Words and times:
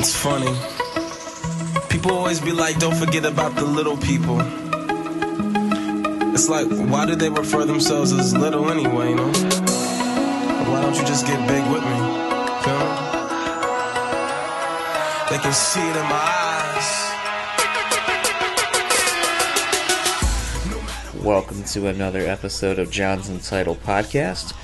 It's 0.00 0.14
funny. 0.14 0.54
People 1.88 2.12
always 2.12 2.40
be 2.40 2.52
like, 2.52 2.78
don't 2.78 2.94
forget 2.94 3.24
about 3.24 3.56
the 3.56 3.64
little 3.64 3.96
people. 3.96 4.38
It's 6.32 6.48
like, 6.48 6.68
why 6.68 7.04
do 7.04 7.16
they 7.16 7.28
refer 7.28 7.64
themselves 7.64 8.12
as 8.12 8.32
little 8.32 8.70
anyway, 8.70 9.08
you 9.08 9.16
know? 9.16 9.26
Why 10.70 10.82
don't 10.82 10.94
you 10.94 11.04
just 11.04 11.26
get 11.26 11.36
big 11.48 11.64
with 11.72 11.82
me? 11.82 11.98
Feel 12.62 12.78
me? 12.78 12.94
They 15.30 15.38
can 15.42 15.52
see 15.52 15.80
it 15.80 15.96
in 15.96 16.04
my 16.04 16.22
eyes. 21.10 21.24
Welcome 21.24 21.64
to 21.64 21.88
another 21.88 22.20
episode 22.20 22.78
of 22.78 22.88
John's 22.92 23.28
Entitled 23.28 23.82
Podcast. 23.82 24.54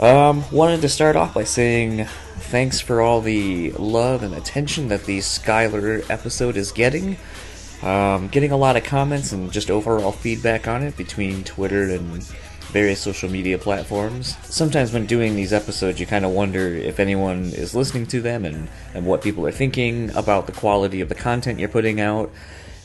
Um, 0.00 0.42
wanted 0.50 0.80
to 0.80 0.88
start 0.88 1.14
off 1.14 1.32
by 1.32 1.44
saying 1.44 2.08
thanks 2.48 2.80
for 2.80 3.02
all 3.02 3.20
the 3.20 3.72
love 3.72 4.22
and 4.22 4.34
attention 4.34 4.88
that 4.88 5.04
the 5.04 5.18
Skylar 5.18 6.08
episode 6.08 6.56
is 6.56 6.72
getting. 6.72 7.18
Um, 7.82 8.28
getting 8.28 8.52
a 8.52 8.56
lot 8.56 8.76
of 8.76 8.84
comments 8.84 9.32
and 9.32 9.52
just 9.52 9.70
overall 9.70 10.12
feedback 10.12 10.66
on 10.66 10.82
it 10.82 10.96
between 10.96 11.44
Twitter 11.44 11.90
and 11.90 12.22
various 12.72 13.00
social 13.00 13.30
media 13.30 13.58
platforms. 13.58 14.36
Sometimes 14.44 14.94
when 14.94 15.04
doing 15.04 15.36
these 15.36 15.52
episodes, 15.52 16.00
you 16.00 16.06
kind 16.06 16.24
of 16.24 16.32
wonder 16.32 16.68
if 16.68 16.98
anyone 16.98 17.44
is 17.44 17.74
listening 17.74 18.06
to 18.06 18.22
them 18.22 18.46
and, 18.46 18.68
and 18.94 19.04
what 19.04 19.22
people 19.22 19.46
are 19.46 19.52
thinking 19.52 20.10
about 20.16 20.46
the 20.46 20.52
quality 20.52 21.02
of 21.02 21.10
the 21.10 21.14
content 21.14 21.58
you're 21.58 21.68
putting 21.68 22.00
out. 22.00 22.32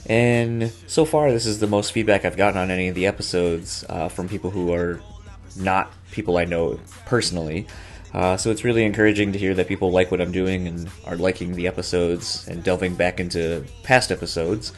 And 0.06 0.74
so 0.88 1.06
far, 1.06 1.32
this 1.32 1.46
is 1.46 1.60
the 1.60 1.68
most 1.68 1.94
feedback 1.94 2.26
I've 2.26 2.38
gotten 2.38 2.60
on 2.60 2.70
any 2.70 2.90
of 2.90 2.96
the 2.96 3.08
episodes 3.08 3.86
uh, 3.88 4.10
from 4.10 4.28
people 4.28 4.50
who 4.50 4.74
are 4.74 5.00
not 5.56 5.94
people 6.12 6.36
I 6.36 6.44
know 6.44 6.82
personally. 7.06 7.66
Uh, 8.14 8.38
so 8.38 8.52
it's 8.52 8.64
really 8.64 8.84
encouraging 8.84 9.34
to 9.34 9.40
hear 9.40 9.54
that 9.56 9.68
people 9.68 9.92
like 9.92 10.12
what 10.12 10.22
I'm 10.22 10.32
doing 10.32 10.68
and 10.68 10.90
are 11.06 11.16
liking 11.16 11.56
the 11.56 11.68
episodes 11.68 12.48
and 12.48 12.64
delving 12.64 12.96
back 12.96 13.20
into 13.20 13.66
past 13.82 14.12
episodes. 14.12 14.72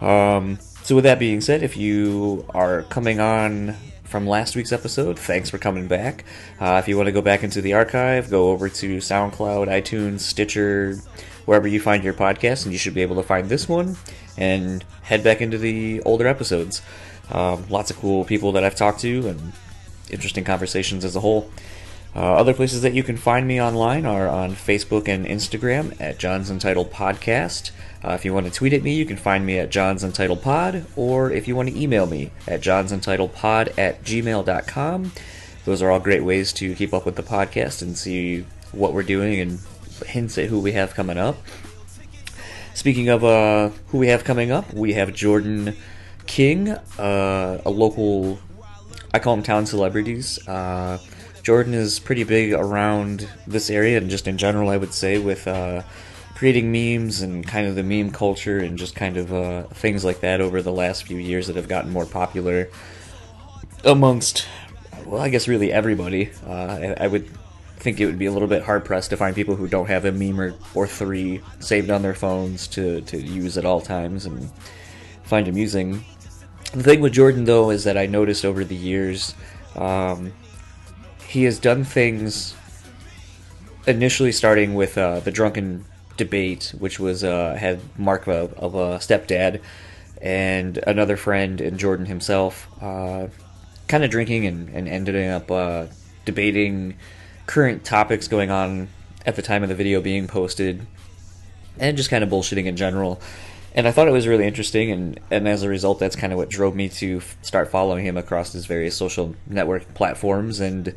Um, 0.00 0.58
so 0.82 0.96
with 0.96 1.04
that 1.04 1.18
being 1.18 1.40
said, 1.40 1.62
if 1.62 1.76
you 1.76 2.44
are 2.50 2.82
coming 2.84 3.20
on 3.20 3.76
from 4.02 4.26
last 4.26 4.56
week's 4.56 4.72
episode, 4.72 5.18
thanks 5.18 5.50
for 5.50 5.58
coming 5.58 5.86
back. 5.86 6.24
Uh, 6.60 6.80
if 6.82 6.88
you 6.88 6.96
want 6.96 7.06
to 7.06 7.12
go 7.12 7.22
back 7.22 7.42
into 7.44 7.62
the 7.62 7.74
archive, 7.74 8.28
go 8.28 8.50
over 8.50 8.68
to 8.68 8.98
SoundCloud, 8.98 9.68
iTunes, 9.68 10.20
Stitcher, 10.20 10.96
wherever 11.46 11.68
you 11.68 11.80
find 11.80 12.02
your 12.02 12.14
podcast, 12.14 12.64
and 12.64 12.72
you 12.72 12.78
should 12.78 12.94
be 12.94 13.02
able 13.02 13.16
to 13.16 13.22
find 13.22 13.48
this 13.48 13.68
one 13.68 13.96
and 14.36 14.84
head 15.02 15.22
back 15.22 15.40
into 15.40 15.58
the 15.58 16.00
older 16.02 16.26
episodes. 16.26 16.82
Um, 17.30 17.66
lots 17.68 17.90
of 17.90 17.98
cool 17.98 18.24
people 18.24 18.52
that 18.52 18.64
I've 18.64 18.74
talked 18.74 19.00
to 19.00 19.28
and 19.28 19.52
interesting 20.10 20.44
conversations 20.44 21.04
as 21.04 21.16
a 21.16 21.20
whole. 21.20 21.50
Uh, 22.16 22.34
other 22.34 22.54
places 22.54 22.82
that 22.82 22.94
you 22.94 23.02
can 23.02 23.16
find 23.16 23.46
me 23.46 23.60
online 23.60 24.06
are 24.06 24.28
on 24.28 24.52
Facebook 24.52 25.08
and 25.08 25.26
Instagram 25.26 26.00
at 26.00 26.16
John's 26.16 26.48
Entitled 26.48 26.92
Podcast. 26.92 27.72
Uh, 28.04 28.12
if 28.12 28.24
you 28.24 28.32
want 28.32 28.46
to 28.46 28.52
tweet 28.52 28.72
at 28.72 28.82
me, 28.84 28.94
you 28.94 29.04
can 29.04 29.16
find 29.16 29.44
me 29.44 29.58
at 29.58 29.70
John's 29.70 30.04
Entitled 30.04 30.40
Pod, 30.40 30.86
or 30.94 31.32
if 31.32 31.48
you 31.48 31.56
want 31.56 31.70
to 31.70 31.80
email 31.80 32.06
me 32.06 32.30
at 32.46 32.60
John's 32.60 32.92
Entitled 32.92 33.34
Pod 33.34 33.72
at 33.76 34.04
gmail.com. 34.04 35.12
Those 35.64 35.82
are 35.82 35.90
all 35.90 35.98
great 35.98 36.22
ways 36.22 36.52
to 36.54 36.74
keep 36.74 36.94
up 36.94 37.04
with 37.04 37.16
the 37.16 37.22
podcast 37.22 37.82
and 37.82 37.98
see 37.98 38.44
what 38.70 38.92
we're 38.92 39.02
doing 39.02 39.40
and 39.40 39.58
hints 40.06 40.38
at 40.38 40.48
who 40.50 40.60
we 40.60 40.72
have 40.72 40.94
coming 40.94 41.18
up. 41.18 41.36
Speaking 42.74 43.08
of 43.08 43.24
uh, 43.24 43.70
who 43.88 43.98
we 43.98 44.08
have 44.08 44.22
coming 44.22 44.52
up, 44.52 44.72
we 44.72 44.92
have 44.92 45.14
Jordan 45.14 45.76
King, 46.26 46.68
uh, 46.68 47.62
a 47.64 47.70
local, 47.70 48.38
I 49.12 49.18
call 49.18 49.34
him 49.34 49.42
town 49.42 49.66
celebrities. 49.66 50.38
Jordan 51.44 51.74
is 51.74 51.98
pretty 51.98 52.24
big 52.24 52.54
around 52.54 53.28
this 53.46 53.68
area 53.68 53.98
and 53.98 54.08
just 54.08 54.26
in 54.26 54.38
general, 54.38 54.70
I 54.70 54.78
would 54.78 54.94
say, 54.94 55.18
with 55.18 55.46
uh, 55.46 55.82
creating 56.34 56.72
memes 56.72 57.20
and 57.20 57.46
kind 57.46 57.66
of 57.66 57.74
the 57.74 57.82
meme 57.82 58.12
culture 58.12 58.58
and 58.58 58.78
just 58.78 58.96
kind 58.96 59.18
of 59.18 59.32
uh, 59.32 59.64
things 59.64 60.06
like 60.06 60.20
that 60.20 60.40
over 60.40 60.62
the 60.62 60.72
last 60.72 61.04
few 61.04 61.18
years 61.18 61.46
that 61.48 61.56
have 61.56 61.68
gotten 61.68 61.92
more 61.92 62.06
popular 62.06 62.70
amongst, 63.84 64.46
well, 65.04 65.20
I 65.20 65.28
guess 65.28 65.46
really 65.46 65.70
everybody. 65.70 66.30
Uh, 66.46 66.94
I, 66.98 67.04
I 67.04 67.06
would 67.08 67.28
think 67.76 68.00
it 68.00 68.06
would 68.06 68.18
be 68.18 68.24
a 68.24 68.32
little 68.32 68.48
bit 68.48 68.62
hard 68.62 68.86
pressed 68.86 69.10
to 69.10 69.18
find 69.18 69.36
people 69.36 69.54
who 69.54 69.68
don't 69.68 69.88
have 69.88 70.06
a 70.06 70.12
meme 70.12 70.40
or, 70.40 70.54
or 70.74 70.86
three 70.86 71.42
saved 71.60 71.90
on 71.90 72.00
their 72.00 72.14
phones 72.14 72.66
to, 72.68 73.02
to 73.02 73.20
use 73.20 73.58
at 73.58 73.66
all 73.66 73.82
times 73.82 74.24
and 74.24 74.50
find 75.24 75.46
amusing. 75.46 76.06
The 76.72 76.82
thing 76.82 77.02
with 77.02 77.12
Jordan, 77.12 77.44
though, 77.44 77.68
is 77.68 77.84
that 77.84 77.98
I 77.98 78.06
noticed 78.06 78.46
over 78.46 78.64
the 78.64 78.74
years 78.74 79.34
um, 79.76 80.32
he 81.34 81.42
has 81.42 81.58
done 81.58 81.82
things 81.82 82.54
initially 83.88 84.30
starting 84.30 84.74
with 84.74 84.96
uh, 84.96 85.18
the 85.18 85.32
drunken 85.32 85.84
debate, 86.16 86.72
which 86.78 87.00
was 87.00 87.24
uh, 87.24 87.56
had 87.58 87.80
Mark 87.98 88.28
of, 88.28 88.54
of 88.54 88.76
a 88.76 88.98
stepdad 88.98 89.60
and 90.22 90.78
another 90.86 91.16
friend 91.16 91.60
and 91.60 91.76
Jordan 91.76 92.06
himself, 92.06 92.68
uh, 92.80 93.26
kind 93.88 94.04
of 94.04 94.10
drinking 94.10 94.46
and, 94.46 94.68
and 94.68 94.86
ended 94.86 95.28
up 95.28 95.50
uh, 95.50 95.86
debating 96.24 96.96
current 97.46 97.84
topics 97.84 98.28
going 98.28 98.52
on 98.52 98.88
at 99.26 99.34
the 99.34 99.42
time 99.42 99.64
of 99.64 99.68
the 99.68 99.74
video 99.74 100.00
being 100.00 100.28
posted, 100.28 100.86
and 101.80 101.96
just 101.96 102.10
kind 102.10 102.22
of 102.22 102.30
bullshitting 102.30 102.66
in 102.66 102.76
general. 102.76 103.20
And 103.74 103.88
I 103.88 103.90
thought 103.90 104.06
it 104.06 104.12
was 104.12 104.28
really 104.28 104.46
interesting, 104.46 104.92
and, 104.92 105.18
and 105.32 105.48
as 105.48 105.64
a 105.64 105.68
result, 105.68 105.98
that's 105.98 106.14
kind 106.14 106.32
of 106.32 106.38
what 106.38 106.48
drove 106.48 106.76
me 106.76 106.88
to 106.90 107.16
f- 107.16 107.36
start 107.42 107.72
following 107.72 108.06
him 108.06 108.16
across 108.16 108.52
his 108.52 108.66
various 108.66 108.96
social 108.96 109.34
network 109.48 109.94
platforms 109.94 110.60
and 110.60 110.94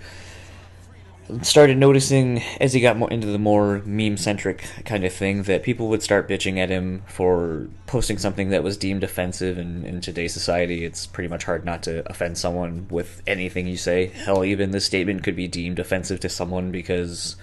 started 1.41 1.77
noticing 1.77 2.41
as 2.59 2.73
he 2.73 2.79
got 2.79 2.97
more 2.97 3.09
into 3.09 3.27
the 3.27 3.39
more 3.39 3.81
meme 3.85 4.17
centric 4.17 4.63
kind 4.85 5.03
of 5.03 5.13
thing 5.13 5.43
that 5.43 5.63
people 5.63 5.89
would 5.89 6.01
start 6.01 6.27
bitching 6.27 6.57
at 6.57 6.69
him 6.69 7.03
for 7.07 7.67
posting 7.85 8.17
something 8.17 8.49
that 8.49 8.63
was 8.63 8.77
deemed 8.77 9.03
offensive 9.03 9.57
and 9.57 9.85
in 9.85 10.01
today's 10.01 10.33
society. 10.33 10.85
It's 10.85 11.05
pretty 11.05 11.27
much 11.27 11.43
hard 11.43 11.65
not 11.65 11.83
to 11.83 12.09
offend 12.09 12.37
someone 12.37 12.87
with 12.89 13.21
anything 13.27 13.67
you 13.67 13.77
say. 13.77 14.07
Hell 14.07 14.43
even 14.43 14.71
this 14.71 14.85
statement 14.85 15.23
could 15.23 15.35
be 15.35 15.47
deemed 15.47 15.79
offensive 15.79 16.19
to 16.21 16.29
someone 16.29 16.71
because 16.71 17.35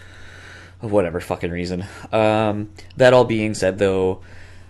of 0.80 0.90
whatever 0.92 1.20
fucking 1.20 1.50
reason. 1.50 1.84
Um, 2.12 2.70
that 2.96 3.12
all 3.12 3.24
being 3.24 3.54
said 3.54 3.78
though 3.78 4.20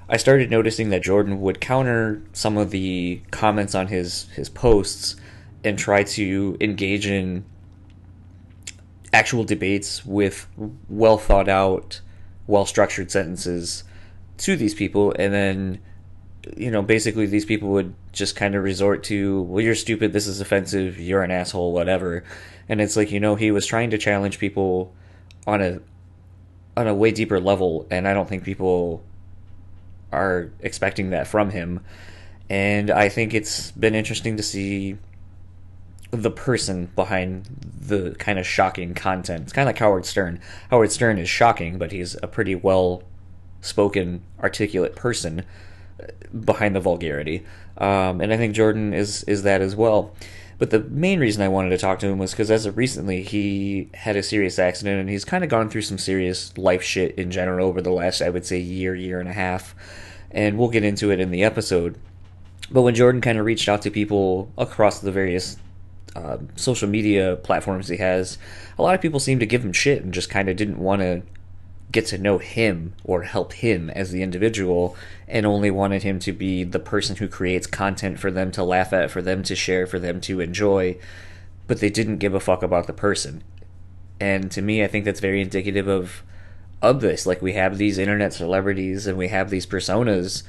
i 0.06 0.18
started 0.18 0.50
noticing 0.50 0.90
that 0.90 1.02
jordan 1.02 1.40
would 1.40 1.62
counter 1.62 2.22
some 2.34 2.58
of 2.58 2.70
the 2.70 3.22
comments 3.30 3.74
on 3.74 3.86
his 3.86 4.28
his 4.34 4.50
posts 4.50 5.16
and 5.64 5.78
try 5.78 6.02
to 6.02 6.56
engage 6.60 7.06
in 7.06 7.42
actual 9.14 9.44
debates 9.44 10.04
with 10.04 10.46
well 10.88 11.16
thought 11.16 11.48
out, 11.48 12.00
well 12.48 12.66
structured 12.66 13.10
sentences 13.10 13.84
to 14.38 14.56
these 14.56 14.74
people, 14.74 15.14
and 15.18 15.32
then 15.32 15.78
you 16.56 16.70
know 16.70 16.82
basically 16.82 17.24
these 17.24 17.46
people 17.46 17.70
would 17.70 17.94
just 18.12 18.36
kind 18.36 18.54
of 18.54 18.62
resort 18.62 19.02
to 19.02 19.40
well 19.44 19.64
you're 19.64 19.74
stupid 19.74 20.12
this 20.12 20.26
is 20.26 20.42
offensive 20.42 21.00
you're 21.00 21.22
an 21.22 21.30
asshole 21.30 21.72
whatever. 21.72 22.24
And 22.68 22.80
it's 22.80 22.96
like 22.96 23.10
you 23.10 23.20
know 23.20 23.36
he 23.36 23.50
was 23.50 23.66
trying 23.66 23.90
to 23.90 23.98
challenge 23.98 24.38
people 24.38 24.92
on 25.46 25.62
a 25.62 25.80
on 26.76 26.86
a 26.88 26.94
way 26.94 27.12
deeper 27.12 27.38
level 27.38 27.86
and 27.90 28.08
i 28.08 28.12
don't 28.12 28.28
think 28.28 28.42
people 28.42 29.02
are 30.12 30.50
expecting 30.60 31.10
that 31.10 31.26
from 31.26 31.50
him. 31.50 31.80
And 32.50 32.90
i 32.90 33.08
think 33.08 33.32
it's 33.32 33.70
been 33.70 33.94
interesting 33.94 34.36
to 34.36 34.42
see 34.42 34.98
the 36.22 36.30
person 36.30 36.90
behind 36.94 37.46
the 37.86 38.14
kind 38.18 38.38
of 38.38 38.46
shocking 38.46 38.94
content. 38.94 39.44
It's 39.44 39.52
kind 39.52 39.68
of 39.68 39.74
like 39.74 39.78
Howard 39.78 40.06
Stern. 40.06 40.40
Howard 40.70 40.92
Stern 40.92 41.18
is 41.18 41.28
shocking, 41.28 41.78
but 41.78 41.92
he's 41.92 42.16
a 42.22 42.28
pretty 42.28 42.54
well 42.54 43.02
spoken, 43.60 44.22
articulate 44.42 44.94
person 44.94 45.44
uh, 46.00 46.06
behind 46.44 46.76
the 46.76 46.80
vulgarity. 46.80 47.44
Um, 47.78 48.20
and 48.20 48.32
I 48.32 48.36
think 48.36 48.54
Jordan 48.54 48.94
is 48.94 49.24
is 49.24 49.42
that 49.42 49.60
as 49.60 49.74
well. 49.74 50.14
But 50.58 50.70
the 50.70 50.80
main 50.80 51.18
reason 51.18 51.42
I 51.42 51.48
wanted 51.48 51.70
to 51.70 51.78
talk 51.78 51.98
to 52.00 52.06
him 52.06 52.18
was 52.18 52.30
because 52.30 52.50
as 52.50 52.64
of 52.64 52.76
recently, 52.76 53.22
he 53.22 53.90
had 53.94 54.16
a 54.16 54.22
serious 54.22 54.58
accident 54.58 55.00
and 55.00 55.10
he's 55.10 55.24
kind 55.24 55.42
of 55.42 55.50
gone 55.50 55.68
through 55.68 55.82
some 55.82 55.98
serious 55.98 56.56
life 56.56 56.82
shit 56.82 57.16
in 57.16 57.30
general 57.30 57.66
over 57.66 57.82
the 57.82 57.90
last, 57.90 58.22
I 58.22 58.30
would 58.30 58.46
say, 58.46 58.58
year, 58.58 58.94
year 58.94 59.18
and 59.18 59.28
a 59.28 59.32
half. 59.32 59.74
And 60.30 60.56
we'll 60.56 60.68
get 60.68 60.84
into 60.84 61.10
it 61.10 61.20
in 61.20 61.30
the 61.30 61.42
episode. 61.42 61.98
But 62.70 62.82
when 62.82 62.94
Jordan 62.94 63.20
kind 63.20 63.38
of 63.38 63.44
reached 63.44 63.68
out 63.68 63.82
to 63.82 63.90
people 63.90 64.50
across 64.56 65.00
the 65.00 65.12
various 65.12 65.56
uh, 66.14 66.38
social 66.56 66.88
media 66.88 67.36
platforms 67.36 67.88
he 67.88 67.96
has, 67.96 68.38
a 68.78 68.82
lot 68.82 68.94
of 68.94 69.00
people 69.00 69.20
seem 69.20 69.38
to 69.38 69.46
give 69.46 69.64
him 69.64 69.72
shit 69.72 70.02
and 70.02 70.14
just 70.14 70.30
kind 70.30 70.48
of 70.48 70.56
didn't 70.56 70.78
want 70.78 71.02
to 71.02 71.22
get 71.92 72.06
to 72.06 72.18
know 72.18 72.38
him 72.38 72.92
or 73.04 73.22
help 73.22 73.52
him 73.52 73.88
as 73.90 74.10
the 74.10 74.22
individual 74.22 74.96
and 75.28 75.46
only 75.46 75.70
wanted 75.70 76.02
him 76.02 76.18
to 76.18 76.32
be 76.32 76.64
the 76.64 76.80
person 76.80 77.16
who 77.16 77.28
creates 77.28 77.68
content 77.68 78.18
for 78.18 78.30
them 78.30 78.50
to 78.50 78.64
laugh 78.64 78.92
at, 78.92 79.10
for 79.10 79.22
them 79.22 79.42
to 79.44 79.54
share, 79.54 79.86
for 79.86 79.98
them 79.98 80.20
to 80.20 80.40
enjoy, 80.40 80.96
but 81.66 81.80
they 81.80 81.90
didn't 81.90 82.18
give 82.18 82.34
a 82.34 82.40
fuck 82.40 82.62
about 82.62 82.86
the 82.86 82.92
person. 82.92 83.44
And 84.18 84.50
to 84.50 84.62
me, 84.62 84.82
I 84.82 84.88
think 84.88 85.04
that's 85.04 85.20
very 85.20 85.40
indicative 85.40 85.88
of 85.88 86.22
of 86.82 87.00
this. 87.00 87.26
Like 87.26 87.40
we 87.40 87.54
have 87.54 87.78
these 87.78 87.96
internet 87.96 88.32
celebrities 88.34 89.06
and 89.06 89.16
we 89.16 89.28
have 89.28 89.50
these 89.50 89.66
personas 89.66 90.42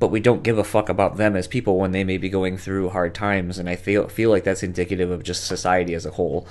but 0.00 0.08
we 0.08 0.18
don't 0.18 0.42
give 0.42 0.58
a 0.58 0.64
fuck 0.64 0.88
about 0.88 1.16
them 1.16 1.36
as 1.36 1.46
people 1.46 1.78
when 1.78 1.92
they 1.92 2.02
may 2.02 2.18
be 2.18 2.28
going 2.28 2.58
through 2.58 2.88
hard 2.90 3.14
times 3.14 3.58
and 3.58 3.68
i 3.68 3.76
feel 3.76 4.08
feel 4.08 4.30
like 4.30 4.42
that's 4.42 4.64
indicative 4.64 5.10
of 5.10 5.22
just 5.22 5.44
society 5.44 5.94
as 5.94 6.04
a 6.04 6.10
whole 6.10 6.46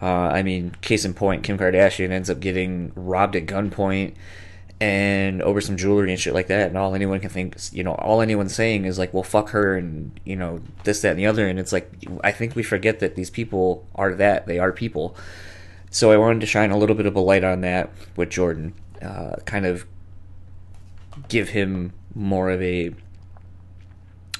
uh, 0.00 0.06
i 0.06 0.42
mean 0.42 0.74
case 0.80 1.04
in 1.04 1.12
point 1.12 1.42
kim 1.42 1.58
kardashian 1.58 2.10
ends 2.10 2.30
up 2.30 2.40
getting 2.40 2.90
robbed 2.94 3.36
at 3.36 3.44
gunpoint 3.44 4.14
and 4.80 5.40
over 5.42 5.60
some 5.60 5.76
jewelry 5.76 6.10
and 6.10 6.20
shit 6.20 6.34
like 6.34 6.48
that. 6.48 6.68
And 6.68 6.76
all 6.76 6.94
anyone 6.94 7.20
can 7.20 7.30
think, 7.30 7.56
you 7.72 7.82
know, 7.82 7.94
all 7.94 8.20
anyone's 8.20 8.54
saying 8.54 8.84
is 8.84 8.98
like, 8.98 9.14
well, 9.14 9.22
fuck 9.22 9.50
her 9.50 9.76
and, 9.76 10.18
you 10.24 10.36
know, 10.36 10.60
this, 10.82 11.00
that, 11.02 11.10
and 11.10 11.18
the 11.18 11.26
other. 11.26 11.46
And 11.48 11.58
it's 11.58 11.72
like, 11.72 11.90
I 12.22 12.32
think 12.32 12.56
we 12.56 12.62
forget 12.62 13.00
that 13.00 13.14
these 13.14 13.30
people 13.30 13.86
are 13.94 14.14
that. 14.14 14.46
They 14.46 14.58
are 14.58 14.72
people. 14.72 15.16
So 15.90 16.10
I 16.10 16.16
wanted 16.16 16.40
to 16.40 16.46
shine 16.46 16.70
a 16.70 16.76
little 16.76 16.96
bit 16.96 17.06
of 17.06 17.14
a 17.14 17.20
light 17.20 17.44
on 17.44 17.60
that 17.60 17.90
with 18.16 18.30
Jordan, 18.30 18.74
uh, 19.00 19.36
kind 19.44 19.64
of 19.64 19.86
give 21.28 21.50
him 21.50 21.92
more 22.14 22.50
of 22.50 22.62
a 22.62 22.94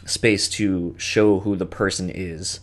space 0.07 0.49
to 0.49 0.95
show 0.99 1.41
who 1.41 1.57
the 1.57 1.67
person 1.67 2.11
is. 2.11 2.61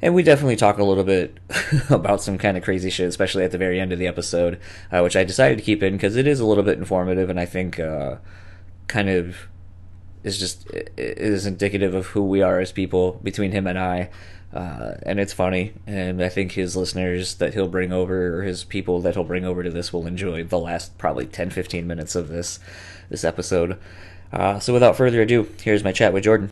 And 0.00 0.14
we 0.14 0.22
definitely 0.22 0.56
talk 0.56 0.78
a 0.78 0.84
little 0.84 1.04
bit 1.04 1.38
about 1.90 2.22
some 2.22 2.38
kind 2.38 2.56
of 2.56 2.62
crazy 2.62 2.90
shit, 2.90 3.08
especially 3.08 3.44
at 3.44 3.50
the 3.50 3.58
very 3.58 3.80
end 3.80 3.92
of 3.92 3.98
the 3.98 4.06
episode, 4.06 4.60
uh, 4.92 5.00
which 5.00 5.16
I 5.16 5.24
decided 5.24 5.58
to 5.58 5.64
keep 5.64 5.82
in 5.82 5.94
because 5.94 6.16
it 6.16 6.26
is 6.26 6.40
a 6.40 6.46
little 6.46 6.64
bit 6.64 6.78
informative 6.78 7.30
and 7.30 7.40
I 7.40 7.46
think 7.46 7.80
uh, 7.80 8.16
kind 8.86 9.08
of 9.08 9.36
is 10.24 10.38
just 10.38 10.68
is 10.96 11.46
indicative 11.46 11.94
of 11.94 12.06
who 12.06 12.22
we 12.22 12.42
are 12.42 12.60
as 12.60 12.72
people 12.72 13.20
between 13.22 13.52
him 13.52 13.66
and 13.66 13.78
I. 13.78 14.10
Uh, 14.52 14.94
and 15.02 15.20
it's 15.20 15.34
funny, 15.34 15.74
and 15.86 16.22
I 16.22 16.30
think 16.30 16.52
his 16.52 16.74
listeners 16.74 17.34
that 17.34 17.52
he'll 17.52 17.68
bring 17.68 17.92
over, 17.92 18.38
or 18.38 18.42
his 18.44 18.64
people 18.64 18.98
that 19.02 19.12
he'll 19.12 19.22
bring 19.22 19.44
over 19.44 19.62
to 19.62 19.70
this, 19.70 19.92
will 19.92 20.06
enjoy 20.06 20.42
the 20.42 20.58
last 20.58 20.96
probably 20.96 21.26
10 21.26 21.50
15 21.50 21.86
minutes 21.86 22.14
of 22.14 22.28
this 22.28 22.58
this 23.10 23.24
episode. 23.24 23.78
Uh, 24.32 24.58
so 24.58 24.72
without 24.72 24.96
further 24.96 25.22
ado, 25.22 25.48
here's 25.62 25.84
my 25.84 25.92
chat 25.92 26.12
with 26.12 26.24
Jordan. 26.24 26.50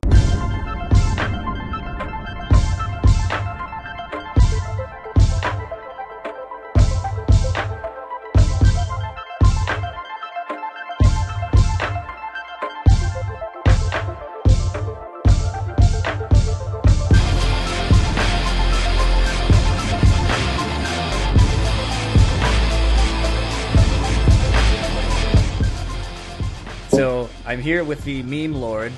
With 27.86 28.04
the 28.04 28.22
meme 28.22 28.54
lord, 28.54 28.92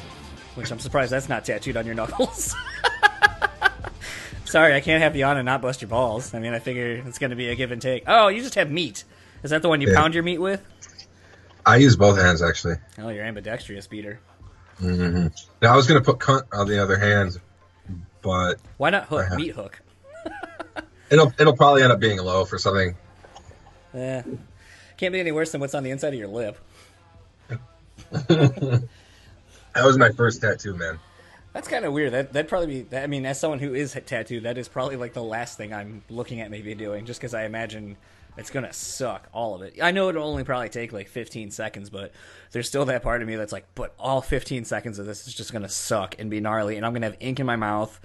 which 0.55 0.71
I'm 0.71 0.79
surprised 0.79 1.13
that's 1.13 1.29
not 1.29 1.45
tattooed 1.45 1.77
on 1.77 1.87
your 1.87 1.95
knuckles. 1.95 2.55
Sorry, 4.45 4.75
I 4.75 4.81
can't 4.81 5.03
have 5.03 5.15
you 5.15 5.25
on 5.25 5.37
and 5.37 5.45
not 5.45 5.61
bust 5.61 5.83
your 5.83 5.89
balls. 5.89 6.33
I 6.33 6.39
mean, 6.39 6.55
I 6.55 6.59
figure 6.59 7.03
it's 7.07 7.19
going 7.19 7.31
to 7.31 7.37
be 7.37 7.49
a 7.49 7.55
give 7.55 7.71
and 7.71 7.83
take. 7.83 8.05
Oh, 8.07 8.29
you 8.29 8.43
just 8.43 8.55
have 8.55 8.71
meat. 8.71 9.05
Is 9.43 9.51
that 9.51 9.63
the 9.63 9.69
one 9.69 9.81
you 9.81 9.91
yeah. 9.91 9.97
pound 9.99 10.15
your 10.15 10.23
meat 10.23 10.39
with? 10.39 10.65
I 11.67 11.77
use 11.77 11.97
both 11.97 12.19
hands 12.19 12.41
actually. 12.41 12.77
Oh, 12.99 13.11
you're 13.11 13.25
ambidextrous, 13.25 13.87
Peter. 13.87 14.21
Mm-hmm. 14.81 15.27
Now 15.61 15.73
I 15.73 15.77
was 15.77 15.87
going 15.87 16.03
to 16.03 16.13
put 16.13 16.19
cunt 16.19 16.45
on 16.53 16.67
the 16.67 16.83
other 16.83 16.99
hand, 16.99 17.39
but 18.23 18.57
why 18.79 18.91
not 18.91 19.05
hook? 19.05 19.27
Meat 19.35 19.55
hook. 19.55 19.81
it'll 21.11 21.33
it'll 21.39 21.57
probably 21.57 21.83
end 21.83 21.93
up 21.93 22.01
being 22.01 22.19
low 22.19 22.45
for 22.45 22.59
something. 22.59 22.97
Yeah, 23.93 24.23
can't 24.97 25.13
be 25.13 25.21
any 25.21 25.33
worse 25.33 25.53
than 25.53 25.61
what's 25.61 25.75
on 25.75 25.83
the 25.83 25.91
inside 25.91 26.15
of 26.15 26.19
your 26.19 26.29
lip. 26.29 26.59
that 28.11 28.89
was 29.77 29.99
my 29.99 30.11
first 30.11 30.41
tattoo, 30.41 30.75
man. 30.75 30.99
That's 31.53 31.69
kind 31.69 31.85
of 31.85 31.93
weird. 31.93 32.13
That 32.13 32.33
that'd 32.33 32.49
probably 32.49 32.83
be. 32.83 32.97
I 32.97 33.07
mean, 33.07 33.27
as 33.27 33.41
someone 33.41 33.59
who 33.59 33.75
is 33.75 33.97
tattooed, 34.07 34.45
that 34.45 34.59
is 34.59 34.69
probably 34.69 34.97
like 34.97 35.15
the 35.15 35.23
last 35.23 35.57
thing 35.57 35.73
I'm 35.73 36.03
looking 36.09 36.41
at 36.41 36.51
maybe 36.51 36.75
doing, 36.75 37.07
just 37.07 37.21
because 37.21 37.35
I 37.35 37.45
imagine 37.45 37.97
it's 38.37 38.51
gonna 38.51 38.73
suck 38.73 39.29
all 39.33 39.55
of 39.55 39.63
it. 39.63 39.75
I 39.83 39.91
know 39.91 40.09
it'll 40.09 40.25
only 40.25 40.45
probably 40.45 40.69
take 40.69 40.93
like 40.93 41.09
15 41.09 41.51
seconds, 41.51 41.91
but 41.91 42.13
there's 42.53 42.69
still 42.69 42.85
that 42.85 43.03
part 43.03 43.23
of 43.23 43.29
me 43.29 43.35
that's 43.35 43.53
like, 43.53 43.67
but 43.75 43.95
all 43.99 44.21
15 44.21 44.65
seconds 44.65 44.99
of 44.99 45.07
this 45.07 45.27
is 45.27 45.35
just 45.35 45.53
gonna 45.53 45.69
suck 45.69 46.15
and 46.19 46.31
be 46.31 46.39
gnarly, 46.39 46.77
and 46.77 46.87
I'm 46.87 46.93
gonna 46.93 47.07
have 47.07 47.17
ink 47.19 47.41
in 47.41 47.47
my 47.47 47.57
mouth, 47.57 47.99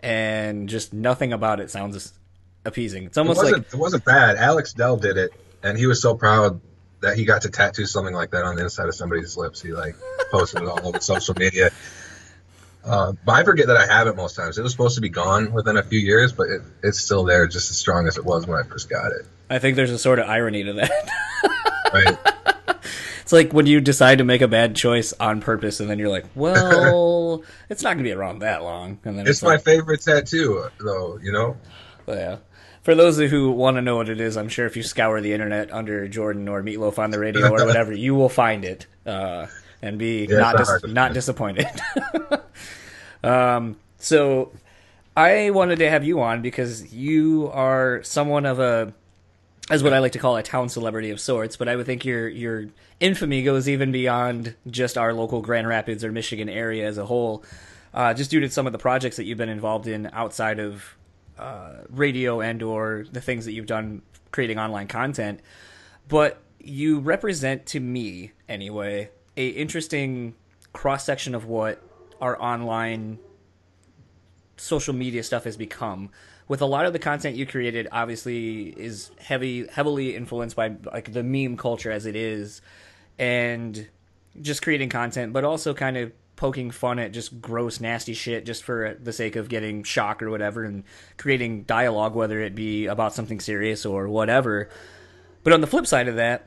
and 0.00 0.68
just 0.68 0.92
nothing 0.92 1.32
about 1.32 1.60
it 1.60 1.70
sounds 1.70 2.12
appeasing. 2.66 3.04
It's 3.04 3.16
almost 3.16 3.40
it 3.42 3.52
like 3.52 3.72
it 3.72 3.74
wasn't 3.74 4.04
bad. 4.04 4.36
Alex 4.36 4.74
Dell 4.74 4.98
did 4.98 5.16
it, 5.16 5.32
and 5.62 5.78
he 5.78 5.86
was 5.86 6.02
so 6.02 6.14
proud 6.14 6.60
that 7.00 7.16
he 7.16 7.24
got 7.24 7.42
to 7.42 7.50
tattoo 7.50 7.86
something 7.86 8.14
like 8.14 8.30
that 8.30 8.44
on 8.44 8.56
the 8.56 8.62
inside 8.62 8.88
of 8.88 8.94
somebody's 8.94 9.36
lips. 9.36 9.60
He 9.60 9.72
like 9.72 9.96
posted 10.30 10.62
it 10.62 10.68
all 10.68 10.86
over 10.86 11.00
social 11.00 11.34
media. 11.34 11.70
Uh, 12.84 13.12
but 13.24 13.32
I 13.32 13.44
forget 13.44 13.66
that 13.66 13.76
I 13.76 13.86
have 13.86 14.06
it 14.06 14.16
most 14.16 14.34
times. 14.34 14.56
It 14.56 14.62
was 14.62 14.72
supposed 14.72 14.94
to 14.94 15.00
be 15.00 15.08
gone 15.08 15.52
within 15.52 15.76
a 15.76 15.82
few 15.82 15.98
years, 15.98 16.32
but 16.32 16.48
it, 16.48 16.62
it's 16.82 16.98
still 16.98 17.24
there, 17.24 17.46
just 17.46 17.70
as 17.70 17.76
strong 17.76 18.06
as 18.06 18.16
it 18.16 18.24
was 18.24 18.46
when 18.46 18.58
I 18.58 18.62
first 18.62 18.88
got 18.88 19.12
it. 19.12 19.26
I 19.50 19.58
think 19.58 19.76
there's 19.76 19.90
a 19.90 19.98
sort 19.98 20.18
of 20.18 20.28
irony 20.28 20.64
to 20.64 20.72
that. 20.74 21.10
right. 21.92 22.18
It's 23.22 23.32
like 23.32 23.52
when 23.52 23.66
you 23.66 23.80
decide 23.82 24.18
to 24.18 24.24
make 24.24 24.40
a 24.40 24.48
bad 24.48 24.74
choice 24.74 25.12
on 25.20 25.42
purpose, 25.42 25.80
and 25.80 25.90
then 25.90 25.98
you're 25.98 26.08
like, 26.08 26.24
"Well, 26.34 27.42
it's 27.68 27.82
not 27.82 27.90
going 27.90 27.98
to 27.98 28.04
be 28.04 28.12
around 28.12 28.38
that 28.38 28.62
long." 28.62 28.98
And 29.04 29.18
then 29.18 29.26
it's, 29.26 29.38
it's 29.38 29.42
my 29.42 29.56
like, 29.56 29.64
favorite 29.64 30.00
tattoo, 30.00 30.66
though. 30.78 31.18
You 31.22 31.32
know. 31.32 31.56
Yeah 32.06 32.38
for 32.88 32.94
those 32.94 33.18
who 33.18 33.50
want 33.50 33.76
to 33.76 33.82
know 33.82 33.96
what 33.96 34.08
it 34.08 34.18
is, 34.18 34.38
I'm 34.38 34.48
sure 34.48 34.64
if 34.64 34.74
you 34.74 34.82
scour 34.82 35.20
the 35.20 35.34
internet 35.34 35.70
under 35.70 36.08
Jordan 36.08 36.48
or 36.48 36.62
Meatloaf 36.62 36.98
on 36.98 37.10
the 37.10 37.18
radio 37.18 37.50
or 37.50 37.66
whatever, 37.66 37.92
you 37.92 38.14
will 38.14 38.30
find 38.30 38.64
it 38.64 38.86
uh, 39.04 39.44
and 39.82 39.98
be 39.98 40.24
yeah, 40.24 40.38
not 40.38 40.56
dis- 40.56 40.84
not 40.86 41.12
disappointed. 41.12 41.68
um, 43.22 43.76
so 43.98 44.52
I 45.14 45.50
wanted 45.50 45.80
to 45.80 45.90
have 45.90 46.02
you 46.02 46.22
on 46.22 46.40
because 46.40 46.90
you 46.90 47.50
are 47.52 48.02
someone 48.04 48.46
of 48.46 48.58
a 48.58 48.94
as 49.68 49.82
what 49.82 49.92
I 49.92 49.98
like 49.98 50.12
to 50.12 50.18
call 50.18 50.38
a 50.38 50.42
town 50.42 50.70
celebrity 50.70 51.10
of 51.10 51.20
sorts, 51.20 51.58
but 51.58 51.68
I 51.68 51.76
would 51.76 51.84
think 51.84 52.06
your 52.06 52.26
your 52.26 52.68
infamy 53.00 53.42
goes 53.42 53.68
even 53.68 53.92
beyond 53.92 54.54
just 54.66 54.96
our 54.96 55.12
local 55.12 55.42
Grand 55.42 55.68
Rapids 55.68 56.04
or 56.04 56.10
Michigan 56.10 56.48
area 56.48 56.88
as 56.88 56.96
a 56.96 57.04
whole. 57.04 57.44
Uh, 57.92 58.14
just 58.14 58.30
due 58.30 58.40
to 58.40 58.48
some 58.48 58.66
of 58.66 58.72
the 58.72 58.78
projects 58.78 59.16
that 59.16 59.24
you've 59.24 59.36
been 59.36 59.50
involved 59.50 59.86
in 59.86 60.08
outside 60.14 60.58
of 60.58 60.96
uh, 61.38 61.72
radio 61.90 62.40
and 62.40 62.62
or 62.62 63.06
the 63.12 63.20
things 63.20 63.44
that 63.44 63.52
you've 63.52 63.66
done 63.66 64.02
creating 64.30 64.58
online 64.58 64.88
content 64.88 65.40
but 66.08 66.40
you 66.58 66.98
represent 66.98 67.64
to 67.66 67.80
me 67.80 68.32
anyway 68.48 69.08
a 69.36 69.48
interesting 69.48 70.34
cross 70.72 71.04
section 71.04 71.34
of 71.34 71.46
what 71.46 71.82
our 72.20 72.40
online 72.42 73.18
social 74.56 74.94
media 74.94 75.22
stuff 75.22 75.44
has 75.44 75.56
become. 75.56 76.10
With 76.48 76.60
a 76.62 76.66
lot 76.66 76.86
of 76.86 76.92
the 76.92 76.98
content 76.98 77.36
you 77.36 77.46
created 77.46 77.88
obviously 77.92 78.68
is 78.68 79.10
heavy 79.18 79.66
heavily 79.68 80.16
influenced 80.16 80.56
by 80.56 80.76
like 80.92 81.12
the 81.12 81.22
meme 81.22 81.56
culture 81.56 81.92
as 81.92 82.06
it 82.06 82.16
is 82.16 82.62
and 83.18 83.88
just 84.40 84.62
creating 84.62 84.88
content 84.88 85.32
but 85.32 85.44
also 85.44 85.74
kind 85.74 85.96
of 85.96 86.12
poking 86.38 86.70
fun 86.70 87.00
at 87.00 87.12
just 87.12 87.42
gross, 87.42 87.80
nasty 87.80 88.14
shit 88.14 88.46
just 88.46 88.62
for 88.62 88.96
the 89.02 89.12
sake 89.12 89.34
of 89.34 89.48
getting 89.48 89.82
shock 89.82 90.22
or 90.22 90.30
whatever 90.30 90.62
and 90.62 90.84
creating 91.16 91.64
dialogue, 91.64 92.14
whether 92.14 92.40
it 92.40 92.54
be 92.54 92.86
about 92.86 93.12
something 93.12 93.40
serious 93.40 93.84
or 93.84 94.08
whatever. 94.08 94.68
But 95.42 95.52
on 95.52 95.60
the 95.60 95.66
flip 95.66 95.86
side 95.86 96.06
of 96.06 96.16
that, 96.16 96.46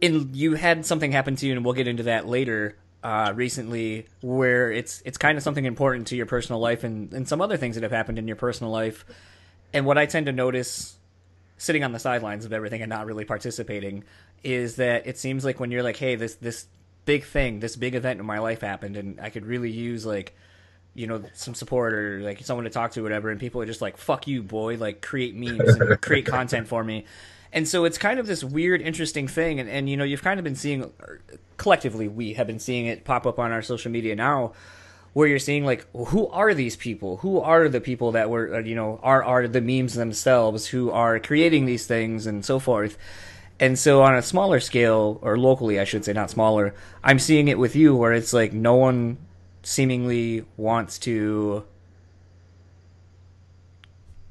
and 0.00 0.34
you 0.34 0.54
had 0.54 0.86
something 0.86 1.12
happen 1.12 1.36
to 1.36 1.46
you, 1.46 1.52
and 1.52 1.64
we'll 1.64 1.74
get 1.74 1.86
into 1.86 2.04
that 2.04 2.26
later. 2.26 2.76
Uh, 3.04 3.32
recently, 3.36 4.06
where 4.20 4.72
it's 4.72 5.00
it's 5.04 5.18
kind 5.18 5.38
of 5.38 5.44
something 5.44 5.64
important 5.64 6.08
to 6.08 6.16
your 6.16 6.26
personal 6.26 6.58
life 6.58 6.82
and, 6.82 7.12
and 7.12 7.28
some 7.28 7.40
other 7.40 7.56
things 7.56 7.76
that 7.76 7.84
have 7.84 7.92
happened 7.92 8.18
in 8.18 8.26
your 8.26 8.36
personal 8.36 8.72
life. 8.72 9.04
And 9.72 9.86
what 9.86 9.96
I 9.96 10.06
tend 10.06 10.26
to 10.26 10.32
notice, 10.32 10.96
sitting 11.56 11.84
on 11.84 11.92
the 11.92 12.00
sidelines 12.00 12.44
of 12.44 12.52
everything 12.52 12.82
and 12.82 12.88
not 12.88 13.06
really 13.06 13.24
participating, 13.24 14.02
is 14.42 14.76
that 14.76 15.06
it 15.06 15.18
seems 15.18 15.44
like 15.44 15.60
when 15.60 15.70
you're 15.70 15.84
like, 15.84 15.98
hey, 15.98 16.16
this 16.16 16.34
this 16.36 16.66
big 17.06 17.24
thing, 17.24 17.60
this 17.60 17.76
big 17.76 17.94
event 17.94 18.20
in 18.20 18.26
my 18.26 18.40
life 18.40 18.60
happened, 18.60 18.96
and 18.96 19.18
I 19.18 19.30
could 19.30 19.46
really 19.46 19.70
use 19.70 20.04
like, 20.04 20.36
you 20.94 21.06
know, 21.06 21.22
some 21.32 21.54
support 21.54 21.94
or 21.94 22.20
like 22.20 22.44
someone 22.44 22.64
to 22.64 22.70
talk 22.70 22.90
to, 22.92 23.00
or 23.00 23.02
whatever. 23.04 23.30
And 23.30 23.40
people 23.40 23.62
are 23.62 23.66
just 23.66 23.80
like, 23.80 23.96
"Fuck 23.96 24.26
you, 24.26 24.42
boy!" 24.42 24.76
Like 24.76 25.00
create 25.00 25.34
memes 25.34 25.74
and 25.76 25.98
create 26.02 26.26
content 26.26 26.68
for 26.68 26.84
me. 26.84 27.06
And 27.52 27.66
so 27.66 27.86
it's 27.86 27.96
kind 27.96 28.20
of 28.20 28.26
this 28.26 28.44
weird, 28.44 28.82
interesting 28.82 29.28
thing, 29.28 29.58
and, 29.60 29.70
and 29.70 29.88
you 29.88 29.96
know, 29.96 30.04
you've 30.04 30.22
kind 30.22 30.38
of 30.38 30.44
been 30.44 30.56
seeing 30.56 30.92
collectively, 31.56 32.08
we 32.08 32.34
have 32.34 32.46
been 32.46 32.58
seeing 32.58 32.86
it 32.86 33.04
pop 33.04 33.26
up 33.26 33.38
on 33.38 33.52
our 33.52 33.62
social 33.62 33.90
media 33.90 34.14
now, 34.14 34.52
where 35.14 35.26
you're 35.26 35.38
seeing 35.38 35.64
like, 35.64 35.86
who 35.94 36.28
are 36.28 36.52
these 36.52 36.76
people? 36.76 37.18
Who 37.18 37.40
are 37.40 37.68
the 37.68 37.80
people 37.80 38.12
that 38.12 38.28
were, 38.28 38.56
uh, 38.56 38.58
you 38.58 38.74
know, 38.74 39.00
are 39.02 39.22
are 39.22 39.48
the 39.48 39.62
memes 39.62 39.94
themselves 39.94 40.66
who 40.66 40.90
are 40.90 41.18
creating 41.18 41.64
these 41.64 41.86
things 41.86 42.26
and 42.26 42.44
so 42.44 42.58
forth 42.58 42.98
and 43.58 43.78
so 43.78 44.02
on 44.02 44.14
a 44.14 44.22
smaller 44.22 44.60
scale 44.60 45.18
or 45.22 45.38
locally 45.38 45.80
i 45.80 45.84
should 45.84 46.04
say 46.04 46.12
not 46.12 46.30
smaller 46.30 46.74
i'm 47.02 47.18
seeing 47.18 47.48
it 47.48 47.58
with 47.58 47.74
you 47.74 47.94
where 47.96 48.12
it's 48.12 48.32
like 48.32 48.52
no 48.52 48.74
one 48.74 49.16
seemingly 49.62 50.44
wants 50.56 50.98
to 50.98 51.64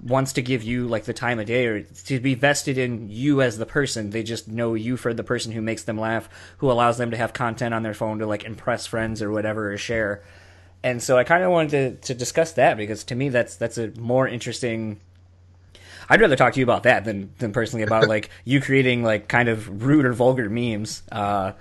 wants 0.05 0.34
to 0.34 0.41
give 0.41 0.62
you 0.62 0.88
like 0.88 1.05
the 1.05 1.13
time 1.13 1.39
of 1.39 1.48
day 1.48 1.65
or 1.65 1.82
to 1.82 2.20
be 2.20 2.36
vested 2.36 2.77
in 2.77 3.10
you 3.10 3.41
as 3.41 3.58
the 3.58 3.65
person. 3.65 4.12
They 4.12 4.22
just 4.22 4.48
know 4.48 4.75
you 4.75 4.98
for 4.98 5.13
the 5.13 5.24
person 5.24 5.51
who 5.51 5.62
makes 5.62 5.84
them 5.84 6.00
laugh 6.00 6.29
who 6.60 6.72
allows 6.72 6.98
them 6.98 7.12
to 7.12 7.17
have 7.17 7.34
content 7.34 7.74
on 7.74 7.82
their 7.82 7.96
phone 7.96 8.20
to 8.20 8.27
like 8.27 8.44
impress 8.44 8.86
friends 8.86 9.22
or 9.22 9.32
whatever 9.32 9.74
or 9.74 9.77
share. 9.77 10.24
And 10.84 11.01
so 11.01 11.17
i 11.17 11.24
kind 11.24 11.44
of 11.44 11.51
wanted 11.51 12.01
to, 12.01 12.08
to 12.08 12.13
discuss 12.13 12.51
that 12.53 12.77
because 12.77 13.03
to 13.05 13.15
me 13.15 13.29
that's 13.29 13.55
that's 13.55 13.77
a 13.77 13.91
more 14.00 14.27
interesting 14.27 15.00
I'd 16.10 16.22
rather 16.22 16.36
talk 16.36 16.54
to 16.54 16.60
you 16.60 16.66
about 16.66 16.84
that 16.84 17.06
than 17.06 17.32
than 17.40 17.52
personally 17.52 17.84
about 17.84 18.08
like 18.10 18.30
you 18.44 18.62
creating 18.62 19.04
like 19.04 19.28
kind 19.28 19.50
of 19.50 19.84
rude 19.84 20.06
or 20.06 20.14
vulgar 20.14 20.50
memes. 20.50 21.04
Uh, 21.12 21.54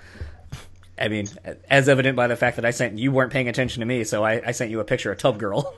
I 0.97 1.09
mean, 1.09 1.27
as 1.69 1.89
evident 1.89 2.15
by 2.15 2.27
the 2.27 2.35
fact 2.37 2.55
that 2.55 2.65
I 2.65 2.71
sent 2.71 2.97
you 2.97 3.11
weren't 3.11 3.31
paying 3.33 3.49
attention 3.49 3.81
to 3.81 3.85
me, 3.85 4.03
so 4.05 4.23
I, 4.23 4.41
I 4.47 4.51
sent 4.51 4.71
you 4.71 4.79
a 4.79 4.85
picture 4.85 5.11
of 5.11 5.17
Tub 5.17 5.37
Girl 5.37 5.73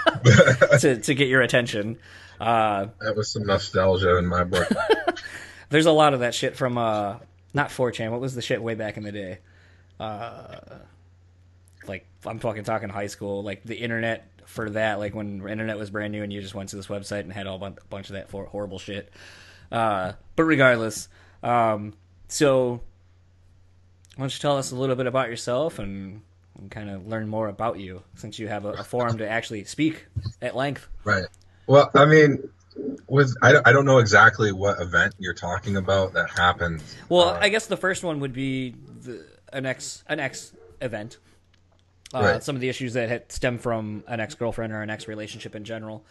to 0.80 0.96
to 1.02 1.14
get 1.14 1.28
your 1.28 1.42
attention. 1.42 1.98
Uh, 2.40 2.86
That 3.00 3.14
was 3.14 3.30
some 3.30 3.44
nostalgia 3.44 4.16
in 4.16 4.26
my 4.26 4.44
book. 4.44 4.68
there's 5.68 5.86
a 5.86 5.92
lot 5.92 6.14
of 6.14 6.20
that 6.20 6.34
shit 6.34 6.56
from 6.56 6.78
uh, 6.78 7.16
not 7.54 7.68
4chan. 7.68 8.10
What 8.10 8.20
was 8.20 8.34
the 8.34 8.42
shit 8.42 8.62
way 8.62 8.74
back 8.74 8.96
in 8.96 9.02
the 9.02 9.12
day? 9.12 9.38
Uh, 10.00 10.58
like 11.86 12.06
I'm 12.24 12.38
talking 12.38 12.64
talking 12.64 12.88
high 12.88 13.06
school, 13.08 13.42
like 13.42 13.62
the 13.64 13.76
internet 13.76 14.26
for 14.52 14.68
that, 14.70 14.98
like 14.98 15.14
when 15.14 15.46
internet 15.48 15.78
was 15.78 15.88
brand 15.90 16.12
new 16.12 16.22
and 16.22 16.30
you 16.32 16.42
just 16.42 16.54
went 16.54 16.68
to 16.68 16.76
this 16.76 16.86
website 16.88 17.20
and 17.20 17.32
had 17.32 17.46
all 17.46 17.56
a 17.64 17.70
bunch 17.88 18.10
of 18.10 18.14
that 18.14 18.30
horrible 18.30 18.78
shit. 18.78 19.10
Uh, 19.70 20.12
but 20.36 20.44
regardless, 20.44 21.08
um, 21.42 21.94
so 22.28 22.82
why 24.16 24.24
don't 24.24 24.34
you 24.34 24.40
tell 24.40 24.58
us 24.58 24.70
a 24.70 24.76
little 24.76 24.94
bit 24.96 25.06
about 25.06 25.28
yourself 25.30 25.78
and, 25.78 26.20
and 26.58 26.70
kind 26.70 26.90
of 26.90 27.06
learn 27.06 27.28
more 27.28 27.48
about 27.48 27.78
you 27.78 28.02
since 28.14 28.38
you 28.38 28.46
have 28.48 28.66
a, 28.66 28.72
a 28.72 28.84
forum 28.84 29.16
to 29.18 29.28
actually 29.28 29.64
speak 29.64 30.04
at 30.42 30.54
length. 30.54 30.86
Right. 31.04 31.24
Well, 31.66 31.90
I 31.94 32.04
mean, 32.04 32.50
with 33.08 33.34
I, 33.40 33.52
don't- 33.52 33.66
I 33.66 33.72
don't 33.72 33.86
know 33.86 33.98
exactly 33.98 34.52
what 34.52 34.80
event 34.82 35.14
you're 35.18 35.32
talking 35.32 35.76
about 35.76 36.12
that 36.12 36.28
happened. 36.30 36.82
Well, 37.08 37.30
Uh, 37.30 37.38
I 37.40 37.48
guess 37.48 37.66
the 37.66 37.76
first 37.78 38.04
one 38.04 38.20
would 38.20 38.34
be 38.34 38.74
the, 39.02 39.24
an 39.52 39.64
ex 39.64 40.04
an 40.08 40.20
ex 40.20 40.52
event. 40.82 41.16
Uh, 42.14 42.20
Right. 42.22 42.42
Some 42.42 42.54
of 42.56 42.60
the 42.60 42.68
issues 42.68 42.92
that 42.94 43.08
had 43.08 43.30
stem 43.32 43.58
from 43.58 44.04
an 44.06 44.20
ex 44.20 44.34
girlfriend 44.34 44.72
or 44.72 44.82
an 44.82 44.90
ex 44.90 45.08
relationship 45.08 45.54
in 45.54 45.64
general. 45.64 46.04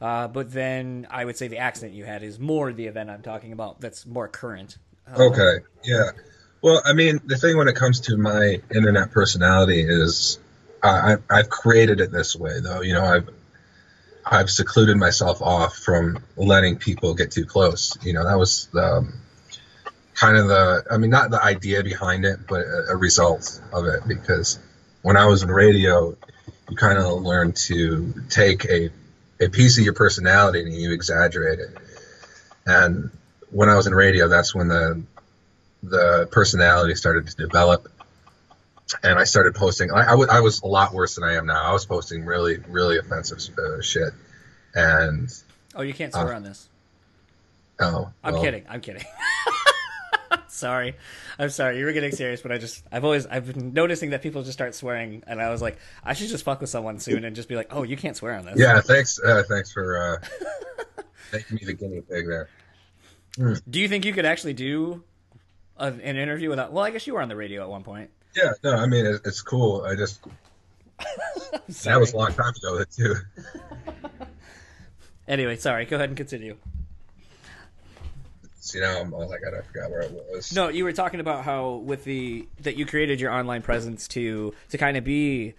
Uh, 0.00 0.26
but 0.28 0.52
then 0.52 1.06
I 1.10 1.24
would 1.24 1.36
say 1.36 1.48
the 1.48 1.58
accident 1.58 1.94
you 1.94 2.04
had 2.04 2.22
is 2.22 2.38
more 2.38 2.72
the 2.72 2.86
event 2.86 3.10
I'm 3.10 3.22
talking 3.22 3.52
about. 3.52 3.80
That's 3.80 4.04
more 4.06 4.26
current. 4.28 4.76
Uh, 5.08 5.22
Okay. 5.24 5.64
Yeah. 5.84 6.10
Well, 6.62 6.82
I 6.84 6.92
mean, 6.94 7.20
the 7.26 7.36
thing 7.36 7.56
when 7.56 7.68
it 7.68 7.76
comes 7.76 8.00
to 8.00 8.16
my 8.16 8.60
internet 8.74 9.10
personality 9.12 9.82
is 9.86 10.38
I, 10.82 11.14
I- 11.14 11.38
I've 11.38 11.48
created 11.50 12.00
it 12.00 12.10
this 12.10 12.34
way, 12.34 12.60
though. 12.60 12.80
You 12.80 12.94
know, 12.94 13.04
I've 13.04 13.28
I've 14.26 14.50
secluded 14.50 14.96
myself 14.96 15.42
off 15.42 15.76
from 15.76 16.18
letting 16.36 16.76
people 16.78 17.14
get 17.14 17.30
too 17.30 17.44
close. 17.44 17.96
You 18.02 18.14
know, 18.14 18.24
that 18.24 18.38
was 18.38 18.68
um, 18.74 19.12
kind 20.14 20.36
of 20.36 20.48
the 20.48 20.84
I 20.90 20.96
mean, 20.96 21.10
not 21.10 21.30
the 21.30 21.42
idea 21.42 21.82
behind 21.84 22.24
it, 22.24 22.40
but 22.48 22.62
a, 22.62 22.92
a 22.92 22.96
result 22.96 23.60
of 23.72 23.84
it. 23.86 24.06
Because 24.08 24.58
when 25.04 25.16
I 25.18 25.26
was 25.26 25.42
in 25.42 25.50
radio, 25.50 26.16
you 26.70 26.76
kind 26.76 26.98
of 26.98 27.22
learn 27.22 27.52
to 27.68 28.14
take 28.30 28.64
a 28.64 28.90
a 29.40 29.48
piece 29.48 29.76
of 29.78 29.84
your 29.84 29.92
personality 29.94 30.60
and 30.62 30.74
you 30.74 30.92
exaggerate 30.92 31.58
it. 31.58 31.76
And 32.66 33.10
when 33.50 33.68
I 33.68 33.76
was 33.76 33.86
in 33.86 33.94
radio, 33.94 34.28
that's 34.28 34.54
when 34.54 34.68
the 34.68 35.02
the 35.82 36.26
personality 36.32 36.94
started 36.94 37.26
to 37.28 37.36
develop 37.36 37.88
and 39.02 39.18
i 39.18 39.24
started 39.24 39.54
posting 39.54 39.90
I, 39.90 40.00
I, 40.02 40.10
w- 40.10 40.28
I 40.30 40.40
was 40.40 40.62
a 40.62 40.66
lot 40.66 40.94
worse 40.94 41.14
than 41.16 41.24
i 41.24 41.34
am 41.34 41.44
now 41.46 41.62
i 41.62 41.72
was 41.72 41.84
posting 41.84 42.24
really 42.24 42.56
really 42.68 42.96
offensive 42.98 43.38
uh, 43.58 43.82
shit 43.82 44.12
and 44.74 45.28
Oh, 45.74 45.82
you 45.82 45.92
can't 45.92 46.12
swear 46.12 46.32
on 46.32 46.42
this. 46.42 46.68
oh 47.80 48.10
I'm 48.22 48.40
kidding. 48.40 48.64
I'm 48.68 48.80
kidding. 48.80 49.04
sorry. 50.54 50.94
I'm 51.38 51.50
sorry. 51.50 51.78
You 51.78 51.84
were 51.84 51.92
getting 51.92 52.12
serious, 52.12 52.40
but 52.40 52.52
I 52.52 52.58
just 52.58 52.82
I've 52.92 53.04
always 53.04 53.26
I've 53.26 53.52
been 53.52 53.72
noticing 53.72 54.10
that 54.10 54.22
people 54.22 54.42
just 54.42 54.54
start 54.54 54.74
swearing, 54.74 55.22
and 55.26 55.40
I 55.40 55.50
was 55.50 55.60
like, 55.60 55.78
I 56.04 56.14
should 56.14 56.28
just 56.28 56.44
fuck 56.44 56.60
with 56.60 56.70
someone 56.70 56.98
soon 57.00 57.24
and 57.24 57.34
just 57.36 57.48
be 57.48 57.56
like, 57.56 57.68
oh, 57.70 57.82
you 57.82 57.96
can't 57.96 58.16
swear 58.16 58.34
on 58.34 58.44
this. 58.46 58.58
yeah 58.58 58.80
thanks 58.80 59.18
uh, 59.22 59.42
thanks 59.48 59.72
for 59.72 59.98
uh 59.98 60.16
making 61.32 61.56
me 61.56 61.62
the 61.66 61.72
guinea 61.74 62.00
pig 62.00 62.26
there 62.26 62.48
Do 63.68 63.80
you 63.80 63.88
think 63.88 64.04
you 64.04 64.12
could 64.12 64.24
actually 64.26 64.54
do 64.54 65.02
a, 65.76 65.86
an 65.88 66.00
interview 66.16 66.48
without? 66.50 66.72
Well, 66.72 66.84
I 66.84 66.90
guess 66.90 67.06
you 67.06 67.14
were 67.14 67.22
on 67.22 67.28
the 67.28 67.36
radio 67.36 67.62
at 67.62 67.68
one 67.68 67.82
point. 67.82 68.10
yeah 68.36 68.52
no 68.62 68.74
i 68.76 68.86
mean 68.86 69.04
it, 69.06 69.20
it's 69.24 69.42
cool 69.42 69.82
i 69.84 69.94
just 69.96 70.20
that 71.84 71.98
was 71.98 72.12
a 72.12 72.16
long 72.16 72.32
time 72.32 72.52
ago 72.56 72.82
too 72.84 73.14
Anyway, 75.26 75.56
sorry. 75.56 75.86
Go 75.86 75.96
ahead 75.96 76.10
and 76.10 76.18
continue. 76.18 76.54
You 78.72 78.80
know 78.80 79.00
I'm, 79.00 79.12
oh 79.12 79.28
my 79.28 79.38
god 79.38 79.54
i 79.58 79.60
forgot 79.62 79.90
where 79.90 80.00
it 80.02 80.12
was 80.12 80.52
No, 80.54 80.68
you 80.68 80.84
were 80.84 80.92
talking 80.92 81.20
about 81.20 81.44
how 81.44 81.74
with 81.84 82.04
the 82.04 82.46
that 82.60 82.76
you 82.76 82.86
created 82.86 83.20
your 83.20 83.32
online 83.32 83.62
presence 83.62 84.06
to 84.08 84.54
to 84.70 84.78
kind 84.78 84.96
of 84.96 85.04
be 85.04 85.54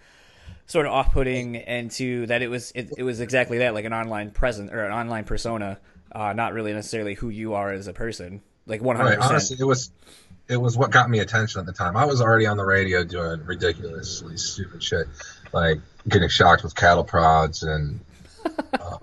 sort 0.66 0.86
of 0.86 0.92
off-putting 0.92 1.56
and 1.56 1.90
to 1.92 2.26
that 2.26 2.42
it 2.42 2.48
was 2.48 2.72
it, 2.74 2.90
it 2.96 3.02
was 3.04 3.20
exactly 3.20 3.58
that 3.58 3.74
like 3.74 3.84
an 3.84 3.92
online 3.92 4.30
presence 4.30 4.72
or 4.72 4.84
an 4.84 4.92
online 4.92 5.24
persona, 5.24 5.78
uh, 6.12 6.32
not 6.32 6.52
really 6.54 6.72
necessarily 6.72 7.14
who 7.14 7.28
you 7.28 7.54
are 7.54 7.70
as 7.72 7.86
a 7.86 7.92
person. 7.92 8.40
Like 8.66 8.82
one 8.82 8.96
hundred 8.96 9.10
Right. 9.10 9.16
percent. 9.18 9.30
Honestly, 9.32 9.56
it 9.60 9.64
was 9.64 9.90
it 10.48 10.56
was 10.56 10.76
what 10.76 10.90
got 10.90 11.08
me 11.10 11.20
attention 11.20 11.60
at 11.60 11.66
the 11.66 11.72
time. 11.72 11.96
I 11.96 12.04
was 12.04 12.20
already 12.20 12.46
on 12.46 12.56
the 12.56 12.64
radio 12.64 13.04
doing 13.04 13.44
ridiculously 13.44 14.36
stupid 14.36 14.82
shit, 14.82 15.06
like 15.52 15.78
getting 16.08 16.28
shocked 16.28 16.64
with 16.64 16.74
cattle 16.74 17.04
prods 17.04 17.62
and 17.62 18.00
uh, 18.80 18.98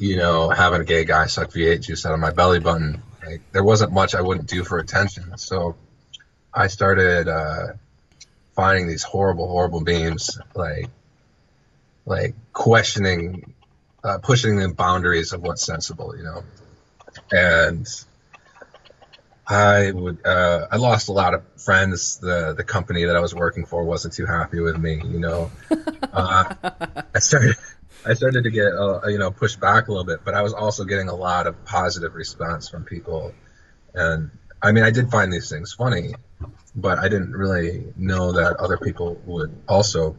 you 0.00 0.16
know 0.16 0.48
having 0.48 0.80
a 0.80 0.84
gay 0.84 1.04
guy 1.04 1.26
suck 1.26 1.50
V8 1.50 1.82
juice 1.82 2.06
out 2.06 2.14
of 2.14 2.20
my 2.20 2.30
belly 2.30 2.58
button. 2.58 3.02
Like 3.24 3.42
there 3.52 3.62
wasn't 3.62 3.92
much 3.92 4.14
I 4.14 4.22
wouldn't 4.22 4.48
do 4.48 4.64
for 4.64 4.78
attention, 4.78 5.36
so 5.36 5.76
I 6.52 6.66
started 6.68 7.28
uh, 7.28 7.66
finding 8.54 8.88
these 8.88 9.02
horrible, 9.02 9.46
horrible 9.48 9.80
memes, 9.80 10.38
like 10.54 10.88
like 12.06 12.34
questioning, 12.52 13.52
uh, 14.02 14.18
pushing 14.18 14.56
the 14.56 14.68
boundaries 14.70 15.32
of 15.32 15.42
what's 15.42 15.64
sensible, 15.64 16.16
you 16.16 16.24
know, 16.24 16.42
and 17.30 17.86
I 19.46 19.90
would. 19.90 20.24
Uh, 20.24 20.68
I 20.70 20.76
lost 20.76 21.08
a 21.08 21.12
lot 21.12 21.34
of 21.34 21.42
friends. 21.56 22.18
The 22.18 22.54
the 22.56 22.64
company 22.64 23.04
that 23.04 23.16
I 23.16 23.20
was 23.20 23.34
working 23.34 23.66
for 23.66 23.82
wasn't 23.82 24.14
too 24.14 24.26
happy 24.26 24.60
with 24.60 24.78
me. 24.78 25.02
You 25.04 25.18
know, 25.18 25.50
uh, 26.12 26.54
I 27.14 27.18
started. 27.18 27.56
I 28.04 28.14
started 28.14 28.44
to 28.44 28.50
get 28.50 28.72
uh, 28.72 29.06
you 29.08 29.18
know 29.18 29.30
pushed 29.30 29.60
back 29.60 29.88
a 29.88 29.90
little 29.90 30.04
bit, 30.04 30.20
but 30.24 30.34
I 30.34 30.42
was 30.42 30.52
also 30.52 30.84
getting 30.84 31.08
a 31.08 31.14
lot 31.14 31.46
of 31.46 31.64
positive 31.64 32.14
response 32.14 32.68
from 32.68 32.84
people, 32.84 33.34
and 33.94 34.30
I 34.62 34.72
mean 34.72 34.84
I 34.84 34.90
did 34.90 35.10
find 35.10 35.32
these 35.32 35.50
things 35.50 35.72
funny, 35.72 36.14
but 36.74 36.98
I 36.98 37.08
didn't 37.08 37.32
really 37.32 37.92
know 37.96 38.32
that 38.32 38.56
other 38.56 38.78
people 38.78 39.20
would 39.26 39.54
also 39.68 40.16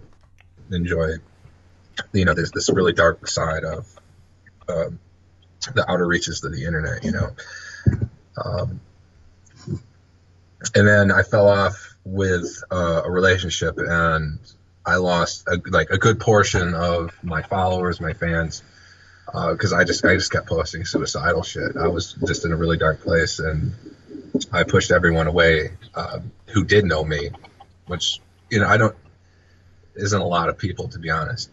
enjoy, 0.72 1.16
you 2.14 2.26
know, 2.26 2.34
this 2.34 2.52
this 2.52 2.70
really 2.70 2.94
dark 2.94 3.28
side 3.28 3.64
of 3.64 3.88
um, 4.70 5.00
the 5.74 5.90
outer 5.90 6.06
reaches 6.06 6.44
of 6.44 6.52
the 6.52 6.66
internet. 6.66 7.04
You 7.04 7.12
know. 7.12 7.30
Um, 8.44 8.80
and 10.76 10.88
then 10.88 11.12
I 11.12 11.24
fell 11.24 11.50
off 11.50 11.96
with 12.04 12.64
uh, 12.72 13.02
a 13.06 13.12
relationship, 13.12 13.78
and 13.78 14.40
I 14.86 14.96
lost 14.96 15.48
a, 15.48 15.62
like 15.70 15.90
a 15.90 15.98
good 15.98 16.20
portion 16.20 16.74
of 16.74 17.12
my 17.24 17.42
followers, 17.42 18.02
my 18.02 18.14
fans, 18.14 18.64
because 19.26 19.74
I 19.74 19.84
just 19.84 20.04
I 20.04 20.16
just 20.16 20.32
kept 20.32 20.48
posting 20.48 20.86
suicidal 20.86 21.44
shit. 21.44 21.78
I 21.78 21.88
was 21.88 22.14
just 22.26 22.46
in 22.46 22.52
a 22.52 22.56
really 22.56 22.78
dark 22.78 23.02
place, 23.02 23.40
and 23.40 23.74
I 24.52 24.64
pushed 24.64 24.92
everyone 24.92 25.28
away 25.28 25.72
uh, 25.94 26.20
who 26.48 26.64
did 26.64 26.86
know 26.86 27.04
me, 27.04 27.30
which 27.88 28.20
you 28.50 28.60
know 28.60 28.68
I 28.68 28.78
don't 28.78 28.96
isn't 29.96 30.22
a 30.22 30.28
lot 30.28 30.50
of 30.50 30.58
people 30.58 30.88
to 30.90 31.00
be 31.00 31.10
honest. 31.10 31.50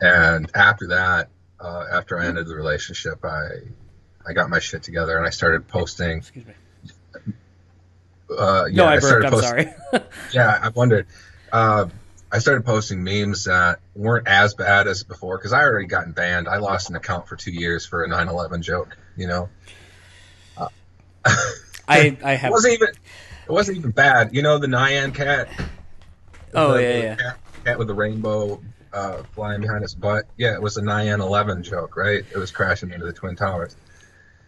And 0.00 0.50
after 0.54 0.88
that, 0.88 1.28
uh, 1.60 1.86
after 1.92 2.18
I 2.18 2.26
ended 2.26 2.46
the 2.46 2.56
relationship, 2.56 3.24
I 3.24 3.48
I 4.26 4.32
got 4.32 4.50
my 4.50 4.58
shit 4.58 4.82
together 4.82 5.16
and 5.16 5.26
I 5.26 5.30
started 5.30 5.68
posting. 5.68 6.18
Excuse 6.18 6.46
me. 6.46 6.54
Uh, 8.36 8.66
yeah, 8.66 8.76
no, 8.76 8.86
I 8.86 8.98
burped. 9.00 9.04
started 9.04 9.26
I'm 9.26 9.40
sorry. 9.40 10.02
Yeah, 10.32 10.58
I 10.62 10.68
wondered. 10.68 11.06
Uh, 11.52 11.86
I 12.32 12.38
started 12.38 12.64
posting 12.64 13.02
memes 13.02 13.44
that 13.44 13.80
weren't 13.94 14.28
as 14.28 14.54
bad 14.54 14.86
as 14.86 15.02
before 15.02 15.36
because 15.36 15.52
I 15.52 15.62
already 15.62 15.86
gotten 15.86 16.12
banned. 16.12 16.48
I 16.48 16.58
lost 16.58 16.88
an 16.90 16.96
account 16.96 17.28
for 17.28 17.36
two 17.36 17.50
years 17.50 17.84
for 17.86 18.04
a 18.04 18.08
9/11 18.08 18.62
joke. 18.62 18.96
You 19.16 19.26
know, 19.26 19.48
I 20.56 20.68
I 21.88 21.98
it 21.98 22.22
have. 22.22 22.52
wasn't 22.52 22.74
even 22.74 22.88
it 22.88 23.52
wasn't 23.52 23.78
even 23.78 23.90
bad. 23.90 24.34
You 24.34 24.42
know, 24.42 24.58
the 24.58 24.68
Nyan 24.68 25.14
cat. 25.14 25.48
Oh, 26.54 26.74
the, 26.74 26.82
yeah, 26.82 26.92
the 26.92 26.98
yeah. 26.98 27.14
Cat, 27.16 27.38
cat 27.64 27.78
with 27.78 27.88
the 27.88 27.94
rainbow 27.94 28.60
uh, 28.92 29.22
flying 29.34 29.60
behind 29.60 29.82
its 29.84 29.94
butt. 29.94 30.24
Yeah, 30.36 30.54
it 30.54 30.62
was 30.62 30.76
a 30.76 30.82
Nyan 30.82 31.20
11 31.20 31.62
joke, 31.62 31.96
right? 31.96 32.24
It 32.30 32.36
was 32.38 32.50
crashing 32.50 32.92
into 32.92 33.06
the 33.06 33.12
twin 33.12 33.36
towers. 33.36 33.76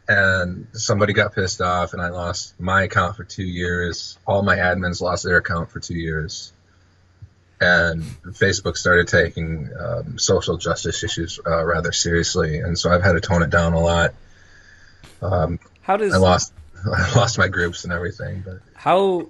And 0.08 0.66
somebody 0.72 1.12
got 1.12 1.34
pissed 1.34 1.60
off, 1.60 1.92
and 1.92 2.02
I 2.02 2.08
lost 2.08 2.58
my 2.60 2.82
account 2.82 3.16
for 3.16 3.24
two 3.24 3.44
years. 3.44 4.18
All 4.26 4.42
my 4.42 4.56
admins 4.56 5.00
lost 5.00 5.24
their 5.24 5.36
account 5.36 5.70
for 5.70 5.78
two 5.78 5.94
years. 5.94 6.52
And 7.62 8.02
Facebook 8.24 8.76
started 8.76 9.06
taking 9.06 9.70
um, 9.78 10.18
social 10.18 10.56
justice 10.56 11.04
issues 11.04 11.38
uh, 11.46 11.64
rather 11.64 11.92
seriously, 11.92 12.58
and 12.58 12.76
so 12.76 12.90
I've 12.90 13.04
had 13.04 13.12
to 13.12 13.20
tone 13.20 13.40
it 13.44 13.50
down 13.50 13.72
a 13.72 13.78
lot. 13.78 14.14
Um, 15.22 15.60
How 15.82 15.96
does 15.96 16.12
I 16.12 16.16
lost, 16.16 16.52
I 16.84 17.14
lost 17.14 17.38
my 17.38 17.46
groups 17.46 17.84
and 17.84 17.92
everything, 17.92 18.42
but 18.44 18.58
how 18.74 19.28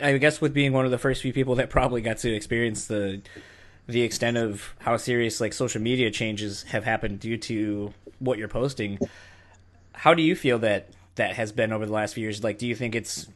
I 0.00 0.16
guess 0.18 0.40
with 0.40 0.54
being 0.54 0.72
one 0.72 0.84
of 0.84 0.92
the 0.92 0.98
first 0.98 1.22
few 1.22 1.32
people 1.32 1.56
that 1.56 1.70
probably 1.70 2.02
got 2.02 2.18
to 2.18 2.32
experience 2.32 2.86
the 2.86 3.20
the 3.88 4.02
extent 4.02 4.36
of 4.36 4.74
how 4.78 4.96
serious 4.96 5.40
like 5.40 5.52
social 5.52 5.82
media 5.82 6.12
changes 6.12 6.62
have 6.62 6.84
happened 6.84 7.18
due 7.18 7.36
to 7.36 7.92
what 8.20 8.38
you're 8.38 8.46
posting. 8.46 8.96
How 9.92 10.14
do 10.14 10.22
you 10.22 10.36
feel 10.36 10.60
that 10.60 10.90
that 11.16 11.34
has 11.34 11.50
been 11.50 11.72
over 11.72 11.84
the 11.84 11.92
last 11.92 12.14
few 12.14 12.22
years? 12.22 12.44
Like, 12.44 12.58
do 12.58 12.68
you 12.68 12.76
think 12.76 12.94
it's 12.94 13.26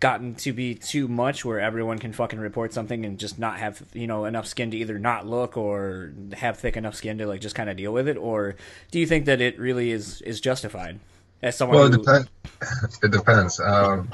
gotten 0.00 0.34
to 0.34 0.52
be 0.52 0.74
too 0.74 1.06
much 1.06 1.44
where 1.44 1.60
everyone 1.60 1.98
can 1.98 2.12
fucking 2.12 2.38
report 2.38 2.72
something 2.72 3.04
and 3.04 3.18
just 3.18 3.38
not 3.38 3.58
have 3.58 3.82
you 3.92 4.06
know 4.06 4.24
enough 4.24 4.46
skin 4.46 4.70
to 4.70 4.76
either 4.76 4.98
not 4.98 5.26
look 5.26 5.56
or 5.56 6.12
have 6.32 6.58
thick 6.58 6.76
enough 6.76 6.94
skin 6.94 7.18
to 7.18 7.26
like 7.26 7.40
just 7.40 7.54
kind 7.54 7.68
of 7.68 7.76
deal 7.76 7.92
with 7.92 8.08
it 8.08 8.16
or 8.16 8.56
do 8.90 8.98
you 8.98 9.06
think 9.06 9.26
that 9.26 9.40
it 9.42 9.58
really 9.58 9.90
is 9.90 10.22
is 10.22 10.40
justified 10.40 10.98
as 11.42 11.56
someone 11.56 11.76
Well, 11.78 11.86
it 11.86 11.92
who, 11.92 11.98
depends. 11.98 12.28
It 13.02 13.10
depends. 13.10 13.60
Um, 13.60 14.12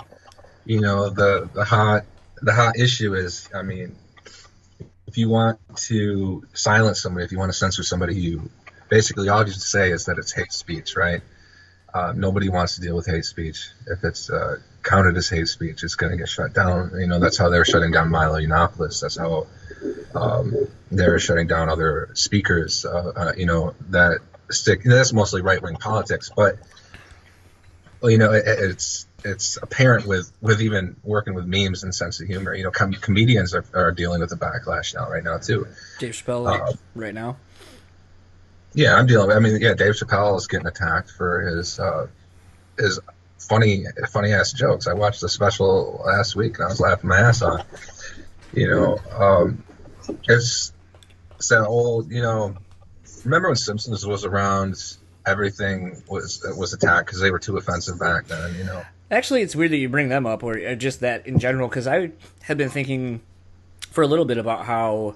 you 0.64 0.80
know, 0.80 1.10
the 1.10 1.48
the 1.52 1.64
hot 1.64 2.04
the 2.42 2.52
hot 2.52 2.78
issue 2.78 3.14
is, 3.14 3.48
I 3.54 3.62
mean, 3.62 3.96
if 5.06 5.16
you 5.16 5.28
want 5.28 5.58
to 5.88 6.44
silence 6.54 7.00
somebody, 7.00 7.24
if 7.24 7.32
you 7.32 7.38
want 7.38 7.50
to 7.52 7.58
censor 7.58 7.82
somebody, 7.82 8.14
you 8.14 8.50
basically 8.88 9.28
all 9.28 9.44
you 9.44 9.52
say 9.52 9.90
is 9.90 10.04
that 10.06 10.18
it's 10.18 10.32
hate 10.32 10.52
speech, 10.52 10.96
right? 10.96 11.22
Uh, 11.92 12.12
nobody 12.14 12.48
wants 12.48 12.76
to 12.76 12.82
deal 12.82 12.94
with 12.94 13.06
hate 13.06 13.24
speech. 13.24 13.70
If 13.86 14.04
it's 14.04 14.28
uh, 14.30 14.58
counted 14.86 15.16
as 15.16 15.28
hate 15.28 15.48
speech, 15.48 15.82
it's 15.82 15.96
going 15.96 16.12
to 16.12 16.16
get 16.16 16.28
shut 16.28 16.54
down. 16.54 16.92
You 16.98 17.06
know, 17.06 17.18
that's 17.18 17.36
how 17.36 17.50
they're 17.50 17.64
shutting 17.64 17.90
down 17.90 18.10
Milo 18.10 18.38
Yiannopoulos. 18.40 19.00
That's 19.00 19.18
how 19.18 19.46
um, 20.14 20.54
they're 20.90 21.18
shutting 21.18 21.48
down 21.48 21.68
other 21.68 22.10
speakers. 22.14 22.84
Uh, 22.84 23.12
uh, 23.14 23.32
you 23.36 23.46
know, 23.46 23.74
that 23.90 24.20
stick. 24.50 24.82
That's 24.84 25.12
mostly 25.12 25.42
right 25.42 25.60
wing 25.60 25.76
politics, 25.76 26.30
but 26.34 26.56
well, 28.00 28.10
you 28.10 28.18
know, 28.18 28.32
it, 28.32 28.44
it's 28.46 29.06
it's 29.24 29.58
apparent 29.60 30.06
with 30.06 30.30
with 30.40 30.62
even 30.62 30.96
working 31.02 31.34
with 31.34 31.46
memes 31.46 31.82
and 31.82 31.94
sense 31.94 32.20
of 32.20 32.28
humor. 32.28 32.54
You 32.54 32.64
know, 32.64 32.70
com- 32.70 32.92
comedians 32.92 33.54
are, 33.54 33.64
are 33.74 33.92
dealing 33.92 34.20
with 34.20 34.30
the 34.30 34.36
backlash 34.36 34.94
now, 34.94 35.10
right 35.10 35.24
now 35.24 35.38
too. 35.38 35.66
Dave 35.98 36.12
Chappelle 36.12 36.46
Uh, 36.46 36.72
right 36.94 37.14
now 37.14 37.36
Yeah, 38.74 38.94
I'm 38.94 39.06
dealing. 39.06 39.32
I 39.32 39.40
mean, 39.40 39.60
yeah, 39.60 39.74
Dave 39.74 39.94
Chappelle 39.94 40.36
is 40.36 40.46
getting 40.46 40.68
attacked 40.68 41.10
for 41.10 41.40
his 41.40 41.80
uh, 41.80 42.06
his 42.78 43.00
funny 43.38 43.84
funny 44.10 44.32
ass 44.32 44.52
jokes. 44.52 44.86
I 44.86 44.94
watched 44.94 45.20
the 45.20 45.28
special 45.28 46.02
last 46.04 46.36
week 46.36 46.58
and 46.58 46.66
I 46.66 46.68
was 46.68 46.80
laughing 46.80 47.08
my 47.08 47.20
ass 47.20 47.42
off. 47.42 47.66
You 48.52 48.68
know, 48.68 48.98
um, 49.12 49.62
it's 50.28 50.72
it's 51.36 51.48
that 51.48 51.66
old. 51.66 52.10
You 52.10 52.22
know, 52.22 52.56
remember 53.24 53.48
when 53.48 53.56
Simpsons 53.56 54.06
was 54.06 54.24
around? 54.24 54.76
Everything 55.26 56.02
was 56.08 56.46
was 56.56 56.72
attacked 56.72 57.06
because 57.06 57.20
they 57.20 57.30
were 57.30 57.40
too 57.40 57.56
offensive 57.56 57.98
back 57.98 58.26
then. 58.28 58.54
You 58.56 58.64
know. 58.64 58.82
Actually, 59.10 59.42
it's 59.42 59.54
weird 59.54 59.70
that 59.70 59.76
you 59.76 59.88
bring 59.88 60.08
them 60.08 60.26
up, 60.26 60.42
or 60.42 60.74
just 60.76 61.00
that 61.00 61.26
in 61.26 61.38
general, 61.38 61.68
because 61.68 61.86
I 61.86 62.10
had 62.42 62.58
been 62.58 62.70
thinking 62.70 63.20
for 63.90 64.02
a 64.02 64.06
little 64.06 64.24
bit 64.24 64.36
about 64.36 64.64
how, 64.66 65.14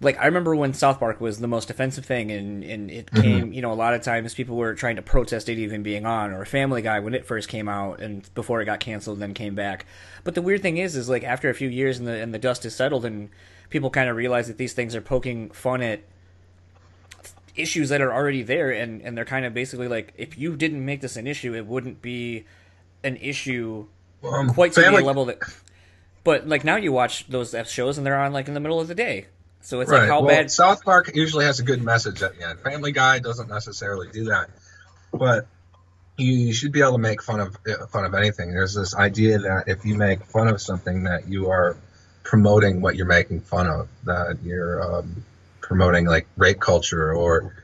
like, 0.00 0.18
I 0.18 0.26
remember 0.26 0.54
when 0.56 0.74
South 0.74 0.98
Park 0.98 1.20
was 1.20 1.38
the 1.38 1.46
most 1.46 1.70
offensive 1.70 2.04
thing, 2.04 2.30
and 2.30 2.62
and 2.64 2.90
it 2.90 3.10
came, 3.10 3.52
you 3.52 3.62
know, 3.62 3.72
a 3.72 3.74
lot 3.74 3.94
of 3.94 4.02
times 4.02 4.34
people 4.34 4.56
were 4.56 4.74
trying 4.74 4.96
to 4.96 5.02
protest 5.02 5.48
it 5.48 5.58
even 5.58 5.82
being 5.82 6.04
on, 6.06 6.32
or 6.32 6.44
Family 6.44 6.82
Guy 6.82 7.00
when 7.00 7.14
it 7.14 7.24
first 7.26 7.48
came 7.48 7.68
out, 7.68 8.00
and 8.00 8.28
before 8.34 8.60
it 8.60 8.64
got 8.66 8.80
canceled, 8.80 9.18
then 9.20 9.34
came 9.34 9.54
back. 9.54 9.86
But 10.24 10.34
the 10.34 10.42
weird 10.42 10.62
thing 10.62 10.76
is, 10.78 10.96
is 10.96 11.08
like 11.08 11.24
after 11.24 11.48
a 11.50 11.54
few 11.54 11.68
years 11.68 11.98
and 11.98 12.06
the 12.06 12.12
and 12.20 12.32
the 12.34 12.38
dust 12.38 12.64
is 12.64 12.74
settled, 12.74 13.04
and 13.04 13.28
people 13.70 13.90
kind 13.90 14.08
of 14.10 14.16
realize 14.16 14.48
that 14.48 14.58
these 14.58 14.72
things 14.72 14.94
are 14.94 15.00
poking 15.00 15.50
fun 15.50 15.80
at 15.82 16.00
issues 17.54 17.90
that 17.90 18.00
are 18.00 18.12
already 18.12 18.42
there 18.42 18.70
and 18.70 19.02
and 19.02 19.16
they're 19.16 19.26
kind 19.26 19.44
of 19.44 19.52
basically 19.52 19.86
like 19.86 20.14
if 20.16 20.38
you 20.38 20.56
didn't 20.56 20.82
make 20.84 21.02
this 21.02 21.16
an 21.16 21.26
issue 21.26 21.54
it 21.54 21.66
wouldn't 21.66 22.00
be 22.00 22.44
an 23.04 23.14
issue 23.16 23.86
Um, 24.24 24.48
quite 24.48 24.72
to 24.72 24.80
Family- 24.80 25.00
the 25.02 25.06
level 25.06 25.26
that 25.26 25.38
but 26.24 26.48
like 26.48 26.64
now 26.64 26.76
you 26.76 26.92
watch 26.92 27.26
those 27.28 27.52
F 27.52 27.68
shows 27.68 27.98
and 27.98 28.06
they're 28.06 28.18
on 28.18 28.32
like 28.32 28.48
in 28.48 28.54
the 28.54 28.60
middle 28.60 28.80
of 28.80 28.88
the 28.88 28.94
day 28.94 29.26
so 29.62 29.80
it's 29.80 29.90
like 29.90 30.00
Right. 30.02 30.08
how 30.08 30.20
well, 30.20 30.28
bad 30.28 30.50
South 30.50 30.84
Park 30.84 31.10
usually 31.14 31.44
has 31.46 31.58
a 31.60 31.62
good 31.62 31.82
message 31.82 32.22
at 32.22 32.36
the 32.38 32.46
end. 32.48 32.60
Family 32.60 32.92
Guy 32.92 33.18
doesn't 33.20 33.48
necessarily 33.48 34.08
do 34.10 34.24
that, 34.24 34.50
but 35.12 35.46
you, 36.18 36.32
you 36.32 36.52
should 36.52 36.72
be 36.72 36.80
able 36.80 36.92
to 36.92 36.98
make 36.98 37.22
fun 37.22 37.40
of 37.40 37.56
uh, 37.66 37.86
fun 37.86 38.04
of 38.04 38.14
anything. 38.14 38.52
There's 38.52 38.74
this 38.74 38.94
idea 38.94 39.38
that 39.38 39.64
if 39.68 39.84
you 39.84 39.94
make 39.94 40.24
fun 40.24 40.48
of 40.48 40.60
something, 40.60 41.04
that 41.04 41.28
you 41.28 41.50
are 41.50 41.76
promoting 42.22 42.80
what 42.82 42.96
you're 42.96 43.06
making 43.06 43.40
fun 43.40 43.66
of. 43.66 43.88
That 44.04 44.38
you're 44.42 44.98
um, 44.98 45.24
promoting 45.60 46.06
like 46.06 46.26
rape 46.36 46.60
culture 46.60 47.14
or 47.14 47.54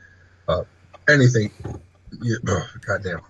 uh, 0.47 0.63
anything. 1.07 1.51
You, 2.21 2.39
oh, 2.47 2.67
goddamn. 2.85 3.21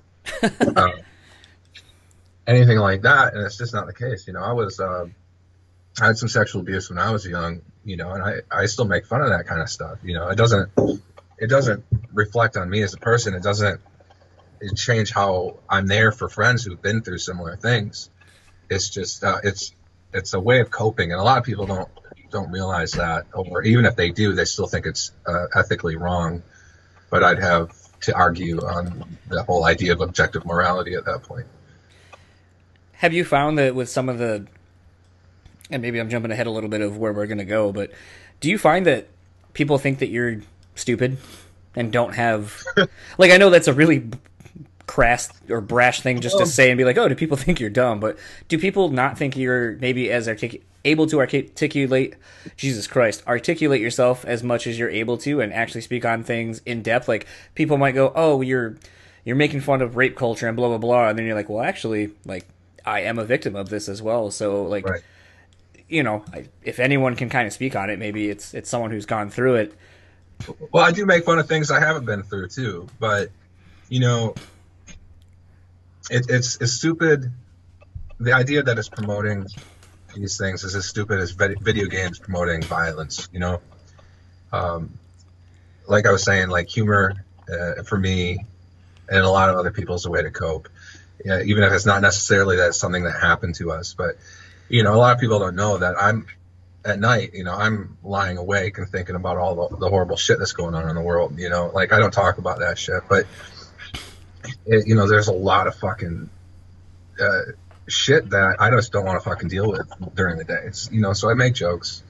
uh, 0.75 0.91
anything 2.47 2.77
like 2.77 3.01
that, 3.03 3.33
and 3.33 3.45
it's 3.45 3.57
just 3.57 3.73
not 3.73 3.87
the 3.87 3.93
case. 3.93 4.25
You 4.27 4.33
know, 4.33 4.41
I 4.41 4.53
was. 4.53 4.79
um 4.79 5.15
I 6.01 6.05
had 6.05 6.17
some 6.17 6.29
sexual 6.29 6.61
abuse 6.61 6.89
when 6.89 6.97
I 6.97 7.11
was 7.11 7.25
young, 7.25 7.61
you 7.83 7.97
know, 7.97 8.11
and 8.11 8.23
I, 8.23 8.41
I 8.51 8.65
still 8.65 8.85
make 8.85 9.05
fun 9.05 9.21
of 9.21 9.29
that 9.29 9.47
kind 9.47 9.61
of 9.61 9.69
stuff. 9.69 9.99
You 10.03 10.13
know, 10.15 10.27
it 10.29 10.35
doesn't 10.35 10.71
it 11.37 11.49
doesn't 11.49 11.83
reflect 12.13 12.57
on 12.57 12.69
me 12.69 12.81
as 12.81 12.93
a 12.93 12.97
person. 12.97 13.33
It 13.33 13.43
doesn't 13.43 13.81
it 14.61 14.75
change 14.75 15.11
how 15.11 15.59
I'm 15.69 15.87
there 15.87 16.11
for 16.11 16.29
friends 16.29 16.63
who've 16.63 16.81
been 16.81 17.01
through 17.01 17.19
similar 17.19 17.55
things. 17.55 18.09
It's 18.69 18.89
just 18.89 19.23
uh, 19.23 19.39
it's 19.43 19.73
it's 20.13 20.33
a 20.33 20.39
way 20.39 20.59
of 20.59 20.69
coping, 20.69 21.11
and 21.11 21.19
a 21.19 21.23
lot 21.23 21.37
of 21.37 21.43
people 21.43 21.65
don't 21.65 21.89
don't 22.29 22.51
realize 22.51 22.91
that, 22.91 23.25
or 23.33 23.63
even 23.63 23.85
if 23.85 23.95
they 23.95 24.11
do, 24.11 24.33
they 24.33 24.45
still 24.45 24.67
think 24.67 24.85
it's 24.85 25.11
uh, 25.25 25.47
ethically 25.55 25.95
wrong. 25.95 26.43
But 27.09 27.23
I'd 27.23 27.39
have 27.39 27.71
to 28.01 28.15
argue 28.15 28.59
on 28.59 29.17
the 29.27 29.43
whole 29.43 29.65
idea 29.65 29.93
of 29.93 30.01
objective 30.01 30.45
morality 30.45 30.93
at 30.93 31.05
that 31.05 31.23
point. 31.23 31.47
have 32.93 33.13
you 33.13 33.25
found 33.25 33.57
that 33.57 33.75
with 33.75 33.89
some 33.89 34.09
of 34.09 34.17
the 34.19 34.45
and 35.69 35.81
maybe 35.81 35.99
I'm 35.99 36.09
jumping 36.09 36.31
ahead 36.31 36.47
a 36.47 36.51
little 36.51 36.69
bit 36.69 36.81
of 36.81 36.97
where 36.97 37.13
we're 37.13 37.27
going 37.27 37.37
to 37.39 37.45
go 37.45 37.71
but 37.71 37.91
do 38.39 38.49
you 38.49 38.57
find 38.57 38.85
that 38.85 39.07
people 39.53 39.77
think 39.77 39.99
that 39.99 40.09
you're 40.09 40.41
stupid 40.75 41.17
and 41.75 41.91
don't 41.91 42.15
have 42.15 42.63
like 43.17 43.31
I 43.31 43.37
know 43.37 43.49
that's 43.49 43.67
a 43.67 43.73
really 43.73 44.09
crass 44.89 45.29
or 45.51 45.61
brash 45.61 46.01
thing 46.01 46.19
just 46.19 46.35
to 46.35 46.41
oh. 46.41 46.47
say 46.47 46.71
and 46.71 46.77
be 46.77 46.83
like, 46.83 46.97
oh, 46.97 47.07
do 47.07 47.13
people 47.13 47.37
think 47.43 47.59
you're 47.59 47.69
dumb? 47.69 47.99
But 47.99 48.17
do 48.47 48.57
people 48.57 48.89
not 48.89 49.19
think 49.19 49.37
you're 49.37 49.73
maybe 49.73 50.11
as 50.11 50.27
artic- 50.27 50.63
able 50.83 51.05
to 51.07 51.19
articulate, 51.19 52.15
Jesus 52.57 52.87
Christ, 52.87 53.23
articulate 53.27 53.81
yourself 53.81 54.25
as 54.25 54.41
much 54.43 54.65
as 54.65 54.79
you're 54.79 54.89
able 54.89 55.17
to 55.19 55.41
and 55.41 55.53
actually 55.53 55.81
speak 55.81 56.05
on 56.05 56.23
things 56.23 56.63
in 56.65 56.81
depth? 56.81 57.07
Like 57.07 57.27
people 57.53 57.77
might 57.77 57.91
go, 57.91 58.11
oh, 58.15 58.41
you're 58.41 58.77
you're 59.25 59.35
making 59.35 59.61
fun 59.61 59.83
of 59.83 59.95
rape 59.95 60.15
culture 60.15 60.47
and 60.47 60.57
blah 60.57 60.69
blah 60.69 60.79
blah, 60.79 61.09
and 61.09 61.19
then 61.19 61.25
you're 61.27 61.35
like, 61.35 61.49
well, 61.49 61.63
actually, 61.63 62.11
like 62.25 62.47
I 62.83 63.01
am 63.01 63.19
a 63.19 63.25
victim 63.25 63.55
of 63.55 63.69
this 63.69 63.87
as 63.87 64.01
well. 64.01 64.31
So 64.31 64.63
like, 64.63 64.87
Right. 64.89 65.01
You 65.89 66.03
know, 66.03 66.23
if 66.63 66.79
anyone 66.79 67.15
can 67.15 67.29
kind 67.29 67.47
of 67.47 67.53
speak 67.53 67.75
on 67.75 67.89
it, 67.89 67.99
maybe 67.99 68.29
it's 68.29 68.53
it's 68.53 68.69
someone 68.69 68.91
who's 68.91 69.05
gone 69.05 69.29
through 69.29 69.55
it. 69.55 69.73
Well, 70.71 70.83
I 70.83 70.91
do 70.91 71.05
make 71.05 71.25
fun 71.25 71.39
of 71.39 71.47
things 71.47 71.69
I 71.71 71.79
haven't 71.79 72.05
been 72.05 72.23
through 72.23 72.49
too, 72.49 72.87
but 72.99 73.29
you 73.89 73.99
know, 73.99 74.35
it, 76.09 76.27
it's 76.29 76.61
it's 76.61 76.73
stupid. 76.73 77.31
The 78.19 78.33
idea 78.33 78.63
that 78.63 78.77
it's 78.77 78.89
promoting 78.89 79.45
these 80.15 80.37
things 80.37 80.63
is 80.63 80.75
as 80.75 80.85
stupid 80.85 81.19
as 81.19 81.31
video 81.31 81.87
games 81.87 82.19
promoting 82.19 82.61
violence. 82.61 83.27
You 83.33 83.39
know, 83.39 83.61
um, 84.51 84.93
like 85.87 86.05
I 86.05 86.11
was 86.11 86.23
saying, 86.23 86.49
like 86.49 86.69
humor 86.69 87.25
uh, 87.51 87.83
for 87.83 87.97
me 87.97 88.45
and 89.09 89.19
a 89.19 89.29
lot 89.29 89.49
of 89.49 89.55
other 89.55 89.71
people 89.71 89.95
is 89.95 90.05
a 90.05 90.09
way 90.09 90.21
to 90.21 90.31
cope. 90.31 90.69
Yeah, 91.25 91.41
even 91.41 91.63
if 91.63 91.73
it's 91.73 91.85
not 91.85 92.01
necessarily 92.01 92.57
that 92.57 92.75
something 92.75 93.03
that 93.03 93.19
happened 93.19 93.55
to 93.55 93.71
us, 93.71 93.93
but 93.93 94.15
you 94.69 94.83
know, 94.83 94.93
a 94.93 94.97
lot 94.97 95.13
of 95.13 95.19
people 95.19 95.39
don't 95.39 95.55
know 95.55 95.77
that 95.77 95.95
I'm 96.01 96.25
at 96.85 96.99
night, 96.99 97.31
you 97.33 97.43
know, 97.43 97.53
I'm 97.53 97.97
lying 98.03 98.37
awake 98.37 98.77
and 98.77 98.87
thinking 98.87 99.15
about 99.15 99.37
all 99.37 99.67
the, 99.69 99.77
the 99.77 99.89
horrible 99.89 100.15
shit 100.15 100.39
that's 100.39 100.53
going 100.53 100.75
on 100.75 100.87
in 100.87 100.95
the 100.95 101.01
world. 101.01 101.37
You 101.37 101.49
know, 101.49 101.71
like 101.73 101.91
I 101.91 101.99
don't 101.99 102.13
talk 102.13 102.37
about 102.37 102.59
that 102.59 102.77
shit, 102.77 103.03
but 103.09 103.25
it, 104.65 104.87
you 104.87 104.95
know, 104.95 105.07
there's 105.07 105.27
a 105.27 105.33
lot 105.33 105.67
of 105.67 105.75
fucking 105.75 106.29
uh, 107.19 107.41
shit 107.87 108.29
that 108.29 108.57
I 108.59 108.69
just 108.71 108.91
don't 108.91 109.05
want 109.05 109.21
to 109.21 109.29
fucking 109.29 109.49
deal 109.49 109.69
with 109.69 109.91
during 110.15 110.37
the 110.37 110.45
day. 110.45 110.61
It's, 110.65 110.89
you 110.91 111.01
know, 111.01 111.13
so 111.13 111.29
I 111.29 111.33
make 111.33 111.53
jokes, 111.53 112.03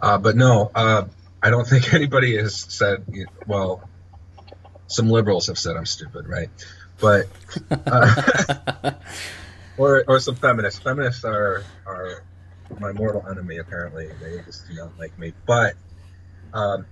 uh, 0.00 0.18
but 0.18 0.36
no, 0.36 0.70
uh, 0.74 1.06
I 1.42 1.50
don't 1.50 1.66
think 1.66 1.92
anybody 1.94 2.36
has 2.36 2.54
said. 2.54 3.04
Well, 3.46 3.88
some 4.86 5.10
liberals 5.10 5.48
have 5.48 5.58
said 5.58 5.76
I'm 5.76 5.86
stupid, 5.86 6.28
right? 6.28 6.50
But 7.00 7.26
uh, 7.70 8.92
or 9.78 10.04
or 10.06 10.20
some 10.20 10.36
feminists. 10.36 10.80
Feminists 10.80 11.24
are 11.24 11.64
are 11.86 12.22
my 12.80 12.92
mortal 12.92 13.26
enemy. 13.28 13.58
Apparently, 13.58 14.08
they 14.20 14.40
just 14.44 14.68
do 14.68 14.74
not 14.74 14.98
like 14.98 15.18
me. 15.18 15.32
But 15.46 15.74
um, 16.52 16.86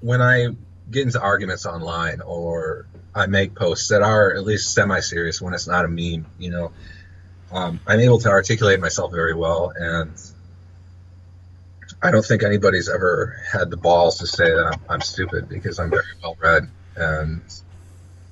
when 0.00 0.20
I 0.20 0.48
get 0.90 1.02
into 1.02 1.20
arguments 1.20 1.66
online 1.66 2.20
or 2.20 2.86
I 3.14 3.26
make 3.26 3.54
posts 3.54 3.88
that 3.88 4.02
are 4.02 4.34
at 4.34 4.44
least 4.44 4.72
semi-serious 4.72 5.40
when 5.40 5.54
it's 5.54 5.66
not 5.66 5.84
a 5.84 5.88
meme, 5.88 6.26
you 6.38 6.50
know, 6.50 6.72
um, 7.50 7.80
I'm 7.86 8.00
able 8.00 8.18
to 8.20 8.28
articulate 8.28 8.80
myself 8.80 9.10
very 9.10 9.34
well, 9.34 9.72
and 9.74 10.12
I 12.02 12.10
don't 12.10 12.24
think 12.24 12.42
anybody's 12.42 12.88
ever 12.88 13.40
had 13.50 13.70
the 13.70 13.76
balls 13.76 14.18
to 14.18 14.26
say 14.26 14.44
that 14.44 14.66
I'm, 14.66 14.80
I'm 14.88 15.00
stupid 15.00 15.48
because 15.48 15.78
I'm 15.78 15.90
very 15.90 16.04
well 16.22 16.36
read 16.40 16.68
and 16.94 17.40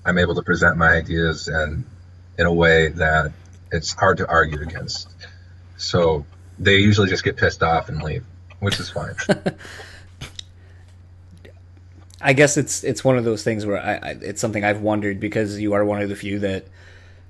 I'm 0.05 0.19
able 0.19 0.35
to 0.35 0.43
present 0.43 0.77
my 0.77 0.89
ideas 0.89 1.49
and 1.49 1.85
in 2.39 2.47
a 2.47 2.53
way 2.53 2.89
that 2.89 3.33
it's 3.75 3.93
hard 3.93 4.19
to 4.19 4.29
argue 4.29 4.61
against. 4.61 5.09
So 5.77 6.25
they 6.59 6.77
usually 6.77 7.09
just 7.09 7.25
get 7.25 7.37
pissed 7.37 7.63
off 7.63 7.89
and 7.89 8.03
leave. 8.03 8.25
which 8.61 8.81
is 8.81 8.89
fine. 8.91 9.15
I 12.21 12.33
guess 12.33 12.57
it's 12.57 12.85
it's 12.85 13.05
one 13.05 13.19
of 13.19 13.25
those 13.25 13.43
things 13.45 13.67
where 13.67 13.79
I, 13.79 13.95
I 13.97 14.17
it's 14.23 14.41
something 14.41 14.65
I've 14.65 14.81
wondered 14.81 15.21
because 15.21 15.61
you 15.61 15.75
are 15.75 15.85
one 15.85 16.01
of 16.01 16.09
the 16.09 16.17
few 16.17 16.39
that 16.39 16.65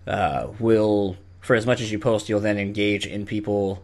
uh, 0.07 0.49
will, 0.61 1.17
for 1.41 1.57
as 1.57 1.67
much 1.67 1.81
as 1.81 1.91
you 1.91 1.99
post, 1.99 2.29
you'll 2.29 2.41
then 2.41 2.59
engage 2.59 3.07
in 3.07 3.27
people 3.27 3.83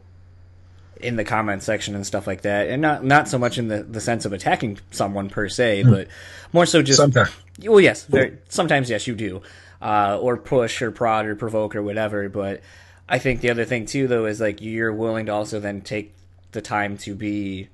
in 1.01 1.17
the 1.17 1.25
comment 1.25 1.63
section 1.63 1.95
and 1.97 2.07
stuff 2.07 2.27
like 2.29 2.43
that, 2.43 2.69
and 2.69 2.81
not 2.81 3.03
not 3.03 3.27
so 3.27 3.39
much 3.39 3.59
in 3.59 3.67
the, 3.69 3.83
the 3.83 4.01
sense 4.01 4.25
of 4.25 4.33
attacking 4.33 4.79
someone 4.93 5.29
per 5.31 5.49
se, 5.49 5.83
but 5.83 6.07
more 6.53 6.67
so 6.67 6.83
just 6.83 6.99
Sometimes. 6.99 7.31
well, 7.65 7.81
yes, 7.81 8.05
very, 8.05 8.39
sometimes 8.49 8.89
yes, 8.89 9.09
you 9.09 9.15
do, 9.17 9.43
uh, 9.81 10.19
or 10.21 10.37
push 10.37 10.83
or 10.83 10.91
prod 10.91 11.27
or 11.27 11.37
provoke 11.37 11.75
or 11.77 11.83
whatever. 11.83 12.29
But 12.29 12.61
I 13.09 13.19
think 13.19 13.41
the 13.41 13.51
other 13.51 13.65
thing 13.65 13.87
too, 13.87 14.07
though, 14.07 14.27
is 14.27 14.41
like 14.41 14.61
you're 14.61 14.93
willing 14.93 15.27
to 15.27 15.33
also 15.33 15.61
then 15.61 15.81
take 15.81 16.15
the 16.53 16.61
time 16.61 16.97
to 16.99 17.15
be, 17.15 17.69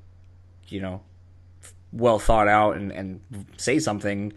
you 0.69 0.81
know, 0.81 1.01
well 1.92 2.19
thought 2.19 2.49
out 2.49 2.77
and, 2.77 2.92
and 2.92 3.21
say 3.57 3.79
something. 3.79 4.33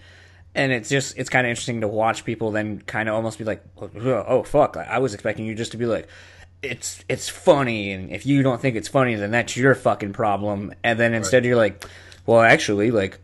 And 0.55 0.71
it's 0.71 0.89
just 0.89 1.17
it's 1.17 1.29
kind 1.29 1.45
of 1.45 1.51
interesting 1.51 1.81
to 1.81 1.87
watch 1.87 2.25
people 2.25 2.51
then 2.51 2.81
kind 2.81 3.07
of 3.07 3.15
almost 3.15 3.37
be 3.37 3.43
like, 3.43 3.63
oh 3.79 4.43
fuck, 4.43 4.77
I 4.77 4.97
was 4.99 5.13
expecting 5.13 5.45
you 5.45 5.55
just 5.55 5.71
to 5.71 5.77
be 5.77 5.85
like, 5.85 6.07
it's 6.61 7.03
it's 7.07 7.29
funny, 7.29 7.91
and 7.91 8.11
if 8.11 8.25
you 8.25 8.43
don't 8.43 8.59
think 8.59 8.75
it's 8.75 8.87
funny, 8.87 9.15
then 9.15 9.31
that's 9.31 9.55
your 9.55 9.75
fucking 9.75 10.13
problem. 10.13 10.73
And 10.83 10.99
then 10.99 11.13
instead 11.13 11.45
you're 11.45 11.55
like, 11.55 11.85
well, 12.25 12.41
actually, 12.41 12.91
like, 12.91 13.19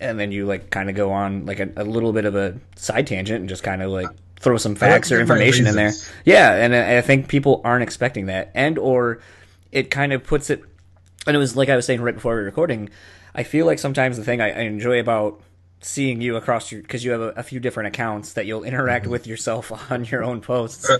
and 0.00 0.18
then 0.18 0.32
you 0.32 0.46
like 0.46 0.70
kind 0.70 0.88
of 0.88 0.96
go 0.96 1.10
on 1.10 1.46
like 1.46 1.60
a, 1.60 1.70
a 1.76 1.84
little 1.84 2.12
bit 2.12 2.24
of 2.24 2.34
a 2.36 2.58
side 2.76 3.06
tangent 3.06 3.40
and 3.40 3.48
just 3.48 3.62
kind 3.62 3.82
of 3.82 3.90
like 3.90 4.08
throw 4.40 4.56
some 4.56 4.74
facts 4.74 5.10
or 5.10 5.20
information 5.20 5.66
in 5.66 5.74
there. 5.74 5.92
Yeah, 6.24 6.54
and 6.54 6.74
I 6.74 6.98
I 6.98 7.00
think 7.00 7.28
people 7.28 7.60
aren't 7.64 7.82
expecting 7.82 8.26
that, 8.26 8.50
and 8.54 8.78
or 8.78 9.20
it 9.72 9.90
kind 9.90 10.12
of 10.12 10.24
puts 10.24 10.50
it. 10.50 10.62
And 11.26 11.36
it 11.36 11.38
was 11.38 11.56
like 11.56 11.68
I 11.68 11.76
was 11.76 11.84
saying 11.86 12.00
right 12.00 12.14
before 12.14 12.34
we 12.34 12.40
were 12.40 12.44
recording. 12.44 12.90
I 13.34 13.42
feel 13.42 13.66
like 13.66 13.78
sometimes 13.78 14.16
the 14.16 14.24
thing 14.24 14.40
I, 14.40 14.50
I 14.50 14.60
enjoy 14.62 14.98
about 15.00 15.40
seeing 15.80 16.20
you 16.20 16.34
across 16.36 16.72
your 16.72 16.82
because 16.82 17.04
you 17.04 17.12
have 17.12 17.20
a, 17.20 17.28
a 17.36 17.42
few 17.42 17.60
different 17.60 17.88
accounts 17.88 18.32
that 18.32 18.46
you'll 18.46 18.64
interact 18.64 19.04
Mm-hmm. 19.04 19.12
with 19.12 19.26
yourself 19.26 19.70
on 19.92 20.04
your 20.04 20.24
own 20.24 20.40
posts, 20.40 20.90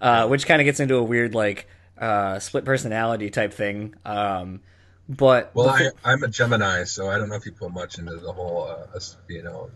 uh, 0.00 0.26
which 0.28 0.46
kind 0.46 0.60
of 0.60 0.64
gets 0.64 0.80
into 0.80 0.96
a 0.96 1.02
weird 1.02 1.34
like 1.34 1.68
uh, 1.98 2.38
split 2.38 2.64
personality 2.64 3.30
type 3.30 3.52
thing. 3.52 3.94
Um, 4.04 4.60
but 5.08 5.52
Well, 5.54 5.68
I, 5.68 5.90
I'm 6.04 6.22
a 6.22 6.28
Gemini, 6.28 6.84
so 6.84 7.08
I 7.08 7.18
don't 7.18 7.28
know 7.28 7.36
if 7.36 7.46
you 7.46 7.52
put 7.52 7.72
much 7.72 7.98
into 7.98 8.16
the 8.16 8.32
whole, 8.32 8.64
uh, 8.64 8.98
you 9.28 9.42
know, 9.42 9.70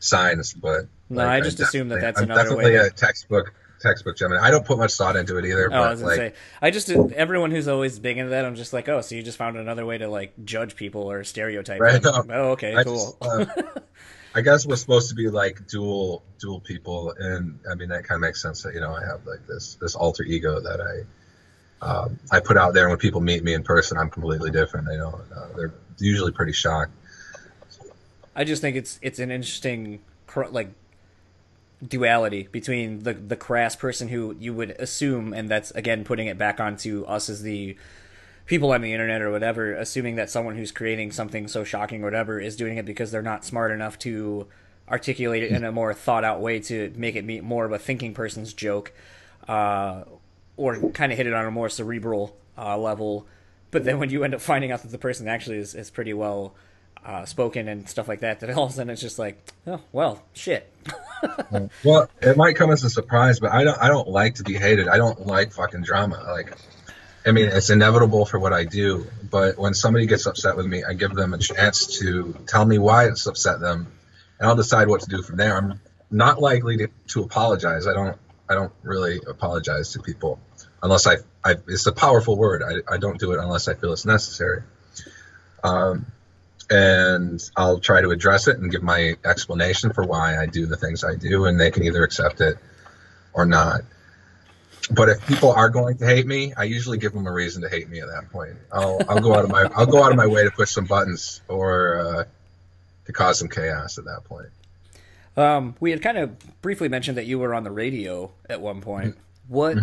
signs, 0.00 0.54
but 0.54 0.86
No, 1.08 1.26
I 1.26 1.40
just 1.40 1.60
assume 1.60 1.88
that 1.88 2.00
that's 2.00 2.18
I'm 2.18 2.24
another 2.24 2.44
definitely 2.50 2.76
a 2.76 2.90
textbook 2.90 3.54
textbook 3.80 4.16
Gemini. 4.16 4.40
I 4.42 4.50
don't 4.50 4.64
put 4.66 4.78
much 4.78 4.94
thought 4.94 5.16
into 5.16 5.38
it 5.38 5.44
either, 5.46 5.70
Oh, 5.70 5.74
I 5.82 5.90
but 5.90 5.90
was 5.90 6.00
gonna 6.00 6.10
like, 6.10 6.16
say, 6.16 6.34
I 6.62 6.70
just 6.70 6.88
everyone 6.90 7.50
who's 7.50 7.68
always 7.68 7.98
big 7.98 8.16
into 8.18 8.30
that, 8.30 8.44
I'm 8.44 8.54
just 8.54 8.72
like, 8.72 8.88
oh, 8.88 9.00
so 9.02 9.14
you 9.14 9.22
just 9.22 9.36
found 9.38 9.56
another 9.56 9.84
way 9.84 9.98
to 9.98 10.08
like 10.08 10.32
judge 10.44 10.76
people 10.76 11.10
or 11.10 11.24
stereotype 11.24 11.80
Right, 11.80 12.02
them. 12.02 12.02
no. 12.02 12.24
Oh, 12.30 12.50
okay, 12.52 12.74
I 12.74 12.84
cool. 12.84 12.96
just, 12.96 13.16
uh, 13.22 13.46
I 14.34 14.40
guess 14.40 14.66
we're 14.66 14.76
supposed 14.76 15.08
to 15.10 15.14
be 15.14 15.28
like 15.28 15.66
dual 15.68 16.22
dual 16.38 16.60
people, 16.60 17.14
and 17.18 17.58
I 17.70 17.74
mean 17.74 17.88
that 17.90 18.04
kind 18.04 18.16
of 18.16 18.20
makes 18.22 18.40
sense 18.42 18.62
that 18.62 18.74
you 18.74 18.80
know 18.80 18.92
I 18.94 19.04
have 19.04 19.26
like 19.26 19.46
this 19.46 19.76
this 19.80 19.94
alter 19.94 20.22
ego 20.22 20.60
that 20.60 20.80
I 20.80 21.04
um, 21.80 22.18
I 22.30 22.40
put 22.40 22.56
out 22.56 22.74
there, 22.74 22.84
and 22.84 22.90
when 22.90 22.98
people 22.98 23.20
meet 23.20 23.44
me 23.44 23.54
in 23.54 23.62
person, 23.62 23.98
I'm 23.98 24.10
completely 24.10 24.50
different. 24.50 24.88
You 24.90 24.98
know, 24.98 25.20
uh, 25.34 25.48
they're 25.56 25.74
usually 25.98 26.32
pretty 26.32 26.52
shocked. 26.52 26.92
I 28.34 28.44
just 28.44 28.62
think 28.62 28.76
it's 28.76 28.98
it's 29.02 29.18
an 29.18 29.30
interesting 29.30 30.00
like 30.50 30.70
duality 31.86 32.48
between 32.50 33.00
the 33.04 33.14
the 33.14 33.36
crass 33.36 33.76
person 33.76 34.08
who 34.08 34.36
you 34.38 34.54
would 34.54 34.70
assume, 34.72 35.32
and 35.32 35.48
that's 35.48 35.70
again 35.72 36.04
putting 36.04 36.26
it 36.26 36.38
back 36.38 36.60
onto 36.60 37.04
us 37.04 37.28
as 37.28 37.42
the 37.42 37.76
people 38.46 38.72
on 38.72 38.80
the 38.80 38.92
internet 38.92 39.20
or 39.20 39.30
whatever, 39.30 39.74
assuming 39.74 40.16
that 40.16 40.30
someone 40.30 40.56
who's 40.56 40.72
creating 40.72 41.12
something 41.12 41.46
so 41.46 41.64
shocking 41.64 42.02
or 42.02 42.06
whatever 42.06 42.40
is 42.40 42.56
doing 42.56 42.78
it 42.78 42.86
because 42.86 43.10
they're 43.10 43.22
not 43.22 43.44
smart 43.44 43.70
enough 43.70 43.98
to 43.98 44.46
articulate 44.90 45.42
it 45.42 45.50
in 45.50 45.64
a 45.64 45.70
more 45.70 45.92
thought 45.92 46.24
out 46.24 46.40
way 46.40 46.58
to 46.58 46.90
make 46.96 47.14
it 47.14 47.44
more 47.44 47.66
of 47.66 47.72
a 47.72 47.78
thinking 47.78 48.14
person's 48.14 48.54
joke, 48.54 48.92
uh, 49.46 50.02
or 50.58 50.90
kind 50.90 51.10
of 51.12 51.16
hit 51.16 51.26
it 51.26 51.32
on 51.32 51.46
a 51.46 51.50
more 51.50 51.70
cerebral 51.70 52.36
uh, 52.58 52.76
level. 52.76 53.26
But 53.70 53.84
then 53.84 53.98
when 53.98 54.10
you 54.10 54.24
end 54.24 54.34
up 54.34 54.42
finding 54.42 54.72
out 54.72 54.82
that 54.82 54.90
the 54.90 54.98
person 54.98 55.28
actually 55.28 55.58
is, 55.58 55.74
is 55.74 55.88
pretty 55.90 56.12
well 56.12 56.54
uh, 57.06 57.24
spoken 57.24 57.68
and 57.68 57.88
stuff 57.88 58.08
like 58.08 58.20
that, 58.20 58.40
that 58.40 58.50
all 58.50 58.64
of 58.64 58.70
a 58.70 58.74
sudden 58.74 58.90
it's 58.90 59.00
just 59.00 59.18
like, 59.18 59.40
oh 59.66 59.80
well, 59.92 60.22
shit. 60.34 60.70
Well, 61.84 62.08
it 62.20 62.36
might 62.36 62.56
come 62.56 62.70
as 62.70 62.84
a 62.84 62.90
surprise, 62.90 63.40
but 63.40 63.50
I 63.50 63.64
don't. 63.64 63.78
I 63.78 63.88
don't 63.88 64.08
like 64.08 64.36
to 64.36 64.44
be 64.44 64.54
hated. 64.54 64.86
I 64.86 64.98
don't 64.98 65.26
like 65.26 65.52
fucking 65.52 65.82
drama. 65.82 66.22
Like, 66.28 66.56
I 67.26 67.32
mean, 67.32 67.48
it's 67.48 67.70
inevitable 67.70 68.24
for 68.24 68.38
what 68.38 68.52
I 68.52 68.64
do. 68.64 69.06
But 69.28 69.58
when 69.58 69.74
somebody 69.74 70.06
gets 70.06 70.26
upset 70.26 70.56
with 70.56 70.66
me, 70.66 70.84
I 70.84 70.92
give 70.92 71.14
them 71.14 71.34
a 71.34 71.38
chance 71.38 71.98
to 71.98 72.36
tell 72.46 72.64
me 72.64 72.78
why 72.78 73.06
it's 73.06 73.26
upset 73.26 73.58
them, 73.58 73.88
and 74.38 74.48
I'll 74.48 74.54
decide 74.54 74.86
what 74.86 75.00
to 75.00 75.08
do 75.08 75.22
from 75.22 75.36
there. 75.36 75.56
I'm 75.56 75.80
not 76.10 76.40
likely 76.40 76.76
to, 76.78 76.88
to 77.08 77.22
apologize. 77.24 77.86
I 77.88 77.94
don't. 77.94 78.16
I 78.48 78.54
don't 78.54 78.72
really 78.82 79.20
apologize 79.26 79.92
to 79.92 80.00
people 80.00 80.38
unless 80.82 81.06
I. 81.06 81.16
I 81.44 81.54
it's 81.68 81.86
a 81.86 81.92
powerful 81.92 82.36
word. 82.36 82.62
I, 82.62 82.94
I 82.94 82.98
don't 82.98 83.18
do 83.18 83.32
it 83.32 83.38
unless 83.38 83.68
I 83.68 83.74
feel 83.74 83.92
it's 83.92 84.04
necessary. 84.04 84.62
Um, 85.62 86.06
and 86.70 87.42
I'll 87.56 87.80
try 87.80 88.00
to 88.00 88.10
address 88.10 88.48
it 88.48 88.58
and 88.58 88.70
give 88.70 88.82
my 88.82 89.16
explanation 89.24 89.92
for 89.92 90.04
why 90.04 90.40
I 90.40 90.46
do 90.46 90.66
the 90.66 90.76
things 90.76 91.04
I 91.04 91.14
do, 91.14 91.46
and 91.46 91.58
they 91.58 91.70
can 91.70 91.84
either 91.84 92.04
accept 92.04 92.40
it 92.40 92.58
or 93.32 93.46
not. 93.46 93.82
But 94.90 95.08
if 95.08 95.26
people 95.26 95.52
are 95.52 95.68
going 95.68 95.98
to 95.98 96.06
hate 96.06 96.26
me, 96.26 96.54
I 96.56 96.64
usually 96.64 96.98
give 96.98 97.12
them 97.12 97.26
a 97.26 97.32
reason 97.32 97.62
to 97.62 97.68
hate 97.68 97.88
me 97.88 98.00
at 98.00 98.08
that 98.08 98.30
point. 98.30 98.56
I'll, 98.72 98.98
I'll 99.08 99.20
go 99.20 99.34
out 99.34 99.44
of 99.44 99.50
my 99.50 99.62
I'll 99.76 99.86
go 99.86 100.02
out 100.02 100.10
of 100.10 100.16
my 100.16 100.26
way 100.26 100.44
to 100.44 100.50
push 100.50 100.70
some 100.70 100.86
buttons 100.86 101.42
or 101.48 101.98
uh, 101.98 102.24
to 103.06 103.12
cause 103.12 103.38
some 103.38 103.48
chaos 103.48 103.98
at 103.98 104.04
that 104.04 104.24
point. 104.24 104.48
Um, 105.36 105.76
we 105.78 105.90
had 105.90 106.02
kind 106.02 106.18
of 106.18 106.62
briefly 106.62 106.88
mentioned 106.88 107.16
that 107.16 107.26
you 107.26 107.38
were 107.38 107.54
on 107.54 107.64
the 107.64 107.70
radio 107.70 108.32
at 108.48 108.60
one 108.60 108.80
point. 108.80 109.16
What 109.46 109.78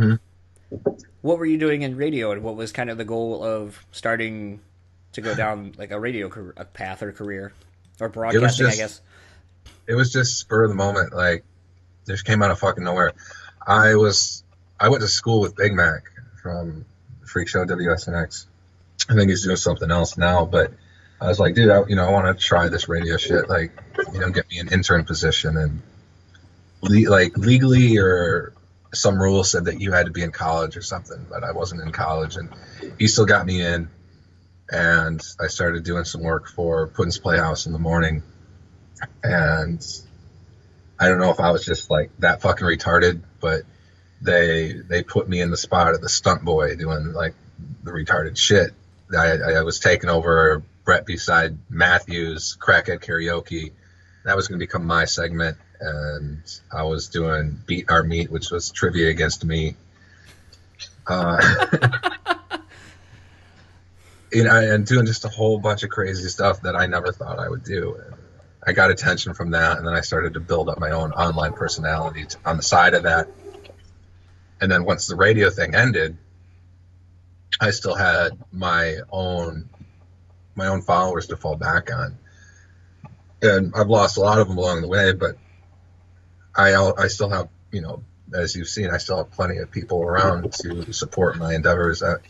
what 1.22 1.38
were 1.38 1.46
you 1.46 1.58
doing 1.58 1.82
in 1.82 1.96
radio, 1.96 2.32
and 2.32 2.44
what 2.44 2.56
was 2.56 2.72
kind 2.72 2.90
of 2.90 2.98
the 2.98 3.06
goal 3.06 3.44
of 3.44 3.84
starting 3.92 4.62
to 5.14 5.22
go 5.22 5.34
down 5.36 5.74
like 5.78 5.92
a 5.92 6.00
radio 6.00 6.30
career, 6.30 6.54
a 6.58 6.66
path 6.66 7.02
or 7.02 7.12
career 7.12 7.54
or 8.00 8.10
broadcasting? 8.10 8.68
I 8.68 8.76
guess. 8.76 9.02
it 9.88 9.96
was 9.96 10.12
just 10.12 10.40
spur 10.40 10.64
of 10.64 10.70
the 10.70 10.76
moment. 10.76 11.14
Like, 11.14 11.44
just 12.08 12.26
came 12.26 12.44
out 12.44 12.52
of 12.52 12.60
fucking 12.60 12.84
nowhere. 12.84 13.14
I 13.66 13.96
was, 13.96 14.44
I 14.80 14.90
went 14.90 15.02
to 15.02 15.08
school 15.08 15.42
with 15.42 15.56
Big 15.56 15.74
Mac 15.74 16.04
from 16.42 16.86
Freak 17.26 17.48
Show 17.48 17.66
WSNX. 17.66 18.46
I 19.10 19.14
think 19.14 19.30
he's 19.30 19.44
doing 19.44 19.56
something 19.56 19.90
else 19.92 20.18
now, 20.18 20.46
but 20.46 20.72
I 21.20 21.28
was 21.28 21.40
like, 21.40 21.56
dude, 21.56 21.70
I, 21.70 21.84
you 21.88 21.96
know, 21.96 22.06
I 22.06 22.12
want 22.12 22.38
to 22.38 22.44
try 22.46 22.70
this 22.70 22.88
radio 22.88 23.18
shit. 23.18 23.50
Like, 23.50 23.72
you 24.14 24.20
know, 24.20 24.30
get 24.30 24.50
me 24.50 24.60
an 24.60 24.72
intern 24.72 25.06
position 25.06 25.58
and 25.58 25.82
le- 26.82 27.10
like 27.10 27.38
legally 27.38 27.98
or 27.98 28.54
some 28.96 29.22
rule 29.22 29.44
said 29.44 29.66
that 29.66 29.80
you 29.80 29.92
had 29.92 30.06
to 30.06 30.12
be 30.12 30.22
in 30.22 30.32
college 30.32 30.78
or 30.78 30.82
something, 30.82 31.26
but 31.30 31.44
I 31.44 31.52
wasn't 31.52 31.82
in 31.82 31.92
college 31.92 32.36
and 32.36 32.50
he 32.98 33.08
still 33.08 33.26
got 33.26 33.46
me 33.46 33.62
in. 33.62 33.90
And 34.70 35.22
I 35.40 35.48
started 35.48 35.84
doing 35.84 36.06
some 36.06 36.22
work 36.22 36.48
for 36.48 36.88
Puddin's 36.88 37.20
Playhouse 37.20 37.68
in 37.68 37.74
the 37.74 37.80
morning 37.80 38.24
and 39.24 39.86
I 41.00 41.10
don't 41.10 41.20
know 41.20 41.32
if 41.32 41.40
I 41.40 41.52
was 41.52 41.66
just 41.66 41.90
like 41.90 42.12
that 42.20 42.42
fucking 42.42 42.66
retarded, 42.66 43.22
but 43.42 43.64
they 44.22 44.74
they 44.74 45.04
put 45.04 45.28
me 45.28 45.42
in 45.42 45.52
the 45.52 45.58
spot 45.58 45.94
of 45.94 46.02
the 46.02 46.10
stunt 46.10 46.44
boy 46.44 46.76
doing 46.76 47.14
like 47.14 47.36
the 47.84 47.92
retarded 47.92 48.38
shit. 48.38 48.72
I, 49.16 49.38
I 49.38 49.62
was 49.62 49.80
taking 49.80 50.10
over 50.10 50.64
Brett 50.84 51.06
beside 51.06 51.58
Matthews 51.70 52.58
crackhead 52.60 53.04
karaoke. 53.04 53.72
That 54.24 54.36
was 54.36 54.48
going 54.48 54.60
to 54.60 54.66
become 54.66 54.86
my 54.86 55.06
segment, 55.06 55.58
and 55.86 56.42
I 56.72 56.84
was 56.84 57.08
doing 57.08 57.60
beat 57.66 57.90
our 57.90 58.04
meat, 58.04 58.32
which 58.32 58.50
was 58.52 58.72
trivia 58.72 59.10
against 59.10 59.46
me. 59.46 59.76
Uh, 61.06 61.68
you 64.32 64.44
know, 64.44 64.56
and 64.56 64.86
doing 64.86 65.06
just 65.06 65.26
a 65.26 65.30
whole 65.30 65.60
bunch 65.60 65.84
of 65.84 65.90
crazy 65.90 66.28
stuff 66.28 66.64
that 66.64 66.76
I 66.76 66.88
never 66.88 67.12
thought 67.12 67.40
I 67.40 67.48
would 67.48 67.64
do. 67.64 67.96
And 67.96 68.16
I 68.66 68.74
got 68.74 68.90
attention 68.90 69.34
from 69.36 69.52
that, 69.52 69.78
and 69.78 69.88
then 69.88 69.94
I 69.94 70.02
started 70.02 70.34
to 70.34 70.40
build 70.40 70.70
up 70.70 70.80
my 70.80 70.92
own 70.92 71.12
online 71.12 71.54
personality 71.54 72.26
t- 72.26 72.38
on 72.44 72.58
the 72.58 72.64
side 72.64 72.96
of 72.96 73.04
that. 73.04 73.28
And 74.60 74.72
then 74.72 74.86
once 74.86 75.06
the 75.08 75.16
radio 75.16 75.50
thing 75.52 75.76
ended, 75.76 76.18
I 77.62 77.72
still 77.72 77.96
had 77.96 78.32
my 78.52 78.98
own 79.12 79.70
my 80.56 80.68
own 80.68 80.82
followers 80.82 81.28
to 81.28 81.38
fall 81.38 81.58
back 81.58 81.94
on, 81.94 82.18
and 83.42 83.74
I've 83.76 83.90
lost 83.90 84.18
a 84.18 84.22
lot 84.22 84.40
of 84.40 84.48
them 84.48 84.58
along 84.58 84.82
the 84.82 84.88
way. 84.88 85.14
But 85.14 85.38
I 86.56 86.76
I 86.76 87.08
still 87.08 87.30
have 87.30 87.50
you 87.72 87.82
know 87.82 88.04
as 88.34 88.56
you've 88.56 88.68
seen, 88.68 88.90
I 88.90 88.98
still 88.98 89.18
have 89.18 89.32
plenty 89.32 89.58
of 89.58 89.72
people 89.72 90.02
around 90.02 90.52
to 90.54 90.92
support 90.94 91.38
my 91.38 91.54
endeavors 91.54 92.00
that, 92.00 92.22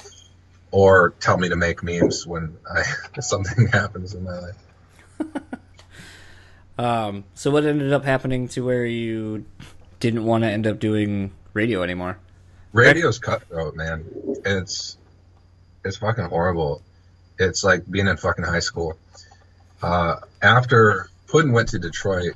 or 0.72 1.14
tell 1.20 1.38
me 1.38 1.50
to 1.50 1.56
make 1.56 1.84
memes 1.84 2.28
when 2.28 2.58
I 2.70 2.84
something 3.22 3.68
happens 3.68 4.14
in 4.14 4.24
my 4.24 4.40
life. 4.40 4.56
Um, 6.78 7.24
so 7.36 7.52
what 7.52 7.66
ended 7.66 7.94
up 7.94 8.04
happening 8.04 8.50
to 8.50 8.66
where 8.66 8.86
you 8.86 9.46
didn't 10.02 10.26
want 10.26 10.44
to 10.44 10.50
end 10.50 10.68
up 10.68 10.80
doing 10.80 11.32
radio 11.54 11.84
anymore? 11.84 12.18
Radio's 12.74 13.18
cutthroat, 13.18 13.76
man. 13.78 14.06
It's 14.46 14.98
it's 15.86 15.96
fucking 15.96 16.26
horrible. 16.26 16.82
It's 17.40 17.64
like 17.64 17.90
being 17.90 18.08
in 18.08 18.18
fucking 18.18 18.44
high 18.44 18.60
school. 18.60 18.98
Uh, 19.82 20.18
after 20.42 21.10
Puddin 21.28 21.54
went 21.54 21.70
to 21.70 21.80
Detroit, 21.80 22.34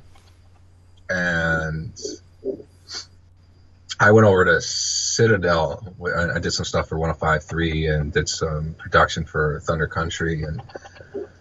and 1.10 1.92
I 3.98 4.12
went 4.12 4.26
over 4.26 4.44
to 4.46 4.60
Citadel. 4.62 5.94
I 6.06 6.36
I 6.36 6.38
did 6.38 6.52
some 6.52 6.64
stuff 6.64 6.88
for 6.88 6.96
105.3 6.96 8.00
and 8.00 8.12
did 8.12 8.28
some 8.28 8.74
production 8.78 9.26
for 9.26 9.60
Thunder 9.60 9.88
Country. 9.88 10.44
And 10.44 10.62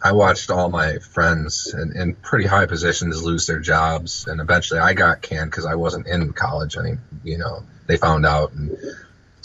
I 0.03 0.11
watched 0.11 0.49
all 0.49 0.69
my 0.69 0.97
friends 0.97 1.73
in, 1.73 1.95
in 1.95 2.15
pretty 2.15 2.47
high 2.47 2.65
positions 2.65 3.23
lose 3.23 3.47
their 3.47 3.59
jobs. 3.59 4.27
And 4.27 4.41
eventually 4.41 4.79
I 4.79 4.93
got 4.93 5.21
canned 5.21 5.51
because 5.51 5.65
I 5.65 5.75
wasn't 5.75 6.07
in 6.07 6.33
college. 6.33 6.75
any. 6.75 6.97
you 7.23 7.37
know, 7.37 7.63
they 7.87 7.95
found 7.95 8.25
out 8.25 8.51
and 8.51 8.77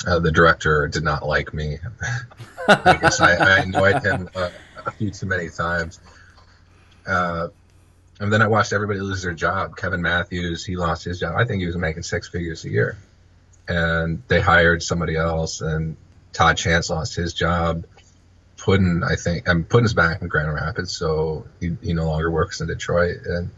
uh, 0.07 0.19
the 0.19 0.33
director 0.33 0.89
did 0.89 1.05
not 1.05 1.25
like 1.25 1.55
me. 1.55 1.79
I 2.69 2.99
guess 3.01 3.21
I, 3.21 3.35
I 3.37 3.59
annoyed 3.59 4.03
him 4.03 4.29
uh, 4.35 4.51
a 4.87 4.91
few 4.91 5.11
too 5.11 5.27
many 5.27 5.51
times. 5.51 6.01
Uh, 7.07 7.49
and 8.21 8.33
then 8.33 8.43
I 8.43 8.49
watched 8.49 8.73
everybody 8.73 9.01
lose 9.01 9.23
their 9.23 9.35
job. 9.35 9.77
Kevin 9.77 10.03
Matthews, 10.03 10.65
he 10.65 10.77
lost 10.77 11.05
his 11.05 11.19
job. 11.21 11.35
I 11.37 11.45
think 11.45 11.61
he 11.61 11.67
was 11.67 11.77
making 11.77 12.03
six 12.03 12.29
figures 12.29 12.65
a 12.65 12.71
year. 12.71 12.97
And 13.67 14.23
they 14.29 14.41
hired 14.41 14.83
somebody 14.83 15.17
else, 15.17 15.61
and 15.61 15.97
Todd 16.33 16.57
Chance 16.57 16.91
lost 16.91 17.17
his 17.17 17.33
job. 17.33 17.85
Puddin, 18.59 19.03
I 19.03 19.17
think, 19.17 19.49
I'm 19.49 19.65
Puddin's 19.65 19.95
back 19.95 20.23
in 20.23 20.29
Grand 20.29 20.53
Rapids, 20.53 20.97
so 20.97 21.47
he, 21.61 21.77
he 21.83 21.93
no 21.93 22.07
longer 22.07 22.31
works 22.31 22.61
in 22.61 22.67
Detroit. 22.67 23.19
And 23.25 23.51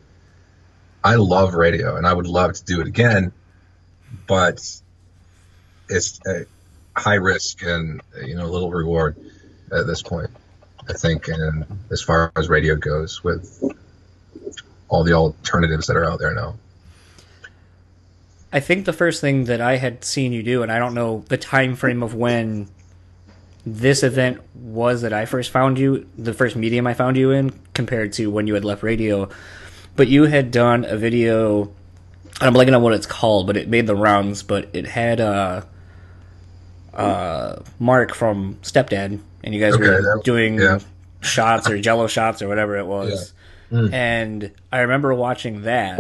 I 1.05 1.17
love 1.17 1.55
radio, 1.55 1.97
and 1.97 2.07
I 2.07 2.13
would 2.13 2.27
love 2.27 2.55
to 2.55 2.65
do 2.65 2.81
it 2.81 2.87
again, 2.87 3.33
but 4.27 4.61
it's 5.89 6.21
a 6.27 6.47
high 6.97 7.15
risk 7.15 7.63
and 7.63 8.01
you 8.25 8.35
know 8.37 8.47
little 8.47 8.71
reward 8.71 9.17
at 9.71 9.87
this 9.87 10.03
point. 10.03 10.31
I 10.89 10.95
think, 10.95 11.29
and 11.29 11.65
as 11.91 12.03
far 12.03 12.33
as 12.37 12.49
radio 12.49 12.77
goes, 12.77 13.23
with 13.23 13.63
all 14.89 15.05
the 15.05 15.13
alternatives 15.13 15.87
that 15.89 15.97
are 15.97 16.05
out 16.05 16.19
there 16.19 16.35
now. 16.35 16.55
I 18.53 18.61
think 18.61 18.85
the 18.87 18.93
first 18.93 19.21
thing 19.21 19.45
that 19.45 19.61
I 19.61 19.77
had 19.77 20.05
seen 20.05 20.33
you 20.33 20.43
do, 20.43 20.63
and 20.63 20.71
I 20.73 20.79
don't 20.79 20.95
know 20.95 21.25
the 21.29 21.37
time 21.37 21.75
frame 21.77 22.03
of 22.03 22.15
when 22.15 22.69
this 23.67 24.03
event 24.03 24.41
was 24.55 25.03
that 25.03 25.13
I 25.13 25.27
first 25.27 25.51
found 25.51 25.79
you, 25.79 26.09
the 26.17 26.33
first 26.33 26.55
medium 26.57 26.87
I 26.87 26.95
found 26.95 27.17
you 27.17 27.33
in, 27.33 27.51
compared 27.75 28.13
to 28.15 28.31
when 28.31 28.47
you 28.47 28.55
had 28.55 28.65
left 28.65 28.83
radio. 28.83 29.29
But 29.97 30.09
you 30.09 30.25
had 30.25 30.51
done 30.53 30.85
a 30.85 30.97
video. 30.97 31.73
I'm 32.41 32.55
blanking 32.55 32.77
on 32.77 32.83
what 32.83 32.93
it's 32.93 33.07
called, 33.07 33.47
but 33.47 33.57
it 33.57 33.69
made 33.69 33.87
the 33.87 33.97
rounds. 33.97 34.43
But 34.43 34.69
it 34.73 34.87
had 34.87 35.21
uh, 35.21 35.63
uh, 36.95 37.57
Mark 37.79 38.15
from 38.15 38.55
Stepdad, 38.63 39.19
and 39.43 39.55
you 39.55 39.61
guys 39.61 39.75
Okay, 39.75 39.85
were 39.89 40.03
that- 40.03 40.23
doing 40.25 40.59
yeah. 40.61 40.79
shots 41.21 41.69
or 41.69 41.79
Jello 41.81 42.07
shots 42.07 42.41
or 42.43 42.49
whatever 42.49 42.77
it 42.77 42.87
was. 42.87 43.33
Mm. 43.71 43.93
And 43.93 44.53
I 44.73 44.81
remember 44.81 45.13
watching 45.15 45.63
that, 45.63 45.99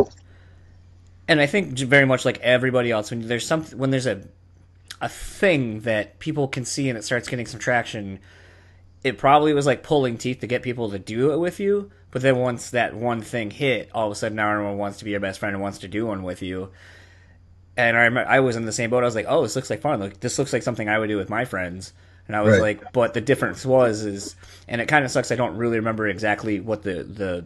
and 1.28 1.40
I 1.40 1.46
think 1.46 1.78
very 1.78 2.04
much 2.04 2.24
like 2.24 2.38
everybody 2.40 2.90
else, 2.90 3.10
when 3.10 3.26
there's 3.26 3.46
something, 3.46 3.78
when 3.78 3.90
there's 3.90 4.06
a 4.06 4.22
a 5.00 5.08
thing 5.08 5.80
that 5.80 6.18
people 6.20 6.48
can 6.48 6.64
see 6.64 6.88
and 6.88 6.96
it 6.96 7.02
starts 7.04 7.28
getting 7.28 7.46
some 7.46 7.60
traction, 7.60 8.18
it 9.04 9.18
probably 9.18 9.52
was 9.52 9.66
like 9.66 9.82
pulling 9.82 10.16
teeth 10.16 10.40
to 10.40 10.46
get 10.46 10.62
people 10.62 10.90
to 10.90 10.98
do 10.98 11.32
it 11.32 11.38
with 11.38 11.60
you. 11.60 11.90
But 12.12 12.22
then 12.22 12.38
once 12.38 12.70
that 12.70 12.94
one 12.94 13.20
thing 13.20 13.50
hit, 13.50 13.90
all 13.92 14.06
of 14.06 14.12
a 14.12 14.14
sudden 14.14 14.36
now 14.36 14.50
everyone 14.50 14.78
wants 14.78 14.98
to 14.98 15.04
be 15.04 15.10
your 15.10 15.20
best 15.20 15.38
friend 15.38 15.54
and 15.54 15.62
wants 15.62 15.78
to 15.80 15.88
do 15.88 16.06
one 16.06 16.22
with 16.22 16.40
you. 16.40 16.70
And 17.76 17.94
I 17.94 18.04
remember 18.04 18.30
I 18.30 18.40
was 18.40 18.56
in 18.56 18.64
the 18.64 18.72
same 18.72 18.88
boat. 18.88 19.02
I 19.02 19.06
was 19.06 19.14
like, 19.14 19.26
"Oh, 19.28 19.42
this 19.42 19.54
looks 19.54 19.68
like 19.68 19.82
fun. 19.82 20.00
Like 20.00 20.20
this 20.20 20.38
looks 20.38 20.52
like 20.52 20.62
something 20.62 20.88
I 20.88 20.98
would 20.98 21.08
do 21.08 21.18
with 21.18 21.28
my 21.28 21.44
friends." 21.44 21.92
And 22.26 22.34
I 22.34 22.40
was 22.40 22.54
Right. 22.54 22.78
like, 22.80 22.92
"But 22.94 23.12
the 23.12 23.20
difference 23.20 23.66
was 23.66 24.02
is, 24.04 24.34
and 24.66 24.80
it 24.80 24.86
kind 24.88 25.04
of 25.04 25.10
sucks. 25.10 25.30
I 25.30 25.36
don't 25.36 25.58
really 25.58 25.76
remember 25.76 26.08
exactly 26.08 26.58
what 26.60 26.82
the 26.84 27.02
the 27.02 27.44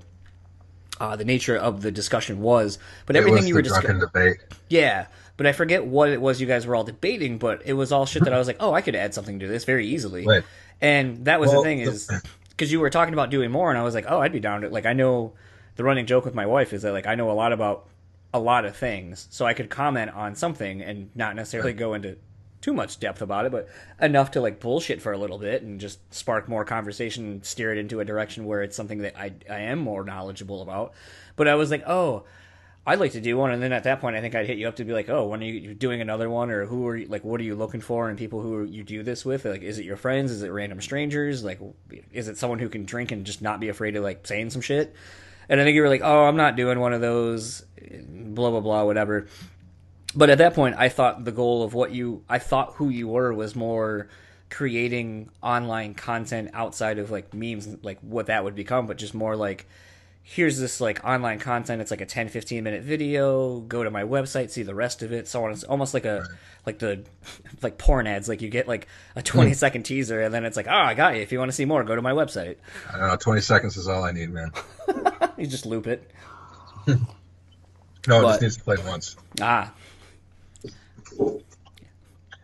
uh, 1.01 1.17
the 1.17 1.25
nature 1.25 1.57
of 1.57 1.83
the 1.83 1.91
discussion 1.91 2.41
was. 2.41 2.79
But 3.07 3.17
everything 3.17 3.47
you 3.47 3.55
were 3.55 3.63
discussing, 3.63 3.99
debate. 3.99 4.37
yeah, 4.69 5.07
but 5.37 5.47
I 5.47 5.53
forget 5.53 5.87
what 5.87 6.11
it 6.11 6.21
was 6.21 6.41
you 6.41 6.47
guys 6.47 6.67
were 6.67 6.77
all 6.77 6.85
debating, 6.85 7.39
but 7.39 7.63
it 7.65 7.73
was 7.73 7.91
all 7.91 8.07
shit 8.07 8.25
that 8.25 8.33
I 8.33 8.39
was 8.39 8.47
like, 8.47 8.59
oh, 8.61 8.75
I 8.75 8.83
could 8.83 8.95
add 8.95 9.15
something 9.15 9.41
to 9.41 9.49
this 9.49 9.65
very 9.65 9.87
easily. 9.87 10.27
Right. 10.27 10.45
And 10.81 11.25
that 11.25 11.41
was 11.41 11.51
Well, 11.51 11.63
the 11.63 11.69
thing 11.69 11.81
is 11.81 12.11
because 12.51 12.71
you 12.71 12.79
were 12.79 12.91
talking 12.91 13.15
about 13.15 13.31
doing 13.31 13.51
more, 13.51 13.71
and 13.71 13.79
I 13.79 13.83
was 13.83 13.95
like, 13.95 14.05
oh, 14.09 14.21
I'd 14.21 14.33
be 14.33 14.41
down 14.41 14.61
to 14.61 14.69
like 14.69 14.87
I 14.87 14.93
know 14.93 15.33
the 15.77 15.85
running 15.85 16.07
joke 16.07 16.25
with 16.25 16.35
my 16.35 16.47
wife 16.47 16.73
is 16.73 16.83
that 16.83 16.93
like 16.93 17.07
I 17.07 17.15
know 17.15 17.31
a 17.31 17.33
lot 17.33 17.53
about 17.53 17.89
a 18.33 18.39
lot 18.39 18.65
of 18.65 18.77
things, 18.77 19.27
so 19.31 19.47
I 19.47 19.55
could 19.55 19.71
comment 19.71 20.11
on 20.13 20.35
something 20.35 20.83
and 20.83 21.11
not 21.15 21.35
necessarily 21.35 21.73
go 21.73 21.95
into 21.95 22.17
too 22.61 22.73
much 22.73 23.01
depth 23.01 23.23
about 23.23 23.47
it, 23.47 23.53
but 23.53 23.69
enough 24.01 24.33
to 24.33 24.41
like 24.41 24.61
bullshit 24.61 25.01
for 25.01 25.13
a 25.13 25.19
little 25.19 25.39
bit 25.39 25.63
and 25.63 25.81
just 25.81 25.99
spark 26.13 26.49
more 26.49 26.65
conversation, 26.65 27.43
steer 27.43 27.73
it 27.73 27.79
into 27.79 28.01
a 28.01 28.05
direction 28.05 28.45
where 28.45 28.63
it's 28.63 28.77
something 28.77 28.99
that 28.99 29.19
I 29.19 29.33
I 29.49 29.61
am 29.61 29.79
more 29.79 30.05
knowledgeable 30.05 30.63
about. 30.63 30.93
But 31.37 31.49
I 31.49 31.55
was 31.55 31.71
like, 31.71 31.85
oh, 31.87 32.25
I'd 32.87 32.99
like 32.99 33.13
to 33.13 33.21
do 33.21 33.37
one, 33.37 33.51
and 33.51 33.63
then 33.63 33.73
at 33.73 33.85
that 33.85 34.01
point, 34.01 34.17
I 34.17 34.23
think 34.23 34.35
I'd 34.35 34.47
hit 34.47 34.57
you 34.57 34.67
up 34.67 34.77
to 34.77 34.85
be 34.85 34.95
like, 34.95 35.11
"Oh, 35.11 35.27
when 35.27 35.43
are 35.43 35.47
you 35.47 35.75
doing 35.75 36.01
another 36.01 36.31
one, 36.31 36.51
or 36.51 36.65
who 36.65 36.89
are 36.89 36.97
you, 36.97 37.07
like, 37.09 37.23
what 37.25 37.39
are 37.41 37.45
you 37.45 37.55
looking 37.55 37.83
for, 37.83 38.09
and 38.09 38.19
people 38.19 38.41
who 38.41 38.65
you 38.65 38.83
do 38.83 39.03
this 39.03 39.25
with? 39.25 39.45
Like, 39.45 39.63
is 39.63 39.79
it 39.79 39.85
your 39.85 39.99
friends? 39.99 40.31
Is 40.31 40.43
it 40.43 40.49
random 40.49 40.81
strangers? 40.81 41.45
Like, 41.45 41.61
is 42.11 42.29
it 42.29 42.39
someone 42.39 42.59
who 42.59 42.71
can 42.71 42.87
drink 42.87 43.13
and 43.13 43.27
just 43.27 43.43
not 43.43 43.61
be 43.61 43.69
afraid 43.69 43.97
of 43.97 44.03
like 44.03 44.27
saying 44.27 44.51
some 44.51 44.63
shit?" 44.63 44.95
And 45.49 45.61
I 45.61 45.65
think 45.65 45.75
you 45.75 45.83
were 45.83 45.91
like, 45.91 46.01
"Oh, 46.03 46.25
I'm 46.25 46.37
not 46.37 46.57
doing 46.57 46.81
one 46.81 46.95
of 46.95 47.03
those, 47.03 47.63
blah 48.09 48.51
blah 48.51 48.61
blah, 48.61 48.85
whatever." 48.85 49.27
But 50.15 50.31
at 50.31 50.39
that 50.39 50.55
point, 50.55 50.75
I 50.79 50.89
thought 50.89 51.25
the 51.25 51.33
goal 51.33 51.63
of 51.63 51.73
what 51.75 51.93
you, 51.93 52.25
I 52.29 52.39
thought 52.39 52.75
who 52.75 52.89
you 52.89 53.07
were 53.09 53.33
was 53.33 53.55
more 53.55 54.09
creating 54.51 55.31
online 55.43 55.95
content 55.95 56.51
outside 56.53 56.99
of 56.99 57.11
like 57.13 57.33
memes, 57.33 57.69
like 57.83 58.01
what 58.01 58.27
that 58.27 58.43
would 58.43 58.57
become, 58.57 58.87
but 58.87 58.97
just 58.99 59.15
more 59.15 59.37
like 59.37 59.67
here's 60.23 60.59
this 60.59 60.81
like 60.81 61.05
online 61.05 61.39
content. 61.39 61.81
It's 61.81 61.91
like 61.93 62.01
a 62.01 62.07
10 62.07 62.29
15 62.29 62.65
minute 62.65 62.83
video. 62.83 63.61
Go 63.61 63.85
to 63.85 63.91
my 63.91 64.03
website 64.03 64.51
see 64.51 64.65
the 64.65 64.75
rest 64.75 65.03
of 65.03 65.13
it 65.13 65.29
so 65.29 65.45
on. 65.45 65.53
It's 65.53 65.63
almost 65.63 65.95
like 65.95 66.05
a 66.05 66.27
like 66.67 66.81
the 66.81 67.05
like 67.63 67.79
porn 67.79 68.09
ads. 68.09 68.29
Like 68.29 68.43
you 68.43 68.49
get 68.49 68.67
like 68.67 68.89
a 69.15 69.23
20 69.23 69.55
second 69.55 69.85
teaser 69.85 70.21
and 70.23 70.35
then 70.35 70.45
it's 70.45 70.57
like 70.57 70.67
oh 70.69 70.73
i 70.73 70.95
got 70.95 71.15
you. 71.15 71.23
If 71.23 71.31
you 71.31 71.39
want 71.39 71.51
to 71.51 71.55
see 71.57 71.65
more 71.65 71.85
go 71.85 71.95
to 71.95 72.03
my 72.03 72.13
website. 72.13 72.57
I 72.93 72.99
don't 72.99 73.09
know. 73.09 73.17
Twenty 73.17 73.41
seconds 73.43 73.77
is 73.77 73.87
all 73.87 74.03
I 74.03 74.11
need, 74.11 74.31
man. 74.31 74.51
you 75.39 75.47
just 75.47 75.67
loop 75.67 75.87
it. 75.87 76.11
No, 78.09 78.21
it 78.21 78.23
But- 78.23 78.29
just 78.31 78.43
needs 78.43 78.57
to 78.57 78.65
play 78.65 78.77
once. 78.87 79.15
ah 79.43 79.73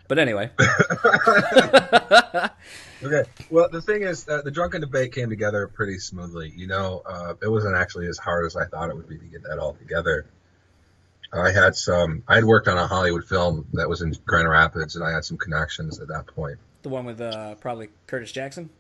but 0.09 0.19
anyway 0.19 0.51
Okay. 3.05 3.25
Well, 3.51 3.69
the 3.71 3.83
thing 3.83 4.03
is, 4.03 4.27
uh, 4.27 4.41
the 4.43 4.51
drunken 4.51 4.81
debate 4.81 5.13
came 5.13 5.29
together 5.29 5.69
pretty 5.69 5.99
smoothly. 5.99 6.51
You 6.57 6.67
know, 6.67 7.03
uh, 7.05 7.35
it 7.43 7.49
wasn't 7.49 7.77
actually 7.77 8.07
as 8.09 8.17
hard 8.17 8.47
as 8.47 8.57
I 8.57 8.65
thought 8.65 8.89
it 8.89 8.97
would 8.97 9.07
be 9.09 9.19
to 9.19 9.25
get 9.27 9.43
that 9.43 9.59
all 9.59 9.75
together. 9.75 10.25
I 11.31 11.51
had 11.53 11.77
some. 11.77 12.23
I 12.27 12.37
had 12.37 12.45
worked 12.45 12.69
on 12.69 12.79
a 12.79 12.87
Hollywood 12.87 13.25
film 13.25 13.67
that 13.75 13.87
was 13.89 14.01
in 14.01 14.15
Grand 14.25 14.49
Rapids, 14.49 14.97
and 14.97 15.05
I 15.05 15.13
had 15.13 15.25
some 15.27 15.37
connections 15.37 16.01
at 16.01 16.09
that 16.09 16.27
point. 16.27 16.59
the 16.83 16.89
one 16.89 17.05
with 17.05 17.21
uh 17.21 17.57
probably 17.57 17.91
curtis 18.07 18.33
jackson 18.33 18.71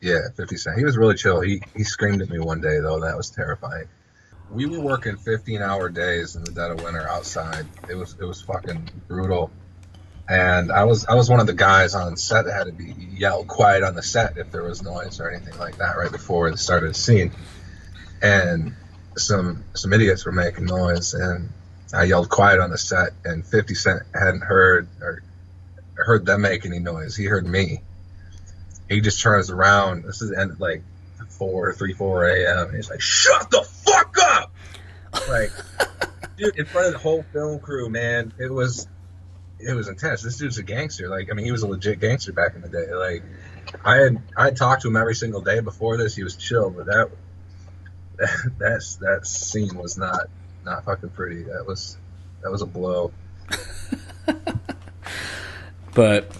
Yeah, 0.00 0.18
Fifty 0.34 0.56
Cent. 0.56 0.76
He 0.76 0.84
was 0.84 0.96
really 0.96 1.14
chill. 1.14 1.40
He 1.40 1.62
he 1.76 1.84
screamed 1.84 2.20
at 2.20 2.30
me 2.30 2.40
one 2.40 2.60
day 2.60 2.80
though. 2.80 2.98
That 3.00 3.16
was 3.16 3.30
terrifying. 3.30 3.86
We 4.52 4.66
were 4.66 4.80
working 4.80 5.16
15 5.16 5.62
hour 5.62 5.88
days 5.88 6.36
in 6.36 6.44
the 6.44 6.52
dead 6.52 6.70
of 6.70 6.82
winter 6.82 7.08
outside. 7.08 7.66
It 7.88 7.94
was 7.94 8.14
it 8.20 8.24
was 8.24 8.42
fucking 8.42 8.90
brutal. 9.08 9.50
And 10.28 10.70
I 10.70 10.84
was 10.84 11.06
I 11.06 11.14
was 11.14 11.30
one 11.30 11.40
of 11.40 11.46
the 11.46 11.54
guys 11.54 11.94
on 11.94 12.16
set 12.16 12.44
that 12.44 12.52
had 12.52 12.66
to 12.66 12.72
be 12.72 12.94
yelled 13.16 13.48
quiet 13.48 13.82
on 13.82 13.94
the 13.94 14.02
set 14.02 14.36
if 14.36 14.52
there 14.52 14.62
was 14.62 14.82
noise 14.82 15.20
or 15.20 15.30
anything 15.30 15.58
like 15.58 15.78
that 15.78 15.96
right 15.96 16.12
before 16.12 16.50
the 16.50 16.58
start 16.58 16.84
of 16.84 16.94
scene. 16.94 17.32
And 18.20 18.74
some 19.16 19.64
some 19.74 19.92
idiots 19.92 20.26
were 20.26 20.32
making 20.32 20.66
noise 20.66 21.14
and 21.14 21.48
I 21.94 22.04
yelled 22.04 22.28
quiet 22.28 22.60
on 22.60 22.70
the 22.70 22.78
set 22.78 23.12
and 23.24 23.44
50 23.46 23.74
Cent 23.74 24.02
hadn't 24.14 24.42
heard 24.42 24.86
or 25.00 25.22
heard 25.94 26.26
them 26.26 26.42
make 26.42 26.66
any 26.66 26.78
noise. 26.78 27.16
He 27.16 27.24
heard 27.24 27.46
me 27.46 27.80
he 28.92 29.00
just 29.00 29.22
turns 29.22 29.50
around. 29.50 30.04
This 30.04 30.22
is 30.22 30.32
end 30.32 30.60
like 30.60 30.82
four, 31.38 31.72
three, 31.72 31.92
four 31.92 32.24
a.m. 32.26 32.68
And 32.68 32.76
he's 32.76 32.90
like, 32.90 33.00
"Shut 33.00 33.50
the 33.50 33.62
fuck 33.62 34.16
up!" 34.20 34.52
Like, 35.28 35.50
dude, 36.36 36.56
in 36.56 36.66
front 36.66 36.88
of 36.88 36.92
the 36.94 36.98
whole 36.98 37.24
film 37.32 37.58
crew, 37.60 37.88
man, 37.88 38.32
it 38.38 38.50
was, 38.50 38.86
it 39.58 39.74
was 39.74 39.88
intense. 39.88 40.22
This 40.22 40.36
dude's 40.36 40.58
a 40.58 40.62
gangster. 40.62 41.08
Like, 41.08 41.30
I 41.30 41.34
mean, 41.34 41.44
he 41.44 41.52
was 41.52 41.62
a 41.62 41.68
legit 41.68 42.00
gangster 42.00 42.32
back 42.32 42.54
in 42.54 42.62
the 42.62 42.68
day. 42.68 42.92
Like, 42.92 43.22
I 43.84 43.96
had, 43.96 44.22
I 44.36 44.44
had 44.46 44.56
talked 44.56 44.82
to 44.82 44.88
him 44.88 44.96
every 44.96 45.14
single 45.14 45.40
day 45.40 45.60
before 45.60 45.96
this. 45.96 46.16
He 46.16 46.24
was 46.24 46.36
chill, 46.36 46.70
but 46.70 46.86
that, 46.86 47.10
that, 48.16 48.52
that's 48.58 48.96
that 48.96 49.26
scene 49.26 49.76
was 49.76 49.96
not, 49.96 50.28
not 50.64 50.84
fucking 50.84 51.10
pretty. 51.10 51.44
That 51.44 51.66
was, 51.66 51.96
that 52.42 52.50
was 52.50 52.62
a 52.62 52.66
blow. 52.66 53.12
but 55.94 56.30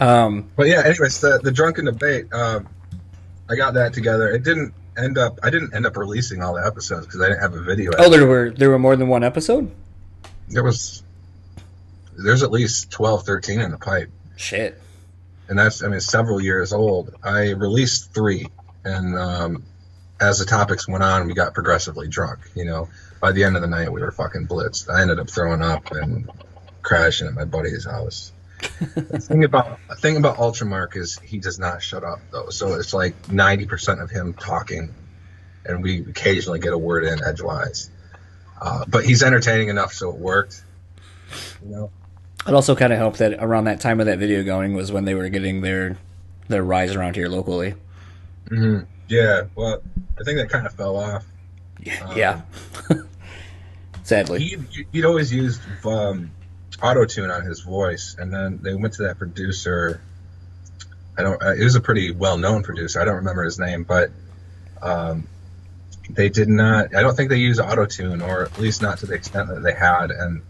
um 0.00 0.50
But 0.56 0.68
yeah, 0.68 0.82
anyways, 0.84 1.20
the 1.20 1.40
the 1.42 1.50
drunken 1.50 1.86
debate. 1.86 2.32
Um, 2.32 2.68
I 3.50 3.56
got 3.56 3.74
that 3.74 3.92
together. 3.94 4.28
It 4.30 4.42
didn't 4.42 4.74
end 4.96 5.18
up. 5.18 5.38
I 5.42 5.50
didn't 5.50 5.74
end 5.74 5.86
up 5.86 5.96
releasing 5.96 6.42
all 6.42 6.54
the 6.54 6.66
episodes 6.66 7.06
because 7.06 7.20
I 7.20 7.28
didn't 7.28 7.40
have 7.40 7.54
a 7.54 7.62
video. 7.62 7.92
oh 7.98 8.10
there 8.10 8.26
were 8.26 8.50
there 8.50 8.70
were 8.70 8.78
more 8.78 8.96
than 8.96 9.08
one 9.08 9.24
episode 9.24 9.70
There 10.48 10.64
was. 10.64 11.02
There's 12.16 12.42
at 12.42 12.50
least 12.50 12.90
12, 12.90 13.24
13 13.24 13.60
in 13.60 13.70
the 13.70 13.78
pipe. 13.78 14.10
shit 14.36 14.80
and 15.48 15.58
that's 15.58 15.82
I 15.82 15.88
mean 15.88 16.00
several 16.00 16.40
years 16.40 16.72
old. 16.72 17.14
I 17.22 17.50
released 17.50 18.12
three, 18.12 18.48
and 18.84 19.16
um, 19.16 19.62
as 20.20 20.38
the 20.38 20.44
topics 20.44 20.86
went 20.86 21.02
on, 21.02 21.26
we 21.26 21.34
got 21.34 21.54
progressively 21.54 22.08
drunk. 22.08 22.40
You 22.54 22.64
know, 22.66 22.88
by 23.20 23.32
the 23.32 23.44
end 23.44 23.56
of 23.56 23.62
the 23.62 23.68
night, 23.68 23.90
we 23.90 24.00
were 24.00 24.12
fucking 24.12 24.46
blitzed. 24.46 24.90
I 24.90 25.02
ended 25.02 25.18
up 25.18 25.30
throwing 25.30 25.62
up 25.62 25.90
and 25.90 26.30
crashing 26.82 27.26
at 27.26 27.34
my 27.34 27.44
buddy's 27.44 27.86
house. 27.86 28.32
The 28.94 29.18
thing 29.20 29.44
about 29.44 29.78
the 29.88 29.96
thing 29.96 30.16
about 30.16 30.36
Ultramark 30.38 30.96
is 30.96 31.18
he 31.18 31.38
does 31.38 31.58
not 31.58 31.82
shut 31.82 32.04
up 32.04 32.20
though. 32.30 32.48
So 32.50 32.74
it's 32.74 32.92
like 32.94 33.30
ninety 33.30 33.66
percent 33.66 34.00
of 34.00 34.10
him 34.10 34.34
talking, 34.34 34.94
and 35.64 35.82
we 35.82 36.00
occasionally 36.00 36.58
get 36.60 36.72
a 36.72 36.78
word 36.78 37.04
in 37.04 37.22
edgewise. 37.24 37.90
Uh, 38.60 38.84
but 38.88 39.04
he's 39.04 39.22
entertaining 39.22 39.68
enough, 39.68 39.92
so 39.92 40.10
it 40.10 40.16
worked. 40.16 40.62
You 41.64 41.70
know, 41.70 41.90
It 42.46 42.54
also 42.54 42.74
kind 42.74 42.92
of 42.92 42.98
helped 42.98 43.18
that 43.18 43.34
around 43.42 43.64
that 43.64 43.80
time 43.80 44.00
of 44.00 44.06
that 44.06 44.18
video 44.18 44.42
going 44.42 44.74
was 44.74 44.90
when 44.90 45.04
they 45.04 45.14
were 45.14 45.28
getting 45.28 45.60
their 45.60 45.96
their 46.48 46.64
rise 46.64 46.94
around 46.96 47.14
here 47.16 47.28
locally. 47.28 47.74
yeah. 49.08 49.42
Well, 49.54 49.82
I 50.20 50.24
think 50.24 50.38
that 50.38 50.48
kind 50.50 50.66
of 50.66 50.72
fell 50.74 50.96
off. 50.96 51.24
yeah. 52.16 52.42
Sadly. 54.02 54.40
he 54.40 54.84
he'd 54.92 55.04
always 55.04 55.32
used 55.32 55.60
um, 55.84 56.30
auto 56.82 57.04
tune 57.04 57.30
on 57.30 57.44
his 57.44 57.60
voice, 57.60 58.16
and 58.18 58.32
then 58.32 58.60
they 58.62 58.74
went 58.74 58.94
to 58.94 59.02
that 59.04 59.18
producer. 59.18 60.00
I 61.16 61.22
don't. 61.22 61.42
Uh, 61.42 61.54
it 61.54 61.64
was 61.64 61.74
a 61.74 61.80
pretty 61.80 62.10
well 62.10 62.38
known 62.38 62.62
producer. 62.62 63.00
I 63.00 63.04
don't 63.04 63.16
remember 63.16 63.44
his 63.44 63.58
name, 63.58 63.84
but 63.84 64.10
um, 64.80 65.26
they 66.10 66.28
did 66.28 66.48
not. 66.48 66.94
I 66.94 67.02
don't 67.02 67.16
think 67.16 67.30
they 67.30 67.38
used 67.38 67.60
auto 67.60 67.86
tune, 67.86 68.22
or 68.22 68.44
at 68.44 68.58
least 68.58 68.82
not 68.82 68.98
to 68.98 69.06
the 69.06 69.14
extent 69.14 69.48
that 69.48 69.62
they 69.62 69.74
had. 69.74 70.10
And 70.10 70.42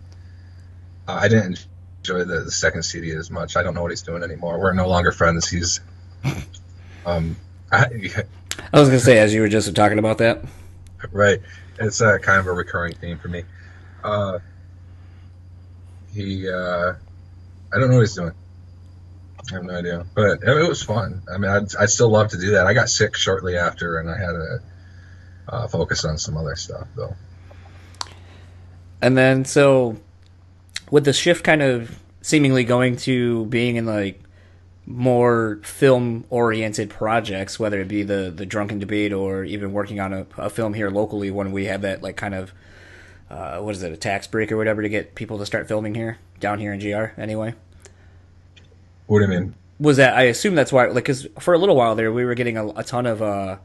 uh, 1.07 1.15
I 1.15 1.29
didn't 1.29 1.67
enjoy 1.99 2.25
the, 2.25 2.45
the 2.45 2.51
second 2.51 2.83
CD 2.83 3.13
as 3.13 3.31
much. 3.31 3.57
I 3.57 3.63
don't 3.63 3.75
know 3.75 3.83
what 3.83 3.91
he's 3.91 4.03
doing 4.03 4.23
anymore. 4.23 4.59
We're 4.59 4.75
no 4.75 4.89
longer 4.89 5.13
friends. 5.13 5.49
He's. 5.49 5.81
Um, 7.07 7.37
I, 7.73 7.87
I 8.73 8.79
was 8.81 8.89
gonna 8.89 9.01
say 9.01 9.19
as 9.19 9.33
you 9.33 9.41
were 9.41 9.49
just 9.49 9.75
talking 9.75 9.99
about 9.99 10.19
that. 10.19 10.45
right. 11.11 11.41
It's 11.79 12.01
uh, 12.01 12.19
kind 12.19 12.41
of 12.41 12.47
a 12.49 12.53
recurring 12.53 12.95
theme 12.95 13.19
for 13.19 13.29
me. 13.29 13.45
Uh, 14.03 14.41
he, 16.19 16.49
uh, 16.49 16.93
I 17.73 17.79
don't 17.79 17.89
know 17.89 17.97
what 17.97 18.03
he's 18.03 18.15
doing. 18.15 18.33
I 19.51 19.55
have 19.55 19.65
no 19.65 19.75
idea, 19.75 20.05
but 20.15 20.43
it, 20.43 20.69
was 20.69 20.83
fun. 20.83 21.23
I 21.33 21.39
mean, 21.39 21.51
I'd, 21.51 21.75
I'd 21.77 21.91
still 21.91 22.11
love 22.11 22.29
to 22.31 22.39
do 22.39 22.51
that. 22.53 22.67
I 22.67 22.75
got 22.75 22.91
sick 22.91 23.17
shortly 23.17 23.57
after, 23.57 23.99
and 23.99 24.11
I 24.11 24.19
had 24.19 24.33
to 24.33 24.63
uh, 25.49 25.69
focus 25.69 26.05
on 26.05 26.19
some 26.19 26.37
other 26.37 26.57
stuff, 26.57 26.87
though. 26.97 27.15
And 29.01 29.17
then 29.17 29.45
so 29.45 29.97
with 30.91 31.05
the 31.05 31.13
shift 31.13 31.45
kind 31.45 31.63
of 31.63 31.99
seemingly 32.21 32.65
going 32.65 32.97
to 32.97 33.47
being 33.47 33.77
in 33.77 33.87
like 33.87 34.21
more 34.87 35.61
film 35.63 36.25
oriented 36.31 36.91
projects, 36.91 37.61
whether 37.61 37.81
it 37.81 37.89
be 37.89 38.03
the 38.03 38.33
the 38.35 38.45
drunken 38.45 38.79
debate 38.79 39.13
or 39.13 39.45
even 39.45 39.73
working 39.73 40.01
on 40.01 40.13
a, 40.13 40.27
a 40.37 40.51
film 40.51 40.75
here 40.75 40.91
locally 40.91 41.31
when 41.31 41.53
we 41.53 41.67
have 41.67 41.83
that 41.83 42.03
like 42.03 42.17
kind 42.17 42.35
of 42.35 42.53
uh, 43.31 43.59
what 43.61 43.75
is 43.75 43.83
it, 43.83 43.93
a 43.93 43.97
tax 43.97 44.27
break 44.27 44.51
or 44.53 44.57
whatever 44.57 44.83
to 44.83 44.89
get 44.89 45.15
people 45.15 45.39
to 45.39 45.47
start 45.47 45.69
filming 45.69 45.95
here, 45.95 46.19
down 46.41 46.59
here 46.59 46.73
in 46.73 46.81
GR 46.81 47.21
anyway. 47.21 47.55
What 49.07 49.19
do 49.19 49.25
you 49.25 49.31
mean? 49.31 49.55
Was 49.81 49.97
that 49.99 50.15
I 50.15 50.23
assume 50.25 50.55
that's 50.55 50.73
why 50.73 50.87
like 50.87 51.05
cuz 51.05 51.27
for 51.39 51.55
a 51.55 51.59
little 51.59 51.77
while 51.77 51.95
there 51.95 52.13
we 52.13 52.25
were 52.25 52.35
getting 52.35 52.57
a, 52.57 52.67
a 52.71 52.83
ton 52.85 53.07
of 53.07 53.23
uh 53.23 53.57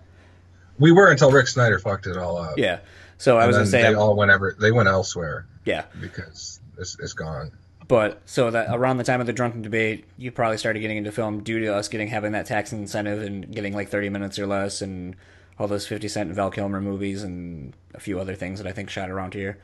We 0.80 0.92
were 0.92 1.10
until 1.10 1.32
Rick 1.32 1.48
Snyder 1.48 1.80
fucked 1.80 2.06
it 2.08 2.18
all 2.18 2.38
up. 2.38 2.58
yeah. 2.58 2.80
So 3.18 3.38
I 3.38 3.42
And 3.42 3.48
was 3.48 3.56
going 3.58 3.66
to 3.66 3.72
say 3.72 3.82
they 3.82 3.88
I'm- 3.90 3.98
all 4.00 4.16
went 4.16 4.32
ever 4.32 4.56
they 4.60 4.72
went 4.72 4.88
elsewhere 4.90 5.46
yeah. 5.66 5.86
because 6.00 6.60
it's, 6.78 6.98
it's 7.00 7.14
gone. 7.14 7.52
But 7.88 8.22
so 8.26 8.50
that 8.52 8.68
around 8.72 8.98
the 8.98 9.04
time 9.04 9.20
of 9.22 9.28
the 9.28 9.34
drunken 9.34 9.62
debate, 9.62 10.06
you 10.18 10.32
probably 10.32 10.58
started 10.58 10.80
getting 10.80 10.98
into 10.98 11.12
film 11.12 11.44
due 11.44 11.60
to 11.60 11.74
us 11.76 11.88
getting 11.90 12.08
having 12.08 12.32
that 12.32 12.46
tax 12.46 12.72
incentive 12.72 13.22
and 13.22 13.52
getting 13.54 13.74
like 13.74 13.90
thirty 13.90 14.08
minutes 14.10 14.40
or 14.40 14.48
less, 14.48 14.82
and 14.82 15.16
all 15.64 15.70
those 15.70 15.88
Fifty 15.88 16.10
Cent 16.10 16.28
and 16.28 16.36
Val 16.36 16.52
Kilmer 16.52 16.82
movies 16.82 17.24
and 17.24 17.74
a 17.96 18.00
few 18.00 18.20
other 18.20 18.36
things 18.36 18.60
that 18.62 18.68
I 18.68 18.74
think 18.74 18.90
shot 18.90 19.10
around 19.10 19.34
here 19.34 19.58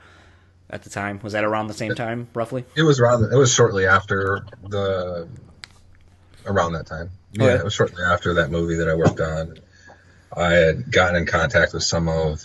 at 0.69 0.83
the 0.83 0.89
time. 0.89 1.19
Was 1.21 1.33
that 1.33 1.43
around 1.43 1.67
the 1.67 1.73
same 1.73 1.93
time, 1.93 2.29
roughly? 2.33 2.63
It 2.75 2.83
was 2.83 2.99
around. 3.01 3.31
It 3.31 3.35
was 3.35 3.53
shortly 3.53 3.85
after 3.85 4.45
the 4.67 5.27
around 6.45 6.73
that 6.73 6.85
time. 6.87 7.11
Yeah, 7.33 7.43
Okay. 7.43 7.55
it 7.55 7.63
was 7.65 7.73
shortly 7.73 8.01
after 8.01 8.35
that 8.35 8.49
movie 8.49 8.75
that 8.75 8.87
I 8.87 8.95
worked 8.95 9.19
on. 9.19 9.57
I 10.35 10.53
had 10.53 10.89
gotten 10.91 11.17
in 11.17 11.25
contact 11.25 11.73
with 11.73 11.83
some 11.83 12.07
of 12.07 12.43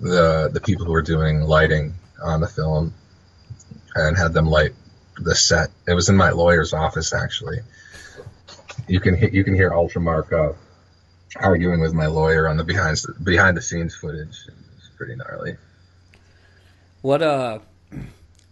the 0.00 0.48
the 0.52 0.60
people 0.60 0.86
who 0.86 0.92
were 0.92 1.02
doing 1.02 1.42
lighting 1.42 1.94
on 2.22 2.40
the 2.40 2.48
film, 2.48 2.94
and 3.94 4.16
had 4.16 4.32
them 4.32 4.46
light 4.46 4.72
the 5.18 5.34
set. 5.34 5.68
It 5.86 5.92
was 5.92 6.08
in 6.08 6.16
my 6.16 6.30
lawyer's 6.30 6.72
office 6.72 7.12
actually. 7.12 7.58
You 8.88 8.98
can 9.00 9.18
you 9.34 9.44
can 9.44 9.54
hear 9.54 9.70
Ultramark 9.70 10.32
uh, 10.32 10.52
arguing 11.36 11.80
with 11.80 11.92
my 11.92 12.06
lawyer 12.06 12.48
on 12.48 12.56
the 12.56 12.64
behind 12.64 13.00
behind 13.22 13.56
the 13.56 13.62
scenes 13.62 13.94
footage. 13.94 14.36
It's 14.46 14.88
pretty 14.96 15.16
gnarly. 15.16 15.56
What 17.02 17.22
uh? 17.22 17.58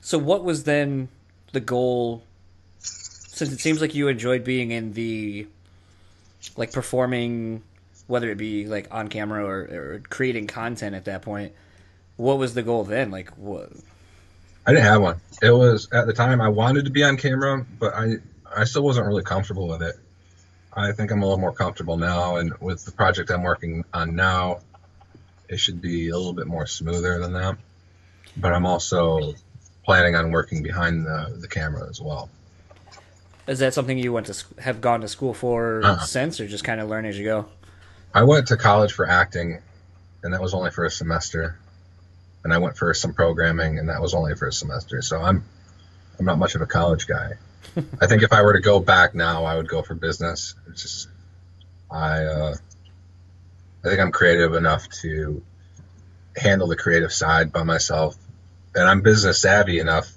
So 0.01 0.19
what 0.19 0.45
was 0.45 0.65
then 0.65 1.09
the 1.53 1.61
goal? 1.61 2.25
Since 2.81 3.53
it 3.53 3.61
seems 3.61 3.81
like 3.81 3.95
you 3.95 4.09
enjoyed 4.09 4.45
being 4.45 4.73
in 4.73 4.93
the, 4.93 5.47
like 6.57 6.71
performing, 6.71 7.63
whether 8.07 8.31
it 8.31 8.37
be 8.37 8.67
like 8.67 8.89
on 8.91 9.09
camera 9.09 9.45
or, 9.45 9.61
or 9.61 10.03
creating 10.11 10.47
content 10.47 10.95
at 10.95 11.07
that 11.07 11.23
point. 11.23 11.53
What 12.17 12.39
was 12.39 12.55
the 12.55 12.63
goal 12.63 12.85
then? 12.85 13.11
Like 13.11 13.31
what? 13.39 13.71
I 14.67 14.73
didn't 14.73 14.85
have 14.85 15.03
one. 15.03 15.21
It 15.41 15.51
was 15.51 15.89
at 15.93 16.07
the 16.07 16.13
time 16.13 16.41
I 16.41 16.49
wanted 16.49 16.85
to 16.85 16.91
be 16.91 17.03
on 17.03 17.17
camera, 17.17 17.65
but 17.79 17.95
I 17.95 18.17
I 18.55 18.65
still 18.65 18.83
wasn't 18.83 19.07
really 19.07 19.23
comfortable 19.23 19.67
with 19.67 19.83
it. 19.83 19.97
I 20.75 20.93
think 20.93 21.11
I'm 21.11 21.23
a 21.23 21.27
little 21.27 21.39
more 21.41 21.53
comfortable 21.53 21.97
now, 21.97 22.37
and 22.37 22.55
with 22.61 22.85
the 22.85 22.93
project 22.93 23.31
I'm 23.31 23.43
working 23.43 23.85
on 23.93 24.17
now, 24.17 24.61
it 25.49 25.59
should 25.61 25.83
be 25.83 26.09
a 26.09 26.17
little 26.17 26.33
bit 26.33 26.47
more 26.47 26.67
smoother 26.67 27.19
than 27.19 27.35
that. 27.35 27.59
But 28.37 28.55
I'm 28.55 28.65
also 28.65 29.35
planning 29.85 30.15
on 30.15 30.31
working 30.31 30.63
behind 30.63 31.05
the, 31.05 31.37
the 31.39 31.49
camera 31.49 31.89
as 31.91 32.01
well. 32.01 32.31
Is 33.47 33.59
that 33.59 33.75
something 33.75 33.99
you 33.99 34.13
went 34.13 34.27
to 34.27 34.45
have 34.63 34.81
gone 34.81 35.01
to 35.03 35.09
school 35.09 35.35
for 35.35 35.83
Uh-uh. 35.85 35.99
since, 35.99 36.41
or 36.41 36.47
just 36.47 36.65
kind 36.65 36.81
of 36.81 36.89
learn 36.89 37.05
as 37.05 37.19
you 37.19 37.25
go? 37.25 37.47
I 38.15 38.23
went 38.23 38.47
to 38.49 38.57
college 38.57 38.93
for 38.93 39.07
acting, 39.07 39.61
and 40.23 40.33
that 40.33 40.41
was 40.41 40.55
only 40.55 40.71
for 40.71 40.85
a 40.85 40.91
semester. 40.91 41.59
And 42.45 42.53
I 42.53 42.59
went 42.59 42.77
for 42.77 42.95
some 42.95 43.13
programming, 43.13 43.79
and 43.79 43.89
that 43.89 44.01
was 44.01 44.15
only 44.15 44.35
for 44.35 44.47
a 44.47 44.53
semester. 44.53 45.03
So 45.03 45.21
I'm 45.21 45.45
I'm 46.19 46.25
not 46.25 46.39
much 46.39 46.55
of 46.55 46.63
a 46.63 46.67
college 46.67 47.07
guy. 47.07 47.33
I 48.01 48.07
think 48.07 48.23
if 48.23 48.33
I 48.33 48.43
were 48.43 48.53
to 48.53 48.61
go 48.61 48.81
back 48.81 49.15
now, 49.15 49.45
I 49.45 49.57
would 49.57 49.69
go 49.69 49.83
for 49.83 49.95
business. 49.95 50.55
It's 50.69 50.83
just 50.83 51.09
I 51.91 52.25
uh, 52.25 52.55
I 53.85 53.89
think 53.89 54.01
I'm 54.01 54.13
creative 54.13 54.55
enough 54.55 54.89
to 55.03 55.43
handle 56.37 56.69
the 56.69 56.77
creative 56.77 57.13
side 57.13 57.53
by 57.53 57.63
myself, 57.63 58.17
and 58.75 58.85
I'm 58.89 59.03
business 59.03 59.41
savvy 59.41 59.79
enough. 59.79 60.11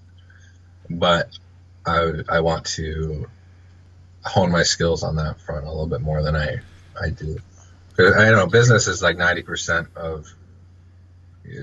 But 0.89 1.37
I 1.85 2.11
I 2.29 2.39
want 2.41 2.65
to 2.65 3.27
hone 4.23 4.51
my 4.51 4.63
skills 4.63 5.03
on 5.03 5.17
that 5.17 5.39
front 5.41 5.65
a 5.65 5.69
little 5.69 5.87
bit 5.87 6.01
more 6.01 6.21
than 6.21 6.35
I 6.35 6.59
I 7.01 7.09
do. 7.09 7.37
I 7.97 8.01
don't 8.01 8.35
know. 8.35 8.47
Business 8.47 8.87
is 8.87 9.01
like 9.01 9.17
ninety 9.17 9.43
percent 9.43 9.87
of 9.95 10.27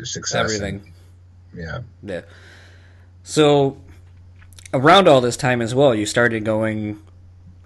success. 0.04 0.54
Everything. 0.54 0.92
Yeah. 1.54 1.80
Yeah. 2.02 2.22
So, 3.24 3.76
around 4.72 5.08
all 5.08 5.20
this 5.20 5.36
time 5.36 5.60
as 5.60 5.74
well, 5.74 5.94
you 5.94 6.06
started 6.06 6.44
going 6.44 7.02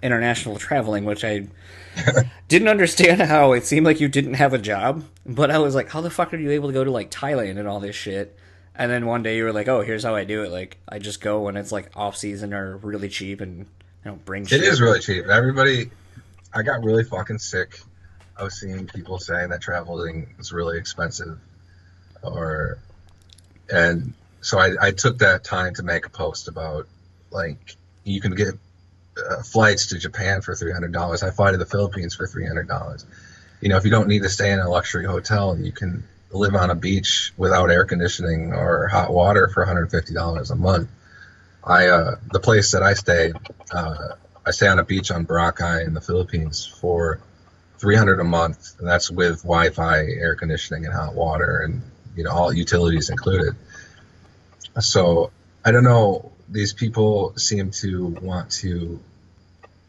international 0.01 0.57
traveling, 0.57 1.05
which 1.05 1.23
I 1.23 1.47
didn't 2.47 2.67
understand 2.67 3.21
how 3.21 3.53
it 3.53 3.65
seemed 3.65 3.85
like 3.85 3.99
you 3.99 4.07
didn't 4.07 4.35
have 4.35 4.53
a 4.53 4.57
job. 4.57 5.03
But 5.25 5.51
I 5.51 5.59
was 5.59 5.75
like, 5.75 5.89
how 5.89 6.01
the 6.01 6.09
fuck 6.09 6.33
are 6.33 6.37
you 6.37 6.51
able 6.51 6.69
to 6.69 6.73
go 6.73 6.83
to 6.83 6.91
like 6.91 7.11
Thailand 7.11 7.57
and 7.57 7.67
all 7.67 7.79
this 7.79 7.95
shit? 7.95 8.37
And 8.75 8.91
then 8.91 9.07
one 9.07 9.23
day 9.23 9.37
you 9.37 9.43
were 9.43 9.53
like, 9.53 9.67
oh, 9.67 9.81
here's 9.81 10.03
how 10.03 10.15
I 10.15 10.23
do 10.23 10.43
it. 10.43 10.51
Like, 10.51 10.77
I 10.87 10.99
just 10.99 11.19
go 11.19 11.41
when 11.41 11.57
it's 11.57 11.71
like 11.71 11.89
off 11.95 12.15
season 12.15 12.53
or 12.53 12.77
really 12.77 13.09
cheap 13.09 13.41
and 13.41 13.65
I 14.05 14.09
don't 14.09 14.23
bring 14.23 14.45
shit. 14.45 14.61
It 14.61 14.67
is 14.67 14.79
really 14.79 14.99
cheap. 14.99 15.25
Everybody, 15.25 15.89
I 16.53 16.61
got 16.61 16.83
really 16.83 17.03
fucking 17.03 17.39
sick 17.39 17.79
of 18.37 18.53
seeing 18.53 18.85
people 18.85 19.17
saying 19.17 19.49
that 19.49 19.61
traveling 19.61 20.35
is 20.37 20.53
really 20.53 20.77
expensive, 20.77 21.39
or, 22.21 22.77
and 23.71 24.13
so 24.41 24.59
I, 24.59 24.75
I 24.79 24.91
took 24.91 25.17
that 25.17 25.43
time 25.43 25.73
to 25.73 25.83
make 25.83 26.05
a 26.05 26.09
post 26.09 26.47
about 26.47 26.87
like 27.37 27.75
you 28.03 28.19
can 28.21 28.35
get 28.35 28.53
uh, 29.17 29.43
flights 29.43 29.87
to 29.87 29.99
Japan 29.99 30.41
for 30.41 30.55
three 30.55 30.73
hundred 30.73 30.91
dollars. 30.91 31.23
I 31.23 31.31
fly 31.31 31.51
to 31.51 31.57
the 31.57 31.65
Philippines 31.65 32.15
for 32.15 32.27
three 32.27 32.47
hundred 32.47 32.67
dollars. 32.67 33.05
You 33.61 33.69
know, 33.69 33.77
if 33.77 33.85
you 33.85 33.91
don't 33.91 34.07
need 34.07 34.23
to 34.23 34.29
stay 34.29 34.51
in 34.51 34.59
a 34.59 34.69
luxury 34.69 35.05
hotel, 35.05 35.57
you 35.57 35.71
can 35.71 36.03
live 36.31 36.55
on 36.55 36.69
a 36.69 36.75
beach 36.75 37.33
without 37.37 37.71
air 37.71 37.85
conditioning 37.85 38.53
or 38.53 38.87
hot 38.87 39.11
water 39.11 39.49
for 39.53 39.61
one 39.61 39.67
hundred 39.67 39.91
fifty 39.91 40.13
dollars 40.13 40.51
a 40.51 40.55
month. 40.55 40.89
I 41.63 41.87
uh, 41.87 42.15
the 42.31 42.39
place 42.39 42.71
that 42.71 42.83
I 42.83 42.93
stay, 42.93 43.33
uh, 43.71 44.09
I 44.45 44.51
stay 44.51 44.67
on 44.67 44.79
a 44.79 44.83
beach 44.83 45.11
on 45.11 45.25
Boracay 45.25 45.85
in 45.85 45.93
the 45.93 46.01
Philippines 46.01 46.65
for 46.65 47.19
three 47.77 47.95
hundred 47.95 48.19
a 48.19 48.23
month, 48.23 48.75
and 48.79 48.87
that's 48.87 49.09
with 49.11 49.43
Wi-Fi, 49.43 49.97
air 49.99 50.35
conditioning, 50.35 50.85
and 50.85 50.93
hot 50.93 51.13
water, 51.13 51.59
and 51.65 51.81
you 52.15 52.23
know 52.23 52.31
all 52.31 52.53
utilities 52.53 53.09
included. 53.09 53.55
So 54.79 55.31
I 55.65 55.71
don't 55.71 55.83
know. 55.83 56.31
These 56.49 56.73
people 56.73 57.33
seem 57.37 57.71
to 57.71 58.07
want 58.07 58.51
to 58.51 58.99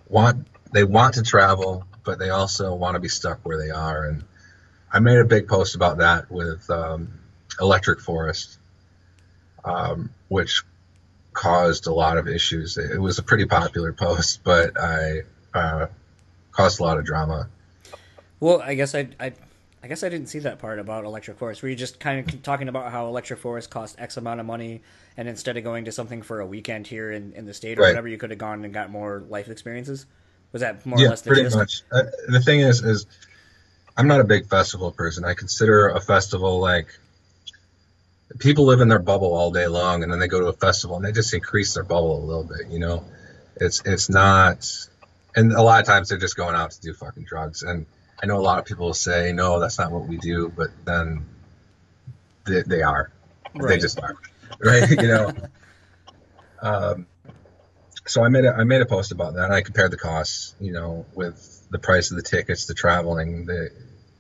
want 0.09 0.47
they 0.73 0.85
want 0.85 1.15
to 1.15 1.23
travel, 1.23 1.85
but 2.05 2.19
they 2.19 2.31
also 2.31 2.75
want 2.75 2.95
to 2.95 3.01
be 3.01 3.09
stuck 3.09 3.41
where 3.43 3.59
they 3.59 3.71
are. 3.71 4.05
And 4.05 4.25
I 4.93 5.01
made 5.01 5.19
a 5.19 5.25
big 5.25 5.49
post 5.49 5.75
about 5.75 5.99
that 5.99 6.31
with 6.31 6.69
um, 6.71 7.09
Electric 7.61 8.01
Forest, 8.01 8.59
um, 9.65 10.11
which 10.29 10.63
caused 11.33 11.87
a 11.87 11.93
lot 11.93 12.19
of 12.19 12.27
issues. 12.27 12.77
It 12.77 13.01
was 13.01 13.19
a 13.19 13.23
pretty 13.23 13.47
popular 13.47 13.93
post, 13.93 14.43
but 14.43 14.79
I 14.81 15.23
uh, 15.55 15.87
caused 16.53 16.81
a 16.81 16.83
lot 16.83 16.99
of 16.99 17.05
drama. 17.05 17.49
Well, 18.41 18.61
I 18.61 18.75
guess 18.75 18.95
I, 18.95 19.09
I, 19.21 19.33
I 19.83 19.87
guess 19.87 20.03
I 20.03 20.09
didn't 20.09 20.29
see 20.29 20.41
that 20.41 20.59
part 20.59 20.79
about 20.81 21.05
Electric 21.05 21.39
Forest. 21.39 21.62
Were 21.62 21.68
you 21.68 21.76
just 21.76 22.01
kind 22.01 22.29
of 22.29 22.43
talking 22.43 22.68
about 22.68 22.91
how 22.91 23.07
Electric 23.07 23.39
Forest 23.39 23.70
cost 23.70 23.97
X 23.99 24.16
amount 24.16 24.41
of 24.41 24.47
money, 24.47 24.83
and 25.16 25.29
instead 25.29 25.57
of 25.57 25.64
going 25.64 25.85
to 25.85 25.93
something 25.93 26.22
for 26.22 26.41
a 26.41 26.47
weekend 26.47 26.87
here 26.87 27.12
in, 27.12 27.33
in 27.35 27.47
the 27.47 27.55
state 27.55 27.79
or 27.79 27.83
Right. 27.83 27.89
whatever, 27.91 28.09
you 28.09 28.18
could 28.18 28.31
have 28.31 28.39
gone 28.41 28.64
and 28.64 28.74
got 28.74 28.91
more 28.91 29.22
life 29.29 29.49
experiences? 29.49 30.07
Was 30.53 30.62
that 30.62 30.85
more 30.85 30.99
or 30.99 31.09
less 31.09 31.20
the 31.22 31.29
pretty 31.29 31.43
gist? 31.43 31.57
much. 31.57 31.83
Uh, 31.93 32.03
the 32.29 32.41
thing 32.41 32.61
is, 32.61 32.83
is 32.83 33.07
I'm 33.97 34.09
not 34.09 34.20
a 34.20 34.24
big 34.24 34.49
festival 34.49 34.91
person. 34.91 35.24
I 35.24 35.35
consider 35.35 35.89
a 35.89 36.01
festival 36.01 36.59
like 36.59 36.89
people 38.39 38.64
live 38.64 38.81
in 38.81 38.89
their 38.89 38.99
bubble 38.99 39.33
all 39.35 39.51
day 39.51 39.66
long, 39.68 40.03
and 40.03 40.11
then 40.12 40.18
they 40.18 40.29
go 40.29 40.41
to 40.41 40.47
a 40.47 40.53
festival 40.53 40.97
and 40.97 41.05
they 41.05 41.12
just 41.12 41.33
increase 41.35 41.74
their 41.74 41.85
bubble 41.85 42.18
a 42.22 42.24
little 42.24 42.45
bit. 42.45 42.68
You 42.70 42.79
know, 42.81 43.05
it's 43.57 43.83
it's 43.85 44.09
not, 44.09 44.70
and 45.37 45.53
a 45.53 45.62
lot 45.62 45.81
of 45.81 45.87
times 45.87 46.09
they're 46.09 46.18
just 46.18 46.37
going 46.37 46.55
out 46.57 46.72
to 46.72 46.81
do 46.81 46.95
fucking 46.95 47.24
drugs. 47.24 47.62
And 47.62 47.87
I 48.23 48.27
know 48.27 48.39
a 48.39 48.43
lot 48.43 48.59
of 48.59 48.64
people 48.64 48.87
will 48.87 48.95
say, 48.95 49.33
no, 49.33 49.61
that's 49.61 49.79
not 49.79 49.93
what 49.93 50.07
we 50.07 50.16
do, 50.16 50.53
but 50.55 50.69
then 50.85 51.27
they, 52.47 52.62
they 52.62 52.83
are. 52.83 53.12
They 53.55 53.79
just 53.79 54.01
are, 54.01 54.16
right? 54.61 54.91
you 54.91 54.97
know. 54.97 55.33
Um, 56.61 57.07
so 58.07 58.25
I 58.25 58.29
made 58.29 58.45
a 58.45 58.55
I 58.55 58.64
made 58.64 58.81
a 58.81 58.87
post 58.87 59.12
about 59.12 59.35
that. 59.35 59.45
And 59.45 59.55
I 59.55 59.61
compared 59.61 59.91
the 59.91 59.97
costs, 59.97 60.55
you 60.61 60.73
know, 60.73 61.07
with 61.14 61.66
the 61.71 61.79
price 61.79 62.11
of 62.11 62.16
the 62.16 62.23
tickets, 62.23 62.66
the 62.66 62.75
traveling, 62.75 63.47
the 63.47 63.71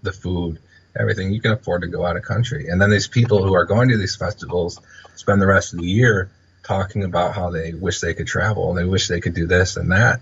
the 0.02 0.12
food, 0.12 0.58
everything. 0.98 1.32
You 1.32 1.40
can 1.40 1.52
afford 1.52 1.82
to 1.82 1.88
go 1.88 2.04
out 2.04 2.16
of 2.16 2.22
country. 2.22 2.68
And 2.68 2.80
then 2.80 2.90
these 2.90 3.08
people 3.08 3.42
who 3.42 3.54
are 3.54 3.64
going 3.64 3.88
to 3.88 3.96
these 3.96 4.16
festivals 4.16 4.80
spend 5.16 5.40
the 5.40 5.46
rest 5.46 5.72
of 5.72 5.80
the 5.80 5.86
year 5.86 6.30
talking 6.62 7.04
about 7.04 7.34
how 7.34 7.50
they 7.50 7.72
wish 7.72 8.00
they 8.00 8.14
could 8.14 8.26
travel 8.26 8.68
and 8.70 8.78
they 8.78 8.84
wish 8.84 9.08
they 9.08 9.20
could 9.20 9.34
do 9.34 9.46
this 9.46 9.76
and 9.76 9.90
that. 9.92 10.20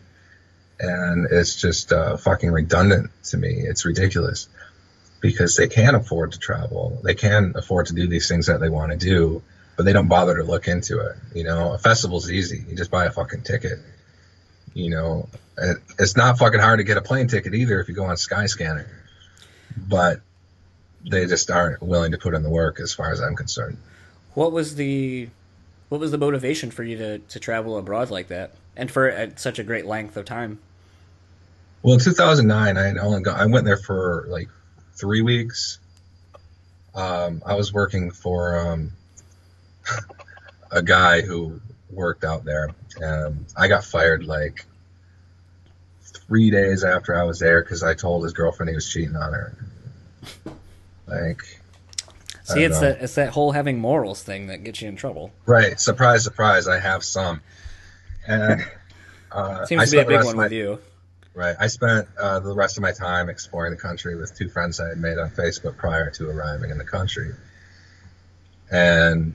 And 0.78 1.26
it's 1.30 1.56
just 1.56 1.92
uh, 1.92 2.16
fucking 2.16 2.50
redundant 2.50 3.10
to 3.24 3.38
me. 3.38 3.48
It's 3.50 3.84
ridiculous 3.84 4.48
because 5.20 5.56
they 5.56 5.68
can 5.68 5.94
afford 5.94 6.32
to 6.32 6.38
travel. 6.38 7.00
They 7.02 7.14
can 7.14 7.52
afford 7.56 7.86
to 7.86 7.94
do 7.94 8.06
these 8.06 8.28
things 8.28 8.46
that 8.46 8.60
they 8.60 8.68
want 8.68 8.92
to 8.92 8.98
do, 8.98 9.42
but 9.76 9.84
they 9.84 9.92
don't 9.92 10.08
bother 10.08 10.36
to 10.36 10.44
look 10.44 10.68
into 10.68 11.00
it. 11.00 11.16
You 11.34 11.44
know, 11.44 11.72
a 11.72 11.78
festival's 11.78 12.30
easy. 12.30 12.64
You 12.68 12.76
just 12.76 12.90
buy 12.90 13.06
a 13.06 13.10
fucking 13.10 13.42
ticket. 13.42 13.78
You 14.74 14.90
know, 14.90 15.28
it, 15.56 15.78
it's 15.98 16.16
not 16.16 16.38
fucking 16.38 16.60
hard 16.60 16.78
to 16.80 16.84
get 16.84 16.98
a 16.98 17.02
plane 17.02 17.28
ticket 17.28 17.54
either 17.54 17.80
if 17.80 17.88
you 17.88 17.94
go 17.94 18.04
on 18.04 18.16
Skyscanner, 18.16 18.86
but 19.76 20.20
they 21.08 21.26
just 21.26 21.50
aren't 21.50 21.82
willing 21.82 22.12
to 22.12 22.18
put 22.18 22.34
in 22.34 22.42
the 22.42 22.50
work 22.50 22.80
as 22.80 22.92
far 22.92 23.10
as 23.10 23.20
I'm 23.20 23.36
concerned. 23.36 23.78
What 24.34 24.52
was 24.52 24.74
the 24.74 25.28
what 25.88 26.00
was 26.00 26.10
the 26.10 26.18
motivation 26.18 26.70
for 26.70 26.82
you 26.82 26.98
to, 26.98 27.18
to 27.18 27.40
travel 27.40 27.78
abroad 27.78 28.10
like 28.10 28.28
that 28.28 28.54
and 28.76 28.90
for 28.90 29.08
at 29.08 29.38
such 29.38 29.58
a 29.58 29.62
great 29.62 29.86
length 29.86 30.16
of 30.16 30.24
time? 30.24 30.58
Well, 31.86 31.94
in 31.94 32.00
2009, 32.00 32.76
I 32.76 32.82
had 32.84 32.98
only 32.98 33.20
got, 33.20 33.38
I 33.38 33.46
went 33.46 33.64
there 33.64 33.76
for 33.76 34.26
like 34.28 34.48
three 34.96 35.22
weeks. 35.22 35.78
Um, 36.96 37.40
I 37.46 37.54
was 37.54 37.72
working 37.72 38.10
for 38.10 38.58
um, 38.58 38.90
a 40.72 40.82
guy 40.82 41.20
who 41.20 41.60
worked 41.92 42.24
out 42.24 42.44
there, 42.44 42.74
and 43.00 43.46
I 43.56 43.68
got 43.68 43.84
fired 43.84 44.24
like 44.24 44.66
three 46.02 46.50
days 46.50 46.82
after 46.82 47.14
I 47.14 47.22
was 47.22 47.38
there 47.38 47.62
because 47.62 47.84
I 47.84 47.94
told 47.94 48.24
his 48.24 48.32
girlfriend 48.32 48.68
he 48.70 48.74
was 48.74 48.90
cheating 48.90 49.14
on 49.14 49.32
her. 49.32 49.56
Like, 51.06 51.60
See, 52.42 52.64
it's 52.64 52.80
know. 52.80 52.88
that 52.88 53.02
it's 53.02 53.14
that 53.14 53.28
whole 53.28 53.52
having 53.52 53.78
morals 53.78 54.24
thing 54.24 54.48
that 54.48 54.64
gets 54.64 54.82
you 54.82 54.88
in 54.88 54.96
trouble. 54.96 55.30
right? 55.46 55.78
Surprise, 55.78 56.24
surprise! 56.24 56.66
I 56.66 56.80
have 56.80 57.04
some, 57.04 57.42
and 58.26 58.66
uh, 59.30 59.64
Seems 59.66 59.82
I 59.82 59.84
to 59.84 59.90
be 59.92 59.98
a 59.98 60.18
big 60.18 60.24
one 60.24 60.36
my- 60.36 60.42
with 60.46 60.52
you. 60.52 60.80
Right. 61.36 61.54
I 61.60 61.66
spent 61.66 62.08
uh, 62.18 62.40
the 62.40 62.54
rest 62.54 62.78
of 62.78 62.82
my 62.82 62.92
time 62.92 63.28
exploring 63.28 63.70
the 63.70 63.78
country 63.78 64.16
with 64.16 64.34
two 64.34 64.48
friends 64.48 64.80
I 64.80 64.88
had 64.88 64.96
made 64.96 65.18
on 65.18 65.28
Facebook 65.28 65.76
prior 65.76 66.08
to 66.12 66.30
arriving 66.30 66.70
in 66.70 66.78
the 66.78 66.84
country. 66.84 67.34
And 68.70 69.34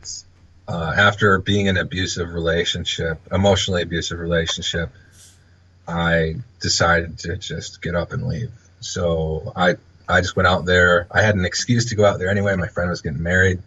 uh, 0.67 0.93
after 0.97 1.37
being 1.37 1.67
in 1.67 1.77
an 1.77 1.83
abusive 1.83 2.33
relationship, 2.33 3.19
emotionally 3.31 3.83
abusive 3.83 4.17
relationship, 4.17 4.89
I 5.87 6.37
decided 6.59 7.19
to 7.19 7.37
just 7.37 7.83
get 7.83 7.93
up 7.93 8.13
and 8.13 8.27
leave. 8.27 8.51
So 8.79 9.53
I 9.55 9.75
I 10.09 10.21
just 10.21 10.35
went 10.35 10.47
out 10.47 10.65
there. 10.65 11.05
I 11.11 11.21
had 11.21 11.35
an 11.35 11.45
excuse 11.45 11.89
to 11.89 11.95
go 11.95 12.03
out 12.03 12.17
there 12.17 12.29
anyway. 12.29 12.55
My 12.55 12.67
friend 12.67 12.89
was 12.89 13.03
getting 13.03 13.21
married, 13.21 13.61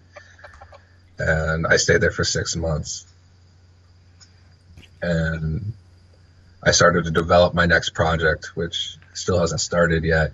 and 1.21 1.69
I 1.69 1.77
stayed 1.77 2.01
there 2.01 2.11
for 2.11 2.25
six 2.25 2.57
months. 2.57 3.07
And 5.01 5.73
I 6.65 6.71
started 6.71 7.05
to 7.05 7.11
develop 7.11 7.55
my 7.55 7.67
next 7.67 7.91
project, 7.91 8.57
which 8.57 8.97
still 9.13 9.39
hasn't 9.39 9.61
started 9.61 10.03
yet, 10.03 10.33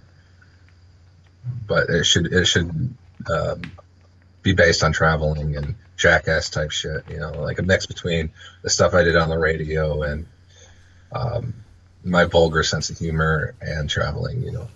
but 1.67 1.89
it 1.91 2.05
should 2.05 2.33
it 2.33 2.47
should 2.47 2.95
um, 3.31 3.63
be 4.43 4.53
based 4.53 4.85
on 4.85 4.93
traveling 4.93 5.57
and 5.57 5.75
jackass 5.97 6.49
type 6.49 6.71
shit. 6.71 7.03
You 7.11 7.19
know, 7.19 7.33
like 7.43 7.59
a 7.59 7.63
mix 7.63 7.87
between 7.87 8.31
the 8.63 8.71
stuff 8.71 8.95
I 8.95 9.03
did 9.03 9.17
on 9.17 9.29
the 9.29 9.39
radio 9.39 10.03
and 10.03 10.27
um, 11.13 11.55
my 12.05 12.25
vulgar 12.25 12.63
sense 12.63 12.91
of 12.91 12.99
humor 12.99 13.55
and 13.61 13.91
traveling. 13.91 14.43
You 14.43 14.53
know, 14.53 14.69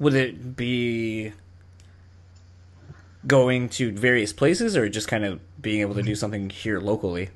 Would 0.00 0.14
it 0.14 0.56
be 0.56 1.32
going 3.26 3.68
to 3.68 3.92
various 3.92 4.32
places 4.32 4.76
or 4.76 4.88
just 4.88 5.06
kind 5.06 5.24
of 5.24 5.40
being 5.60 5.80
able 5.82 5.94
to 5.94 6.02
do 6.02 6.14
something 6.14 6.50
here 6.50 6.80
locally? 6.80 7.30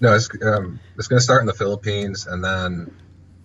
No, 0.00 0.14
it's 0.14 0.28
um, 0.42 0.80
it's 0.96 1.08
going 1.08 1.18
to 1.18 1.24
start 1.24 1.40
in 1.40 1.46
the 1.46 1.54
Philippines, 1.54 2.26
and 2.26 2.44
then 2.44 2.94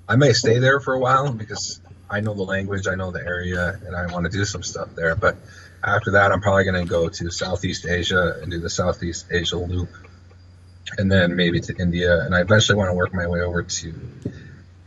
I 0.08 0.16
may 0.16 0.34
stay 0.34 0.60
there 0.60 0.80
for 0.80 0.93
a 0.93 0.99
while 0.99 1.32
because 1.32 1.82
I 2.10 2.20
know 2.20 2.34
the 2.34 2.43
language, 2.43 2.88
I 2.88 2.95
know 2.95 3.12
the 3.12 3.26
area, 3.26 3.80
and 3.86 3.95
I 3.95 4.12
want 4.12 4.26
to 4.26 4.32
do 4.32 4.45
some 4.45 4.62
stuff 4.62 4.89
there. 4.95 5.16
But 5.16 5.38
after 5.84 6.12
that, 6.12 6.32
I'm 6.32 6.41
probably 6.41 6.66
going 6.66 6.84
to 6.84 6.89
go 6.89 7.10
to 7.10 7.32
Southeast 7.32 7.86
Asia 7.86 8.39
and 8.41 8.51
do 8.51 8.60
the 8.60 8.70
Southeast 8.70 9.28
Asia 9.32 9.58
loop, 9.58 9.89
and 10.97 11.12
then 11.12 11.36
maybe 11.36 11.60
to 11.62 11.76
India, 11.76 12.22
and 12.22 12.36
I 12.36 12.41
eventually 12.41 12.78
want 12.78 12.89
to 12.89 12.93
work 12.93 13.14
my 13.14 13.28
way 13.28 13.41
over 13.41 13.64
to 13.64 13.93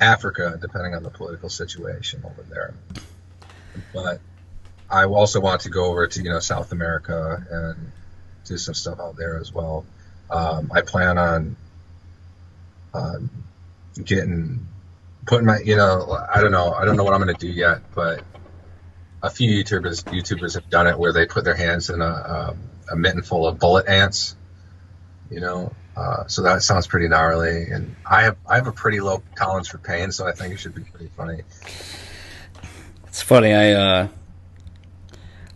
Africa, 0.00 0.58
depending 0.60 0.94
on 0.94 1.02
the 1.02 1.10
political 1.10 1.48
situation 1.48 2.22
over 2.24 2.42
there. 2.48 2.74
But 3.92 4.20
I 4.88 5.04
also 5.04 5.40
want 5.40 5.62
to 5.62 5.70
go 5.70 5.86
over 5.86 6.06
to 6.06 6.22
you 6.22 6.30
know 6.30 6.38
South 6.38 6.70
America 6.70 7.44
and 7.50 7.92
do 8.44 8.56
some 8.56 8.74
stuff 8.74 9.00
out 9.00 9.16
there 9.16 9.38
as 9.38 9.52
well. 9.52 9.84
Um, 10.30 10.70
I 10.74 10.80
plan 10.80 11.18
on 11.18 11.56
um, 12.94 13.30
getting 14.02 14.66
putting 15.26 15.46
my 15.46 15.58
you 15.58 15.76
know 15.76 16.18
I 16.32 16.40
don't 16.40 16.52
know 16.52 16.72
I 16.72 16.84
don't 16.84 16.96
know 16.96 17.04
what 17.04 17.14
I'm 17.14 17.26
to 17.26 17.34
do 17.34 17.48
yet, 17.48 17.80
but 17.94 18.22
a 19.22 19.30
few 19.30 19.50
YouTubers 19.50 20.04
YouTubers 20.04 20.54
have 20.54 20.70
done 20.70 20.86
it 20.86 20.98
where 20.98 21.12
they 21.12 21.26
put 21.26 21.44
their 21.44 21.56
hands 21.56 21.90
in 21.90 22.00
a, 22.00 22.04
a, 22.04 22.56
a 22.92 22.96
mitten 22.96 23.22
full 23.22 23.46
of 23.46 23.58
bullet 23.58 23.86
ants, 23.88 24.36
you 25.30 25.40
know. 25.40 25.72
Uh, 25.96 26.26
so 26.26 26.42
that 26.42 26.62
sounds 26.62 26.86
pretty 26.86 27.08
gnarly, 27.08 27.70
and 27.70 27.96
I 28.04 28.24
have 28.24 28.36
I 28.48 28.56
have 28.56 28.66
a 28.66 28.72
pretty 28.72 29.00
low 29.00 29.22
tolerance 29.36 29.68
for 29.68 29.78
pain, 29.78 30.12
so 30.12 30.26
I 30.26 30.32
think 30.32 30.52
it 30.52 30.58
should 30.58 30.74
be 30.74 30.82
pretty 30.82 31.10
funny. 31.16 31.42
It's 33.06 33.22
funny. 33.22 33.54
I 33.54 33.72
uh, 33.72 34.08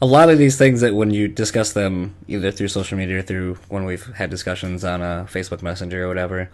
a 0.03 0.07
lot 0.07 0.31
of 0.31 0.39
these 0.39 0.57
things 0.57 0.81
that 0.81 0.95
when 0.95 1.11
you 1.11 1.29
discuss 1.29 1.73
them 1.73 2.15
either 2.27 2.51
through 2.51 2.69
social 2.69 2.97
media 2.97 3.19
or 3.19 3.23
through 3.23 3.55
when 3.69 3.85
we've 3.85 4.07
had 4.15 4.31
discussions 4.31 4.85
on 4.85 5.03
a 5.03 5.27
Facebook 5.31 5.63
Messenger 5.63 6.05
or 6.05 6.09
whatever, 6.09 6.51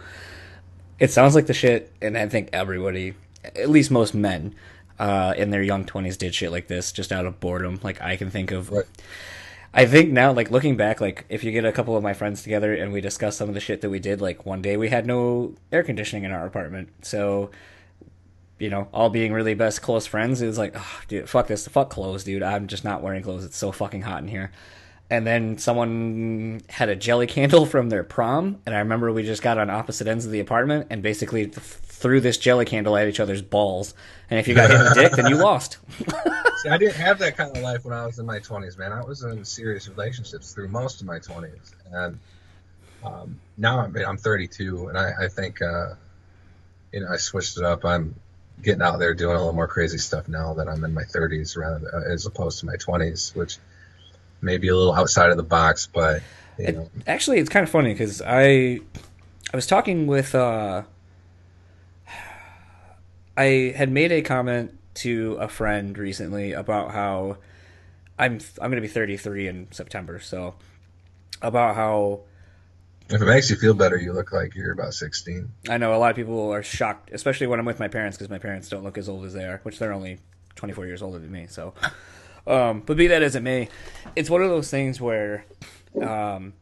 it 0.98 1.10
sounds 1.10 1.34
like 1.34 1.46
the 1.46 1.54
shit. 1.54 1.92
And 2.02 2.18
I 2.18 2.28
think 2.28 2.50
everybody, 2.52 3.14
at 3.44 3.70
least 3.70 3.90
most 3.90 4.14
men, 4.14 4.54
uh, 4.98 5.34
in 5.36 5.50
their 5.50 5.62
young 5.62 5.84
twenties, 5.84 6.16
did 6.16 6.34
shit 6.34 6.50
like 6.50 6.66
this 6.66 6.90
just 6.90 7.12
out 7.12 7.26
of 7.26 7.38
boredom. 7.38 7.78
Like 7.82 8.00
I 8.02 8.16
can 8.16 8.30
think 8.30 8.50
of. 8.50 8.70
Right. 8.70 8.84
I 9.74 9.84
think 9.84 10.10
now, 10.10 10.32
like 10.32 10.50
looking 10.50 10.76
back, 10.76 11.00
like 11.02 11.26
if 11.28 11.44
you 11.44 11.52
get 11.52 11.66
a 11.66 11.70
couple 11.70 11.96
of 11.96 12.02
my 12.02 12.14
friends 12.14 12.42
together 12.42 12.74
and 12.74 12.92
we 12.92 13.02
discuss 13.02 13.36
some 13.36 13.48
of 13.48 13.54
the 13.54 13.60
shit 13.60 13.82
that 13.82 13.90
we 13.90 13.98
did, 13.98 14.22
like 14.22 14.46
one 14.46 14.62
day 14.62 14.76
we 14.76 14.88
had 14.88 15.06
no 15.06 15.54
air 15.70 15.82
conditioning 15.82 16.24
in 16.24 16.32
our 16.32 16.46
apartment, 16.46 16.88
so 17.02 17.50
you 18.58 18.70
know, 18.70 18.88
all 18.92 19.10
being 19.10 19.32
really 19.32 19.54
best 19.54 19.82
close 19.82 20.06
friends, 20.06 20.40
it 20.40 20.46
was 20.46 20.58
like, 20.58 20.74
oh, 20.76 21.00
dude, 21.08 21.28
fuck 21.28 21.46
this, 21.46 21.68
fuck 21.68 21.90
clothes, 21.90 22.24
dude. 22.24 22.42
I'm 22.42 22.66
just 22.66 22.84
not 22.84 23.02
wearing 23.02 23.22
clothes. 23.22 23.44
It's 23.44 23.56
so 23.56 23.72
fucking 23.72 24.02
hot 24.02 24.22
in 24.22 24.28
here. 24.28 24.50
And 25.08 25.26
then 25.26 25.58
someone 25.58 26.62
had 26.68 26.88
a 26.88 26.96
jelly 26.96 27.26
candle 27.26 27.66
from 27.66 27.90
their 27.90 28.02
prom, 28.02 28.60
and 28.66 28.74
I 28.74 28.78
remember 28.78 29.12
we 29.12 29.22
just 29.22 29.42
got 29.42 29.58
on 29.58 29.70
opposite 29.70 30.06
ends 30.06 30.24
of 30.24 30.32
the 30.32 30.40
apartment 30.40 30.88
and 30.90 31.02
basically 31.02 31.46
th- 31.46 31.54
threw 31.56 32.20
this 32.20 32.38
jelly 32.38 32.64
candle 32.64 32.96
at 32.96 33.08
each 33.08 33.20
other's 33.20 33.42
balls. 33.42 33.94
And 34.30 34.40
if 34.40 34.48
you 34.48 34.54
got 34.54 34.70
hit 34.70 34.80
in 34.80 34.86
the 34.86 34.94
dick, 34.94 35.12
then 35.12 35.28
you 35.28 35.36
lost. 35.36 35.78
See, 36.62 36.68
I 36.70 36.78
didn't 36.78 36.96
have 36.96 37.18
that 37.18 37.36
kind 37.36 37.54
of 37.54 37.62
life 37.62 37.84
when 37.84 37.94
I 37.94 38.06
was 38.06 38.18
in 38.18 38.26
my 38.26 38.38
20s, 38.38 38.78
man. 38.78 38.92
I 38.92 39.02
was 39.02 39.22
in 39.22 39.44
serious 39.44 39.88
relationships 39.88 40.52
through 40.52 40.68
most 40.68 41.00
of 41.00 41.06
my 41.06 41.18
20s, 41.18 41.74
and 41.92 42.18
um, 43.04 43.38
now 43.56 43.80
I'm 43.80 43.94
I'm 43.96 44.16
32, 44.16 44.88
and 44.88 44.98
I, 44.98 45.12
I 45.24 45.28
think 45.28 45.62
uh, 45.62 45.94
you 46.92 47.00
know, 47.00 47.08
I 47.10 47.18
switched 47.18 47.58
it 47.58 47.64
up. 47.64 47.84
I'm 47.84 48.14
getting 48.62 48.82
out 48.82 48.98
there 48.98 49.14
doing 49.14 49.36
a 49.36 49.38
little 49.38 49.52
more 49.52 49.68
crazy 49.68 49.98
stuff 49.98 50.28
now 50.28 50.54
that 50.54 50.68
I'm 50.68 50.84
in 50.84 50.94
my 50.94 51.02
30s 51.02 51.56
rather 51.56 51.94
uh, 51.94 52.12
as 52.12 52.26
opposed 52.26 52.60
to 52.60 52.66
my 52.66 52.76
20s, 52.76 53.34
which 53.34 53.58
may 54.40 54.56
be 54.58 54.68
a 54.68 54.76
little 54.76 54.94
outside 54.94 55.30
of 55.30 55.36
the 55.36 55.42
box, 55.42 55.88
but 55.92 56.22
you 56.58 56.72
know. 56.72 56.80
It, 56.82 56.90
actually, 57.06 57.38
it's 57.38 57.50
kind 57.50 57.62
of 57.64 57.70
funny 57.70 57.92
because 57.92 58.22
I 58.22 58.80
I 59.52 59.56
was 59.56 59.66
talking 59.66 60.06
with 60.06 60.34
uh, 60.34 60.82
I 63.36 63.74
had 63.76 63.90
made 63.90 64.12
a 64.12 64.22
comment 64.22 64.78
to 64.94 65.36
a 65.40 65.48
friend 65.48 65.96
recently 65.98 66.52
about 66.52 66.92
how 66.92 67.38
I'm 68.18 68.40
I'm 68.60 68.70
going 68.70 68.76
to 68.76 68.80
be 68.80 68.88
33 68.88 69.48
in 69.48 69.68
September, 69.70 70.18
so 70.18 70.54
about 71.42 71.76
how 71.76 72.20
if 73.08 73.22
it 73.22 73.24
makes 73.24 73.50
you 73.50 73.56
feel 73.56 73.74
better, 73.74 73.96
you 73.96 74.12
look 74.12 74.32
like 74.32 74.54
you're 74.54 74.72
about 74.72 74.94
16. 74.94 75.48
I 75.68 75.78
know 75.78 75.94
a 75.94 75.98
lot 75.98 76.10
of 76.10 76.16
people 76.16 76.52
are 76.52 76.62
shocked, 76.62 77.10
especially 77.12 77.46
when 77.46 77.60
I'm 77.60 77.66
with 77.66 77.78
my 77.78 77.88
parents 77.88 78.16
because 78.16 78.30
my 78.30 78.38
parents 78.38 78.68
don't 78.68 78.82
look 78.82 78.98
as 78.98 79.08
old 79.08 79.24
as 79.24 79.32
they 79.32 79.44
are, 79.44 79.60
which 79.62 79.78
they're 79.78 79.92
only 79.92 80.18
24 80.56 80.86
years 80.86 81.02
older 81.02 81.18
than 81.18 81.30
me. 81.30 81.46
So, 81.48 81.72
um, 82.46 82.82
but 82.84 82.96
be 82.96 83.06
that 83.06 83.22
as 83.22 83.36
it 83.36 83.42
may, 83.42 83.68
it's 84.16 84.28
one 84.28 84.42
of 84.42 84.50
those 84.50 84.70
things 84.70 85.00
where 85.00 85.44
um, 86.02 86.54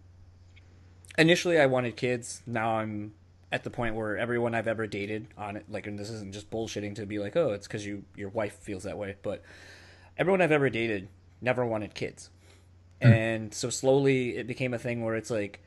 initially 1.16 1.58
I 1.58 1.66
wanted 1.66 1.96
kids. 1.96 2.42
Now 2.46 2.76
I'm 2.76 3.14
at 3.50 3.64
the 3.64 3.70
point 3.70 3.94
where 3.94 4.18
everyone 4.18 4.54
I've 4.54 4.68
ever 4.68 4.86
dated 4.86 5.28
on 5.38 5.56
it, 5.56 5.64
like, 5.70 5.86
and 5.86 5.98
this 5.98 6.10
isn't 6.10 6.34
just 6.34 6.50
bullshitting 6.50 6.96
to 6.96 7.06
be 7.06 7.18
like, 7.18 7.36
oh, 7.36 7.52
it's 7.52 7.66
because 7.66 7.86
you 7.86 8.04
your 8.16 8.28
wife 8.28 8.58
feels 8.58 8.82
that 8.82 8.98
way, 8.98 9.16
but 9.22 9.42
everyone 10.18 10.42
I've 10.42 10.52
ever 10.52 10.68
dated 10.68 11.08
never 11.40 11.64
wanted 11.64 11.94
kids, 11.94 12.30
and 13.00 13.54
so 13.54 13.70
slowly 13.70 14.36
it 14.36 14.46
became 14.46 14.74
a 14.74 14.78
thing 14.78 15.04
where 15.04 15.14
it's 15.14 15.30
like 15.30 15.62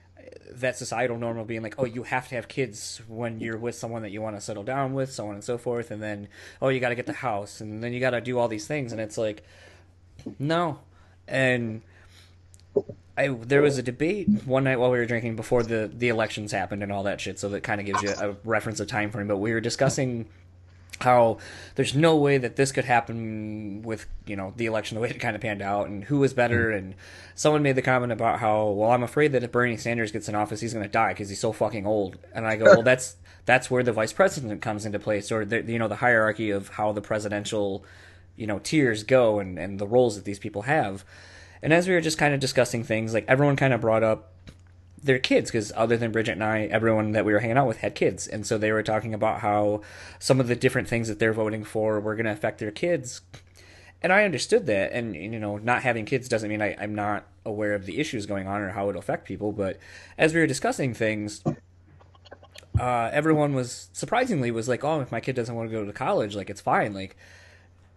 that 0.52 0.78
societal 0.78 1.18
norm 1.18 1.38
of 1.38 1.48
being 1.48 1.62
like, 1.62 1.76
oh, 1.78 1.86
you 1.86 2.04
have 2.04 2.28
to 2.30 2.36
have 2.36 2.48
kids 2.48 3.02
when 3.08 3.40
you're 3.40 3.58
with 3.58 3.76
someone 3.76 4.02
that 4.02 4.12
you 4.12 4.22
want 4.22 4.36
to 4.36 4.42
settle 4.42 4.64
down 4.64 4.94
with, 4.94 5.12
so 5.12 5.28
on 5.28 5.36
and 5.36 5.44
so 5.44 5.58
forth, 5.58 5.92
and 5.92 6.02
then 6.02 6.28
oh, 6.62 6.70
you 6.70 6.80
got 6.80 6.90
to 6.90 6.96
get 6.96 7.06
the 7.06 7.14
house, 7.14 7.62
and 7.62 7.84
then 7.84 7.94
you 7.94 8.00
got 8.00 8.12
to 8.12 8.22
do 8.22 8.38
all 8.38 8.48
these 8.48 8.68
things, 8.68 8.92
and 8.92 9.02
it's 9.02 9.18
like, 9.18 9.44
no, 10.40 10.80
and 11.28 11.82
I 13.18 13.30
there 13.30 13.62
was 13.62 13.78
a 13.78 13.84
debate 13.84 14.28
one 14.46 14.64
night 14.64 14.80
while 14.80 14.92
we 14.92 14.98
were 14.98 15.06
drinking 15.06 15.36
before 15.36 15.64
the 15.64 15.90
the 15.94 16.10
elections 16.10 16.52
happened 16.52 16.84
and 16.84 16.92
all 16.92 17.04
that 17.04 17.20
shit, 17.20 17.40
so 17.40 17.50
that 17.50 17.64
kind 17.64 17.82
of 17.82 17.88
gives 17.88 18.04
you 18.04 18.10
a 18.10 18.36
reference 18.44 18.80
of 18.80 18.88
time 18.88 19.10
frame. 19.10 19.28
But 19.28 19.38
we 19.38 19.52
were 19.54 19.62
discussing 19.62 20.28
how 21.00 21.38
there's 21.76 21.94
no 21.94 22.16
way 22.16 22.38
that 22.38 22.56
this 22.56 22.72
could 22.72 22.86
happen 22.86 23.82
with 23.84 24.08
you 24.26 24.36
know 24.36 24.54
the 24.56 24.66
election 24.66 24.96
the 24.96 25.02
way 25.02 25.10
it 25.10 25.20
kind 25.20 25.36
of 25.36 25.42
panned 25.42 25.62
out 25.62 25.88
and 25.88 26.06
who 26.06 26.20
was 26.20 26.34
better. 26.34 26.72
Hmm. 26.72 26.78
And 26.78 26.96
someone 27.36 27.62
made 27.62 27.76
the 27.76 27.82
comment 27.82 28.12
about 28.12 28.40
how 28.40 28.68
well 28.70 28.92
i'm 28.92 29.04
afraid 29.04 29.32
that 29.34 29.44
if 29.44 29.52
bernie 29.52 29.78
sanders 29.78 30.12
gets 30.12 30.28
in 30.28 30.36
office 30.36 30.60
he's 30.60 30.74
going 30.74 30.86
to 30.86 30.92
die 30.92 31.10
because 31.10 31.30
he's 31.30 31.40
so 31.40 31.52
fucking 31.52 31.86
old. 31.86 32.18
And 32.34 32.48
i 32.48 32.56
go 32.56 32.66
well 32.66 32.84
that's 32.84 33.18
that's 33.46 33.72
where 33.72 33.84
the 33.84 33.94
vice 33.94 34.14
president 34.14 34.62
comes 34.62 34.86
into 34.86 35.00
place 35.00 35.32
or 35.32 35.46
the, 35.46 35.64
you 35.64 35.80
know 35.80 35.88
the 35.88 35.96
hierarchy 35.98 36.50
of 36.50 36.70
how 36.70 36.92
the 36.92 37.02
presidential 37.02 37.86
you 38.36 38.48
know 38.48 38.60
tiers 38.60 39.04
go 39.04 39.40
and 39.40 39.58
and 39.58 39.80
the 39.80 39.88
roles 39.88 40.16
that 40.16 40.26
these 40.26 40.40
people 40.40 40.64
have. 40.64 41.04
And 41.62 41.74
as 41.74 41.88
we 41.88 41.96
were 41.96 42.02
just 42.02 42.20
kind 42.20 42.36
of 42.36 42.40
discussing 42.40 42.84
things 42.84 43.14
like 43.14 43.26
everyone 43.28 43.56
kind 43.56 43.74
of 43.74 43.82
brought 43.82 44.04
up 44.04 44.34
their 45.08 45.18
kids 45.18 45.50
because 45.50 45.74
other 45.76 45.98
than 45.98 46.12
Bridget 46.12 46.34
and 46.34 46.44
I, 46.44 46.62
everyone 46.66 47.14
that 47.14 47.26
we 47.26 47.34
were 47.34 47.40
hanging 47.40 47.58
out 47.58 47.68
with 47.68 47.78
had 47.78 47.96
kids, 47.96 48.28
and 48.28 48.46
so 48.46 48.58
they 48.58 48.72
were 48.72 48.84
talking 48.84 49.14
about 49.14 49.40
how 49.40 49.82
some 50.20 50.40
of 50.40 50.48
the 50.48 50.56
different 50.56 50.88
things 50.88 51.08
that 51.08 51.18
they're 51.18 51.34
voting 51.34 51.64
for 51.64 52.00
were 52.00 52.16
going 52.16 52.26
to 52.26 52.32
affect 52.32 52.60
their 52.60 52.72
kids. 52.72 53.22
And 54.04 54.14
I 54.14 54.26
understood 54.26 54.68
that, 54.68 54.92
and 54.92 55.16
you 55.16 55.40
know, 55.40 55.58
not 55.58 55.82
having 55.82 56.06
kids 56.06 56.30
doesn't 56.30 56.50
mean 56.50 56.62
I, 56.62 56.76
I'm 56.80 56.94
not 56.94 57.26
aware 57.46 57.74
of 57.74 57.86
the 57.86 58.00
issues 58.00 58.28
going 58.28 58.48
on 58.48 58.62
or 58.62 58.70
how 58.70 58.90
it'll 58.90 59.00
affect 59.00 59.26
people. 59.26 59.52
But 59.52 59.80
as 60.18 60.34
we 60.34 60.40
were 60.40 60.46
discussing 60.46 60.94
things, 60.94 61.44
uh, 62.80 63.10
everyone 63.12 63.56
was 63.56 63.90
surprisingly 63.94 64.52
was 64.52 64.68
like, 64.68 64.84
"Oh, 64.84 65.02
if 65.02 65.12
my 65.12 65.20
kid 65.20 65.36
doesn't 65.36 65.56
want 65.56 65.70
to 65.70 65.76
go 65.76 65.84
to 65.84 65.94
college, 65.94 66.36
like 66.36 66.50
it's 66.50 66.62
fine, 66.62 66.94
like 66.94 67.16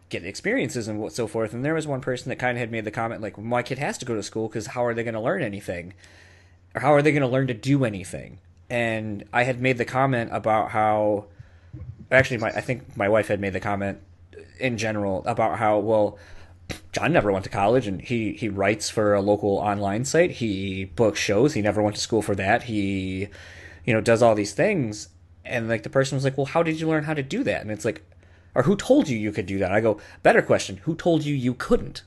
get 0.08 0.24
experiences 0.24 0.88
and 0.88 0.98
what 1.00 1.12
so 1.12 1.26
forth." 1.26 1.52
And 1.52 1.64
there 1.64 1.74
was 1.74 1.86
one 1.86 2.00
person 2.00 2.30
that 2.30 2.38
kind 2.38 2.56
of 2.56 2.60
had 2.60 2.72
made 2.72 2.84
the 2.84 2.90
comment 2.90 3.20
like, 3.20 3.36
"My 3.36 3.62
kid 3.62 3.78
has 3.78 3.98
to 3.98 4.06
go 4.06 4.14
to 4.14 4.22
school 4.22 4.48
because 4.48 4.68
how 4.68 4.84
are 4.84 4.94
they 4.94 5.02
going 5.02 5.14
to 5.14 5.20
learn 5.20 5.42
anything?" 5.42 5.92
Or 6.74 6.80
how 6.80 6.92
are 6.92 7.02
they 7.02 7.12
going 7.12 7.22
to 7.22 7.28
learn 7.28 7.46
to 7.48 7.54
do 7.54 7.84
anything? 7.84 8.38
And 8.68 9.24
I 9.32 9.42
had 9.42 9.60
made 9.60 9.78
the 9.78 9.84
comment 9.84 10.30
about 10.32 10.70
how, 10.70 11.26
actually, 12.10 12.38
my 12.38 12.48
I 12.48 12.60
think 12.60 12.96
my 12.96 13.08
wife 13.08 13.28
had 13.28 13.40
made 13.40 13.52
the 13.52 13.60
comment 13.60 13.98
in 14.58 14.78
general 14.78 15.24
about 15.26 15.58
how 15.58 15.78
well. 15.78 16.18
John 16.92 17.12
never 17.12 17.32
went 17.32 17.42
to 17.44 17.50
college, 17.50 17.88
and 17.88 18.00
he 18.00 18.32
he 18.34 18.48
writes 18.48 18.88
for 18.88 19.12
a 19.12 19.20
local 19.20 19.58
online 19.58 20.04
site. 20.04 20.30
He 20.32 20.84
books 20.84 21.18
shows. 21.18 21.54
He 21.54 21.62
never 21.62 21.82
went 21.82 21.96
to 21.96 22.02
school 22.02 22.22
for 22.22 22.36
that. 22.36 22.64
He, 22.64 23.26
you 23.84 23.92
know, 23.92 24.00
does 24.00 24.22
all 24.22 24.36
these 24.36 24.52
things. 24.52 25.08
And 25.44 25.68
like 25.68 25.82
the 25.82 25.90
person 25.90 26.14
was 26.14 26.22
like, 26.22 26.36
"Well, 26.36 26.46
how 26.46 26.62
did 26.62 26.78
you 26.78 26.86
learn 26.86 27.04
how 27.04 27.14
to 27.14 27.24
do 27.24 27.42
that?" 27.42 27.62
And 27.62 27.72
it's 27.72 27.84
like, 27.84 28.02
or 28.54 28.62
who 28.62 28.76
told 28.76 29.08
you 29.08 29.18
you 29.18 29.32
could 29.32 29.46
do 29.46 29.58
that? 29.58 29.72
I 29.72 29.80
go, 29.80 30.00
better 30.22 30.42
question: 30.42 30.76
Who 30.84 30.94
told 30.94 31.24
you 31.24 31.34
you 31.34 31.54
couldn't? 31.54 32.04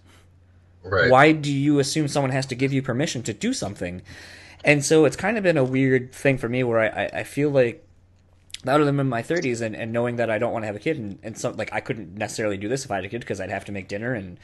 Right. 0.84 1.09
Why 1.09 1.32
do 1.34 1.51
you 1.51 1.80
assume 1.80 2.07
someone 2.07 2.32
has 2.32 2.45
to 2.47 2.55
give 2.55 2.72
you 2.72 2.82
permission 2.82 3.22
to 3.24 3.34
do 3.34 3.53
something? 3.53 4.01
And 4.64 4.84
so 4.84 5.05
it's 5.05 5.16
kind 5.16 5.38
of 5.38 5.43
been 5.43 5.57
a 5.57 5.64
weird 5.64 6.14
thing 6.14 6.38
for 6.38 6.47
me 6.47 6.64
where 6.64 6.80
I, 6.80 7.20
I 7.20 7.24
feel 7.24 7.49
like 7.49 7.86
now 8.64 8.78
that 8.78 8.88
I'm 8.88 8.99
in 8.99 9.09
my 9.09 9.22
30s 9.22 9.61
and, 9.61 9.76
and 9.76 9.91
knowing 9.91 10.16
that 10.18 10.30
I 10.30 10.38
don't 10.38 10.53
want 10.53 10.64
to 10.64 10.68
have 10.68 10.76
a 10.76 10.80
kid 10.80 10.97
and, 10.97 11.20
and 11.22 11.38
so 11.38 11.49
like 11.51 11.74
I 11.74 11.82
couldn't 11.82 12.16
necessarily 12.16 12.55
do 12.57 12.70
this 12.70 12.86
if 12.86 12.91
I 12.91 12.95
had 12.95 13.05
a 13.05 13.09
kid 13.09 13.20
because 13.20 13.41
I'd 13.41 13.49
have 13.49 13.66
to 13.66 13.72
make 13.74 13.88
dinner 13.89 14.14
and 14.14 14.38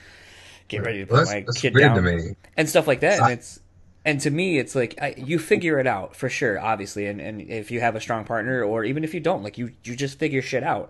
get 0.68 0.84
ready 0.84 1.00
to 1.00 1.06
put 1.06 1.14
Well, 1.14 1.26
my 1.26 1.32
that's- 1.32 1.46
that's 1.46 1.62
kid 1.62 1.74
down 1.74 2.36
and 2.58 2.68
stuff 2.70 2.86
like 2.88 3.00
that. 3.00 3.22
I- 3.22 3.32
And 3.32 3.40
it's 3.40 3.60
and 4.06 4.20
to 4.22 4.30
me 4.32 4.58
it's 4.58 4.76
like 4.76 4.96
I, 5.02 5.14
you 5.18 5.40
figure 5.40 5.80
it 5.80 5.88
out 5.88 6.16
for 6.16 6.30
sure, 6.30 6.60
obviously. 6.60 7.06
And, 7.06 7.20
and 7.22 7.42
if 7.42 7.72
you 7.72 7.80
have 7.80 7.96
a 7.96 8.02
strong 8.02 8.24
partner 8.26 8.64
or 8.64 8.84
even 8.84 9.04
if 9.04 9.14
you 9.14 9.20
don't, 9.22 9.44
like 9.44 9.58
you 9.58 9.72
you 9.86 9.96
just 9.96 10.20
figure 10.20 10.42
shit 10.42 10.64
out. 10.64 10.90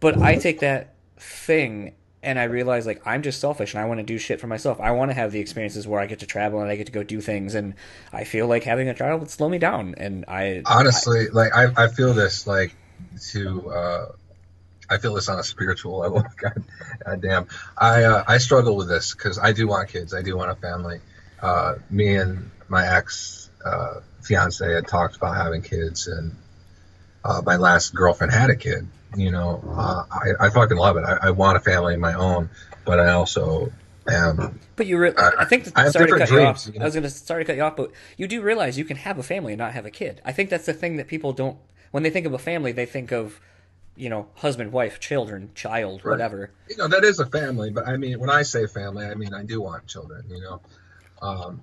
But 0.00 0.18
I 0.18 0.36
take 0.36 0.60
that 0.60 0.94
thing 1.18 1.92
and 2.24 2.38
I 2.38 2.44
realize 2.44 2.86
like 2.86 3.06
I'm 3.06 3.22
just 3.22 3.40
selfish 3.40 3.74
and 3.74 3.82
I 3.82 3.84
want 3.86 3.98
to 3.98 4.04
do 4.04 4.18
shit 4.18 4.40
for 4.40 4.46
myself. 4.46 4.80
I 4.80 4.90
want 4.92 5.10
to 5.10 5.14
have 5.14 5.32
the 5.32 5.40
experiences 5.40 5.86
where 5.86 6.00
I 6.00 6.06
get 6.06 6.20
to 6.20 6.26
travel 6.26 6.60
and 6.60 6.70
I 6.70 6.76
get 6.76 6.86
to 6.86 6.92
go 6.92 7.02
do 7.02 7.20
things 7.20 7.54
and 7.54 7.74
I 8.12 8.24
feel 8.24 8.46
like 8.46 8.64
having 8.64 8.88
a 8.88 8.94
child 8.94 9.20
would 9.20 9.30
slow 9.30 9.48
me 9.48 9.58
down 9.58 9.94
and 9.98 10.24
I 10.26 10.62
honestly 10.66 11.28
like 11.28 11.54
I, 11.54 11.84
I 11.84 11.88
feel 11.88 12.14
this 12.14 12.46
like 12.46 12.74
to 13.32 13.70
uh 13.70 14.12
i 14.90 14.98
feel 14.98 15.14
this 15.14 15.28
on 15.28 15.38
a 15.38 15.44
spiritual 15.44 15.98
level 16.04 16.24
god, 16.40 16.64
god 17.04 17.20
damn. 17.20 17.48
I 17.76 18.04
uh, 18.04 18.24
i 18.26 18.38
struggle 18.38 18.76
with 18.76 18.88
this 18.88 19.14
because 19.14 19.38
i 19.38 19.52
do 19.52 19.66
want 19.66 19.88
kids 19.88 20.14
i 20.14 20.22
do 20.22 20.36
want 20.36 20.50
a 20.50 20.56
family. 20.56 21.00
Uh 21.40 21.76
me 21.90 22.16
and 22.16 22.50
my 22.68 22.86
ex 22.86 23.50
uh 23.64 24.00
fiance 24.22 24.66
had 24.66 24.88
talked 24.88 25.16
about 25.16 25.36
having 25.36 25.62
kids 25.62 26.06
and 26.06 26.34
uh 27.24 27.42
my 27.44 27.56
last 27.56 27.94
girlfriend 27.94 28.32
had 28.32 28.50
a 28.50 28.56
kid 28.56 28.86
you 29.16 29.30
know 29.30 29.62
uh, 29.76 30.04
i 30.10 30.46
i 30.46 30.50
fucking 30.50 30.76
love 30.76 30.96
it 30.96 31.04
I, 31.04 31.28
I 31.28 31.30
want 31.30 31.56
a 31.56 31.60
family 31.60 31.94
of 31.94 32.00
my 32.00 32.14
own 32.14 32.50
but 32.84 33.00
i 33.00 33.10
also 33.12 33.72
am 34.08 34.58
But 34.76 34.86
you, 34.86 34.98
re- 34.98 35.14
I 35.16 35.44
think 35.46 35.68
I 35.76 35.84
have 35.84 35.92
sorry 35.92 36.06
to 36.06 36.18
cut 36.18 36.28
different 36.28 36.30
you 36.30 36.36
dreams, 36.36 36.68
off. 36.68 36.74
you 36.74 36.78
know? 36.78 36.84
I 36.84 36.86
was 36.86 36.94
going 36.94 37.04
to 37.04 37.10
sorry 37.10 37.44
to 37.44 37.46
cut 37.46 37.56
you 37.56 37.62
off, 37.62 37.76
but 37.76 37.90
you 38.18 38.26
do 38.28 38.42
realize 38.42 38.76
you 38.76 38.84
can 38.84 38.98
have 38.98 39.18
a 39.18 39.22
family 39.22 39.52
and 39.54 39.58
not 39.58 39.72
have 39.72 39.86
a 39.86 39.90
kid. 39.90 40.20
I 40.26 40.32
think 40.32 40.50
that's 40.50 40.66
the 40.66 40.74
thing 40.74 40.96
that 40.96 41.06
people 41.08 41.32
don't. 41.32 41.56
When 41.90 42.02
they 42.02 42.10
think 42.10 42.26
of 42.26 42.34
a 42.34 42.38
family, 42.38 42.72
they 42.72 42.84
think 42.84 43.12
of, 43.12 43.40
you 43.96 44.10
know, 44.10 44.26
husband, 44.34 44.72
wife, 44.72 45.00
children, 45.00 45.52
child, 45.54 46.04
Right. 46.04 46.10
whatever. 46.12 46.50
you 46.68 46.76
know 46.76 46.88
that 46.88 47.02
is 47.04 47.18
a 47.20 47.26
family 47.26 47.70
but 47.70 47.86
i 47.88 47.96
mean 47.96 48.18
when 48.20 48.28
i 48.30 48.42
say 48.42 48.66
family 48.66 49.06
i 49.06 49.14
mean 49.14 49.32
i 49.32 49.42
do 49.42 49.60
want 49.62 49.86
children 49.86 50.24
you 50.28 50.40
know 50.42 50.60
um, 51.22 51.62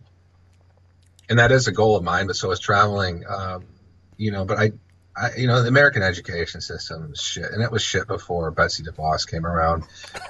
and 1.29 1.37
that 1.39 1.51
is 1.51 1.67
a 1.67 1.71
goal 1.71 1.95
of 1.97 2.03
mine 2.03 2.25
but 2.27 2.35
so 2.35 2.49
is 2.51 2.59
traveling 2.59 3.23
um, 3.27 3.65
you 4.17 4.31
know 4.31 4.45
but 4.45 4.57
I, 4.57 4.71
I 5.15 5.31
you 5.37 5.47
know 5.47 5.61
the 5.61 5.67
american 5.67 6.03
education 6.03 6.61
system 6.61 7.11
is 7.13 7.21
shit 7.21 7.45
and 7.51 7.61
it 7.61 7.71
was 7.71 7.81
shit 7.81 8.07
before 8.07 8.49
betsy 8.51 8.83
devos 8.83 9.29
came 9.29 9.45
around 9.45 9.83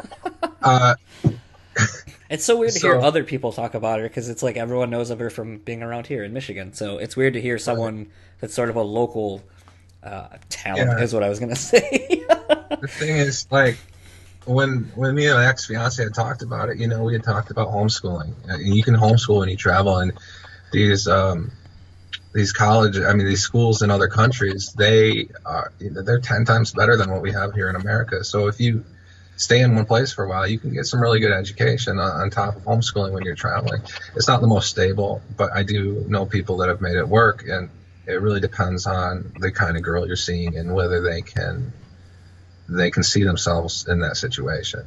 uh, 0.64 0.96
It's 2.30 2.46
so 2.46 2.58
weird 2.58 2.72
to 2.74 2.80
hear 2.80 2.96
other 2.96 3.24
people 3.26 3.52
talk 3.52 3.74
about 3.74 4.00
her 4.00 4.08
because 4.08 4.30
it's 4.30 4.42
like 4.42 4.56
everyone 4.56 4.90
knows 4.90 5.10
of 5.10 5.20
her 5.20 5.30
from 5.30 5.58
being 5.58 5.84
around 5.84 6.08
here 6.08 6.24
in 6.24 6.32
Michigan. 6.32 6.72
So 6.74 6.98
it's 6.98 7.18
weird 7.18 7.34
to 7.34 7.42
hear 7.42 7.58
someone 7.58 8.08
that's 8.40 8.54
sort 8.54 8.70
of 8.70 8.78
a 8.78 8.82
local 8.82 9.42
uh, 10.02 10.30
talent, 10.48 10.92
Yeah. 10.98 11.04
is 11.04 11.14
what 11.14 11.24
I 11.24 11.30
was 11.30 11.40
going 11.40 11.50
to 11.54 11.60
say. 11.60 12.24
the 12.80 12.88
thing 12.88 13.18
is 13.18 13.48
like 13.52 13.78
when 14.46 14.90
when 14.96 15.14
me 15.14 15.28
and 15.28 15.36
my 15.36 15.46
ex 15.46 15.66
fiance 15.66 16.02
had 16.02 16.14
talked 16.14 16.42
about 16.42 16.70
it, 16.70 16.78
you 16.78 16.88
know, 16.88 17.04
we 17.04 17.12
had 17.14 17.24
talked 17.24 17.52
about 17.52 17.68
homeschooling. 17.68 18.34
Uh, 18.50 18.58
You 18.60 18.82
can 18.82 18.96
homeschool 18.96 19.40
when 19.40 19.50
you 19.50 19.58
travel, 19.58 19.98
and 19.98 20.14
these 20.72 21.10
um, 21.10 21.52
these 22.34 22.54
college, 22.54 22.98
I 22.98 23.14
mean, 23.14 23.28
these 23.28 23.42
schools 23.42 23.82
in 23.82 23.92
other 23.92 24.08
countries, 24.08 24.74
they 24.74 25.28
are 25.46 25.72
they're 25.80 26.20
ten 26.20 26.46
times 26.46 26.72
better 26.72 26.96
than 26.96 27.12
what 27.12 27.22
we 27.22 27.32
have 27.32 27.54
here 27.54 27.70
in 27.70 27.76
America. 27.76 28.24
So 28.24 28.48
if 28.48 28.60
you 28.60 28.86
stay 29.36 29.62
in 29.62 29.76
one 29.76 29.86
place 29.86 30.14
for 30.14 30.24
a 30.24 30.30
while, 30.30 30.48
you 30.48 30.60
can 30.60 30.74
get 30.74 30.86
some 30.86 31.02
really 31.02 31.20
good 31.20 31.32
education 31.32 32.00
on, 32.00 32.30
top 32.30 32.56
of 32.56 32.64
homeschooling 32.64 33.12
when 33.12 33.24
you're 33.24 33.36
traveling. 33.36 33.82
It's 34.16 34.28
not 34.28 34.40
the 34.42 34.48
most 34.48 34.70
stable, 34.70 35.22
but 35.36 35.52
I 35.54 35.64
do 35.64 36.06
know 36.08 36.26
people 36.26 36.58
that 36.58 36.70
have 36.70 36.80
made 36.80 36.96
it 36.96 37.08
work, 37.08 37.46
and 37.48 37.70
it 38.06 38.22
really 38.22 38.40
depends 38.40 38.86
on 38.86 39.34
the 39.40 39.52
kind 39.52 39.78
of 39.78 39.84
girl 39.84 40.06
you're 40.06 40.16
seeing 40.16 40.58
and 40.58 40.74
whether 40.74 41.02
they 41.02 41.22
can 41.22 41.74
they 42.70 42.92
can 42.92 43.04
see 43.04 43.24
themselves 43.24 43.88
in 43.88 44.00
that 44.00 44.16
situation. 44.16 44.86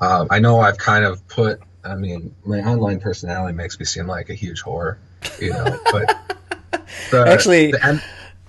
Um, 0.00 0.28
I 0.30 0.40
know 0.40 0.60
I've 0.60 0.78
kind 0.78 1.04
of 1.04 1.26
put, 1.28 1.60
I 1.84 1.94
mean, 1.94 2.34
my 2.44 2.60
online 2.60 3.00
personality 3.00 3.54
makes 3.54 3.78
me 3.78 3.84
seem 3.84 4.06
like 4.06 4.30
a 4.30 4.34
huge 4.34 4.62
whore, 4.62 4.96
you 5.40 5.50
know, 5.50 5.78
but 5.92 6.38
the, 7.10 7.24
Actually- 7.26 7.72
the, 7.72 8.02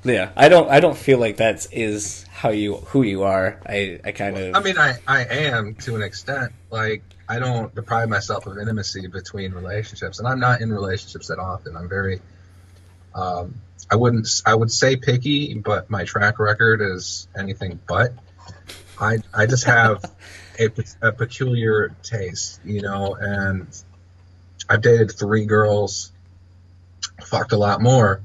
Yeah, 0.03 0.31
I 0.35 0.47
don't. 0.47 0.69
I 0.69 0.79
don't 0.79 0.97
feel 0.97 1.19
like 1.19 1.35
that's 1.35 1.67
how 2.29 2.49
you 2.49 2.75
who 2.77 3.01
you 3.01 3.23
are. 3.23 3.59
I 3.65 3.99
I 4.05 4.11
kind 4.13 4.37
of. 4.37 4.55
I 4.55 4.61
mean, 4.61 4.77
I, 4.77 4.95
I 5.05 5.25
am 5.25 5.75
to 5.75 5.95
an 5.95 6.01
extent. 6.01 6.53
Like, 6.71 7.03
I 7.27 7.37
don't 7.39 7.73
deprive 7.75 8.07
myself 8.07 8.47
of 8.47 8.57
intimacy 8.57 9.07
between 9.07 9.51
relationships, 9.51 10.19
and 10.19 10.27
I'm 10.27 10.39
not 10.39 10.61
in 10.61 10.71
relationships 10.71 11.27
that 11.27 11.37
often. 11.37 11.75
I'm 11.75 11.89
very, 11.89 12.21
um, 13.13 13.55
I 13.91 13.97
wouldn't, 13.97 14.27
I 14.45 14.55
would 14.55 14.71
say 14.71 14.95
picky, 14.95 15.53
but 15.55 15.89
my 15.89 16.05
track 16.05 16.39
record 16.39 16.81
is 16.81 17.27
anything 17.37 17.79
but. 17.87 18.13
I, 18.99 19.19
I 19.33 19.45
just 19.45 19.65
have 19.65 20.03
a, 20.59 20.69
a 21.01 21.11
peculiar 21.11 21.95
taste, 22.03 22.59
you 22.65 22.81
know, 22.81 23.15
and 23.15 23.67
I've 24.69 24.81
dated 24.81 25.11
three 25.11 25.45
girls, 25.45 26.11
fucked 27.21 27.51
a 27.51 27.57
lot 27.57 27.81
more, 27.81 28.21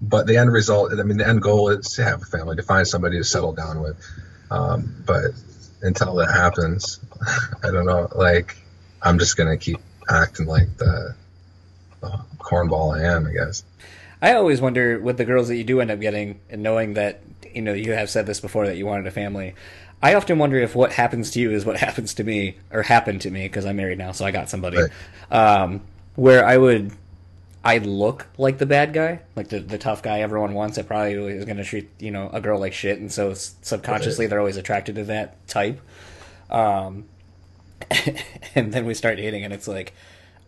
but 0.00 0.26
the 0.26 0.36
end 0.36 0.52
result, 0.52 0.92
I 0.98 1.02
mean, 1.02 1.18
the 1.18 1.26
end 1.26 1.42
goal 1.42 1.70
is 1.70 1.94
to 1.94 2.04
have 2.04 2.22
a 2.22 2.26
family, 2.26 2.56
to 2.56 2.62
find 2.62 2.86
somebody 2.86 3.18
to 3.18 3.24
settle 3.24 3.52
down 3.52 3.82
with. 3.82 3.96
Um, 4.50 5.02
but 5.06 5.32
until 5.82 6.14
that 6.16 6.30
happens, 6.30 7.00
I 7.62 7.70
don't 7.70 7.86
know. 7.86 8.08
Like, 8.14 8.56
I'm 9.02 9.18
just 9.18 9.36
gonna 9.36 9.56
keep 9.56 9.78
acting 10.08 10.46
like 10.46 10.76
the, 10.76 11.14
the 12.00 12.20
cornball 12.38 12.96
I 12.96 13.04
am, 13.14 13.26
I 13.26 13.32
guess. 13.32 13.64
I 14.20 14.34
always 14.34 14.60
wonder 14.60 14.98
with 14.98 15.18
the 15.18 15.24
girls 15.24 15.48
that 15.48 15.56
you 15.56 15.64
do 15.64 15.80
end 15.80 15.90
up 15.90 16.00
getting, 16.00 16.40
and 16.48 16.62
knowing 16.62 16.94
that 16.94 17.20
you 17.52 17.62
know 17.62 17.72
you 17.72 17.92
have 17.92 18.10
said 18.10 18.26
this 18.26 18.40
before 18.40 18.66
that 18.66 18.76
you 18.76 18.86
wanted 18.86 19.06
a 19.06 19.10
family. 19.10 19.54
I 20.02 20.14
often 20.14 20.38
wonder 20.38 20.58
if 20.58 20.74
what 20.74 20.92
happens 20.92 21.30
to 21.32 21.40
you 21.40 21.50
is 21.50 21.64
what 21.64 21.76
happens 21.86 22.14
to 22.14 22.24
me, 22.24 22.56
or 22.70 22.82
happened 22.82 23.20
to 23.22 23.30
me 23.30 23.42
because 23.44 23.66
I'm 23.66 23.76
married 23.76 23.98
now, 23.98 24.12
so 24.12 24.24
I 24.24 24.30
got 24.30 24.48
somebody. 24.48 24.78
Right. 24.78 24.90
Um, 25.30 25.82
where 26.14 26.46
I 26.46 26.56
would, 26.56 26.92
I 27.64 27.78
look 27.78 28.26
like 28.36 28.58
the 28.58 28.66
bad 28.66 28.92
guy, 28.92 29.20
like 29.36 29.48
the 29.48 29.58
the 29.58 29.78
tough 29.78 30.02
guy 30.02 30.20
everyone 30.20 30.52
wants. 30.52 30.76
That 30.76 30.86
probably 30.86 31.14
is 31.14 31.46
going 31.46 31.56
to 31.56 31.64
treat 31.64 31.88
you 31.98 32.10
know 32.10 32.28
a 32.30 32.40
girl 32.40 32.60
like 32.60 32.74
shit, 32.74 32.98
and 32.98 33.10
so 33.10 33.32
subconsciously 33.32 34.26
they're 34.26 34.38
always 34.38 34.58
attracted 34.58 34.96
to 34.96 35.04
that 35.04 35.48
type. 35.48 35.80
Um, 36.50 37.06
and 38.54 38.72
then 38.72 38.84
we 38.84 38.92
start 38.92 39.16
dating, 39.16 39.44
and 39.44 39.54
it's 39.54 39.66
like, 39.66 39.94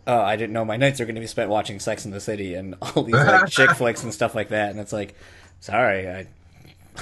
oh, 0.05 0.21
I 0.21 0.35
didn't 0.35 0.53
know 0.53 0.63
my 0.63 0.77
nights 0.77 1.01
are 1.01 1.05
going 1.05 1.15
to 1.15 1.21
be 1.21 1.27
spent 1.27 1.49
watching 1.49 1.79
Sex 1.79 2.05
in 2.05 2.11
the 2.11 2.21
City 2.21 2.53
and 2.53 2.75
all 2.81 3.01
these 3.01 3.15
like 3.15 3.49
chick 3.49 3.71
flicks 3.75 4.03
and 4.03 4.13
stuff 4.13 4.35
like 4.35 4.49
that. 4.49 4.69
And 4.69 4.79
it's 4.79 4.93
like, 4.93 5.15
sorry, 5.59 6.07
I, 6.07 6.27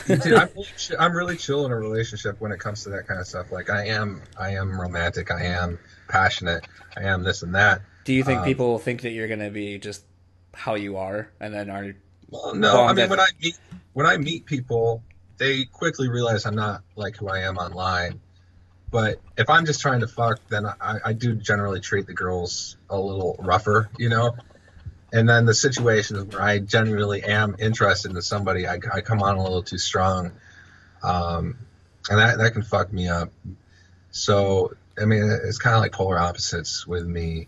Dude, 0.08 0.34
I'm, 0.34 0.50
really 0.56 0.68
chi- 0.78 0.96
I'm 1.00 1.16
really 1.16 1.38
chill 1.38 1.66
in 1.66 1.72
a 1.72 1.78
relationship 1.78 2.40
when 2.40 2.52
it 2.52 2.60
comes 2.60 2.84
to 2.84 2.90
that 2.90 3.08
kind 3.08 3.20
of 3.20 3.28
stuff. 3.28 3.52
Like 3.52 3.70
I 3.70 3.88
am, 3.88 4.22
I 4.38 4.52
am 4.52 4.80
romantic. 4.80 5.32
I 5.32 5.44
am 5.44 5.80
passionate. 6.08 6.66
I 6.98 7.04
am 7.04 7.24
this 7.24 7.44
and 7.44 7.56
that. 7.56 7.82
Do 8.06 8.14
you 8.14 8.24
think 8.24 8.40
Um, 8.40 8.46
people 8.46 8.80
think 8.80 9.02
that 9.02 9.12
you're 9.12 9.28
going 9.28 9.42
to 9.42 9.50
be 9.50 9.78
just 9.78 10.06
how 10.54 10.76
you 10.76 10.98
are, 10.98 11.30
and 11.40 11.54
then 11.54 11.70
are 11.70 11.94
Well, 12.30 12.56
no, 12.56 12.86
I 12.86 12.94
mean 12.94 13.10
when 13.10 13.20
I 13.20 13.28
meet 13.42 13.58
when 13.94 14.06
I 14.06 14.18
meet 14.18 14.46
people, 14.46 15.04
they 15.38 15.66
quickly 15.66 16.08
realize 16.10 16.46
I'm 16.46 16.56
not 16.56 16.84
like 16.96 17.18
who 17.18 17.28
I 17.28 17.40
am 17.40 17.58
online. 17.58 18.22
But 18.92 19.20
if 19.38 19.50
I'm 19.50 19.66
just 19.66 19.82
trying 19.82 20.00
to 20.02 20.08
fuck, 20.08 20.40
then 20.48 20.66
I, 20.66 21.00
I 21.04 21.14
do 21.14 21.36
generally 21.36 21.82
treat 21.82 22.08
the 22.08 22.14
girls 22.14 22.78
a 22.90 22.98
little 22.98 23.36
rougher, 23.40 23.90
you 23.98 24.08
know. 24.08 24.38
And 25.12 25.28
then 25.28 25.46
the 25.46 25.54
situations 25.54 26.24
where 26.24 26.42
I 26.42 26.60
genuinely 26.60 27.24
am 27.24 27.56
interested 27.60 28.12
in 28.12 28.22
somebody, 28.22 28.68
I, 28.68 28.80
I 28.94 29.02
come 29.02 29.22
on 29.22 29.36
a 29.36 29.44
little 29.44 29.64
too 29.64 29.78
strong, 29.78 30.32
um, 31.04 31.58
and 32.10 32.20
that 32.20 32.38
that 32.38 32.54
can 32.54 32.62
fuck 32.64 32.94
me 32.94 33.10
up. 33.10 33.32
So 34.12 34.74
I 35.02 35.06
mean, 35.06 35.24
it's 35.44 35.58
kind 35.58 35.76
of 35.76 35.82
like 35.82 35.92
polar 35.92 36.20
opposites 36.20 36.88
with 36.88 37.06
me. 37.06 37.48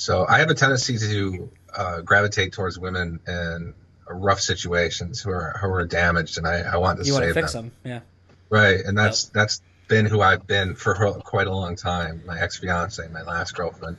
So 0.00 0.24
I 0.26 0.38
have 0.38 0.48
a 0.48 0.54
tendency 0.54 0.96
to 0.96 1.50
uh, 1.76 2.00
gravitate 2.00 2.54
towards 2.54 2.78
women 2.78 3.20
in 3.28 3.74
rough 4.08 4.40
situations 4.40 5.20
who 5.20 5.28
are 5.30 5.58
who 5.60 5.68
are 5.68 5.84
damaged, 5.84 6.38
and 6.38 6.46
I, 6.46 6.60
I 6.60 6.78
want 6.78 7.00
to 7.00 7.04
you 7.04 7.12
want 7.12 7.24
to 7.24 7.28
save 7.28 7.34
fix 7.34 7.52
them. 7.52 7.70
them? 7.82 7.92
Yeah. 7.92 8.00
Right, 8.48 8.80
and 8.82 8.96
that's 8.96 9.24
that's 9.24 9.60
been 9.88 10.06
who 10.06 10.22
I've 10.22 10.46
been 10.46 10.74
for 10.74 10.94
quite 11.24 11.48
a 11.48 11.54
long 11.54 11.76
time. 11.76 12.22
My 12.24 12.40
ex 12.40 12.56
fiance, 12.56 13.06
my 13.08 13.20
last 13.20 13.54
girlfriend, 13.54 13.98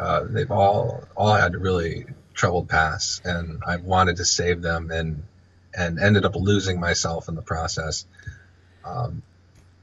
uh, 0.00 0.24
they've 0.28 0.50
all 0.50 1.04
all 1.16 1.36
had 1.36 1.54
really 1.54 2.06
troubled 2.34 2.68
pasts, 2.68 3.20
and 3.24 3.62
I've 3.64 3.84
wanted 3.84 4.16
to 4.16 4.24
save 4.24 4.62
them, 4.62 4.90
and 4.90 5.22
and 5.72 6.00
ended 6.00 6.24
up 6.24 6.34
losing 6.34 6.80
myself 6.80 7.28
in 7.28 7.36
the 7.36 7.42
process. 7.42 8.04
Um, 8.84 9.22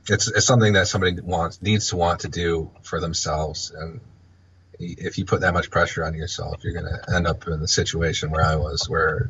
it's 0.09 0.29
it's 0.29 0.45
something 0.45 0.73
that 0.73 0.89
somebody 0.89 1.21
wants 1.21 1.61
needs 1.61 1.87
to 1.91 1.95
want 1.95 2.19
to 2.21 2.27
do 2.27 2.69
for 2.81 2.99
themselves, 2.99 3.71
and 3.71 4.01
if 4.85 5.17
you 5.17 5.25
put 5.25 5.41
that 5.41 5.53
much 5.53 5.69
pressure 5.71 6.03
on 6.03 6.13
yourself, 6.13 6.63
you're 6.63 6.73
going 6.73 6.85
to 6.85 7.15
end 7.15 7.27
up 7.27 7.47
in 7.47 7.59
the 7.59 7.67
situation 7.67 8.31
where 8.31 8.43
I 8.43 8.55
was, 8.55 8.89
where 8.89 9.29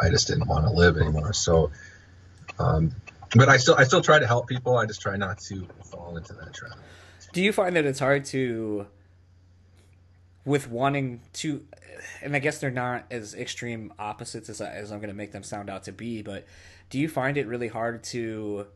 I 0.00 0.10
just 0.10 0.26
didn't 0.26 0.48
want 0.48 0.66
to 0.66 0.72
live 0.72 0.96
anymore. 0.96 1.32
So. 1.32 1.70
Um, 2.58 2.92
but 3.36 3.48
I 3.48 3.58
still 3.58 3.74
I 3.76 3.84
still 3.84 4.00
try 4.00 4.18
to 4.18 4.26
help 4.26 4.48
people. 4.48 4.76
I 4.76 4.86
just 4.86 5.02
try 5.02 5.16
not 5.16 5.38
to 5.40 5.66
fall 5.84 6.16
into 6.16 6.32
that 6.34 6.54
trap. 6.54 6.78
Do 7.32 7.42
you 7.42 7.52
find 7.52 7.76
that 7.76 7.84
it's 7.84 7.98
hard 7.98 8.24
to, 8.26 8.86
with 10.44 10.70
wanting 10.70 11.20
to, 11.34 11.62
and 12.22 12.34
I 12.34 12.38
guess 12.38 12.58
they're 12.58 12.70
not 12.70 13.04
as 13.10 13.34
extreme 13.34 13.92
opposites 13.98 14.48
as, 14.48 14.62
I, 14.62 14.70
as 14.70 14.90
I'm 14.90 14.98
going 14.98 15.10
to 15.10 15.16
make 15.16 15.32
them 15.32 15.42
sound 15.42 15.68
out 15.68 15.84
to 15.84 15.92
be, 15.92 16.22
but 16.22 16.46
do 16.88 16.98
you 16.98 17.08
find 17.08 17.36
it 17.36 17.46
really 17.46 17.68
hard 17.68 18.02
to 18.04 18.66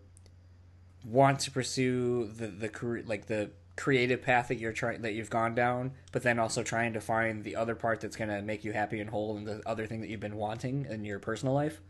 want 1.05 1.41
to 1.41 1.51
pursue 1.51 2.31
the 2.37 2.47
the 2.47 2.69
career 2.69 3.03
like 3.07 3.27
the 3.27 3.51
creative 3.77 4.23
path 4.23 4.49
that 4.49 4.59
you're 4.59 4.73
trying 4.73 5.03
that 5.03 5.15
you've 5.15 5.31
gone 5.31 5.55
down, 5.55 5.93
but 6.13 6.23
then 6.23 6.39
also 6.39 6.63
trying 6.63 6.93
to 6.93 7.01
find 7.01 7.45
the 7.45 7.57
other 7.57 7.75
part 7.75 8.01
that's 8.01 8.17
going 8.17 8.31
to 8.31 8.43
make 8.43 8.65
you 8.65 8.73
happy 8.73 9.01
and 9.01 9.11
whole, 9.11 9.37
and 9.37 9.47
the 9.47 9.63
other 9.67 9.87
thing 9.87 10.01
that 10.01 10.09
you've 10.11 10.21
been 10.21 10.37
wanting 10.37 10.87
in 10.91 11.05
your 11.05 11.19
personal 11.19 11.55
life? 11.55 11.81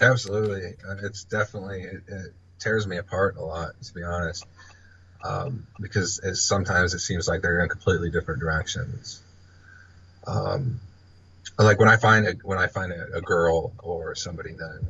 Absolutely, 0.00 0.76
Uh, 0.86 0.96
it's 1.02 1.24
definitely 1.24 1.82
it, 1.82 2.02
it 2.08 2.34
tears 2.58 2.86
me 2.86 2.96
apart 2.98 3.36
a 3.36 3.42
lot 3.42 3.80
to 3.82 3.94
be 3.94 4.02
honest, 4.02 4.46
um, 5.24 5.66
because 5.80 6.20
sometimes 6.46 6.94
it 6.94 7.00
seems 7.00 7.26
like 7.28 7.42
they're 7.42 7.62
in 7.62 7.68
completely 7.68 8.10
different 8.10 8.40
directions. 8.40 9.22
Um, 10.26 10.80
like 11.58 11.78
when 11.80 11.88
I 11.88 11.96
find 11.96 12.26
a, 12.26 12.32
when 12.44 12.58
I 12.58 12.66
find 12.68 12.92
a, 12.92 13.16
a 13.16 13.20
girl 13.22 13.72
or 13.82 14.14
somebody 14.14 14.52
that 14.52 14.82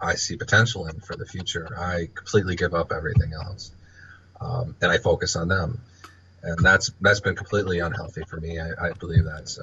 I 0.00 0.14
see 0.16 0.36
potential 0.36 0.86
in 0.86 1.00
for 1.00 1.16
the 1.16 1.26
future, 1.26 1.68
I 1.78 2.08
completely 2.14 2.56
give 2.56 2.74
up 2.74 2.92
everything 2.92 3.32
else, 3.32 3.72
um, 4.40 4.76
and 4.80 4.90
I 4.90 4.98
focus 4.98 5.36
on 5.36 5.48
them, 5.48 5.80
and 6.42 6.58
that's 6.64 6.90
that's 7.00 7.20
been 7.20 7.36
completely 7.36 7.80
unhealthy 7.80 8.22
for 8.28 8.40
me. 8.40 8.58
I, 8.58 8.88
I 8.88 8.92
believe 8.92 9.24
that's 9.24 9.58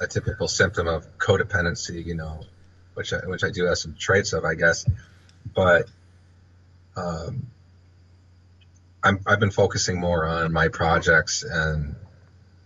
a 0.00 0.06
typical 0.06 0.48
symptom 0.48 0.86
of 0.86 1.18
codependency, 1.18 2.04
you 2.04 2.14
know, 2.14 2.40
which 2.94 3.12
I, 3.12 3.18
which 3.26 3.44
I 3.44 3.50
do 3.50 3.64
have 3.64 3.78
some 3.78 3.94
traits 3.98 4.32
of, 4.32 4.44
I 4.44 4.54
guess, 4.54 4.84
but 5.54 5.88
um, 6.96 7.46
I'm, 9.02 9.20
I've 9.26 9.40
been 9.40 9.50
focusing 9.50 10.00
more 10.00 10.26
on 10.26 10.52
my 10.52 10.68
projects 10.68 11.42
and 11.42 11.96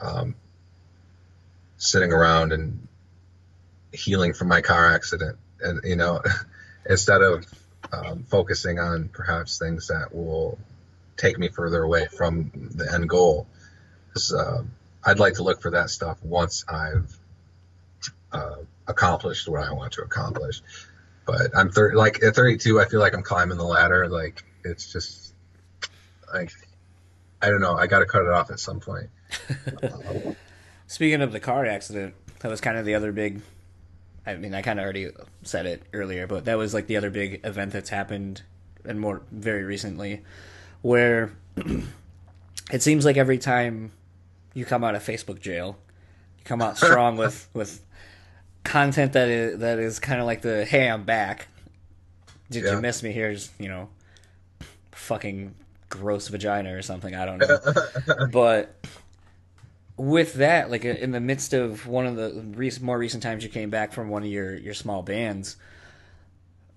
um, 0.00 0.34
sitting 1.76 2.12
around 2.12 2.52
and 2.52 2.86
healing 3.92 4.34
from 4.34 4.48
my 4.48 4.60
car 4.60 4.92
accident, 4.92 5.38
and 5.60 5.80
you 5.84 5.96
know, 5.96 6.22
instead 6.88 7.22
of 7.22 7.44
um, 7.92 8.24
focusing 8.24 8.78
on 8.78 9.08
perhaps 9.08 9.58
things 9.58 9.88
that 9.88 10.14
will 10.14 10.58
take 11.18 11.38
me 11.38 11.48
further 11.48 11.82
away 11.82 12.06
from 12.16 12.50
the 12.74 12.90
end 12.92 13.08
goal. 13.08 13.46
'Cause, 14.14 14.32
uh, 14.32 14.62
I'd 15.04 15.18
like 15.18 15.34
to 15.34 15.42
look 15.42 15.60
for 15.60 15.70
that 15.70 15.90
stuff 15.90 16.22
once 16.22 16.64
I've 16.68 17.16
uh, 18.32 18.56
accomplished 18.86 19.48
what 19.48 19.62
I 19.62 19.72
want 19.72 19.92
to 19.94 20.02
accomplish. 20.02 20.62
But 21.26 21.50
I'm 21.56 21.70
30, 21.70 21.96
like 21.96 22.22
at 22.22 22.34
32, 22.34 22.80
I 22.80 22.86
feel 22.86 23.00
like 23.00 23.14
I'm 23.14 23.22
climbing 23.22 23.58
the 23.58 23.64
ladder. 23.64 24.08
Like 24.08 24.44
it's 24.64 24.92
just 24.92 25.34
like 26.32 26.52
I 27.40 27.50
don't 27.50 27.60
know. 27.60 27.76
I 27.76 27.86
got 27.86 28.00
to 28.00 28.06
cut 28.06 28.22
it 28.22 28.28
off 28.32 28.50
at 28.50 28.58
some 28.60 28.80
point. 28.80 29.08
Speaking 30.86 31.20
of 31.22 31.32
the 31.32 31.40
car 31.40 31.66
accident, 31.66 32.14
that 32.40 32.48
was 32.50 32.60
kind 32.60 32.76
of 32.76 32.84
the 32.84 32.94
other 32.94 33.12
big. 33.12 33.42
I 34.26 34.34
mean, 34.36 34.54
I 34.54 34.62
kind 34.62 34.78
of 34.78 34.84
already 34.84 35.10
said 35.42 35.64
it 35.66 35.82
earlier, 35.92 36.26
but 36.26 36.44
that 36.46 36.58
was 36.58 36.74
like 36.74 36.86
the 36.86 36.96
other 36.96 37.10
big 37.10 37.40
event 37.44 37.72
that's 37.72 37.90
happened, 37.90 38.42
and 38.84 38.98
more 39.00 39.22
very 39.30 39.62
recently, 39.64 40.22
where 40.82 41.32
it 42.72 42.82
seems 42.82 43.04
like 43.04 43.16
every 43.16 43.38
time 43.38 43.92
you 44.54 44.64
come 44.64 44.84
out 44.84 44.94
of 44.94 45.02
Facebook 45.02 45.40
jail, 45.40 45.76
you 46.38 46.44
come 46.44 46.60
out 46.62 46.76
strong 46.78 47.16
with 47.16 47.48
with 47.54 47.84
content 48.64 49.12
that 49.14 49.28
is 49.28 49.58
that 49.60 49.78
is 49.78 49.98
kind 49.98 50.20
of 50.20 50.26
like 50.26 50.42
the 50.42 50.64
"Hey, 50.64 50.88
I'm 50.88 51.04
back." 51.04 51.48
Did 52.50 52.64
Yeah. 52.64 52.72
you 52.76 52.80
miss 52.80 53.02
me? 53.02 53.12
Here's 53.12 53.50
you 53.58 53.68
know, 53.68 53.88
fucking 54.92 55.54
gross 55.90 56.28
vagina 56.28 56.74
or 56.76 56.82
something. 56.82 57.14
I 57.14 57.24
don't 57.24 57.38
know, 57.38 57.58
but 58.32 58.74
with 59.96 60.34
that, 60.34 60.70
like 60.70 60.84
uh, 60.84 60.88
in 60.90 61.10
the 61.12 61.20
midst 61.20 61.52
of 61.52 61.86
one 61.86 62.06
of 62.06 62.16
the 62.16 62.42
recent, 62.56 62.84
more 62.84 62.98
recent 62.98 63.22
times 63.22 63.42
you 63.42 63.50
came 63.50 63.68
back 63.70 63.92
from 63.92 64.08
one 64.08 64.22
of 64.22 64.28
your 64.28 64.54
your 64.56 64.74
small 64.74 65.02
bands, 65.02 65.56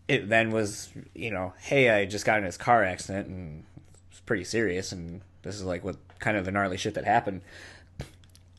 it 0.07 0.27
then 0.27 0.51
was 0.51 0.89
you 1.13 1.31
know, 1.31 1.53
hey, 1.59 1.89
I 1.89 2.05
just 2.05 2.25
got 2.25 2.39
in 2.39 2.45
this 2.45 2.57
car 2.57 2.83
accident 2.83 3.27
and 3.27 3.63
pretty 4.25 4.43
serious, 4.43 4.91
and 4.91 5.21
this 5.43 5.55
is 5.55 5.63
like 5.63 5.83
what 5.83 5.97
kind 6.19 6.37
of 6.37 6.45
the 6.45 6.51
gnarly 6.51 6.77
shit 6.77 6.93
that 6.95 7.05
happened. 7.05 7.41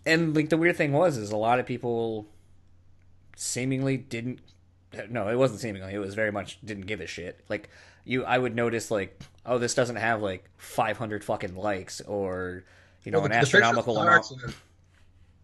And 0.04 0.34
like 0.34 0.48
the 0.48 0.56
weird 0.56 0.76
thing 0.76 0.92
was, 0.92 1.16
is 1.16 1.30
a 1.30 1.36
lot 1.36 1.58
of 1.60 1.66
people 1.66 2.26
seemingly 3.36 3.96
didn't 3.96 4.40
no, 5.08 5.28
it 5.28 5.36
wasn't 5.36 5.60
seemingly. 5.60 5.94
It 5.94 5.98
was 5.98 6.14
very 6.14 6.30
much 6.30 6.58
didn't 6.64 6.84
give 6.86 7.00
a 7.00 7.06
shit. 7.06 7.42
Like 7.48 7.70
you, 8.04 8.24
I 8.24 8.36
would 8.36 8.54
notice 8.54 8.90
like, 8.90 9.18
oh, 9.46 9.56
this 9.58 9.74
doesn't 9.74 9.96
have 9.96 10.20
like 10.20 10.44
500 10.58 11.24
fucking 11.24 11.56
likes 11.56 12.00
or 12.02 12.64
you 13.04 13.10
know 13.10 13.18
Well, 13.20 13.26
an 13.26 13.30
the- 13.30 13.36
the 13.36 13.40
of 13.40 13.42
astronomical 13.44 13.94
the 13.94 14.00
amount. 14.00 14.16
accident- 14.18 14.54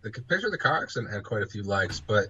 The 0.02 0.10
picture 0.10 0.46
of 0.48 0.52
the 0.52 0.58
car 0.58 0.82
accident 0.82 1.12
had 1.14 1.24
quite 1.24 1.42
a 1.42 1.46
few 1.46 1.62
likes, 1.62 1.98
but 2.00 2.26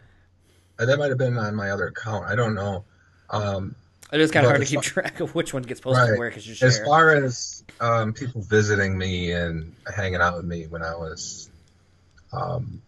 uh, 0.79 0.85
that 0.87 0.97
might 0.99 1.09
have 1.09 1.19
been 1.19 1.37
on 1.37 1.55
my 1.57 1.71
other 1.71 1.89
account. 1.89 2.25
I 2.27 2.37
don't 2.37 2.55
know. 2.55 2.85
Um, 3.31 3.75
It 4.11 4.21
is 4.21 4.31
kind 4.31 4.47
of 4.47 4.51
hard 4.51 4.63
to 4.63 4.67
keep 4.67 4.81
track 4.81 5.21
of 5.21 5.35
which 5.35 5.53
one 5.53 5.63
gets 5.63 5.81
posted 5.81 6.11
right. 6.11 6.19
where 6.19 6.31
because 6.31 6.47
you 6.49 6.55
share. 6.55 6.69
As 6.69 6.79
far 6.81 7.15
as 7.15 7.63
um, 7.81 8.15
people 8.15 8.41
visiting 8.41 8.97
me 8.97 9.33
and 9.33 9.75
hanging 9.95 10.21
out 10.21 10.37
with 10.37 10.47
me 10.47 10.67
when 10.67 10.83
I 10.83 10.95
was 10.95 11.51
um, 12.33 12.81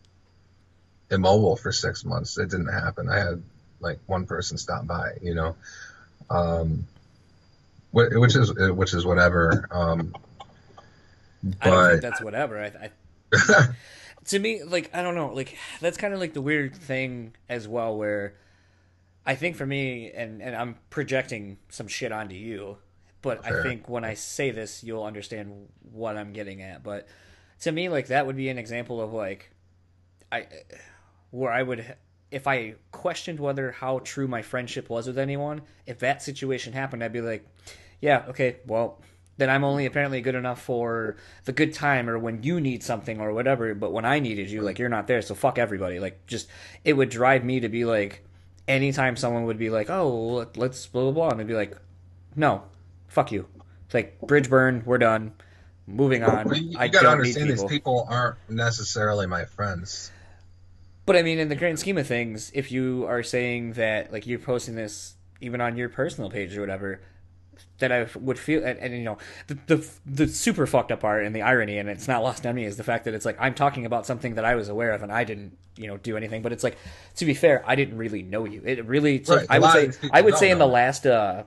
immobile 1.10 1.56
for 1.56 1.72
six 1.72 2.04
months, 2.04 2.38
it 2.38 2.48
didn't 2.48 2.72
happen. 2.72 3.08
I 3.08 3.18
had 3.18 3.42
like 3.80 3.98
one 4.06 4.26
person 4.26 4.56
stop 4.56 4.86
by, 4.86 5.12
you 5.20 5.34
know, 5.34 5.56
um, 6.30 6.86
which 7.92 8.36
is 8.36 8.52
which 8.54 8.94
is 8.94 9.04
whatever. 9.04 9.68
Um, 9.70 10.14
I 11.60 11.70
don't 11.70 11.88
think 11.88 12.02
but 12.02 12.02
that's 12.02 12.22
whatever. 12.22 12.58
I, 12.58 12.90
I 13.34 13.68
to 14.26 14.38
me, 14.38 14.62
like 14.62 14.90
I 14.94 15.02
don't 15.02 15.14
know, 15.14 15.34
like 15.34 15.56
that's 15.80 15.96
kind 15.96 16.14
of 16.14 16.20
like 16.20 16.32
the 16.32 16.40
weird 16.40 16.74
thing 16.74 17.34
as 17.48 17.66
well, 17.66 17.96
where 17.96 18.34
I 19.30 19.36
think 19.36 19.54
for 19.54 19.64
me, 19.64 20.10
and 20.10 20.42
and 20.42 20.56
I'm 20.56 20.74
projecting 20.90 21.58
some 21.68 21.86
shit 21.86 22.10
onto 22.10 22.34
you, 22.34 22.78
but 23.22 23.46
I 23.46 23.62
think 23.62 23.88
when 23.88 24.04
I 24.04 24.14
say 24.14 24.50
this, 24.50 24.82
you'll 24.82 25.04
understand 25.04 25.68
what 25.92 26.16
I'm 26.16 26.32
getting 26.32 26.62
at. 26.62 26.82
But 26.82 27.06
to 27.60 27.70
me, 27.70 27.88
like 27.88 28.08
that 28.08 28.26
would 28.26 28.34
be 28.34 28.48
an 28.48 28.58
example 28.58 29.00
of 29.00 29.12
like 29.12 29.52
I 30.32 30.48
where 31.30 31.52
I 31.52 31.62
would 31.62 31.94
if 32.32 32.48
I 32.48 32.74
questioned 32.90 33.38
whether 33.38 33.70
how 33.70 34.00
true 34.00 34.26
my 34.26 34.42
friendship 34.42 34.90
was 34.90 35.06
with 35.06 35.16
anyone, 35.16 35.62
if 35.86 36.00
that 36.00 36.24
situation 36.24 36.72
happened, 36.72 37.04
I'd 37.04 37.12
be 37.12 37.20
like, 37.20 37.46
yeah, 38.00 38.24
okay, 38.30 38.56
well, 38.66 39.00
then 39.36 39.48
I'm 39.48 39.62
only 39.62 39.86
apparently 39.86 40.22
good 40.22 40.34
enough 40.34 40.60
for 40.60 41.18
the 41.44 41.52
good 41.52 41.72
time 41.72 42.10
or 42.10 42.18
when 42.18 42.42
you 42.42 42.60
need 42.60 42.82
something 42.82 43.20
or 43.20 43.32
whatever. 43.32 43.76
But 43.76 43.92
when 43.92 44.04
I 44.04 44.18
needed 44.18 44.50
you, 44.50 44.62
like 44.62 44.80
you're 44.80 44.88
not 44.88 45.06
there, 45.06 45.22
so 45.22 45.36
fuck 45.36 45.56
everybody. 45.56 46.00
Like 46.00 46.26
just 46.26 46.48
it 46.84 46.94
would 46.94 47.10
drive 47.10 47.44
me 47.44 47.60
to 47.60 47.68
be 47.68 47.84
like, 47.84 48.24
anytime 48.70 49.16
someone 49.16 49.44
would 49.44 49.58
be 49.58 49.70
like, 49.70 49.90
oh, 49.90 50.08
let- 50.34 50.56
let's 50.56 50.86
blah 50.86 51.02
blah 51.02 51.12
blah, 51.12 51.28
and 51.30 51.40
I'd 51.40 51.46
be 51.46 51.54
like, 51.54 51.76
no, 52.36 52.62
fuck 53.08 53.32
you. 53.32 53.46
It's 53.86 53.94
like 53.94 54.20
bridge 54.20 54.48
burn, 54.48 54.82
we're 54.86 54.98
done, 54.98 55.32
moving 55.86 56.22
on. 56.22 56.46
Well, 56.46 56.56
you, 56.56 56.70
you 56.70 56.78
I 56.78 56.88
gotta 56.88 57.04
don't 57.06 57.12
understand 57.18 57.48
people. 57.50 57.64
these 57.68 57.70
people 57.78 58.06
aren't 58.08 58.36
necessarily 58.48 59.26
my 59.26 59.44
friends. 59.44 60.12
But 61.06 61.16
I 61.16 61.22
mean, 61.22 61.38
in 61.40 61.48
the 61.48 61.56
grand 61.56 61.78
scheme 61.80 61.98
of 61.98 62.06
things, 62.06 62.52
if 62.54 62.70
you 62.70 63.04
are 63.08 63.22
saying 63.24 63.72
that, 63.72 64.12
like, 64.12 64.26
you're 64.28 64.38
posting 64.38 64.76
this 64.76 65.14
even 65.40 65.60
on 65.60 65.76
your 65.76 65.88
personal 65.88 66.30
page 66.30 66.56
or 66.56 66.60
whatever, 66.60 67.00
that 67.78 67.90
I 67.90 68.06
would 68.18 68.38
feel, 68.38 68.64
and, 68.64 68.78
and 68.78 68.94
you 68.94 69.04
know, 69.04 69.18
the, 69.46 69.58
the 69.66 69.90
the 70.06 70.28
super 70.28 70.66
fucked 70.66 70.92
up 70.92 71.00
part 71.00 71.24
and 71.24 71.34
the 71.34 71.42
irony, 71.42 71.78
and 71.78 71.88
it's 71.88 72.06
not 72.06 72.22
lost 72.22 72.46
on 72.46 72.54
me, 72.54 72.64
is 72.64 72.76
the 72.76 72.84
fact 72.84 73.04
that 73.04 73.14
it's 73.14 73.24
like 73.24 73.36
I'm 73.40 73.54
talking 73.54 73.86
about 73.86 74.06
something 74.06 74.34
that 74.34 74.44
I 74.44 74.54
was 74.54 74.68
aware 74.68 74.92
of 74.92 75.02
and 75.02 75.12
I 75.12 75.24
didn't, 75.24 75.56
you 75.76 75.86
know, 75.86 75.96
do 75.96 76.16
anything. 76.16 76.42
But 76.42 76.52
it's 76.52 76.62
like, 76.64 76.76
to 77.16 77.24
be 77.24 77.34
fair, 77.34 77.64
I 77.66 77.74
didn't 77.74 77.96
really 77.96 78.22
know 78.22 78.44
you. 78.44 78.62
It 78.64 78.84
really, 78.86 79.18
took, 79.18 79.38
Right, 79.38 79.46
I 79.50 79.58
would 79.58 79.94
say, 79.94 80.08
I 80.12 80.20
would 80.20 80.36
say 80.36 80.50
in 80.50 80.58
the 80.58 80.66
last, 80.66 81.06
uh, 81.06 81.44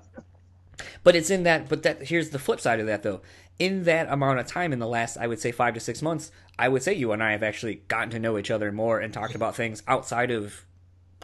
but 1.04 1.16
it's 1.16 1.30
in 1.30 1.44
that. 1.44 1.70
But 1.70 1.84
that 1.84 2.04
here's 2.04 2.32
the 2.32 2.40
flip 2.40 2.60
side 2.60 2.80
of 2.80 2.88
that, 2.88 3.04
though. 3.04 3.22
In 3.60 3.84
that 3.84 4.12
amount 4.12 4.40
of 4.40 4.48
time, 4.48 4.74
in 4.74 4.80
the 4.80 4.88
last, 4.88 5.16
I 5.18 5.28
would 5.28 5.40
say 5.40 5.52
five 5.52 5.76
to 5.76 5.80
six 5.80 6.02
months, 6.02 6.32
I 6.58 6.70
would 6.70 6.82
say 6.82 6.94
you 6.94 7.12
and 7.12 7.22
I 7.22 7.34
have 7.34 7.44
actually 7.44 7.84
gotten 7.88 8.10
to 8.10 8.20
know 8.20 8.38
each 8.38 8.50
other 8.50 8.72
more 8.72 9.00
and 9.00 9.14
talked 9.14 9.36
about 9.36 9.56
things 9.56 9.84
outside 9.88 10.32
of 10.32 10.66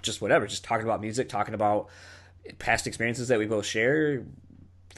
just 0.03 0.21
whatever, 0.21 0.45
just 0.45 0.63
talking 0.63 0.85
about 0.85 1.01
music, 1.01 1.27
talking 1.27 1.55
about 1.55 1.89
past 2.59 2.87
experiences 2.87 3.27
that 3.27 3.39
we 3.39 3.45
both 3.45 3.65
share, 3.65 4.23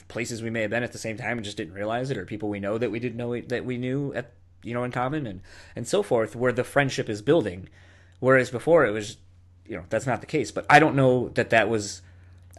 places 0.08 0.42
we 0.42 0.50
may 0.50 0.62
have 0.62 0.70
been 0.70 0.82
at 0.82 0.92
the 0.92 0.98
same 0.98 1.16
time 1.16 1.38
and 1.38 1.44
just 1.44 1.56
didn't 1.56 1.74
realize 1.74 2.10
it, 2.10 2.18
or 2.18 2.24
people 2.24 2.48
we 2.48 2.60
know 2.60 2.78
that 2.78 2.90
we 2.90 2.98
didn't 2.98 3.16
know 3.16 3.40
that 3.40 3.64
we 3.64 3.76
knew 3.76 4.12
at 4.14 4.32
you 4.62 4.74
know 4.74 4.84
in 4.84 4.92
common, 4.92 5.26
and 5.26 5.40
and 5.74 5.86
so 5.86 6.02
forth, 6.02 6.36
where 6.36 6.52
the 6.52 6.64
friendship 6.64 7.08
is 7.08 7.22
building. 7.22 7.68
Whereas 8.20 8.50
before 8.50 8.86
it 8.86 8.92
was, 8.92 9.16
you 9.66 9.76
know, 9.76 9.84
that's 9.88 10.06
not 10.06 10.20
the 10.20 10.26
case. 10.26 10.52
But 10.52 10.64
I 10.70 10.78
don't 10.78 10.94
know 10.94 11.30
that 11.30 11.50
that 11.50 11.68
was 11.68 12.02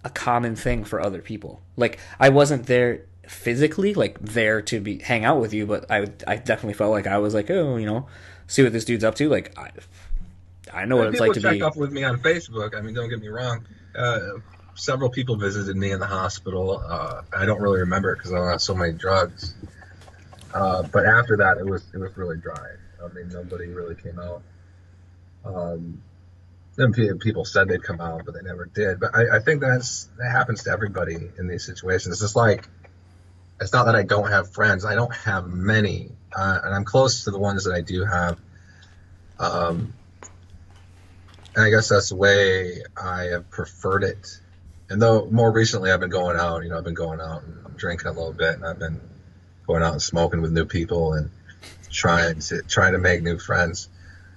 a 0.03 0.09
common 0.09 0.55
thing 0.55 0.83
for 0.83 1.01
other 1.01 1.21
people. 1.21 1.61
Like 1.77 1.99
I 2.19 2.29
wasn't 2.29 2.65
there 2.65 3.05
physically, 3.27 3.93
like 3.93 4.19
there 4.19 4.61
to 4.63 4.81
be 4.81 4.99
hang 4.99 5.23
out 5.23 5.39
with 5.39 5.53
you, 5.53 5.65
but 5.65 5.89
I 5.89 6.07
I 6.27 6.35
definitely 6.35 6.73
felt 6.73 6.91
like 6.91 7.07
I 7.07 7.17
was 7.17 7.33
like, 7.33 7.49
oh, 7.49 7.77
you 7.77 7.85
know, 7.85 8.07
see 8.47 8.63
what 8.63 8.73
this 8.73 8.85
dude's 8.85 9.03
up 9.03 9.15
to. 9.15 9.29
Like 9.29 9.57
I 9.57 9.71
I 10.73 10.85
know 10.85 10.97
what 10.97 11.07
it's 11.07 11.19
like 11.19 11.33
to 11.33 11.41
check 11.41 11.53
be. 11.53 11.61
up 11.61 11.75
with 11.75 11.91
me 11.91 12.03
on 12.03 12.19
Facebook. 12.19 12.75
I 12.75 12.81
mean, 12.81 12.93
don't 12.93 13.09
get 13.09 13.19
me 13.19 13.27
wrong. 13.27 13.65
Uh, 13.95 14.39
several 14.75 15.09
people 15.09 15.35
visited 15.35 15.75
me 15.75 15.91
in 15.91 15.99
the 15.99 16.07
hospital. 16.07 16.83
Uh, 16.85 17.21
I 17.35 17.45
don't 17.45 17.61
really 17.61 17.81
remember 17.81 18.11
it 18.11 18.17
because 18.17 18.31
I 18.31 18.39
was 18.39 18.53
on 18.53 18.59
so 18.59 18.75
many 18.75 18.93
drugs. 18.93 19.53
Uh, 20.53 20.83
but 20.83 21.05
after 21.05 21.37
that, 21.37 21.57
it 21.57 21.65
was 21.65 21.83
it 21.93 21.97
was 21.97 22.15
really 22.15 22.37
dry. 22.37 22.75
I 23.03 23.13
mean, 23.13 23.29
nobody 23.29 23.67
really 23.67 23.95
came 23.95 24.19
out. 24.19 24.43
Um, 25.45 26.01
then 26.75 26.93
people 26.93 27.45
said 27.45 27.67
they'd 27.67 27.83
come 27.83 28.01
out, 28.01 28.23
but 28.25 28.33
they 28.33 28.41
never 28.41 28.65
did. 28.65 28.99
But 28.99 29.15
I, 29.15 29.37
I 29.37 29.39
think 29.39 29.61
that's 29.61 30.09
that 30.17 30.31
happens 30.31 30.63
to 30.63 30.71
everybody 30.71 31.29
in 31.37 31.47
these 31.47 31.65
situations. 31.65 32.13
It's 32.13 32.21
just 32.21 32.35
like 32.35 32.67
it's 33.61 33.73
not 33.73 33.85
that 33.85 33.95
I 33.95 34.03
don't 34.03 34.29
have 34.29 34.51
friends. 34.53 34.85
I 34.85 34.95
don't 34.95 35.13
have 35.13 35.47
many, 35.47 36.11
uh, 36.35 36.59
and 36.63 36.73
I'm 36.73 36.85
close 36.85 37.25
to 37.25 37.31
the 37.31 37.39
ones 37.39 37.65
that 37.65 37.73
I 37.73 37.81
do 37.81 38.03
have. 38.05 38.39
Um, 39.39 39.93
and 41.55 41.63
I 41.63 41.69
guess 41.69 41.89
that's 41.89 42.09
the 42.09 42.15
way 42.15 42.81
I 42.97 43.23
have 43.25 43.49
preferred 43.49 44.03
it. 44.03 44.39
And 44.93 45.01
though 45.01 45.25
more 45.31 45.51
recently 45.51 45.91
I've 45.91 45.99
been 45.99 46.11
going 46.11 46.37
out, 46.37 46.61
you 46.61 46.69
know, 46.69 46.77
I've 46.77 46.83
been 46.83 46.93
going 46.93 47.19
out 47.19 47.41
and 47.41 47.57
I'm 47.65 47.73
drinking 47.73 48.09
a 48.09 48.11
little 48.11 48.31
bit, 48.31 48.53
and 48.53 48.63
I've 48.63 48.77
been 48.77 49.01
going 49.65 49.81
out 49.81 49.93
and 49.93 50.01
smoking 50.01 50.39
with 50.39 50.51
new 50.51 50.65
people 50.65 51.13
and 51.13 51.31
trying 51.89 52.39
to 52.41 52.61
trying 52.61 52.93
to 52.93 52.99
make 52.99 53.23
new 53.23 53.39
friends 53.39 53.89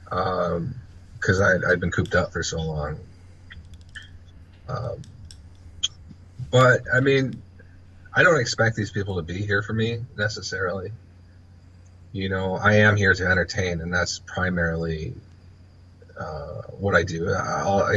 because 0.04 1.42
I 1.42 1.56
I'd 1.70 1.78
been 1.78 1.90
cooped 1.90 2.14
up 2.14 2.32
for 2.32 2.42
so 2.42 2.58
long. 2.62 2.98
Um, 4.66 5.02
but 6.50 6.84
I 6.90 7.00
mean, 7.00 7.42
I 8.14 8.22
don't 8.22 8.40
expect 8.40 8.76
these 8.76 8.90
people 8.90 9.16
to 9.16 9.22
be 9.22 9.44
here 9.44 9.62
for 9.62 9.74
me 9.74 9.98
necessarily. 10.16 10.90
You 12.12 12.30
know, 12.30 12.54
I 12.54 12.76
am 12.76 12.96
here 12.96 13.12
to 13.12 13.26
entertain, 13.26 13.82
and 13.82 13.92
that's 13.92 14.20
primarily 14.20 15.12
uh, 16.18 16.62
what 16.78 16.94
I 16.94 17.02
do. 17.02 17.32
I'll 17.32 17.88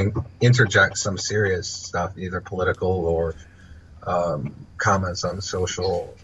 interject 0.42 0.98
some 0.98 1.18
serious 1.18 1.68
stuff, 1.68 2.18
either 2.18 2.42
political 2.42 3.06
or 3.06 3.36
um, 4.06 4.68
comments 4.78 5.24
on 5.24 5.42
social 5.42 6.16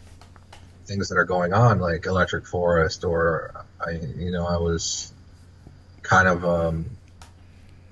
things 0.85 1.09
that 1.09 1.17
are 1.17 1.25
going 1.25 1.53
on, 1.53 1.79
like 1.79 2.05
Electric 2.05 2.45
Forest, 2.45 3.03
or 3.03 3.65
I, 3.85 3.91
you 3.91 4.31
know, 4.31 4.45
I 4.45 4.57
was 4.57 5.11
kind 6.03 6.27
of, 6.27 6.45
um, 6.45 6.85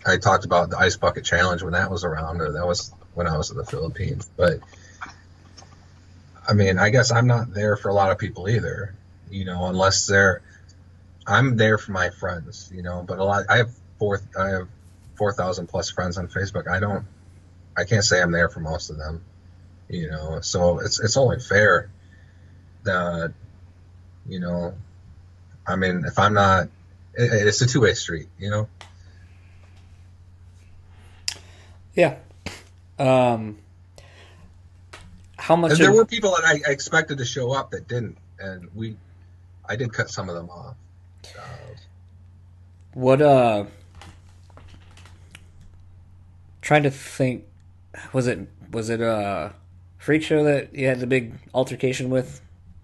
I 0.05 0.17
talked 0.17 0.45
about 0.45 0.69
the 0.69 0.77
Ice 0.77 0.97
Bucket 0.97 1.25
Challenge 1.25 1.63
when 1.63 1.73
that 1.73 1.89
was 1.89 2.03
around, 2.03 2.41
or 2.41 2.51
that 2.51 2.67
was 2.67 2.91
when 3.13 3.27
I 3.27 3.37
was 3.37 3.51
in 3.51 3.57
the 3.57 3.65
Philippines. 3.65 4.29
But 4.37 4.59
I 6.47 6.53
mean, 6.53 6.77
I 6.77 6.89
guess 6.89 7.11
I'm 7.11 7.27
not 7.27 7.53
there 7.53 7.77
for 7.77 7.89
a 7.89 7.93
lot 7.93 8.11
of 8.11 8.17
people 8.17 8.49
either, 8.49 8.95
you 9.31 9.45
know, 9.45 9.65
unless 9.67 10.07
they're, 10.07 10.41
I'm 11.25 11.55
there 11.55 11.77
for 11.77 11.93
my 11.93 12.09
friends, 12.09 12.69
you 12.73 12.83
know, 12.83 13.03
but 13.07 13.17
a 13.17 13.23
lot, 13.23 13.45
I 13.49 13.57
have 13.57 13.71
four, 13.99 14.21
I 14.39 14.49
have 14.49 14.67
4,000 15.15 15.67
plus 15.67 15.89
friends 15.89 16.17
on 16.17 16.27
Facebook. 16.27 16.67
I 16.67 16.79
don't, 16.79 17.05
I 17.77 17.83
can't 17.85 18.03
say 18.03 18.21
I'm 18.21 18.31
there 18.31 18.49
for 18.49 18.59
most 18.59 18.89
of 18.89 18.97
them, 18.97 19.23
you 19.89 20.09
know, 20.09 20.39
so 20.41 20.79
it's, 20.79 20.99
it's 20.99 21.17
only 21.17 21.39
fair 21.39 21.89
that, 22.83 23.33
you 24.27 24.39
know, 24.39 24.73
I 25.65 25.75
mean, 25.75 26.03
if 26.05 26.19
I'm 26.19 26.33
not, 26.33 26.65
it, 27.13 27.47
it's 27.47 27.61
a 27.61 27.67
two 27.67 27.81
way 27.81 27.93
street, 27.93 28.27
you 28.37 28.49
know? 28.49 28.67
Yeah. 31.95 32.17
Um. 32.97 33.57
How 35.37 35.55
much? 35.55 35.71
And 35.71 35.79
there 35.79 35.89
of- 35.89 35.95
were 35.95 36.05
people 36.05 36.31
that 36.31 36.43
I, 36.45 36.69
I 36.69 36.71
expected 36.71 37.19
to 37.19 37.25
show 37.25 37.51
up 37.53 37.71
that 37.71 37.87
didn't, 37.87 38.17
and 38.39 38.69
we, 38.73 38.97
I 39.67 39.75
did 39.75 39.93
cut 39.93 40.09
some 40.09 40.29
of 40.29 40.35
them 40.35 40.49
off. 40.49 40.75
Uh, 41.37 41.41
What 42.93 43.21
uh 43.21 43.65
trying 46.63 46.83
to 46.83 46.89
think 46.89 47.45
was 48.11 48.25
it 48.25 48.39
was 48.71 48.89
it 48.89 49.01
a 49.01 49.53
Freak 49.99 50.23
Show 50.23 50.43
that 50.45 50.73
you 50.73 50.87
had 50.87 50.99
the 50.99 51.07
big 51.07 51.33
altercation 51.53 52.09
with 52.09 52.41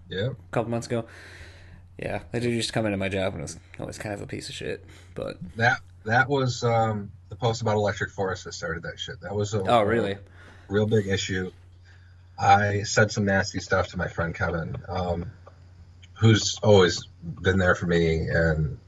yeah. 0.08 0.28
a 0.28 0.52
couple 0.52 0.70
months 0.70 0.86
ago? 0.86 1.06
Yeah, 1.98 2.20
they 2.30 2.40
dude 2.40 2.54
used 2.54 2.68
to 2.68 2.72
come 2.72 2.86
into 2.86 2.96
my 2.96 3.08
job 3.08 3.32
and 3.32 3.40
it 3.40 3.42
was 3.42 3.58
always 3.80 3.98
kind 3.98 4.14
of 4.14 4.22
a 4.22 4.26
piece 4.26 4.48
of 4.48 4.54
shit. 4.54 4.84
But 5.14 5.38
That 5.56 5.80
that 6.04 6.28
was 6.28 6.62
um, 6.62 7.10
the 7.28 7.36
post 7.36 7.62
about 7.62 7.74
Electric 7.74 8.10
Forest 8.10 8.44
that 8.44 8.54
started 8.54 8.84
that 8.84 9.00
shit. 9.00 9.20
That 9.22 9.34
was 9.34 9.54
a 9.54 9.62
oh 9.62 9.82
really? 9.82 10.16
real 10.68 10.86
big 10.86 11.08
issue. 11.08 11.50
I 12.38 12.84
said 12.84 13.10
some 13.10 13.24
nasty 13.24 13.60
stuff 13.60 13.88
to 13.88 13.98
my 13.98 14.08
friend 14.08 14.34
Kevin, 14.34 14.76
um, 14.88 15.30
who's 16.14 16.58
always 16.62 17.06
been 17.22 17.58
there 17.58 17.74
for 17.74 17.86
me, 17.86 18.28
and 18.28 18.78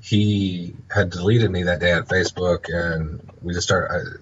he 0.00 0.74
had 0.90 1.10
deleted 1.10 1.50
me 1.50 1.64
that 1.64 1.80
day 1.80 1.92
on 1.92 2.04
Facebook, 2.04 2.66
and 2.72 3.20
we 3.42 3.52
just 3.52 3.66
started. 3.66 4.20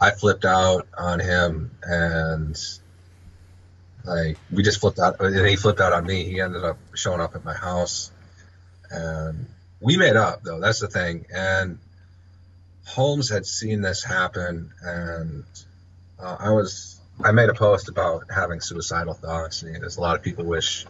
I 0.00 0.12
flipped 0.12 0.44
out 0.44 0.86
on 0.96 1.18
him 1.18 1.72
and 1.82 2.56
like 4.04 4.38
we 4.50 4.62
just 4.62 4.80
flipped 4.80 4.98
out 4.98 5.20
and 5.20 5.46
he 5.46 5.56
flipped 5.56 5.80
out 5.80 5.92
on 5.92 6.06
me. 6.06 6.24
He 6.24 6.40
ended 6.40 6.64
up 6.64 6.78
showing 6.94 7.20
up 7.20 7.34
at 7.34 7.44
my 7.44 7.54
house 7.54 8.10
and 8.90 9.46
we 9.80 9.96
made 9.96 10.16
up 10.16 10.42
though. 10.42 10.60
That's 10.60 10.80
the 10.80 10.88
thing. 10.88 11.26
And 11.34 11.78
Holmes 12.86 13.28
had 13.28 13.44
seen 13.44 13.80
this 13.82 14.02
happen 14.02 14.70
and 14.82 15.44
uh, 16.18 16.36
I 16.38 16.50
was 16.50 17.00
I 17.22 17.32
made 17.32 17.48
a 17.48 17.54
post 17.54 17.88
about 17.88 18.30
having 18.32 18.60
suicidal 18.60 19.14
thoughts 19.14 19.62
and 19.62 19.74
there's 19.74 19.96
a 19.96 20.00
lot 20.00 20.16
of 20.16 20.22
people 20.22 20.44
wish 20.44 20.86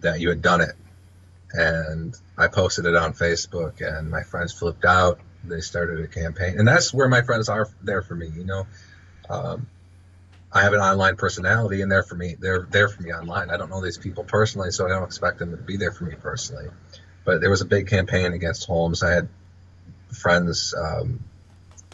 that 0.00 0.20
you 0.20 0.30
had 0.30 0.40
done 0.40 0.62
it 0.62 0.74
and 1.52 2.18
I 2.36 2.48
posted 2.48 2.86
it 2.86 2.96
on 2.96 3.12
Facebook, 3.12 3.80
and 3.80 4.10
my 4.10 4.22
friends 4.22 4.52
flipped 4.52 4.84
out. 4.84 5.20
They 5.44 5.60
started 5.60 6.00
a 6.00 6.08
campaign, 6.08 6.58
and 6.58 6.66
that's 6.66 6.94
where 6.94 7.08
my 7.08 7.22
friends 7.22 7.48
are 7.48 7.68
there 7.82 8.02
for 8.02 8.14
me. 8.14 8.28
You 8.28 8.44
know, 8.44 8.66
um, 9.28 9.66
I 10.52 10.62
have 10.62 10.72
an 10.72 10.80
online 10.80 11.16
personality, 11.16 11.82
and 11.82 11.90
they're 11.90 12.02
for 12.02 12.14
me. 12.14 12.36
They're 12.38 12.66
there 12.70 12.88
for 12.88 13.02
me 13.02 13.12
online. 13.12 13.50
I 13.50 13.56
don't 13.56 13.70
know 13.70 13.82
these 13.82 13.98
people 13.98 14.24
personally, 14.24 14.70
so 14.70 14.86
I 14.86 14.88
don't 14.88 15.04
expect 15.04 15.38
them 15.38 15.50
to 15.50 15.56
be 15.56 15.76
there 15.76 15.92
for 15.92 16.04
me 16.04 16.14
personally. 16.14 16.68
But 17.24 17.40
there 17.40 17.50
was 17.50 17.60
a 17.60 17.66
big 17.66 17.86
campaign 17.86 18.32
against 18.32 18.66
Holmes. 18.66 19.02
I 19.02 19.12
had 19.12 19.28
friends. 20.12 20.74
Um, 20.74 21.24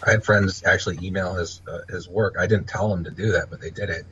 I 0.07 0.13
had 0.13 0.25
friends 0.25 0.63
actually 0.65 0.99
email 1.03 1.35
his 1.35 1.61
uh, 1.67 1.81
his 1.89 2.09
work. 2.09 2.37
I 2.39 2.47
didn't 2.47 2.69
tell 2.69 2.89
them 2.91 3.05
to 3.05 3.11
do 3.11 3.33
that, 3.33 3.51
but 3.51 3.61
they 3.61 3.71
did 3.71 3.91
it 3.91 4.07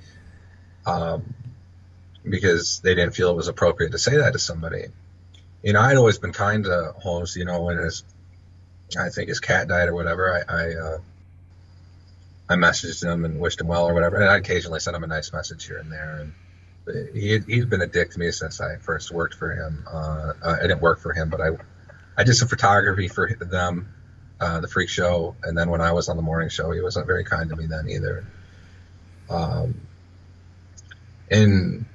um, 0.87 1.35
because 2.29 2.81
they 2.81 2.95
didn't 2.95 3.15
feel 3.15 3.31
it 3.31 3.37
was 3.37 3.49
appropriate 3.49 3.93
to 3.93 3.99
say 3.99 4.17
that 4.17 4.33
to 4.33 4.39
somebody 4.39 4.87
you 5.67 5.73
know, 5.73 5.81
I'd 5.81 5.97
always 5.97 6.19
been 6.19 6.33
kind 6.33 6.63
to 6.63 6.95
Holmes. 6.99 7.35
You 7.35 7.45
know, 7.45 7.63
when 7.63 7.79
his, 7.79 8.05
I 8.97 9.09
think 9.09 9.29
his 9.29 9.41
cat 9.41 9.67
died 9.67 9.89
or 9.89 9.97
whatever, 9.97 10.33
I, 10.33 10.55
I, 10.55 10.75
uh, 10.75 10.99
I 12.49 12.55
messaged 12.55 13.03
him 13.03 13.25
and 13.25 13.41
wished 13.41 13.61
him 13.61 13.67
well 13.67 13.89
or 13.89 13.93
whatever, 13.93 14.15
and 14.15 14.31
I 14.31 14.37
occasionally 14.37 14.79
sent 14.79 14.95
him 14.95 15.03
a 15.03 15.09
nice 15.09 15.33
message 15.33 15.67
here 15.67 15.79
and 15.79 15.91
there. 15.91 16.21
And 16.21 17.13
he 17.13 17.41
he's 17.49 17.65
been 17.65 17.83
a 17.83 17.89
dick 17.89 18.13
to 18.13 18.19
me 18.21 18.31
since 18.31 18.61
I 18.61 18.77
first 18.77 19.11
worked 19.11 19.35
for 19.35 19.51
him. 19.57 19.85
Uh, 19.93 20.35
I 20.45 20.63
didn't 20.63 20.83
work 20.83 21.01
for 21.01 21.13
him, 21.13 21.31
but 21.31 21.41
I, 21.41 21.49
I 22.17 22.23
did 22.23 22.35
some 22.35 22.47
photography 22.47 23.09
for 23.09 23.29
them, 23.35 23.93
uh, 24.41 24.61
the 24.61 24.69
Freak 24.69 24.89
Show, 24.89 25.35
and 25.43 25.59
then 25.59 25.69
when 25.71 25.81
I 25.81 25.91
was 25.91 26.09
on 26.09 26.17
the 26.17 26.23
morning 26.23 26.49
show, 26.49 26.71
he 26.71 26.81
wasn't 26.81 27.09
very 27.09 27.25
kind 27.25 27.51
to 27.51 27.57
me 27.57 27.67
then 27.67 27.89
either. 27.89 28.25
Um, 29.29 29.81
and 31.29 31.87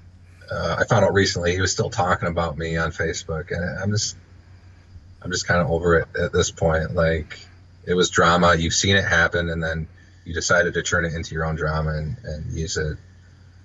uh, 0.52 0.76
I 0.80 0.86
found 0.86 1.06
out 1.06 1.14
recently 1.14 1.54
he 1.54 1.62
was 1.62 1.72
still 1.72 1.90
talking 1.90 2.28
about 2.28 2.58
me 2.58 2.76
on 2.78 2.92
Facebook, 2.92 3.52
and 3.52 3.80
I'm 3.80 3.92
just, 3.92 4.18
I'm 5.22 5.32
just 5.32 5.48
kind 5.48 5.62
of 5.62 5.72
over 5.72 6.00
it 6.00 6.08
at 6.20 6.34
this 6.34 6.52
point. 6.52 6.94
Like, 6.94 7.40
it 7.86 7.94
was 7.94 8.10
drama. 8.10 8.56
You've 8.56 8.74
seen 8.74 8.96
it 8.96 9.06
happen, 9.06 9.50
and 9.50 9.64
then 9.64 9.88
you 10.26 10.34
decided 10.34 10.74
to 10.74 10.84
turn 10.84 11.06
it 11.06 11.14
into 11.14 11.34
your 11.34 11.46
own 11.46 11.56
drama 11.56 11.92
and, 11.92 12.18
and 12.24 12.54
use 12.54 12.78
it, 12.78 12.98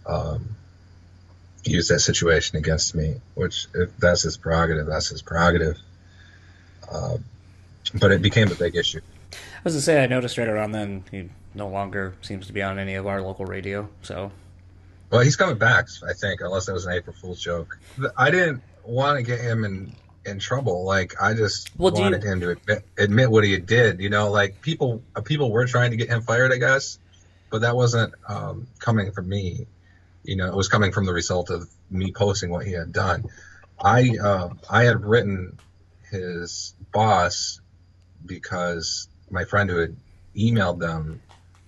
um, 0.07 0.57
use 1.65 1.89
that 1.89 2.01
situation 2.01 2.57
against 2.57 2.95
me. 2.95 3.17
Which, 3.35 3.67
if 3.75 3.97
that's 3.99 4.23
his 4.23 4.37
prerogative, 4.37 4.87
that's 4.87 5.09
his 5.09 5.23
prerogative. 5.23 5.77
Uh, 6.91 7.19
but 7.95 8.13
it 8.13 8.23
became 8.23 8.51
a 8.51 8.55
big 8.55 8.77
issue. 8.77 9.01
I 9.33 9.37
was 9.65 9.75
to 9.75 9.81
say, 9.81 10.03
I 10.03 10.07
noticed 10.07 10.39
right 10.39 10.49
around 10.49 10.73
then 10.73 11.05
he 11.11 11.29
no 11.55 11.69
longer 11.69 12.15
seems 12.23 12.47
to 12.47 12.53
be 12.53 12.63
on 12.63 12.79
any 12.79 12.95
of 12.95 13.07
our 13.07 13.21
local 13.21 13.45
radio. 13.45 13.89
So 14.03 14.31
well, 15.11 15.21
he's 15.21 15.37
coming 15.37 15.59
back, 15.59 15.87
I 16.09 16.13
think, 16.13 16.41
unless 16.41 16.67
that 16.67 16.73
was 16.73 16.87
an 16.87 16.93
April 16.93 17.15
Fool's 17.21 17.41
joke. 17.41 17.79
I 18.17 18.31
didn't 18.31 18.63
want 18.85 19.17
to 19.19 19.23
get 19.23 19.41
him 19.41 19.65
in 19.65 19.95
in 20.25 20.39
trouble. 20.39 20.85
Like 20.85 21.15
I 21.21 21.35
just 21.35 21.71
well, 21.79 21.93
wanted 21.93 22.23
you... 22.23 22.31
him 22.31 22.41
to 22.41 22.51
admit, 22.51 22.85
admit 22.99 23.31
what 23.31 23.45
he 23.45 23.57
did. 23.59 24.01
You 24.01 24.11
know, 24.11 24.31
like 24.31 24.61
people 24.61 25.03
uh, 25.15 25.21
people 25.21 25.51
were 25.51 25.67
trying 25.67 25.93
to 25.93 25.97
get 25.97 26.09
him 26.09 26.23
fired, 26.23 26.53
I 26.53 26.59
guess, 26.59 26.99
but 27.51 27.61
that 27.61 27.77
wasn't 27.77 28.15
um, 28.29 28.67
coming 28.79 29.13
from 29.13 29.29
me. 29.29 29.67
You 30.25 30.37
know, 30.37 30.47
it 30.47 30.55
was 30.55 30.69
coming 30.69 30.93
from 30.93 31.07
the 31.07 31.13
result 31.13 31.51
of 31.51 31.69
me 31.91 32.13
posting 32.13 32.51
what 32.51 32.67
he 32.67 32.73
had 32.73 32.93
done. 32.93 33.27
I 33.81 34.17
uh, 34.21 34.49
I 34.69 34.85
had 34.85 35.05
written 35.05 35.59
his 36.11 36.75
boss 36.93 37.61
because 38.25 39.09
my 39.31 39.45
friend 39.45 39.71
who 39.71 39.79
had 39.79 39.97
emailed 40.37 40.81
them 40.81 41.21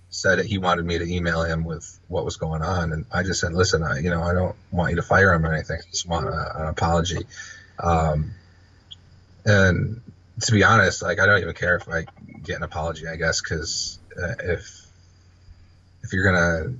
said 0.09 0.39
that 0.39 0.45
he 0.45 0.57
wanted 0.57 0.85
me 0.85 0.97
to 0.97 1.05
email 1.05 1.43
him 1.43 1.63
with 1.63 1.99
what 2.07 2.25
was 2.25 2.37
going 2.37 2.61
on, 2.61 2.91
and 2.91 3.05
I 3.11 3.23
just 3.23 3.39
said, 3.39 3.53
"Listen, 3.53 3.83
I, 3.83 3.99
you 3.99 4.09
know, 4.09 4.23
I 4.23 4.33
don't 4.33 4.55
want 4.71 4.91
you 4.91 4.95
to 4.97 5.03
fire 5.03 5.33
him 5.33 5.45
or 5.45 5.53
anything. 5.53 5.77
I 5.79 5.89
just 5.89 6.07
want 6.07 6.27
a, 6.27 6.61
an 6.61 6.67
apology." 6.67 7.25
Um, 7.79 8.31
and 9.45 10.01
to 10.41 10.51
be 10.51 10.63
honest, 10.63 11.01
like 11.01 11.19
I 11.19 11.25
don't 11.25 11.41
even 11.41 11.53
care 11.53 11.75
if 11.75 11.87
I 11.87 12.05
get 12.43 12.57
an 12.57 12.63
apology. 12.63 13.07
I 13.07 13.15
guess 13.15 13.41
because 13.41 13.99
uh, 14.21 14.33
if 14.43 14.87
if 16.03 16.13
you're 16.13 16.31
gonna 16.31 16.73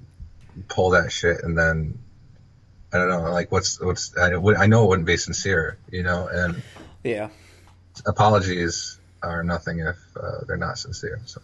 pull 0.68 0.92
that 0.92 1.12
shit 1.12 1.44
and 1.44 1.58
then 1.58 2.00
I 2.92 2.98
don't 2.98 3.10
know, 3.10 3.32
like 3.32 3.52
what's 3.52 3.80
what's 3.80 4.18
I, 4.18 4.34
I 4.34 4.68
know 4.68 4.86
it 4.86 4.88
wouldn't 4.90 5.08
be 5.08 5.18
sincere, 5.18 5.78
you 5.92 6.04
know, 6.04 6.28
and 6.28 6.62
yeah, 7.04 7.30
apologies 8.06 8.98
are 9.22 9.44
nothing 9.44 9.80
if 9.80 9.98
uh, 10.20 10.46
they're 10.48 10.58
not 10.58 10.78
sincere. 10.78 11.22
So. 11.26 11.42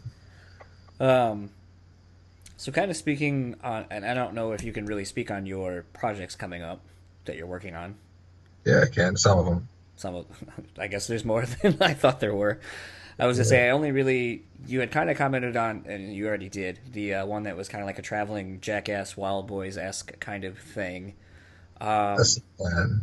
Um, 0.97 1.49
so, 2.57 2.71
kind 2.71 2.89
of 2.89 2.97
speaking 2.97 3.55
on, 3.63 3.85
and 3.89 4.05
I 4.05 4.13
don't 4.13 4.33
know 4.33 4.53
if 4.53 4.63
you 4.63 4.71
can 4.71 4.85
really 4.85 5.05
speak 5.05 5.29
on 5.29 5.45
your 5.45 5.83
projects 5.93 6.35
coming 6.35 6.61
up 6.61 6.79
that 7.25 7.35
you're 7.35 7.47
working 7.47 7.75
on. 7.75 7.95
Yeah, 8.65 8.81
I 8.81 8.87
can. 8.87 9.17
Some 9.17 9.39
of 9.39 9.45
them. 9.45 9.67
Some 9.97 10.15
of, 10.15 10.25
I 10.77 10.87
guess 10.87 11.07
there's 11.07 11.25
more 11.25 11.45
than 11.61 11.77
I 11.81 11.93
thought 11.93 12.19
there 12.19 12.35
were. 12.35 12.59
I 13.17 13.27
was 13.27 13.37
yeah. 13.37 13.43
to 13.43 13.49
say 13.49 13.67
I 13.67 13.71
only 13.71 13.91
really 13.91 14.43
you 14.67 14.79
had 14.79 14.91
kind 14.91 15.09
of 15.09 15.17
commented 15.17 15.55
on, 15.57 15.85
and 15.87 16.13
you 16.13 16.27
already 16.27 16.49
did 16.49 16.79
the 16.91 17.15
uh, 17.15 17.25
one 17.25 17.43
that 17.43 17.55
was 17.55 17.67
kind 17.67 17.81
of 17.81 17.87
like 17.87 17.99
a 17.99 18.01
traveling 18.01 18.59
jackass 18.61 19.15
Wildboyz 19.15 19.77
esque 19.77 20.19
kind 20.19 20.43
of 20.43 20.57
thing. 20.57 21.13
Um, 21.79 22.17
That's 22.17 22.35
the 22.35 22.41
plan. 22.57 23.01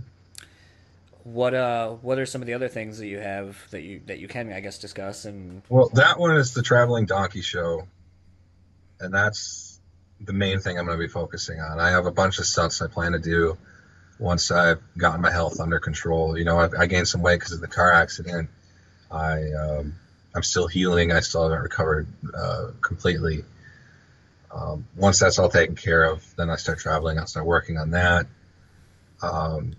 What 1.25 1.55
uh, 1.55 1.91
what 1.91 2.19
are 2.19 2.27
some 2.27 2.43
of 2.43 2.47
the 2.47 2.55
other 2.55 2.69
things 2.69 2.99
that 2.99 3.07
you 3.07 3.19
have 3.19 3.57
that 3.71 3.83
you 3.83 4.01
that 4.07 4.19
you 4.19 4.29
can 4.29 4.53
I 4.53 4.61
guess 4.61 4.79
discuss 4.79 5.25
and? 5.25 5.63
Well, 5.69 5.89
that 5.95 6.19
one 6.19 6.37
is 6.37 6.53
the 6.53 6.63
traveling 6.63 7.07
donkey 7.07 7.43
show 7.43 7.87
and 9.03 9.13
that's 9.13 9.81
the 10.21 10.33
main 10.33 10.61
thing 10.61 10.79
I'm 10.79 10.87
going 10.87 10.97
to 10.97 11.05
be 11.05 11.09
focusing 11.13 11.61
on. 11.61 11.81
I 11.81 11.91
have 11.91 12.07
a 12.07 12.13
bunch 12.13 12.39
of 12.39 12.47
stunts 12.47 12.81
I 12.81 12.87
plan 12.87 13.13
to 13.13 13.19
do 13.19 13.59
once 14.19 14.51
I've 14.51 14.81
gotten 14.97 15.21
my 15.21 15.31
health 15.31 15.61
under 15.61 15.81
control. 15.81 16.39
You 16.39 16.45
know, 16.45 16.59
I, 16.59 16.69
I 16.79 16.87
gained 16.87 17.09
some 17.09 17.23
weight 17.23 17.41
because 17.41 17.53
of 17.53 17.61
the 17.61 17.69
car 17.69 17.93
accident. 17.93 18.49
I 19.11 19.53
um, 19.53 19.95
I'm 20.35 20.43
still 20.43 20.69
healing. 20.69 21.13
I 21.13 21.21
still 21.21 21.43
haven't 21.43 21.63
recovered 21.63 22.07
uh, 22.35 22.71
completely. 22.81 23.45
Um, 24.51 24.87
once 24.97 25.19
that's 25.19 25.39
all 25.39 25.49
taken 25.49 25.77
care 25.77 26.05
of, 26.05 26.25
then 26.37 26.51
I 26.51 26.57
start 26.57 26.79
traveling. 26.79 27.19
I'll 27.19 27.27
start 27.27 27.47
working 27.47 27.79
on 27.79 27.91
that. 27.91 28.27
Um, 29.23 29.75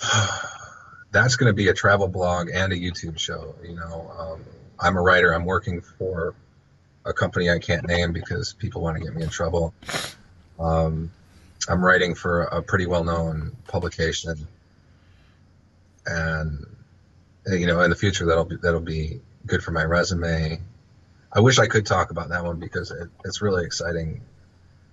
that's 1.10 1.36
going 1.36 1.50
to 1.50 1.54
be 1.54 1.68
a 1.68 1.74
travel 1.74 2.08
blog 2.08 2.50
and 2.52 2.72
a 2.72 2.76
YouTube 2.76 3.18
show. 3.18 3.54
You 3.62 3.74
know, 3.74 4.12
um, 4.18 4.44
I'm 4.78 4.96
a 4.96 5.02
writer. 5.02 5.32
I'm 5.32 5.44
working 5.44 5.80
for 5.80 6.34
a 7.04 7.12
company 7.12 7.50
I 7.50 7.58
can't 7.58 7.86
name 7.86 8.12
because 8.12 8.52
people 8.52 8.82
want 8.82 8.98
to 8.98 9.04
get 9.04 9.14
me 9.14 9.22
in 9.22 9.30
trouble. 9.30 9.74
Um, 10.58 11.10
I'm 11.68 11.84
writing 11.84 12.14
for 12.14 12.42
a 12.42 12.62
pretty 12.62 12.86
well-known 12.86 13.56
publication, 13.68 14.46
and 16.06 16.66
you 17.46 17.66
know, 17.66 17.80
in 17.82 17.90
the 17.90 17.96
future 17.96 18.26
that'll 18.26 18.44
be 18.44 18.56
that'll 18.56 18.80
be 18.80 19.20
good 19.46 19.62
for 19.62 19.70
my 19.70 19.84
resume. 19.84 20.60
I 21.32 21.40
wish 21.40 21.58
I 21.58 21.66
could 21.66 21.86
talk 21.86 22.10
about 22.10 22.30
that 22.30 22.44
one 22.44 22.58
because 22.58 22.90
it, 22.90 23.08
it's 23.24 23.40
really 23.40 23.64
exciting 23.64 24.22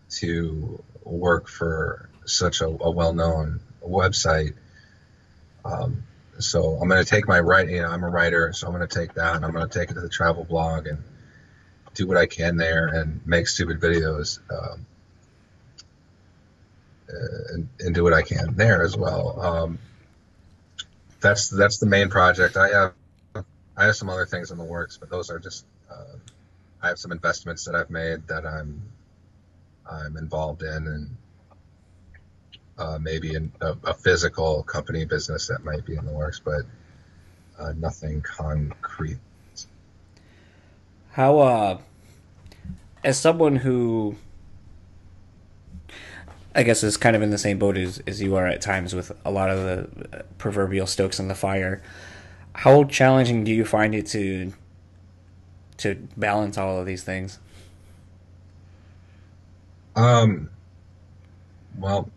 to 0.09 0.83
work 1.03 1.47
for 1.47 2.09
such 2.25 2.61
a, 2.61 2.67
a 2.67 2.91
well-known 2.91 3.59
website. 3.83 4.53
Um, 5.65 6.03
so 6.39 6.77
I'm 6.79 6.87
going 6.87 7.03
to 7.03 7.09
take 7.09 7.27
my 7.27 7.39
writing. 7.39 7.75
You 7.75 7.81
know, 7.81 7.89
I'm 7.89 8.03
a 8.03 8.09
writer, 8.09 8.53
so 8.53 8.67
I'm 8.67 8.73
going 8.73 8.87
to 8.87 8.99
take 8.99 9.15
that 9.15 9.35
and 9.35 9.43
I'm 9.43 9.51
going 9.51 9.67
to 9.67 9.79
take 9.79 9.89
it 9.89 9.95
to 9.95 10.01
the 10.01 10.09
travel 10.09 10.43
blog 10.43 10.87
and 10.87 11.03
do 11.97 12.05
what 12.05 12.15
I 12.15 12.27
can 12.27 12.57
there 12.57 12.87
and 12.87 13.19
make 13.25 13.47
stupid 13.47 13.81
videos 13.81 14.39
um, 14.51 14.85
uh, 17.09 17.53
and, 17.53 17.69
and, 17.79 17.95
do 17.95 18.03
what 18.03 18.13
I 18.13 18.21
can 18.21 18.55
there 18.55 18.83
as 18.83 18.95
well. 18.95 19.41
Um, 19.41 19.79
that's 21.19 21.49
that's 21.49 21.79
the 21.79 21.87
main 21.87 22.09
project. 22.09 22.55
I 22.55 22.69
have 22.69 22.93
I 23.75 23.85
have 23.85 23.95
some 23.95 24.09
other 24.09 24.27
things 24.27 24.51
in 24.51 24.59
the 24.59 24.63
works, 24.63 24.97
but 24.97 25.09
those 25.09 25.31
are 25.31 25.39
just 25.39 25.65
uh, 25.89 26.17
I 26.83 26.89
have 26.89 26.99
some 26.99 27.11
investments 27.11 27.65
that 27.65 27.73
I've 27.73 27.89
made 27.89 28.27
that 28.27 28.45
I'm 28.45 28.81
I'm 29.89 30.15
involved 30.15 30.63
in 30.63 30.87
and. 30.87 31.17
Uh, 32.79 32.99
maybe 33.01 33.33
in 33.33 33.51
a, 33.59 33.75
a, 33.85 33.93
physical 33.95 34.61
company 34.61 35.03
business 35.03 35.47
that 35.47 35.63
might 35.63 35.83
be 35.83 35.95
in 35.95 36.05
the 36.05 36.11
works, 36.11 36.39
but 36.39 36.61
uh, 37.57 37.73
nothing 37.75 38.21
concrete 38.21 39.17
how, 41.17 41.39
uh, 41.39 41.77
as 43.03 43.19
someone 43.19 43.55
who 43.55 44.15
I 46.53 46.61
guess 46.61 46.83
is 46.83 46.95
kind 46.95 47.15
of 47.15 47.23
in 47.23 47.31
the 47.31 47.39
same 47.39 47.57
boat 47.57 47.75
as, 47.75 48.03
as 48.05 48.21
you 48.21 48.35
are 48.35 48.45
at 48.45 48.61
times 48.61 48.93
with 48.93 49.11
a 49.25 49.31
lot 49.31 49.49
of 49.49 49.63
the 49.63 50.23
proverbial 50.37 50.85
stokes 50.85 51.19
in 51.19 51.27
the 51.27 51.33
fire, 51.33 51.81
how 52.53 52.83
challenging 52.83 53.43
do 53.43 53.51
you 53.51 53.65
find 53.65 53.95
it 53.95 54.05
to 54.07 54.53
to 55.77 55.95
balance 56.15 56.55
all 56.55 56.79
of 56.79 56.85
these 56.85 57.01
things? 57.01 57.39
Um, 59.95 60.51
well, 61.79 62.11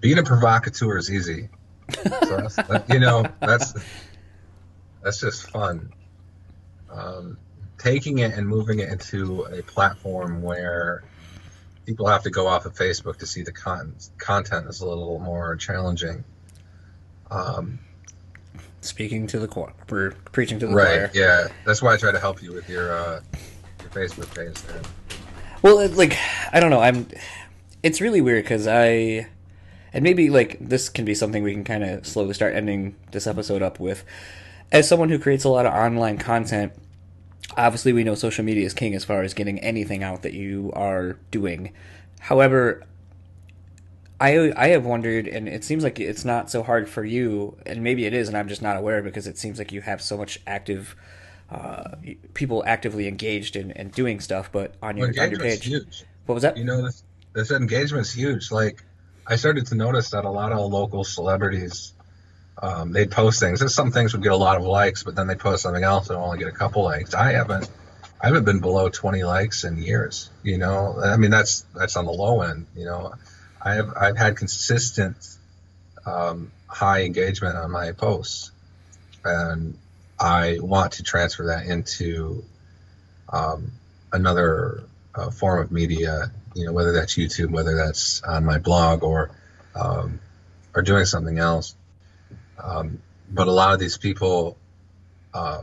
being 0.00 0.18
a 0.18 0.24
provocateur 0.24 0.98
is 0.98 1.12
easy. 1.12 1.48
So 2.04 2.36
that's, 2.38 2.56
that, 2.56 2.86
you 2.88 2.98
know, 2.98 3.24
that's 3.38 3.72
that's 5.04 5.20
just 5.20 5.48
fun. 5.50 5.92
Um, 6.90 7.38
taking 7.78 8.18
it 8.18 8.34
and 8.34 8.46
moving 8.46 8.80
it 8.80 8.88
into 8.88 9.44
a 9.44 9.62
platform 9.62 10.42
where 10.42 11.04
people 11.86 12.06
have 12.06 12.22
to 12.24 12.30
go 12.30 12.46
off 12.46 12.66
of 12.66 12.74
Facebook 12.74 13.18
to 13.18 13.26
see 13.26 13.42
the 13.42 13.52
con- 13.52 13.94
content 14.18 14.66
is 14.68 14.80
a 14.80 14.86
little 14.86 15.18
more 15.20 15.56
challenging. 15.56 16.24
Um, 17.30 17.78
Speaking 18.80 19.26
to 19.28 19.38
the 19.38 19.48
choir, 19.48 19.72
we're 19.88 20.12
preaching 20.32 20.58
to 20.60 20.66
the 20.66 20.74
right? 20.74 21.10
choir. 21.10 21.10
Yeah, 21.14 21.48
that's 21.64 21.82
why 21.82 21.94
I 21.94 21.96
try 21.96 22.12
to 22.12 22.20
help 22.20 22.42
you 22.42 22.52
with 22.52 22.68
your 22.68 22.92
uh, 22.92 23.20
your 23.80 23.90
Facebook 23.90 24.34
page 24.34 24.60
there. 24.62 24.82
Well, 25.62 25.80
it, 25.80 25.94
like 25.94 26.16
I 26.52 26.60
don't 26.60 26.70
know. 26.70 26.80
I'm. 26.80 27.08
It's 27.82 28.00
really 28.00 28.20
weird 28.20 28.44
because 28.44 28.66
I, 28.66 29.26
and 29.92 30.02
maybe 30.02 30.30
like 30.30 30.58
this 30.60 30.88
can 30.88 31.04
be 31.04 31.14
something 31.14 31.42
we 31.42 31.52
can 31.52 31.64
kind 31.64 31.82
of 31.84 32.06
slowly 32.06 32.34
start 32.34 32.54
ending 32.54 32.94
this 33.10 33.26
episode 33.26 33.62
up 33.62 33.80
with. 33.80 34.04
As 34.70 34.88
someone 34.88 35.08
who 35.08 35.18
creates 35.18 35.44
a 35.44 35.48
lot 35.48 35.66
of 35.66 35.72
online 35.72 36.18
content, 36.18 36.72
obviously 37.56 37.92
we 37.92 38.04
know 38.04 38.14
social 38.14 38.44
media 38.44 38.64
is 38.64 38.74
king 38.74 38.94
as 38.94 39.04
far 39.04 39.22
as 39.22 39.34
getting 39.34 39.58
anything 39.60 40.02
out 40.02 40.22
that 40.22 40.32
you 40.32 40.70
are 40.74 41.18
doing. 41.30 41.72
However, 42.20 42.84
I 44.20 44.52
I 44.56 44.68
have 44.68 44.84
wondered, 44.84 45.28
and 45.28 45.48
it 45.48 45.64
seems 45.64 45.84
like 45.84 46.00
it's 46.00 46.24
not 46.24 46.50
so 46.50 46.62
hard 46.62 46.88
for 46.88 47.04
you, 47.04 47.56
and 47.64 47.82
maybe 47.82 48.04
it 48.04 48.12
is, 48.12 48.28
and 48.28 48.36
I'm 48.36 48.48
just 48.48 48.62
not 48.62 48.76
aware 48.76 49.02
because 49.02 49.26
it 49.26 49.38
seems 49.38 49.58
like 49.58 49.72
you 49.72 49.80
have 49.80 50.02
so 50.02 50.16
much 50.16 50.40
active. 50.46 50.96
Uh, 51.50 51.96
people 52.34 52.62
actively 52.66 53.08
engaged 53.08 53.56
in, 53.56 53.70
in 53.70 53.88
doing 53.88 54.20
stuff, 54.20 54.50
but 54.52 54.74
on 54.82 54.96
your 54.96 55.08
on 55.08 55.30
your 55.30 55.40
page, 55.40 55.64
huge. 55.64 56.04
what 56.26 56.34
was 56.34 56.42
that? 56.42 56.56
You 56.56 56.64
know, 56.64 56.82
this 56.82 57.04
this 57.32 57.50
engagement's 57.50 58.12
huge. 58.12 58.50
Like, 58.50 58.82
I 59.26 59.36
started 59.36 59.66
to 59.68 59.74
notice 59.74 60.10
that 60.10 60.24
a 60.24 60.30
lot 60.30 60.52
of 60.52 60.70
local 60.70 61.04
celebrities, 61.04 61.94
um, 62.62 62.92
they'd 62.92 63.10
post 63.10 63.40
things. 63.40 63.60
And 63.60 63.70
some 63.70 63.90
things 63.90 64.12
would 64.12 64.22
get 64.22 64.32
a 64.32 64.36
lot 64.36 64.56
of 64.56 64.64
likes, 64.64 65.02
but 65.02 65.14
then 65.14 65.26
they 65.26 65.34
post 65.34 65.62
something 65.62 65.82
else 65.82 66.10
and 66.10 66.18
only 66.18 66.38
get 66.38 66.48
a 66.48 66.52
couple 66.52 66.82
likes. 66.84 67.14
I 67.14 67.32
haven't, 67.32 67.70
I 68.20 68.26
haven't 68.26 68.44
been 68.44 68.60
below 68.60 68.88
20 68.88 69.22
likes 69.24 69.64
in 69.64 69.78
years. 69.78 70.30
You 70.42 70.58
know, 70.58 71.00
I 71.02 71.16
mean 71.16 71.30
that's 71.30 71.64
that's 71.74 71.96
on 71.96 72.04
the 72.04 72.12
low 72.12 72.42
end. 72.42 72.66
You 72.76 72.86
know, 72.86 73.14
I 73.62 73.74
have 73.74 73.92
I've 73.96 74.16
had 74.16 74.36
consistent 74.36 75.16
um, 76.04 76.50
high 76.66 77.02
engagement 77.02 77.56
on 77.56 77.70
my 77.70 77.92
posts, 77.92 78.50
and 79.24 79.78
I 80.18 80.58
want 80.60 80.92
to 80.94 81.02
transfer 81.02 81.46
that 81.46 81.66
into 81.66 82.44
um, 83.28 83.72
another 84.12 84.82
uh, 85.14 85.30
form 85.30 85.60
of 85.60 85.70
media. 85.70 86.32
You 86.54 86.66
know, 86.66 86.72
whether 86.72 86.92
that's 86.92 87.14
YouTube, 87.14 87.50
whether 87.50 87.76
that's 87.76 88.22
on 88.22 88.44
my 88.44 88.58
blog, 88.58 89.04
or 89.04 89.30
um, 89.76 90.18
or 90.74 90.82
doing 90.82 91.04
something 91.04 91.38
else. 91.38 91.76
Um, 92.62 93.00
but 93.30 93.48
a 93.48 93.52
lot 93.52 93.74
of 93.74 93.80
these 93.80 93.98
people, 93.98 94.56
uh, 95.34 95.62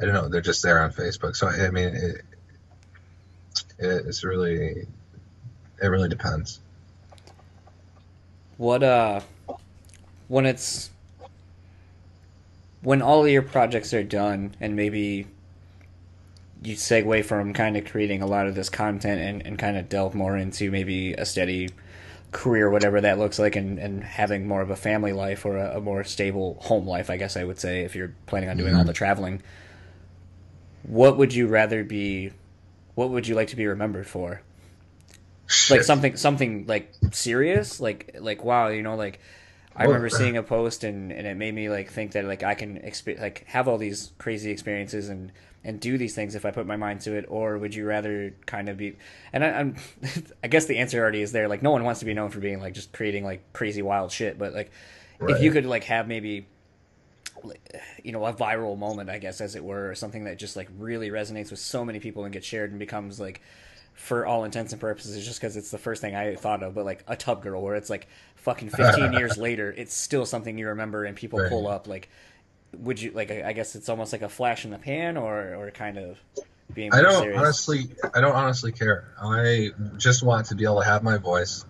I 0.00 0.04
don't 0.04 0.14
know, 0.14 0.28
they're 0.28 0.40
just 0.40 0.62
there 0.62 0.82
on 0.82 0.92
Facebook. 0.92 1.36
So 1.36 1.48
I 1.48 1.70
mean, 1.70 1.88
it, 1.88 2.22
it, 3.78 4.06
it's 4.06 4.24
really, 4.24 4.86
it 5.82 5.86
really 5.86 6.08
depends. 6.08 6.60
What 8.56 8.82
uh 8.82 9.20
when 10.26 10.46
it's 10.46 10.90
when 12.82 13.02
all 13.02 13.24
of 13.24 13.30
your 13.30 13.42
projects 13.42 13.92
are 13.94 14.02
done 14.02 14.54
and 14.60 14.76
maybe 14.76 15.26
you 16.62 16.74
segue 16.74 17.24
from 17.24 17.52
kind 17.52 17.76
of 17.76 17.84
creating 17.84 18.20
a 18.20 18.26
lot 18.26 18.46
of 18.46 18.54
this 18.54 18.68
content 18.68 19.20
and, 19.20 19.46
and 19.46 19.58
kind 19.58 19.76
of 19.76 19.88
delve 19.88 20.14
more 20.14 20.36
into 20.36 20.70
maybe 20.70 21.12
a 21.14 21.24
steady 21.24 21.70
career, 22.32 22.70
whatever 22.70 23.00
that 23.00 23.18
looks 23.18 23.38
like, 23.38 23.56
and, 23.56 23.78
and 23.78 24.04
having 24.04 24.46
more 24.46 24.60
of 24.60 24.70
a 24.70 24.76
family 24.76 25.12
life 25.12 25.44
or 25.44 25.56
a, 25.56 25.78
a 25.78 25.80
more 25.80 26.04
stable 26.04 26.58
home 26.60 26.86
life, 26.86 27.10
I 27.10 27.16
guess 27.16 27.36
I 27.36 27.44
would 27.44 27.58
say, 27.58 27.82
if 27.82 27.94
you're 27.94 28.14
planning 28.26 28.48
on 28.48 28.56
doing 28.56 28.74
all 28.74 28.80
mm-hmm. 28.80 28.88
the 28.88 28.92
traveling. 28.92 29.42
What 30.82 31.18
would 31.18 31.34
you 31.34 31.46
rather 31.46 31.84
be? 31.84 32.32
What 32.94 33.10
would 33.10 33.26
you 33.26 33.34
like 33.34 33.48
to 33.48 33.56
be 33.56 33.66
remembered 33.66 34.06
for? 34.06 34.42
like 35.70 35.82
something 35.82 36.16
something 36.16 36.66
like 36.66 36.92
serious 37.12 37.80
like 37.80 38.16
like 38.20 38.44
wow 38.44 38.68
you 38.68 38.82
know 38.82 38.96
like 38.96 39.18
i 39.74 39.84
remember 39.84 40.08
seeing 40.08 40.36
a 40.36 40.42
post 40.42 40.84
and 40.84 41.10
and 41.10 41.26
it 41.26 41.36
made 41.36 41.54
me 41.54 41.70
like 41.70 41.90
think 41.90 42.12
that 42.12 42.24
like 42.24 42.42
i 42.42 42.54
can 42.54 42.78
exp- 42.80 43.18
like 43.18 43.44
have 43.46 43.66
all 43.66 43.78
these 43.78 44.12
crazy 44.18 44.50
experiences 44.50 45.08
and 45.08 45.32
and 45.64 45.80
do 45.80 45.98
these 45.98 46.14
things 46.14 46.34
if 46.34 46.44
i 46.46 46.50
put 46.50 46.66
my 46.66 46.76
mind 46.76 47.00
to 47.00 47.14
it 47.14 47.24
or 47.28 47.58
would 47.58 47.74
you 47.74 47.84
rather 47.84 48.32
kind 48.46 48.68
of 48.68 48.76
be 48.76 48.96
and 49.32 49.44
I, 49.44 49.48
i'm 49.50 49.76
i 50.44 50.48
guess 50.48 50.66
the 50.66 50.78
answer 50.78 51.00
already 51.00 51.20
is 51.20 51.32
there 51.32 51.48
like 51.48 51.62
no 51.62 51.70
one 51.72 51.84
wants 51.84 52.00
to 52.00 52.06
be 52.06 52.14
known 52.14 52.30
for 52.30 52.40
being 52.40 52.60
like 52.60 52.74
just 52.74 52.92
creating 52.92 53.24
like 53.24 53.42
crazy 53.52 53.82
wild 53.82 54.12
shit 54.12 54.38
but 54.38 54.54
like 54.54 54.70
if 55.20 55.40
you 55.42 55.50
could 55.50 55.66
like 55.66 55.84
have 55.84 56.06
maybe 56.06 56.46
you 58.02 58.10
know 58.12 58.24
a 58.24 58.32
viral 58.32 58.76
moment 58.76 59.08
i 59.10 59.18
guess 59.18 59.40
as 59.40 59.54
it 59.54 59.62
were 59.62 59.88
or 59.90 59.94
something 59.94 60.24
that 60.24 60.38
just 60.38 60.56
like 60.56 60.68
really 60.78 61.10
resonates 61.10 61.50
with 61.50 61.60
so 61.60 61.84
many 61.84 62.00
people 62.00 62.24
and 62.24 62.32
gets 62.32 62.46
shared 62.46 62.70
and 62.70 62.78
becomes 62.78 63.20
like 63.20 63.40
for 63.94 64.26
all 64.26 64.44
intents 64.44 64.72
and 64.72 64.80
purposes 64.80 65.24
just 65.24 65.40
because 65.40 65.56
it's 65.56 65.70
the 65.70 65.78
first 65.78 66.00
thing 66.00 66.14
i 66.16 66.34
thought 66.34 66.62
of 66.62 66.74
but 66.74 66.84
like 66.84 67.04
a 67.06 67.14
tub 67.16 67.42
girl 67.42 67.62
where 67.62 67.76
it's 67.76 67.90
like 67.90 68.08
fucking 68.36 68.70
15 68.70 69.12
years 69.18 69.36
later 69.36 69.72
it's 69.76 69.94
still 69.94 70.26
something 70.26 70.58
you 70.58 70.68
remember 70.68 71.04
and 71.04 71.16
people 71.16 71.38
Right. 71.38 71.48
pull 71.48 71.66
up 71.68 71.86
like 71.86 72.08
would 72.76 73.00
you 73.00 73.10
like 73.12 73.30
i 73.30 73.52
guess 73.52 73.74
it's 73.74 73.88
almost 73.88 74.12
like 74.12 74.22
a 74.22 74.28
flash 74.28 74.64
in 74.64 74.70
the 74.70 74.78
pan 74.78 75.16
or 75.16 75.54
or 75.54 75.70
kind 75.70 75.96
of 75.98 76.18
being 76.74 76.92
I 76.92 77.00
don't 77.02 77.22
serious? 77.22 77.38
honestly. 77.38 77.88
I 78.14 78.20
don't 78.20 78.34
honestly 78.34 78.72
care. 78.72 79.12
I 79.20 79.70
just 79.96 80.22
want 80.22 80.46
to 80.46 80.54
be 80.54 80.64
able 80.64 80.80
to 80.80 80.86
have 80.86 81.02
my 81.02 81.16
voice. 81.16 81.64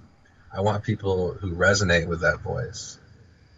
I 0.53 0.61
want 0.61 0.83
people 0.83 1.35
who 1.35 1.55
resonate 1.55 2.09
with 2.09 2.23
that 2.23 2.41
voice, 2.41 2.99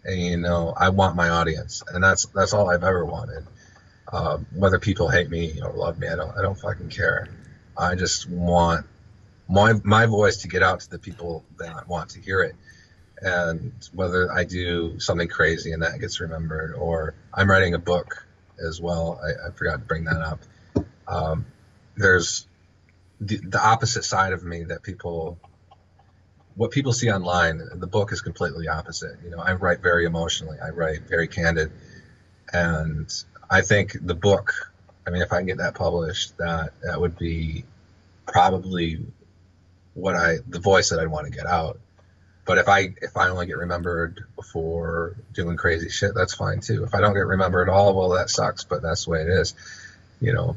and 0.03 0.19
you 0.19 0.37
know, 0.37 0.73
I 0.75 0.89
want 0.89 1.15
my 1.15 1.29
audience, 1.29 1.83
and 1.91 2.03
that's 2.03 2.25
that's 2.27 2.53
all 2.53 2.69
I've 2.69 2.83
ever 2.83 3.05
wanted. 3.05 3.45
Um, 4.11 4.45
whether 4.53 4.77
people 4.77 5.09
hate 5.09 5.29
me 5.29 5.61
or 5.61 5.73
love 5.73 5.97
me, 5.97 6.07
I 6.07 6.15
don't. 6.15 6.37
I 6.37 6.41
don't 6.41 6.59
fucking 6.59 6.89
care. 6.89 7.27
I 7.77 7.95
just 7.95 8.29
want 8.29 8.85
my 9.47 9.73
my 9.83 10.05
voice 10.05 10.37
to 10.37 10.47
get 10.47 10.63
out 10.63 10.81
to 10.81 10.89
the 10.89 10.99
people 10.99 11.43
that 11.57 11.87
want 11.87 12.11
to 12.11 12.21
hear 12.21 12.41
it, 12.41 12.55
and 13.21 13.71
whether 13.93 14.31
I 14.31 14.43
do 14.43 14.99
something 14.99 15.27
crazy 15.27 15.71
and 15.71 15.83
that 15.83 15.99
gets 15.99 16.19
remembered, 16.19 16.73
or 16.73 17.13
I'm 17.33 17.49
writing 17.49 17.73
a 17.73 17.79
book 17.79 18.25
as 18.67 18.81
well. 18.81 19.19
I, 19.23 19.47
I 19.47 19.51
forgot 19.51 19.73
to 19.73 19.85
bring 19.85 20.05
that 20.05 20.21
up. 20.21 20.39
Um, 21.07 21.45
there's 21.95 22.47
the, 23.19 23.37
the 23.37 23.63
opposite 23.63 24.03
side 24.03 24.33
of 24.33 24.43
me 24.43 24.63
that 24.65 24.83
people 24.83 25.37
what 26.55 26.71
people 26.71 26.91
see 26.91 27.09
online 27.09 27.61
the 27.75 27.87
book 27.87 28.11
is 28.11 28.21
completely 28.21 28.67
opposite. 28.67 29.17
You 29.23 29.29
know 29.29 29.39
i 29.39 29.53
write 29.53 29.81
very 29.81 30.05
emotionally. 30.05 30.57
I 30.59 30.69
write 30.69 31.01
very 31.07 31.27
candid. 31.27 31.71
And 32.51 33.11
i 33.49 33.61
think 33.61 33.95
the 34.01 34.15
book 34.15 34.53
i 35.05 35.09
mean 35.09 35.21
if 35.21 35.31
i 35.31 35.37
can 35.37 35.45
get 35.45 35.57
that 35.57 35.75
published 35.75 36.37
that 36.37 36.73
that 36.83 36.99
would 36.99 37.17
be 37.17 37.63
probably 38.27 39.05
what 39.93 40.15
i 40.15 40.37
the 40.47 40.59
voice 40.59 40.89
that 40.89 40.99
i'd 40.99 41.07
want 41.07 41.25
to 41.25 41.31
get 41.31 41.45
out 41.45 41.79
but 42.51 42.57
if 42.57 42.67
i 42.67 42.93
if 43.01 43.15
i 43.17 43.29
only 43.29 43.45
get 43.45 43.57
remembered 43.57 44.25
for 44.51 45.15
doing 45.33 45.55
crazy 45.57 45.89
shit 45.89 46.13
that's 46.13 46.33
fine 46.33 46.59
too 46.59 46.83
if 46.83 46.93
i 46.93 46.99
don't 46.99 47.13
get 47.13 47.25
remembered 47.25 47.69
at 47.69 47.73
all 47.73 47.95
well 47.95 48.09
that 48.09 48.29
sucks 48.29 48.63
but 48.65 48.81
that's 48.81 49.05
the 49.05 49.11
way 49.11 49.21
it 49.21 49.29
is 49.29 49.53
you 50.19 50.33
know 50.33 50.55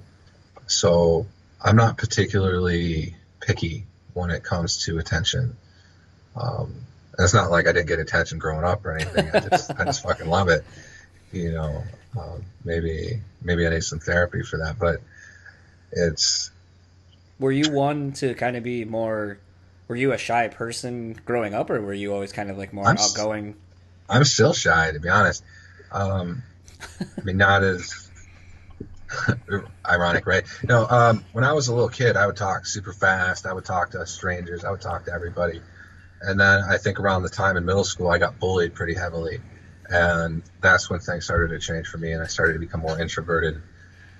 so 0.66 1.26
I'm 1.64 1.76
not 1.76 1.96
particularly 1.96 3.16
picky 3.40 3.86
when 4.12 4.30
it 4.30 4.44
comes 4.44 4.84
to 4.84 4.98
attention. 4.98 5.56
Um, 6.36 6.74
and 7.16 7.24
it's 7.24 7.34
not 7.34 7.50
like 7.50 7.66
I 7.66 7.72
didn't 7.72 7.88
get 7.88 8.00
attention 8.00 8.38
growing 8.38 8.64
up 8.64 8.84
or 8.84 8.92
anything. 8.92 9.30
I 9.32 9.40
just, 9.40 9.70
I 9.70 9.84
just 9.84 10.02
fucking 10.02 10.28
love 10.28 10.48
it. 10.48 10.64
You 11.32 11.52
know, 11.52 11.82
um, 12.18 12.44
maybe, 12.64 13.20
maybe 13.42 13.66
I 13.66 13.70
need 13.70 13.82
some 13.82 13.98
therapy 13.98 14.42
for 14.42 14.58
that, 14.58 14.78
but 14.78 15.00
it's, 15.90 16.50
were 17.38 17.52
you 17.52 17.72
one 17.72 18.12
to 18.12 18.34
kind 18.34 18.56
of 18.56 18.62
be 18.62 18.84
more 18.84 19.38
were 19.88 19.96
you 19.96 20.12
a 20.12 20.18
shy 20.18 20.48
person 20.48 21.18
growing 21.24 21.54
up 21.54 21.70
or 21.70 21.80
were 21.80 21.94
you 21.94 22.12
always 22.12 22.32
kind 22.32 22.50
of 22.50 22.58
like 22.58 22.72
more 22.72 22.86
I'm 22.86 22.96
outgoing 22.98 23.56
I'm 24.08 24.24
still 24.24 24.52
shy 24.52 24.90
to 24.92 25.00
be 25.00 25.08
honest. 25.08 25.44
Um, 25.92 26.42
I 27.00 27.22
mean, 27.22 27.36
not 27.36 27.62
as 27.62 28.10
ironic, 29.88 30.26
right? 30.26 30.44
No, 30.64 30.86
um, 30.88 31.24
when 31.32 31.44
I 31.44 31.52
was 31.52 31.68
a 31.68 31.74
little 31.74 31.88
kid, 31.88 32.16
I 32.16 32.26
would 32.26 32.36
talk 32.36 32.66
super 32.66 32.92
fast. 32.92 33.46
I 33.46 33.52
would 33.52 33.64
talk 33.64 33.90
to 33.92 34.06
strangers. 34.06 34.64
I 34.64 34.70
would 34.70 34.80
talk 34.80 35.06
to 35.06 35.12
everybody. 35.12 35.60
And 36.20 36.38
then 36.38 36.62
I 36.62 36.78
think 36.78 37.00
around 37.00 37.22
the 37.22 37.28
time 37.28 37.56
in 37.56 37.64
middle 37.64 37.84
school, 37.84 38.08
I 38.08 38.18
got 38.18 38.38
bullied 38.38 38.74
pretty 38.74 38.94
heavily. 38.94 39.40
And 39.88 40.42
that's 40.60 40.88
when 40.88 41.00
things 41.00 41.24
started 41.24 41.48
to 41.48 41.58
change 41.58 41.86
for 41.86 41.98
me. 41.98 42.12
And 42.12 42.22
I 42.22 42.26
started 42.26 42.54
to 42.54 42.58
become 42.58 42.80
more 42.80 42.98
introverted 42.98 43.60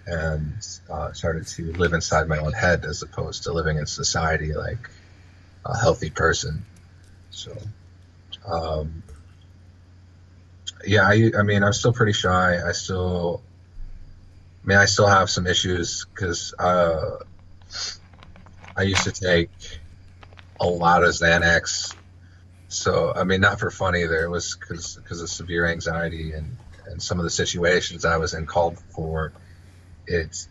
and 0.07 0.55
uh, 0.91 1.13
started 1.13 1.47
to 1.47 1.73
live 1.73 1.95
inside 1.95 2.29
my 2.29 2.39
own 2.39 2.53
head 2.53 2.85
as 2.85 3.03
opposed 3.03 3.45
to 3.45 3.53
living 3.53 3.79
in 3.79 3.87
society 3.87 4.53
like 4.53 4.91
a 5.65 5.77
healthy 5.77 6.11
person. 6.11 6.65
So, 7.31 7.57
um, 8.47 9.03
yeah, 10.87 11.03
I, 11.03 11.31
I 11.39 11.43
mean, 11.43 11.63
I'm 11.63 11.73
still 11.73 11.93
pretty 11.93 12.13
shy. 12.13 12.59
I 12.67 12.73
still, 12.73 13.43
I 14.63 14.67
mean, 14.67 14.79
I 14.79 14.85
still 14.85 15.07
have 15.07 15.31
some 15.31 15.47
issues 15.47 16.07
because 16.07 16.55
uh, 16.59 17.17
I 18.77 18.83
used 18.83 19.05
to 19.05 19.13
take 19.13 19.51
a 20.61 20.67
lot 20.67 21.03
of 21.03 21.11
Xanax. 21.11 21.95
So, 22.69 23.13
I 23.15 23.25
mean, 23.25 23.41
not 23.41 23.61
for 23.61 23.71
fun 23.71 23.97
either. 23.97 24.25
It 24.25 24.31
was 24.31 24.57
because 24.57 25.21
of 25.21 25.29
severe 25.29 25.67
anxiety 25.67 26.33
and, 26.33 26.57
and 26.87 27.03
some 27.03 27.19
of 27.19 27.25
the 27.25 27.31
situations 27.31 28.05
I 28.05 28.17
was 28.17 28.35
in 28.35 28.47
called 28.47 28.79
for 28.95 29.33
it. 30.07 30.47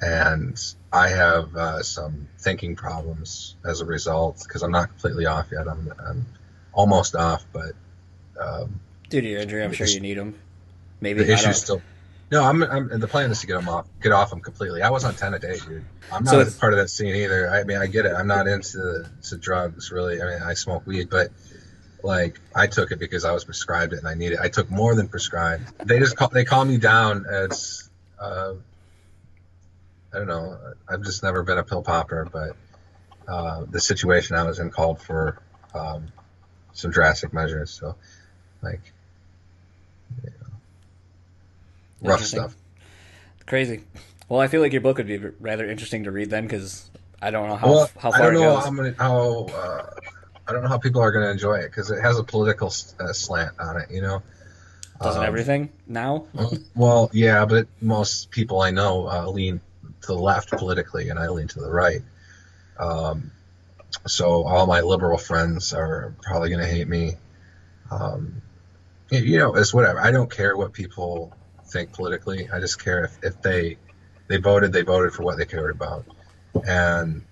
And 0.00 0.60
I 0.94 1.08
have 1.08 1.56
uh, 1.56 1.82
some 1.82 2.28
thinking 2.38 2.76
problems 2.76 3.56
as 3.64 3.80
a 3.80 3.84
result 3.84 4.42
because 4.46 4.62
I'm 4.62 4.70
not 4.70 4.90
completely 4.90 5.26
off 5.26 5.48
yet. 5.50 5.66
I'm, 5.66 5.92
I'm 5.98 6.26
almost 6.72 7.16
off, 7.16 7.44
but 7.52 7.72
um, 8.40 8.80
Due 9.10 9.20
to 9.20 9.28
your 9.28 9.40
injury, 9.40 9.64
I'm 9.64 9.72
sure 9.72 9.88
you 9.88 9.98
need 9.98 10.16
them. 10.16 10.38
Maybe 11.00 11.24
the 11.24 11.32
issue's 11.32 11.60
still. 11.60 11.82
No, 12.30 12.44
I'm, 12.44 12.62
I'm. 12.62 13.00
The 13.00 13.08
plan 13.08 13.30
is 13.32 13.40
to 13.40 13.46
get 13.46 13.54
them 13.54 13.68
off, 13.68 13.86
get 14.00 14.12
off 14.12 14.30
them 14.30 14.40
completely. 14.40 14.82
I 14.82 14.90
was 14.90 15.04
on 15.04 15.14
ten 15.14 15.34
a 15.34 15.38
day, 15.38 15.58
dude. 15.58 15.84
I'm 16.12 16.24
not 16.24 16.30
So 16.30 16.40
a 16.40 16.50
part 16.60 16.72
of 16.72 16.78
that 16.78 16.88
scene 16.88 17.14
either. 17.14 17.50
I 17.50 17.64
mean, 17.64 17.78
I 17.78 17.86
get 17.86 18.06
it. 18.06 18.12
I'm 18.12 18.28
not 18.28 18.46
into 18.46 19.04
to 19.24 19.36
drugs 19.36 19.90
really. 19.90 20.22
I 20.22 20.24
mean, 20.24 20.42
I 20.42 20.54
smoke 20.54 20.86
weed, 20.86 21.10
but 21.10 21.30
like 22.04 22.40
I 22.54 22.68
took 22.68 22.92
it 22.92 23.00
because 23.00 23.24
I 23.24 23.32
was 23.32 23.44
prescribed 23.44 23.92
it 23.94 23.98
and 23.98 24.08
I 24.08 24.14
need 24.14 24.32
it. 24.32 24.38
I 24.40 24.48
took 24.48 24.70
more 24.70 24.94
than 24.94 25.08
prescribed. 25.08 25.86
They 25.86 25.98
just 25.98 26.16
call 26.16 26.28
they 26.28 26.44
call 26.44 26.64
me 26.64 26.78
down 26.78 27.26
as 27.28 27.90
uh, 28.20 28.54
I 30.14 30.18
don't 30.18 30.28
know. 30.28 30.56
I've 30.88 31.02
just 31.02 31.22
never 31.22 31.42
been 31.42 31.58
a 31.58 31.64
pill 31.64 31.82
popper, 31.82 32.28
but 32.30 32.56
uh, 33.26 33.64
the 33.68 33.80
situation 33.80 34.36
I 34.36 34.44
was 34.44 34.58
in 34.60 34.70
called 34.70 35.00
for 35.02 35.40
um, 35.74 36.06
some 36.72 36.90
drastic 36.92 37.32
measures. 37.32 37.70
So, 37.70 37.96
like, 38.62 38.80
you 40.22 40.30
know, 40.30 42.10
rough 42.10 42.22
stuff. 42.22 42.54
Crazy. 43.46 43.82
Well, 44.28 44.40
I 44.40 44.46
feel 44.46 44.60
like 44.60 44.72
your 44.72 44.82
book 44.82 44.98
would 44.98 45.06
be 45.06 45.18
rather 45.18 45.68
interesting 45.68 46.04
to 46.04 46.10
read 46.12 46.30
then, 46.30 46.44
because 46.44 46.88
I 47.20 47.30
don't 47.30 47.48
know 47.48 47.56
how 47.56 47.66
well, 47.68 47.90
how 47.98 48.10
I 48.10 48.18
far 48.18 48.32
don't 48.32 48.36
it 48.36 48.44
know 48.44 48.54
goes. 48.54 48.64
how 48.64 48.70
many 48.70 48.94
how 48.96 49.46
uh, 49.46 49.90
I 50.46 50.52
don't 50.52 50.62
know 50.62 50.68
how 50.68 50.78
people 50.78 51.02
are 51.02 51.10
going 51.12 51.24
to 51.24 51.30
enjoy 51.30 51.56
it 51.56 51.70
because 51.70 51.90
it 51.90 52.00
has 52.00 52.18
a 52.18 52.24
political 52.24 52.68
uh, 53.00 53.12
slant 53.12 53.58
on 53.58 53.80
it. 53.80 53.90
You 53.90 54.02
know. 54.02 54.22
Doesn't 55.02 55.22
Um, 55.22 55.26
everything 55.26 55.70
now? 55.88 56.26
Well, 56.76 57.10
yeah, 57.12 57.44
but 57.46 57.66
most 57.80 58.30
people 58.30 58.60
I 58.60 58.70
know 58.70 59.08
uh, 59.08 59.28
lean 59.28 59.60
to 60.06 60.12
the 60.12 60.18
left 60.18 60.50
politically, 60.50 61.08
and 61.08 61.18
I 61.18 61.28
lean 61.28 61.48
to 61.48 61.60
the 61.60 61.70
right. 61.70 62.02
Um, 62.78 63.30
so 64.06 64.44
all 64.44 64.66
my 64.66 64.80
liberal 64.80 65.18
friends 65.18 65.72
are 65.72 66.14
probably 66.22 66.48
going 66.50 66.60
to 66.60 66.66
hate 66.66 66.88
me. 66.88 67.14
Um, 67.90 68.42
you 69.10 69.38
know, 69.38 69.54
it's 69.54 69.72
whatever. 69.72 70.00
I 70.00 70.10
don't 70.10 70.30
care 70.30 70.56
what 70.56 70.72
people 70.72 71.32
think 71.66 71.92
politically. 71.92 72.48
I 72.52 72.60
just 72.60 72.82
care 72.82 73.04
if, 73.04 73.18
if 73.22 73.42
they 73.42 73.78
they 74.26 74.38
voted, 74.38 74.72
they 74.72 74.82
voted 74.82 75.12
for 75.12 75.22
what 75.22 75.36
they 75.36 75.44
cared 75.44 75.70
about 75.70 76.04
and 76.66 77.22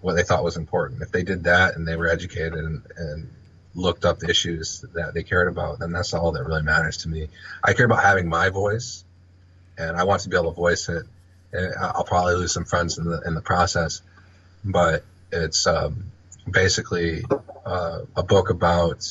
what 0.00 0.14
they 0.14 0.22
thought 0.22 0.44
was 0.44 0.56
important. 0.56 1.02
If 1.02 1.10
they 1.10 1.22
did 1.22 1.44
that 1.44 1.76
and 1.76 1.86
they 1.86 1.96
were 1.96 2.08
educated 2.08 2.54
and, 2.54 2.82
and 2.96 3.30
looked 3.74 4.04
up 4.04 4.18
the 4.18 4.30
issues 4.30 4.84
that 4.94 5.14
they 5.14 5.22
cared 5.22 5.48
about, 5.48 5.80
then 5.80 5.92
that's 5.92 6.14
all 6.14 6.32
that 6.32 6.44
really 6.44 6.62
matters 6.62 6.98
to 6.98 7.08
me. 7.08 7.28
I 7.62 7.74
care 7.74 7.86
about 7.86 8.02
having 8.02 8.28
my 8.28 8.48
voice, 8.48 9.04
and 9.76 9.96
I 9.96 10.04
want 10.04 10.22
to 10.22 10.28
be 10.28 10.36
able 10.36 10.52
to 10.52 10.56
voice 10.56 10.88
it. 10.88 11.04
I'll 11.80 12.04
probably 12.04 12.34
lose 12.34 12.52
some 12.52 12.64
friends 12.64 12.98
in 12.98 13.04
the 13.04 13.22
in 13.26 13.34
the 13.34 13.40
process, 13.40 14.02
but 14.64 15.04
it's 15.32 15.66
um, 15.66 16.04
basically 16.50 17.24
uh, 17.64 18.00
a 18.16 18.22
book 18.22 18.50
about 18.50 19.06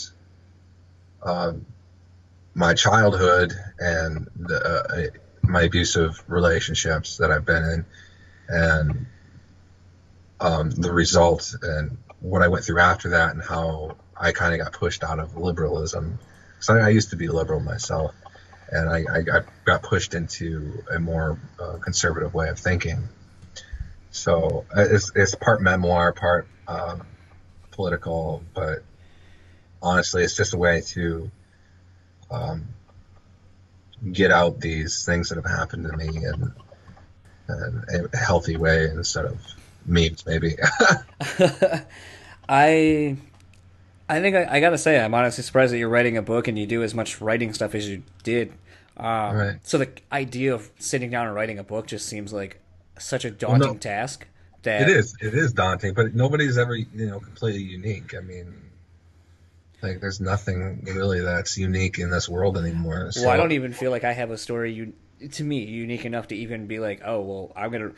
um, 1.24 1.66
my 2.54 2.74
childhood 2.74 3.54
and 3.80 4.28
the, 4.36 4.64
uh, 4.64 5.18
my 5.42 5.64
abusive 5.64 6.24
relationships 6.28 7.18
that 7.18 7.32
I've 7.32 7.46
been 7.46 7.64
in, 7.64 7.86
and 8.50 9.06
um, 10.40 10.70
the 10.72 10.92
result 10.92 11.56
and 11.62 11.98
what 12.20 12.42
I 12.42 12.48
went 12.48 12.66
through 12.66 12.80
after 12.80 13.10
that, 13.10 13.32
and 13.32 13.42
how 13.42 13.96
I 14.16 14.32
kind 14.32 14.54
of 14.54 14.60
got 14.60 14.74
pushed 14.74 15.04
out 15.04 15.20
of 15.20 15.38
liberalism. 15.38 16.20
So 16.60 16.76
I 16.76 16.90
used 16.90 17.12
to 17.12 17.16
be 17.16 17.28
liberal 17.28 17.60
myself, 17.60 18.16
and 18.70 18.89
I, 18.89 19.03
I 19.11 19.22
got, 19.22 19.45
got 19.65 19.84
pushed 19.84 20.13
into 20.13 20.84
a 20.93 20.99
more 20.99 21.39
uh, 21.59 21.78
conservative 21.78 22.34
way 22.34 22.49
of 22.49 22.59
thinking. 22.59 23.07
So 24.11 24.65
uh, 24.76 24.86
it's, 24.89 25.11
it's 25.15 25.36
part 25.36 25.61
memoir, 25.61 26.13
part 26.13 26.47
um, 26.68 27.03
political, 27.72 28.43
but 28.53 28.84
honestly, 29.82 30.24
it's 30.24 30.36
just 30.36 30.53
a 30.53 30.57
way 30.57 30.82
to 30.88 31.32
um, 32.30 32.68
get 34.11 34.32
out 34.32 34.59
these 34.59 35.05
things 35.05 35.30
that 35.30 35.36
have 35.36 35.45
happened 35.45 35.84
to 35.84 35.95
me 35.95 36.07
in, 36.07 36.53
in 37.93 38.09
a 38.13 38.18
healthy 38.18 38.57
way 38.57 38.86
instead 38.86 39.26
of 39.26 39.39
memes, 39.86 40.26
maybe. 40.26 40.55
I 42.49 43.18
I 44.10 44.22
think 44.22 44.36
I, 44.36 44.47
I 44.49 44.60
gotta 44.60 44.78
say 44.78 44.99
I'm 44.99 45.14
honestly 45.14 45.43
surprised 45.43 45.74
that 45.74 45.78
you're 45.78 45.89
writing 45.89 46.18
a 46.18 46.22
book 46.22 46.47
and 46.47 46.58
you 46.58 46.66
do 46.66 46.84
as 46.84 46.93
much 46.93 47.20
writing 47.22 47.53
stuff 47.53 47.76
as 47.76 47.88
you 47.89 48.03
did. 48.24 48.53
Um, 48.95 49.36
Right. 49.36 49.55
So 49.64 49.78
the 49.78 49.89
idea 50.12 50.53
of 50.53 50.72
sitting 50.80 51.12
down 51.12 51.28
and 51.28 51.36
writing 51.36 51.60
a 51.60 51.64
book 51.64 51.88
just 51.88 52.08
seems 52.08 52.34
like 52.34 52.60
such 52.97 53.26
a 53.26 53.32
daunting 53.32 53.74
no. 53.74 53.78
task. 53.78 54.28
That 54.64 54.84
It 54.84 54.89
is. 54.89 55.16
It 55.22 55.34
is 55.34 55.53
daunting, 55.53 55.93
but 55.93 56.16
nobody's 56.16 56.58
ever, 56.58 56.76
you 56.76 56.88
know, 56.93 57.20
completely 57.20 57.62
unique. 57.62 58.16
I 58.16 58.22
mean, 58.22 58.53
like 59.82 60.01
there's 60.01 60.20
nothing 60.20 60.84
really 60.86 61.22
that's 61.22 61.58
unique 61.58 61.99
in 61.99 62.10
this 62.10 62.28
world 62.28 62.58
anymore. 62.58 63.12
So, 63.12 63.22
Well, 63.22 63.30
I 63.30 63.38
don't 63.38 63.51
even 63.51 63.74
feel 63.74 63.91
like 63.91 64.03
I 64.03 64.14
have 64.14 64.32
a 64.32 64.38
story 64.38 64.74
you 64.74 64.93
to 65.32 65.43
me 65.43 65.64
unique 65.64 66.05
enough 66.05 66.28
to 66.30 66.36
even 66.36 66.68
be 66.68 66.80
like, 66.80 67.01
oh 67.05 67.22
well, 67.22 67.51
I'm 67.55 67.72
gonna. 67.72 67.91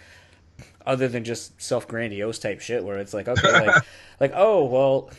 Other 0.86 1.08
than 1.08 1.24
just 1.24 1.62
self 1.62 1.88
grandiose 1.88 2.40
type 2.40 2.60
shit, 2.60 2.84
where 2.84 2.98
it's 2.98 3.14
like, 3.14 3.30
okay, 3.30 3.66
like, 3.66 3.86
like 4.20 4.32
oh 4.36 4.66
well, 4.66 5.10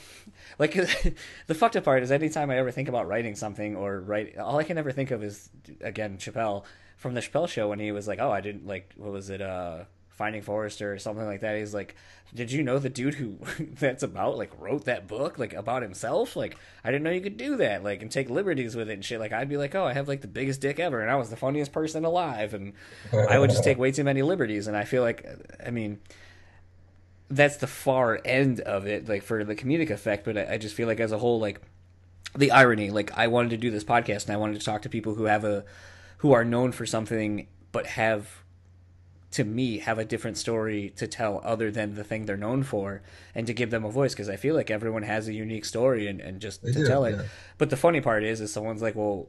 like 0.60 0.74
the 1.46 1.54
fucked 1.54 1.74
up 1.74 1.84
part 1.84 2.02
is 2.02 2.12
anytime 2.12 2.50
I 2.50 2.58
ever 2.58 2.70
think 2.70 2.88
about 2.88 3.08
writing 3.08 3.34
something 3.34 3.74
or 3.74 3.98
write, 3.98 4.36
all 4.36 4.58
I 4.58 4.64
can 4.64 4.78
ever 4.78 4.92
think 4.92 5.10
of 5.10 5.24
is 5.24 5.48
again 5.80 6.18
Chappelle 6.18 6.64
from 6.98 7.14
the 7.14 7.20
Chappelle 7.20 7.48
show 7.48 7.68
when 7.70 7.80
he 7.80 7.90
was 7.90 8.06
like, 8.06 8.20
oh, 8.20 8.30
I 8.30 8.42
didn't 8.42 8.66
like 8.66 8.92
what 8.96 9.10
was 9.10 9.30
it, 9.30 9.40
uh, 9.40 9.84
Finding 10.10 10.42
Forrester 10.42 10.92
or 10.92 10.98
something 10.98 11.24
like 11.24 11.40
that. 11.40 11.56
He's 11.56 11.72
like, 11.72 11.96
did 12.34 12.52
you 12.52 12.62
know 12.62 12.78
the 12.78 12.90
dude 12.90 13.14
who 13.14 13.38
that's 13.80 14.02
about 14.02 14.36
like 14.36 14.52
wrote 14.60 14.84
that 14.84 15.08
book 15.08 15.38
like 15.38 15.54
about 15.54 15.80
himself? 15.80 16.36
Like, 16.36 16.58
I 16.84 16.90
didn't 16.90 17.04
know 17.04 17.10
you 17.10 17.22
could 17.22 17.38
do 17.38 17.56
that, 17.56 17.82
like, 17.82 18.02
and 18.02 18.10
take 18.10 18.28
liberties 18.28 18.76
with 18.76 18.90
it 18.90 18.92
and 18.92 19.04
shit. 19.04 19.18
Like, 19.18 19.32
I'd 19.32 19.48
be 19.48 19.56
like, 19.56 19.74
oh, 19.74 19.86
I 19.86 19.94
have 19.94 20.08
like 20.08 20.20
the 20.20 20.28
biggest 20.28 20.60
dick 20.60 20.78
ever, 20.78 21.00
and 21.00 21.10
I 21.10 21.16
was 21.16 21.30
the 21.30 21.36
funniest 21.36 21.72
person 21.72 22.04
alive, 22.04 22.52
and 22.52 22.74
I 23.14 23.38
would 23.38 23.48
just 23.48 23.64
take 23.64 23.78
way 23.78 23.92
too 23.92 24.04
many 24.04 24.20
liberties. 24.20 24.66
And 24.66 24.76
I 24.76 24.84
feel 24.84 25.02
like, 25.02 25.26
I 25.66 25.70
mean, 25.70 26.00
that's 27.30 27.56
the 27.58 27.66
far 27.66 28.20
end 28.24 28.60
of 28.60 28.86
it, 28.86 29.08
like 29.08 29.22
for 29.22 29.44
the 29.44 29.54
comedic 29.54 29.90
effect. 29.90 30.24
But 30.24 30.36
I, 30.36 30.54
I 30.54 30.58
just 30.58 30.74
feel 30.74 30.86
like 30.88 31.00
as 31.00 31.12
a 31.12 31.18
whole, 31.18 31.38
like 31.40 31.60
the 32.36 32.50
irony, 32.50 32.90
like 32.90 33.16
I 33.16 33.28
wanted 33.28 33.50
to 33.50 33.56
do 33.56 33.70
this 33.70 33.84
podcast 33.84 34.24
and 34.26 34.32
I 34.34 34.36
wanted 34.36 34.58
to 34.58 34.64
talk 34.66 34.82
to 34.82 34.88
people 34.88 35.14
who 35.14 35.24
have 35.24 35.44
a 35.44 35.64
who 36.18 36.32
are 36.32 36.44
known 36.44 36.72
for 36.72 36.84
something 36.86 37.46
but 37.72 37.86
have 37.86 38.42
to 39.30 39.44
me 39.44 39.78
have 39.78 39.96
a 39.98 40.04
different 40.04 40.36
story 40.36 40.92
to 40.96 41.06
tell 41.06 41.40
other 41.44 41.70
than 41.70 41.94
the 41.94 42.02
thing 42.02 42.26
they're 42.26 42.36
known 42.36 42.64
for 42.64 43.00
and 43.34 43.46
to 43.46 43.54
give 43.54 43.70
them 43.70 43.84
a 43.84 43.90
voice 43.90 44.12
because 44.12 44.28
I 44.28 44.34
feel 44.36 44.56
like 44.56 44.70
everyone 44.72 45.04
has 45.04 45.28
a 45.28 45.32
unique 45.32 45.64
story 45.64 46.08
and, 46.08 46.20
and 46.20 46.40
just 46.40 46.62
They 46.64 46.72
to 46.72 46.78
do, 46.80 46.86
tell 46.86 47.04
it. 47.04 47.14
yeah. 47.16 47.22
But 47.56 47.70
the 47.70 47.76
funny 47.76 48.00
part 48.00 48.24
is 48.24 48.40
is 48.40 48.52
someone's 48.52 48.82
like, 48.82 48.96
Well, 48.96 49.28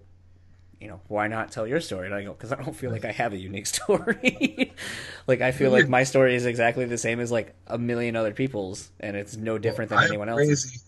you 0.81 0.87
know, 0.87 0.99
why 1.07 1.27
not 1.27 1.51
tell 1.51 1.67
your 1.67 1.79
story? 1.79 2.07
And 2.07 2.15
I 2.15 2.23
go, 2.23 2.33
because 2.33 2.51
I 2.51 2.55
don't 2.55 2.75
feel 2.75 2.89
like 2.89 3.05
I 3.05 3.11
have 3.11 3.33
a 3.33 3.37
unique 3.37 3.67
story. 3.67 4.73
like 5.27 5.41
I 5.41 5.51
feel 5.51 5.71
like 5.71 5.87
my 5.87 6.03
story 6.03 6.35
is 6.35 6.45
exactly 6.45 6.85
the 6.85 6.97
same 6.97 7.19
as 7.19 7.31
like 7.31 7.53
a 7.67 7.77
million 7.77 8.15
other 8.15 8.33
people's, 8.33 8.89
and 8.99 9.15
it's 9.15 9.37
no 9.37 9.59
different 9.59 9.89
than 9.89 9.99
I 9.99 10.05
anyone 10.05 10.27
else's. 10.27 10.65
Crazy, 10.65 10.79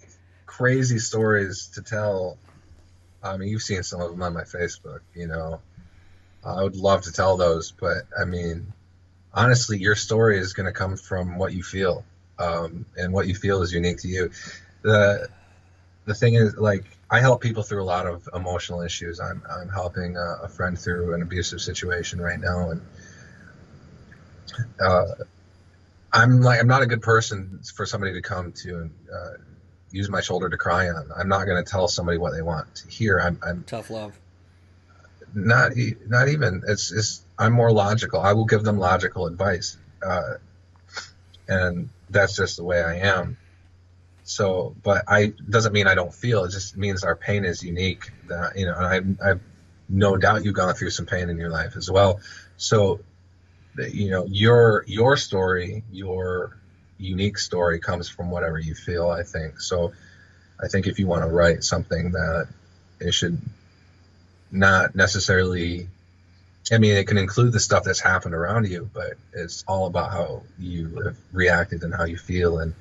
crazy 0.48 1.00
stories 1.00 1.70
to 1.76 1.84
tell. 1.84 2.38
I 3.22 3.38
mean, 3.38 3.50
you've 3.50 3.62
seen 3.62 3.84
some 3.84 4.02
of 4.02 4.10
them 4.10 4.22
on 4.24 4.34
my 4.34 4.44
Facebook. 4.44 5.02
You 5.14 5.28
know, 5.28 5.62
I 6.44 6.64
would 6.64 6.76
love 6.76 7.04
to 7.04 7.12
tell 7.12 7.38
those, 7.38 7.72
but 7.72 8.04
I 8.20 8.26
mean, 8.26 8.74
honestly, 9.32 9.78
your 9.78 9.96
story 9.96 10.40
is 10.40 10.54
going 10.54 10.66
to 10.66 10.74
come 10.74 10.98
from 10.98 11.38
what 11.38 11.54
you 11.54 11.62
feel, 11.62 12.04
um, 12.40 12.86
and 12.98 13.14
what 13.14 13.28
you 13.28 13.36
feel 13.36 13.62
is 13.62 13.72
unique 13.72 14.00
to 14.00 14.08
you. 14.08 14.32
the 14.82 15.30
The 16.06 16.14
thing 16.14 16.36
is, 16.36 16.58
like, 16.58 16.86
I 17.10 17.20
help 17.20 17.42
people 17.42 17.64
through 17.64 17.82
a 17.82 17.86
lot 17.86 18.08
of 18.08 18.28
emotional 18.34 18.82
issues. 18.82 19.20
I'm 19.20 19.42
I'm 19.50 19.70
helping 19.70 20.18
a, 20.18 20.40
a 20.44 20.50
friend 20.50 20.78
through 20.78 21.14
an 21.14 21.22
abusive 21.22 21.62
situation 21.62 22.20
right 22.20 22.40
now, 22.40 22.72
and 22.72 22.82
uh, 24.84 25.06
I'm 26.12 26.42
like 26.42 26.60
I'm 26.60 26.68
not 26.68 26.82
a 26.82 26.86
good 26.88 27.02
person 27.02 27.62
for 27.76 27.86
somebody 27.86 28.14
to 28.14 28.22
come 28.22 28.52
to 28.64 28.82
and 28.82 28.92
uh, 29.14 29.30
use 29.92 30.10
my 30.10 30.22
shoulder 30.22 30.50
to 30.50 30.58
cry 30.58 30.90
on. 30.90 31.10
I'm 31.16 31.30
not 31.30 31.46
going 31.46 31.64
to 31.64 31.70
tell 31.70 31.88
somebody 31.88 32.18
what 32.18 32.34
they 32.34 32.42
want 32.42 32.76
to 32.78 32.88
hear. 32.90 33.20
I'm, 33.20 33.40
I'm 33.46 33.64
Tough 33.66 33.90
love. 33.90 34.18
not 35.34 35.72
not 36.08 36.28
even. 36.30 36.64
It's 36.68 36.92
it's 36.92 37.24
I'm 37.38 37.54
more 37.54 37.72
logical. 37.72 38.20
I 38.20 38.34
will 38.34 38.46
give 38.46 38.64
them 38.64 38.78
logical 38.78 39.28
advice, 39.28 39.78
uh, 40.06 40.34
and 41.48 41.90
that's 42.10 42.36
just 42.36 42.58
the 42.58 42.64
way 42.64 42.82
I 42.84 42.96
am. 42.98 43.38
So, 44.24 44.76
but 44.84 45.04
I 45.08 45.34
doesn't 45.50 45.74
mean 45.74 45.88
I 45.88 45.96
don't 45.96 46.14
feel. 46.14 46.46
It 46.46 46.52
just 46.52 46.78
means 46.78 47.04
our 47.04 47.16
pain 47.16 47.46
is 47.46 47.62
unique. 47.62 48.12
That 48.30 48.58
you 48.58 48.66
know, 48.66 48.74
I 48.74 49.02
I've 49.24 49.42
no 49.90 50.18
doubt 50.18 50.46
you've 50.46 50.56
gone 50.56 50.74
through 50.76 50.92
some 50.92 51.06
pain 51.06 51.30
in 51.30 51.38
your 51.38 51.50
life 51.50 51.76
as 51.76 51.92
well. 51.92 52.22
So 52.58 53.02
you 53.78 54.12
know 54.12 54.26
your 54.26 54.86
your 54.88 55.18
story, 55.18 55.84
your 55.92 56.58
unique 56.98 57.38
story 57.38 57.80
comes 57.80 58.08
from 58.08 58.32
whatever 58.32 58.58
you 58.58 58.76
feel. 58.76 59.10
I 59.10 59.24
think 59.24 59.60
so. 59.60 59.94
I 60.62 60.68
think 60.68 60.88
if 60.88 61.00
you 61.00 61.08
want 61.08 61.24
to 61.24 61.30
write 61.30 61.64
something 61.64 62.12
that 62.12 62.48
it 63.00 63.14
should 63.14 63.40
not 64.52 64.96
necessarily. 64.96 65.90
I 66.72 66.78
mean, 66.78 66.96
it 66.96 67.08
can 67.08 67.18
include 67.18 67.52
the 67.52 67.60
stuff 67.60 67.84
that's 67.84 68.00
happened 68.00 68.34
around 68.34 68.70
you, 68.70 68.90
but 68.94 69.16
it's 69.34 69.66
all 69.68 69.86
about 69.86 70.12
how 70.12 70.44
you 70.58 71.02
have 71.04 71.18
reacted 71.34 71.84
and 71.84 71.94
how 71.94 72.06
you 72.06 72.16
feel 72.16 72.60
and 72.60 72.74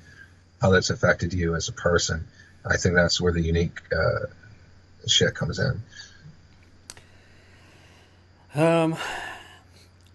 how 0.63 0.71
that's 0.71 0.91
affected 0.91 1.35
you 1.35 1.57
as 1.57 1.69
a 1.69 1.73
person. 1.73 2.27
I 2.65 2.77
think 2.77 2.95
that's 2.95 3.21
where 3.21 3.33
the 3.33 3.43
unique 3.43 3.81
uh, 3.93 4.27
shit 5.09 5.35
comes 5.35 5.59
in. 5.59 5.83
Um, 8.55 8.95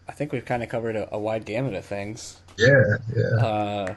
I 0.07 0.13
think 0.13 0.31
we've 0.31 0.45
kind 0.45 0.63
of 0.63 0.69
covered 0.69 0.95
a, 0.95 1.13
a 1.13 1.19
wide 1.19 1.43
gamut 1.43 1.73
of 1.73 1.83
things. 1.83 2.37
Yeah, 2.57 2.97
yeah. 3.15 3.45
Uh, 3.45 3.95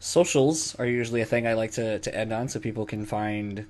socials 0.00 0.74
are 0.76 0.86
usually 0.86 1.20
a 1.20 1.26
thing 1.26 1.46
I 1.46 1.54
like 1.54 1.72
to, 1.72 2.00
to 2.00 2.14
end 2.14 2.32
on, 2.32 2.48
so 2.48 2.58
people 2.58 2.84
can 2.84 3.06
find 3.06 3.66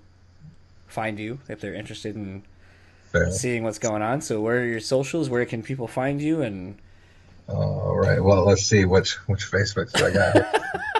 find 0.86 1.18
you 1.18 1.40
if 1.48 1.60
they're 1.60 1.74
interested 1.74 2.14
in 2.14 2.42
Fair. 3.10 3.30
seeing 3.30 3.64
what's 3.64 3.78
going 3.78 4.00
on. 4.00 4.22
So, 4.22 4.40
where 4.40 4.60
are 4.60 4.64
your 4.64 4.80
socials? 4.80 5.28
Where 5.28 5.44
can 5.44 5.62
people 5.62 5.88
find 5.88 6.22
you? 6.22 6.40
And 6.40 6.78
All 7.48 7.96
right. 7.96 8.22
Well, 8.22 8.46
let's 8.46 8.62
see 8.62 8.84
which 8.86 9.14
which 9.28 9.50
Facebooks 9.50 9.92
do 9.92 10.06
I 10.06 10.10
got. 10.10 10.60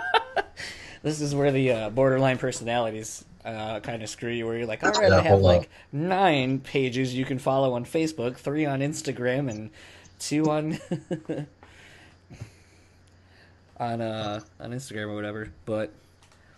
this 1.04 1.20
is 1.20 1.34
where 1.34 1.52
the 1.52 1.70
uh, 1.70 1.90
borderline 1.90 2.38
personalities 2.38 3.24
uh, 3.44 3.78
kind 3.80 4.02
of 4.02 4.08
screw 4.08 4.30
you. 4.30 4.46
Where 4.46 4.56
you're 4.56 4.66
like, 4.66 4.82
all 4.82 4.90
right, 4.90 5.10
Yeah, 5.10 5.18
I 5.18 5.20
have 5.20 5.40
like 5.40 5.68
nine 5.92 6.60
pages 6.60 7.14
you 7.14 7.26
can 7.26 7.38
follow 7.38 7.74
on 7.74 7.84
Facebook, 7.84 8.36
three 8.36 8.64
on 8.64 8.80
Instagram, 8.80 9.50
and 9.50 9.70
two 10.18 10.50
on 10.50 10.78
on 13.78 14.00
uh 14.00 14.40
on 14.58 14.70
Instagram 14.72 15.08
or 15.08 15.14
whatever. 15.14 15.52
But 15.66 15.92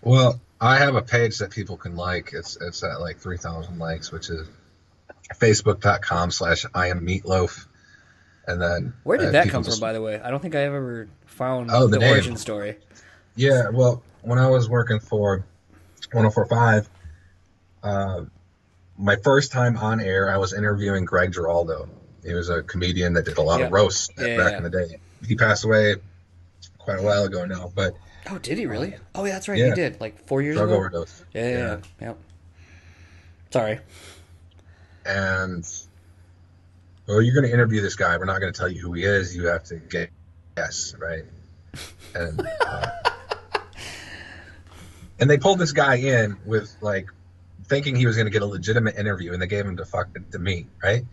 well, 0.00 0.40
I 0.60 0.76
have 0.78 0.94
a 0.94 1.02
page 1.02 1.38
that 1.38 1.50
people 1.50 1.76
can 1.76 1.96
like. 1.96 2.30
It's 2.32 2.56
it's 2.60 2.84
at 2.84 3.00
like 3.00 3.18
three 3.18 3.38
thousand 3.38 3.80
likes, 3.80 4.12
which 4.12 4.30
is 4.30 4.46
facebook.com 5.34 6.30
slash 6.30 6.64
I 6.72 6.88
am 6.88 7.04
meatloaf. 7.04 7.66
And 8.46 8.62
then 8.62 8.94
where 9.02 9.18
did 9.18 9.28
uh, 9.28 9.32
that 9.32 9.48
come 9.48 9.64
from, 9.64 9.80
by 9.80 9.92
the 9.92 10.00
way? 10.00 10.20
I 10.20 10.30
don't 10.30 10.40
think 10.40 10.54
I 10.54 10.60
ever 10.60 11.08
found 11.26 11.70
Oh, 11.72 11.88
the 11.88 11.98
the, 11.98 12.08
origin 12.08 12.36
story. 12.36 12.76
Yeah, 13.36 13.68
well, 13.68 14.02
when 14.22 14.38
I 14.38 14.48
was 14.48 14.68
working 14.68 14.98
for 14.98 15.44
1045, 16.12 16.88
uh, 17.82 18.24
my 18.98 19.16
first 19.16 19.52
time 19.52 19.76
on 19.76 20.00
air, 20.00 20.30
I 20.30 20.38
was 20.38 20.52
interviewing 20.54 21.04
Greg 21.04 21.32
Giraldo. 21.32 21.88
He 22.24 22.32
was 22.32 22.48
a 22.48 22.62
comedian 22.62 23.12
that 23.14 23.24
did 23.26 23.38
a 23.38 23.42
lot 23.42 23.60
Yeah. 23.60 23.66
of 23.66 23.72
roasts 23.72 24.08
Yeah, 24.18 24.36
back 24.38 24.52
yeah. 24.52 24.56
in 24.56 24.62
the 24.64 24.70
day. 24.70 25.00
He 25.26 25.36
passed 25.36 25.64
away 25.64 25.96
quite 26.78 26.98
a 26.98 27.02
while 27.02 27.24
ago 27.24 27.44
now, 27.44 27.70
but 27.74 27.94
Oh, 28.28 28.38
did 28.38 28.58
he 28.58 28.66
really? 28.66 28.96
Oh, 29.14 29.24
yeah, 29.24 29.34
that's 29.34 29.48
right. 29.48 29.56
Yeah. 29.58 29.66
He 29.68 29.74
did 29.74 30.00
like 30.00 30.26
four 30.26 30.42
years 30.42 30.56
drug 30.56 30.68
ago. 30.70 30.78
overdose. 30.78 31.24
Yeah, 31.32 31.48
yeah, 31.48 31.58
yeah. 32.00 32.06
Yep. 32.08 32.18
Sorry. 33.50 33.78
And 35.04 35.64
well, 37.06 37.22
you're 37.22 37.34
going 37.34 37.46
to 37.46 37.52
interview 37.52 37.80
this 37.82 37.94
guy. 37.94 38.16
We're 38.16 38.24
not 38.24 38.40
going 38.40 38.52
to 38.52 38.58
tell 38.58 38.68
you 38.68 38.80
who 38.80 38.94
he 38.94 39.04
is. 39.04 39.36
You 39.36 39.46
have 39.46 39.62
to 39.64 39.76
get 39.76 40.10
guess, 40.56 40.94
right? 40.98 41.24
And 42.16 42.40
uh, 42.66 42.86
and 45.18 45.30
they 45.30 45.38
pulled 45.38 45.58
this 45.58 45.72
guy 45.72 45.96
in 45.96 46.36
with 46.44 46.74
like 46.80 47.08
thinking 47.64 47.96
he 47.96 48.06
was 48.06 48.16
going 48.16 48.26
to 48.26 48.32
get 48.32 48.42
a 48.42 48.46
legitimate 48.46 48.96
interview, 48.96 49.32
and 49.32 49.42
they 49.42 49.46
gave 49.46 49.66
him 49.66 49.76
to 49.76 49.84
fuck 49.84 50.08
to 50.32 50.38
me, 50.38 50.66
right? 50.82 51.04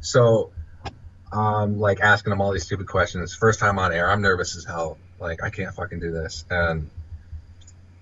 So, 0.00 0.52
um, 1.32 1.78
like 1.78 2.00
asking 2.00 2.32
him 2.32 2.40
all 2.40 2.52
these 2.52 2.64
stupid 2.64 2.86
questions. 2.86 3.34
First 3.34 3.60
time 3.60 3.78
on 3.78 3.92
air, 3.92 4.10
I'm 4.10 4.22
nervous 4.22 4.56
as 4.56 4.64
hell. 4.64 4.98
Like 5.20 5.42
I 5.42 5.50
can't 5.50 5.74
fucking 5.74 6.00
do 6.00 6.10
this. 6.10 6.44
And 6.50 6.90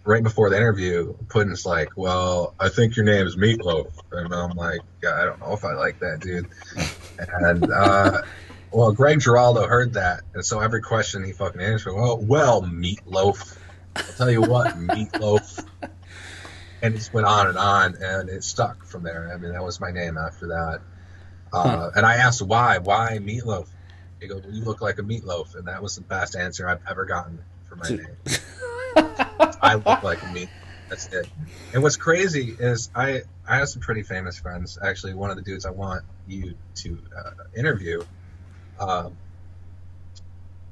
right 0.05 0.23
before 0.23 0.51
the 0.51 0.57
interview, 0.57 1.15
Puddin's 1.29 1.67
like, 1.67 1.97
"Well, 1.97 2.55
I 2.59 2.69
think 2.69 2.97
your 2.97 3.05
name 3.05 3.27
is 3.27 3.37
Meatloaf," 3.37 3.93
and 4.13 4.35
I'm 4.35 4.57
like, 4.57 4.81
"Yeah, 5.03 5.15
I 5.15 5.25
don't 5.25 5.41
know 5.41 5.53
if 5.53 5.65
I 5.65 5.75
like 5.75 6.01
that, 6.01 6.21
dude." 6.21 6.49
And 7.19 7.71
uh, 7.71 8.23
well, 8.73 8.93
Greg 8.93 9.21
Giraldo 9.21 9.67
heard 9.67 9.95
that, 9.95 10.23
and 10.35 10.45
so 10.45 10.61
every 10.61 10.81
question 10.81 11.25
he 11.25 11.33
fucking 11.33 11.61
answered, 11.61 11.95
"Well, 11.95 12.19
well, 12.19 12.63
Meatloaf." 12.63 13.59
I'll 13.97 14.03
tell 14.17 14.31
you 14.31 14.43
what, 14.43 14.75
Meatloaf. 14.77 15.65
And 16.83 16.95
it 16.95 16.99
just 16.99 17.13
went 17.13 17.27
on 17.27 17.47
and 17.49 17.59
on, 17.59 17.97
and 18.03 18.29
it 18.31 18.43
stuck 18.43 18.85
from 18.87 19.03
there. 19.03 19.31
I 19.33 19.37
mean, 19.37 19.53
that 19.53 19.63
was 19.63 19.81
my 19.81 19.91
name 19.91 20.17
after 20.17 20.47
that. 20.49 20.81
Uh, 21.53 21.91
And 21.95 22.07
I 22.07 22.15
asked 22.17 22.41
why, 22.43 22.79
why 22.79 23.19
Meatloaf? 23.21 23.67
He 24.21 24.29
goes, 24.29 24.45
"You 24.51 24.63
look 24.65 24.81
like 24.83 24.99
a 24.99 25.03
meatloaf," 25.03 25.55
and 25.57 25.67
that 25.67 25.83
was 25.83 25.97
the 25.97 26.03
best 26.03 26.37
answer 26.37 26.69
I've 26.69 26.83
ever 26.89 27.07
gotten 27.07 27.39
for 27.69 27.77
my 27.77 27.89
name. 27.89 28.17
I 29.63 29.75
look 29.77 30.03
like 30.03 30.23
a 30.23 30.27
meat. 30.33 30.51
That's 30.91 31.07
it. 31.09 31.27
And 31.73 31.83
what's 31.83 31.97
crazy 31.97 32.55
is 32.59 32.91
I 32.95 33.23
I 33.49 33.57
have 33.57 33.69
some 33.71 33.81
pretty 33.81 34.03
famous 34.03 34.39
friends. 34.39 34.79
Actually, 34.83 35.15
one 35.15 35.31
of 35.31 35.37
the 35.37 35.43
dudes 35.43 35.65
I 35.65 35.71
want 35.71 36.05
you 36.29 36.55
to 36.77 36.99
uh, 37.17 37.31
interview. 37.57 38.03
Um, 38.79 39.17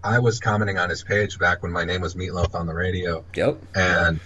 I 0.02 0.18
was 0.20 0.38
commenting 0.40 0.78
on 0.78 0.90
his 0.90 1.02
page 1.02 1.38
back 1.38 1.62
when 1.62 1.72
my 1.72 1.84
name 1.84 2.00
was 2.00 2.14
Meatloaf 2.14 2.54
on 2.54 2.66
the 2.66 2.74
radio, 2.74 3.24
Yep. 3.34 3.58
and 3.74 4.20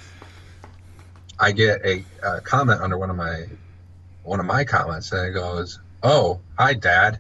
I 1.39 1.53
get 1.53 1.85
a, 1.85 2.05
uh 2.23 2.41
comment 2.41 2.81
under 2.81 2.99
one 2.99 3.11
of 3.11 3.17
my 3.17 3.45
one 4.23 4.39
of 4.39 4.47
my 4.47 4.65
comments, 4.65 5.11
and 5.13 5.27
it 5.27 5.33
goes, 5.33 5.81
"Oh, 6.03 6.41
hi, 6.59 6.75
Dad," 6.75 7.19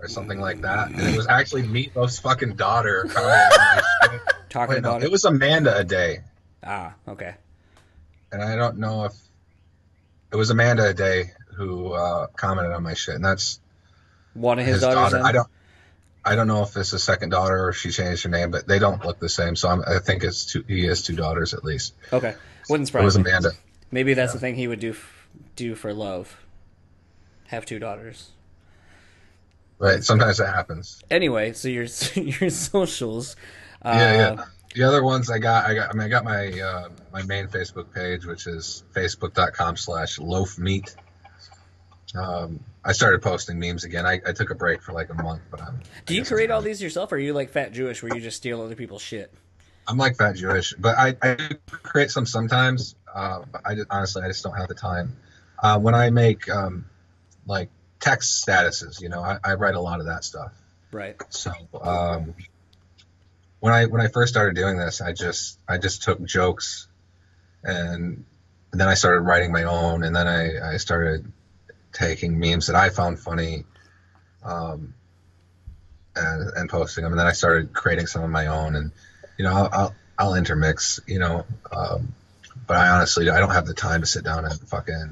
or 0.00 0.08
something 0.08 0.40
like 0.40 0.60
that. 0.62 0.90
And 0.90 1.00
it 1.00 1.16
was 1.16 1.26
actually 1.28 1.62
Meatloaf's 1.62 2.18
fucking 2.18 2.56
daughter 2.56 3.04
commenting 3.08 3.58
on 3.60 3.76
my 3.76 3.82
shit. 4.10 4.20
Talking 4.50 4.74
Wait, 4.74 4.82
no, 4.82 4.90
about 4.90 5.02
it 5.02 5.06
it. 5.06 5.10
was 5.12 5.24
Amanda 5.24 5.84
Aday, 5.84 6.22
Ah, 6.62 6.94
okay. 7.08 7.34
and 8.32 8.42
I 8.42 8.56
don't 8.56 8.78
know 8.78 9.04
if 9.06 9.12
it 10.32 10.36
was 10.36 10.50
Amanda 10.50 10.92
Aday 10.92 11.30
who 11.56 11.92
uh, 11.92 12.26
commented 12.36 12.72
on 12.72 12.82
my 12.82 12.94
shit, 12.94 13.14
and 13.14 13.24
that's 13.24 13.60
One 14.34 14.58
of 14.58 14.66
his, 14.66 14.74
his, 14.76 14.82
daughters. 14.82 15.12
daughter. 15.12 15.24
I 15.24 15.32
don't. 15.32 15.48
I 16.24 16.36
don't 16.36 16.46
know 16.46 16.62
if 16.62 16.76
it's 16.76 16.92
a 16.92 16.98
second 16.98 17.30
daughter 17.30 17.64
or 17.64 17.68
if 17.70 17.76
she 17.76 17.90
changed 17.90 18.22
her 18.24 18.30
name, 18.30 18.50
but 18.50 18.66
they 18.66 18.78
don't 18.78 19.04
look 19.04 19.18
the 19.20 19.28
same. 19.28 19.56
So 19.56 19.68
I'm, 19.68 19.82
I 19.86 19.98
think 19.98 20.24
it's 20.24 20.46
two. 20.46 20.64
He 20.66 20.84
has 20.86 21.02
two 21.02 21.14
daughters 21.16 21.52
at 21.52 21.64
least. 21.64 21.94
Okay. 22.12 22.34
Wouldn't 22.68 22.86
surprise. 22.88 23.02
It 23.02 23.04
was 23.04 23.14
surprise 23.14 23.42
me. 23.42 23.48
Amanda. 23.48 23.58
Maybe 23.90 24.14
that's 24.14 24.32
the 24.32 24.38
thing 24.38 24.54
he 24.54 24.66
would 24.66 24.80
do 24.80 24.90
f- 24.90 25.28
do 25.56 25.74
for 25.74 25.92
love. 25.92 26.36
Have 27.48 27.66
two 27.66 27.78
daughters. 27.78 28.30
Right. 29.78 30.02
Sometimes 30.02 30.40
it 30.40 30.46
happens. 30.46 31.02
Anyway, 31.10 31.52
so 31.52 31.68
your 31.68 31.84
your 32.14 32.50
socials. 32.50 33.36
Uh, 33.82 33.92
yeah, 33.94 34.12
yeah. 34.36 34.44
The 34.74 34.82
other 34.82 35.04
ones 35.04 35.30
I 35.30 35.38
got, 35.38 35.66
I 35.66 35.74
got. 35.74 35.90
I 35.90 35.92
mean, 35.92 36.06
I 36.06 36.08
got 36.08 36.24
my 36.24 36.60
uh, 36.60 36.88
my 37.12 37.22
main 37.22 37.48
Facebook 37.48 37.92
page, 37.92 38.24
which 38.24 38.46
is 38.46 38.82
facebook.com/slash 38.94 40.18
loaf 40.18 40.58
meat. 40.58 40.96
Um, 42.14 42.60
I 42.84 42.92
started 42.92 43.22
posting 43.22 43.58
memes 43.58 43.84
again. 43.84 44.06
I, 44.06 44.20
I 44.26 44.32
took 44.32 44.50
a 44.50 44.54
break 44.54 44.82
for 44.82 44.92
like 44.92 45.10
a 45.10 45.14
month, 45.14 45.42
but 45.50 45.60
I'm. 45.62 45.80
Do 46.06 46.14
you 46.14 46.24
create 46.24 46.50
all 46.50 46.62
these 46.62 46.80
yourself, 46.82 47.12
or 47.12 47.16
are 47.16 47.18
you 47.18 47.32
like 47.32 47.50
Fat 47.50 47.72
Jewish, 47.72 48.02
where 48.02 48.14
you 48.14 48.20
just 48.20 48.36
steal 48.36 48.62
other 48.62 48.76
people's 48.76 49.02
shit? 49.02 49.32
I'm 49.86 49.98
like 49.98 50.16
fat 50.16 50.36
Jewish, 50.36 50.74
but 50.78 50.96
I, 50.96 51.16
I 51.22 51.36
create 51.66 52.10
some 52.10 52.26
sometimes. 52.26 52.94
Uh, 53.14 53.42
but 53.50 53.62
I 53.64 53.74
just, 53.74 53.86
honestly, 53.90 54.22
I 54.22 54.28
just 54.28 54.42
don't 54.42 54.56
have 54.56 54.68
the 54.68 54.74
time. 54.74 55.16
Uh, 55.62 55.78
when 55.78 55.94
I 55.94 56.10
make 56.10 56.48
um, 56.48 56.86
like 57.46 57.70
text 58.00 58.46
statuses, 58.46 59.00
you 59.00 59.08
know, 59.08 59.20
I, 59.20 59.38
I 59.44 59.54
write 59.54 59.74
a 59.74 59.80
lot 59.80 60.00
of 60.00 60.06
that 60.06 60.24
stuff. 60.24 60.52
Right. 60.90 61.16
So 61.30 61.52
um, 61.80 62.34
when 63.60 63.72
I 63.72 63.86
when 63.86 64.00
I 64.00 64.08
first 64.08 64.32
started 64.32 64.54
doing 64.54 64.76
this, 64.76 65.00
I 65.00 65.12
just 65.12 65.58
I 65.68 65.78
just 65.78 66.02
took 66.02 66.22
jokes, 66.24 66.88
and, 67.62 68.24
and 68.72 68.80
then 68.80 68.88
I 68.88 68.94
started 68.94 69.20
writing 69.20 69.52
my 69.52 69.64
own, 69.64 70.02
and 70.02 70.14
then 70.14 70.26
I, 70.26 70.74
I 70.74 70.76
started 70.78 71.30
taking 71.94 72.38
memes 72.38 72.66
that 72.66 72.76
I 72.76 72.90
found 72.90 73.18
funny, 73.18 73.64
um, 74.44 74.92
and 76.14 76.50
and 76.56 76.68
posting 76.68 77.04
them, 77.04 77.12
and 77.14 77.18
then 77.18 77.26
I 77.26 77.32
started 77.32 77.72
creating 77.72 78.06
some 78.06 78.22
of 78.22 78.30
my 78.30 78.48
own, 78.48 78.76
and 78.76 78.92
you 79.38 79.44
know 79.44 79.54
I'll 79.54 79.68
I'll, 79.72 79.94
I'll 80.18 80.34
intermix, 80.34 81.00
you 81.06 81.18
know, 81.18 81.46
um, 81.72 82.14
but 82.66 82.76
I 82.76 82.88
honestly 82.90 83.30
I 83.30 83.38
don't 83.40 83.50
have 83.50 83.66
the 83.66 83.74
time 83.74 84.02
to 84.02 84.06
sit 84.06 84.24
down 84.24 84.44
and 84.44 84.60
fucking 84.68 85.10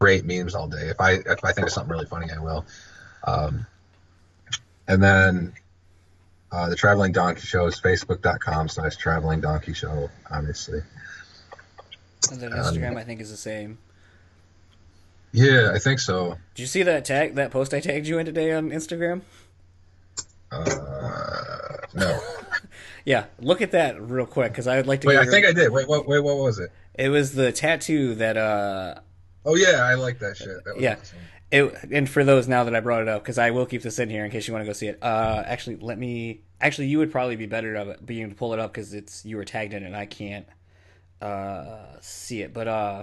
create 0.00 0.24
memes 0.24 0.54
all 0.54 0.68
day. 0.68 0.88
If 0.88 1.00
I 1.00 1.12
if 1.12 1.44
I 1.44 1.52
think 1.52 1.66
of 1.66 1.72
something 1.72 1.90
really 1.90 2.06
funny, 2.06 2.28
I 2.34 2.40
will. 2.40 2.64
Um, 3.24 3.66
and 4.86 5.02
then 5.02 5.52
uh, 6.50 6.68
the 6.70 6.76
Traveling 6.76 7.12
Donkey 7.12 7.42
Show 7.42 7.66
is 7.66 7.78
facebook.com 7.80 8.68
slash 8.68 8.96
Traveling 8.96 9.40
Donkey 9.40 9.74
Show, 9.74 10.08
obviously. 10.30 10.80
And 12.30 12.40
then 12.40 12.52
Um, 12.52 12.58
Instagram, 12.60 12.96
I 12.96 13.04
think, 13.04 13.20
is 13.20 13.30
the 13.30 13.36
same. 13.36 13.78
Yeah, 15.32 15.72
I 15.74 15.78
think 15.78 15.98
so. 16.00 16.38
Did 16.54 16.62
you 16.62 16.66
see 16.66 16.82
that 16.82 17.04
tag, 17.04 17.34
that 17.34 17.50
post 17.50 17.74
I 17.74 17.80
tagged 17.80 18.06
you 18.06 18.18
in 18.18 18.26
today 18.26 18.52
on 18.52 18.70
Instagram? 18.70 19.20
Uh, 20.50 20.66
no. 21.94 22.20
Yeah, 23.04 23.24
look 23.40 23.62
at 23.62 23.70
that 23.70 23.98
real 24.02 24.26
quick 24.26 24.52
because 24.52 24.66
I 24.66 24.76
would 24.76 24.86
like 24.86 25.00
to. 25.00 25.06
Wait, 25.08 25.16
I 25.16 25.22
your- 25.22 25.32
think 25.32 25.46
I 25.46 25.52
did. 25.52 25.72
Wait, 25.72 25.88
what, 25.88 26.06
wait, 26.06 26.22
what 26.22 26.36
was 26.36 26.58
it? 26.58 26.70
It 26.94 27.08
was 27.08 27.32
the 27.32 27.52
tattoo 27.52 28.14
that 28.16 28.36
uh 28.36 28.96
Oh, 29.46 29.54
yeah, 29.54 29.82
I 29.84 29.94
like 29.94 30.18
that 30.18 30.36
shit. 30.36 30.62
That 30.64 30.74
was 30.74 30.82
Yeah. 30.82 30.96
awesome. 31.00 31.18
It, 31.50 31.90
and 31.90 32.06
for 32.10 32.22
those 32.22 32.48
now 32.48 32.64
that 32.64 32.76
I 32.76 32.80
brought 32.80 33.00
it 33.00 33.08
up, 33.08 33.22
because 33.22 33.38
I 33.38 33.50
will 33.52 33.64
keep 33.64 33.80
this 33.80 33.98
in 33.98 34.10
here 34.10 34.26
in 34.26 34.30
case 34.30 34.46
you 34.46 34.52
want 34.52 34.62
to 34.64 34.66
go 34.66 34.74
see 34.74 34.88
it. 34.88 34.98
Uh, 35.00 35.42
actually, 35.46 35.76
let 35.76 35.98
me. 35.98 36.42
Actually, 36.60 36.88
you 36.88 36.98
would 36.98 37.10
probably 37.10 37.36
be 37.36 37.46
better 37.46 37.74
it 37.76 38.04
being 38.04 38.22
able 38.22 38.32
to 38.32 38.36
pull 38.36 38.52
it 38.52 38.58
up 38.58 38.72
because 38.74 38.92
it's 38.92 39.24
you 39.24 39.38
were 39.38 39.44
tagged 39.46 39.72
in 39.72 39.84
it 39.84 39.86
and 39.86 39.96
I 39.96 40.04
can't 40.04 40.46
uh, 41.22 41.96
see 42.02 42.42
it. 42.42 42.52
But 42.52 42.68
uh, 42.68 43.02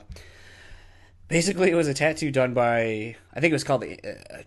basically, 1.27 1.71
it 1.71 1.75
was 1.75 1.87
a 1.87 1.93
tattoo 1.93 2.31
done 2.31 2.53
by 2.53 3.15
I 3.33 3.39
think 3.39 3.51
it 3.51 3.53
was 3.53 3.63
called 3.63 3.81
the 3.81 3.99
uh, 4.03 4.41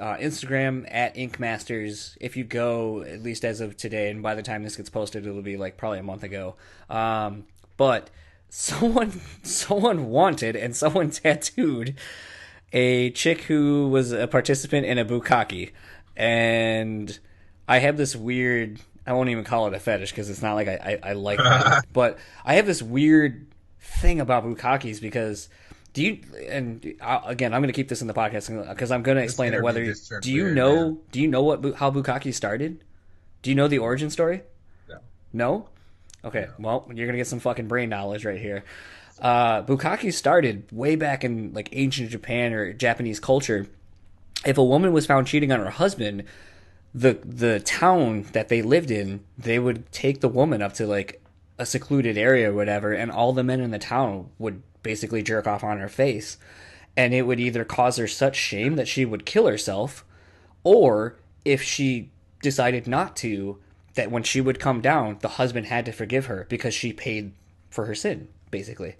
uh, 0.00 0.16
Instagram 0.16 0.86
at 0.90 1.16
Ink 1.16 1.38
Masters. 1.38 2.16
If 2.20 2.36
you 2.36 2.44
go, 2.44 3.02
at 3.02 3.22
least 3.22 3.44
as 3.44 3.60
of 3.60 3.76
today, 3.76 4.10
and 4.10 4.22
by 4.22 4.34
the 4.34 4.42
time 4.42 4.62
this 4.62 4.76
gets 4.76 4.90
posted, 4.90 5.26
it'll 5.26 5.42
be 5.42 5.56
like 5.56 5.76
probably 5.76 5.98
a 5.98 6.02
month 6.02 6.22
ago. 6.22 6.56
Um, 6.88 7.44
but 7.76 8.10
someone 8.48 9.20
someone 9.42 10.06
wanted 10.06 10.56
and 10.56 10.76
someone 10.76 11.10
tattooed 11.10 11.96
a 12.72 13.10
chick 13.10 13.42
who 13.42 13.88
was 13.88 14.12
a 14.12 14.26
participant 14.26 14.86
in 14.86 14.98
a 14.98 15.04
bukkake, 15.04 15.72
and 16.16 17.18
I 17.68 17.78
have 17.78 17.96
this 17.96 18.16
weird. 18.16 18.80
I 19.06 19.14
won't 19.14 19.30
even 19.30 19.42
call 19.42 19.66
it 19.66 19.74
a 19.74 19.80
fetish 19.80 20.12
because 20.12 20.30
it's 20.30 20.42
not 20.42 20.54
like 20.54 20.68
I, 20.68 20.98
I, 21.02 21.10
I 21.10 21.12
like 21.14 21.40
it, 21.42 21.84
but 21.92 22.18
I 22.44 22.54
have 22.54 22.66
this 22.66 22.82
weird 22.82 23.46
thing 23.80 24.20
about 24.20 24.44
bukkakes 24.44 25.00
because 25.00 25.48
do 25.92 26.02
you 26.02 26.18
and 26.48 26.94
again 27.00 27.52
I'm 27.54 27.60
going 27.60 27.72
to 27.72 27.72
keep 27.72 27.88
this 27.88 28.00
in 28.00 28.08
the 28.08 28.14
podcast 28.14 28.68
because 28.68 28.90
I'm 28.90 29.02
going 29.02 29.18
to 29.18 29.22
explain 29.22 29.54
it 29.54 29.62
whether 29.62 29.94
do 30.20 30.32
you 30.32 30.44
weird, 30.44 30.56
know 30.56 30.74
man. 30.74 30.98
do 31.10 31.20
you 31.20 31.28
know 31.28 31.42
what 31.42 31.74
how 31.74 31.90
bukkake 31.90 32.32
started? 32.34 32.82
Do 33.42 33.50
you 33.50 33.56
know 33.56 33.68
the 33.68 33.78
origin 33.78 34.10
story? 34.10 34.42
No. 34.88 34.98
No? 35.32 35.68
Okay, 36.24 36.46
well, 36.58 36.88
you're 36.94 37.06
gonna 37.06 37.18
get 37.18 37.26
some 37.26 37.40
fucking 37.40 37.66
brain 37.66 37.88
knowledge 37.88 38.24
right 38.24 38.40
here. 38.40 38.64
Uh, 39.20 39.62
Bukkake 39.62 40.12
started 40.12 40.64
way 40.72 40.96
back 40.96 41.24
in 41.24 41.52
like 41.52 41.68
ancient 41.72 42.10
Japan 42.10 42.52
or 42.52 42.72
Japanese 42.72 43.20
culture. 43.20 43.66
If 44.44 44.58
a 44.58 44.64
woman 44.64 44.92
was 44.92 45.06
found 45.06 45.26
cheating 45.26 45.52
on 45.52 45.60
her 45.60 45.70
husband, 45.70 46.24
the 46.94 47.18
the 47.24 47.60
town 47.60 48.26
that 48.32 48.48
they 48.48 48.62
lived 48.62 48.90
in, 48.90 49.24
they 49.38 49.58
would 49.58 49.90
take 49.92 50.20
the 50.20 50.28
woman 50.28 50.62
up 50.62 50.74
to 50.74 50.86
like 50.86 51.22
a 51.58 51.66
secluded 51.66 52.16
area 52.18 52.50
or 52.50 52.54
whatever, 52.54 52.92
and 52.92 53.10
all 53.10 53.32
the 53.32 53.44
men 53.44 53.60
in 53.60 53.70
the 53.70 53.78
town 53.78 54.30
would 54.38 54.62
basically 54.82 55.22
jerk 55.22 55.46
off 55.46 55.64
on 55.64 55.78
her 55.78 55.88
face, 55.88 56.38
and 56.96 57.14
it 57.14 57.22
would 57.22 57.40
either 57.40 57.64
cause 57.64 57.96
her 57.96 58.06
such 58.06 58.36
shame 58.36 58.76
that 58.76 58.88
she 58.88 59.04
would 59.04 59.26
kill 59.26 59.46
herself, 59.46 60.04
or 60.64 61.16
if 61.44 61.62
she 61.62 62.10
decided 62.42 62.86
not 62.86 63.16
to, 63.16 63.58
that 63.94 64.10
when 64.10 64.22
she 64.22 64.40
would 64.40 64.58
come 64.58 64.80
down, 64.80 65.18
the 65.20 65.28
husband 65.28 65.66
had 65.66 65.84
to 65.86 65.92
forgive 65.92 66.26
her 66.26 66.46
because 66.48 66.74
she 66.74 66.92
paid 66.92 67.32
for 67.70 67.86
her 67.86 67.94
sin, 67.94 68.28
basically. 68.50 68.96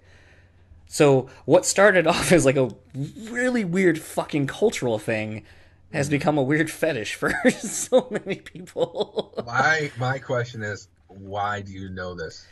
So 0.87 1.29
what 1.45 1.65
started 1.65 2.07
off 2.13 2.31
as 2.31 2.45
like 2.45 2.55
a 2.55 2.69
really 2.95 3.65
weird 3.65 3.99
fucking 3.99 4.47
cultural 4.47 4.99
thing 4.99 5.43
has 5.91 6.07
mm-hmm. 6.07 6.15
become 6.15 6.37
a 6.37 6.43
weird 6.43 6.69
fetish 6.69 7.15
for 7.15 7.33
so 7.59 8.07
many 8.11 8.35
people. 8.35 9.33
My 9.45 9.91
my 9.97 10.19
question 10.19 10.63
is, 10.63 10.87
why 11.07 11.61
do 11.61 11.71
you 11.71 11.89
know 11.89 12.15
this? 12.15 12.45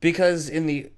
Because 0.00 0.48
in 0.48 0.66
the 0.66 0.90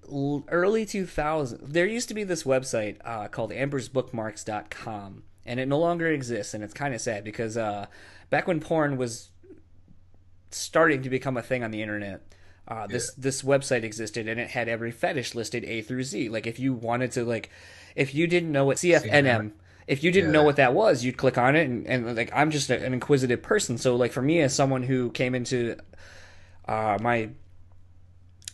early 0.49 0.87
2000s 0.87 1.59
there 1.63 1.87
used 1.87 2.09
to 2.09 2.15
be 2.15 2.25
this 2.25 2.45
website 2.45 2.97
uh, 3.05 3.29
called 3.29 3.51
ambersbookmarks.com 3.51 5.23
and 5.45 5.61
it 5.61 5.67
no 5.67 5.79
longer 5.79 6.09
exists 6.09 6.55
and 6.55 6.63
it's 6.63 6.75
kind 6.75 6.95
of 6.95 7.01
sad 7.01 7.25
because 7.25 7.57
uh, 7.57 7.87
back 8.31 8.47
when 8.47 8.61
porn 8.61 8.97
was 8.97 9.31
starting 10.51 11.03
to 11.03 11.11
become 11.11 11.37
a 11.37 11.43
thing 11.43 11.65
on 11.65 11.71
the 11.71 11.83
internet 11.83 12.23
uh, 12.69 12.87
this 12.87 13.13
this 13.15 13.43
website 13.43 13.83
existed 13.83 14.29
and 14.29 14.39
it 14.39 14.51
had 14.51 14.69
every 14.69 14.93
fetish 14.93 15.35
listed 15.35 15.65
A 15.65 15.83
through 15.83 16.05
Z. 16.05 16.29
Like 16.29 16.47
if 16.47 16.59
you 16.61 16.73
wanted 16.73 17.13
to 17.13 17.25
like, 17.25 17.51
if 17.97 18.15
you 18.15 18.27
didn't 18.27 18.53
know 18.53 18.65
what 18.65 18.77
CFNM, 18.77 19.53
if 19.89 20.05
you 20.05 20.13
didn't 20.13 20.31
know 20.31 20.45
what 20.45 20.57
that 20.57 20.73
was, 20.73 21.05
you'd 21.05 21.17
click 21.17 21.37
on 21.37 21.57
it 21.57 21.69
and, 21.69 21.87
and 21.87 22.17
like 22.17 22.31
I'm 22.33 22.51
just 22.51 22.71
a, 22.71 22.83
an 22.83 22.95
inquisitive 22.95 23.43
person. 23.43 23.79
So 23.79 23.97
like 23.97 24.13
for 24.13 24.23
me 24.23 24.41
as 24.41 24.55
someone 24.55 24.85
who 24.85 25.11
came 25.11 25.35
into 25.35 25.77
uh, 26.69 26.99
my 27.01 27.31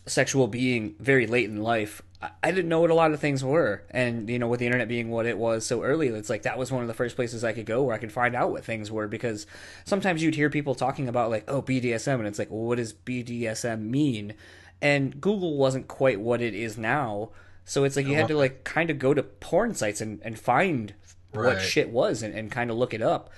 sexual 0.09 0.47
being 0.47 0.95
very 0.99 1.27
late 1.27 1.49
in 1.49 1.61
life, 1.61 2.01
I, 2.43 2.51
didn't 2.51 2.67
know 2.67 2.81
what 2.81 2.89
a 2.89 2.95
lot 2.95 3.13
of 3.13 3.19
things 3.19 3.43
were. 3.43 3.83
And, 3.91 4.29
you 4.29 4.39
know, 4.39 4.47
with 4.47 4.59
the 4.59 4.65
internet 4.65 4.89
being 4.89 5.09
what 5.09 5.25
it 5.25 5.37
was 5.37 5.65
so 5.65 5.83
early, 5.83 6.09
it's 6.09 6.29
like 6.29 6.43
that 6.43 6.57
was 6.57 6.71
one 6.71 6.81
of 6.81 6.87
the 6.87 6.93
first 6.93 7.15
places 7.15 7.43
I 7.43 7.53
could 7.53 7.65
go 7.65 7.83
where 7.83 7.95
I 7.95 7.99
could 7.99 8.11
find 8.11 8.35
out 8.35 8.51
what 8.51 8.65
things 8.65 8.91
were 8.91 9.07
because 9.07 9.47
sometimes 9.85 10.21
you'd 10.21 10.35
hear 10.35 10.49
people 10.49 10.75
talking 10.75 11.07
about, 11.07 11.29
like, 11.29 11.45
oh, 11.47 11.61
BDSM, 11.61 12.15
and 12.15 12.27
it's 12.27 12.39
like, 12.39 12.51
well, 12.51 12.63
what 12.63 12.77
does 12.77 12.93
BDSM 12.93 13.83
mean? 13.83 14.33
And 14.81 15.21
Google 15.21 15.55
wasn't 15.55 15.87
quite 15.87 16.19
what 16.19 16.41
it 16.41 16.53
is 16.53 16.77
now. 16.77 17.29
So 17.63 17.83
it's 17.83 17.95
like 17.95 18.07
you 18.07 18.15
had 18.15 18.27
to, 18.29 18.37
like, 18.37 18.63
kind 18.63 18.89
of 18.89 18.99
go 18.99 19.13
to 19.13 19.23
porn 19.23 19.75
sites 19.75 20.01
and, 20.01 20.19
and 20.23 20.37
find 20.37 20.93
what 21.31 21.61
shit 21.61 21.89
was 21.89 22.23
and, 22.23 22.33
and 22.33 22.51
kind 22.51 22.71
of 22.71 22.77
look 22.77 22.93
it 22.93 23.01
up. 23.01 23.29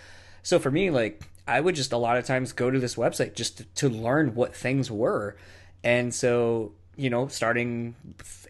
So 0.41 0.57
for 0.57 0.71
me, 0.71 0.89
like, 0.89 1.21
I 1.47 1.59
would 1.59 1.75
just 1.75 1.91
a 1.91 1.97
lot 1.97 2.17
of 2.17 2.25
times 2.25 2.53
go 2.53 2.71
to 2.71 2.79
this 2.79 2.95
website 2.95 3.35
just 3.35 3.57
to, 3.57 3.63
to 3.65 3.89
learn 3.89 4.35
what 4.35 4.55
things 4.55 4.89
were. 4.89 5.35
And 5.83 6.13
so, 6.13 6.73
you 6.95 7.09
know, 7.09 7.27
starting 7.27 7.95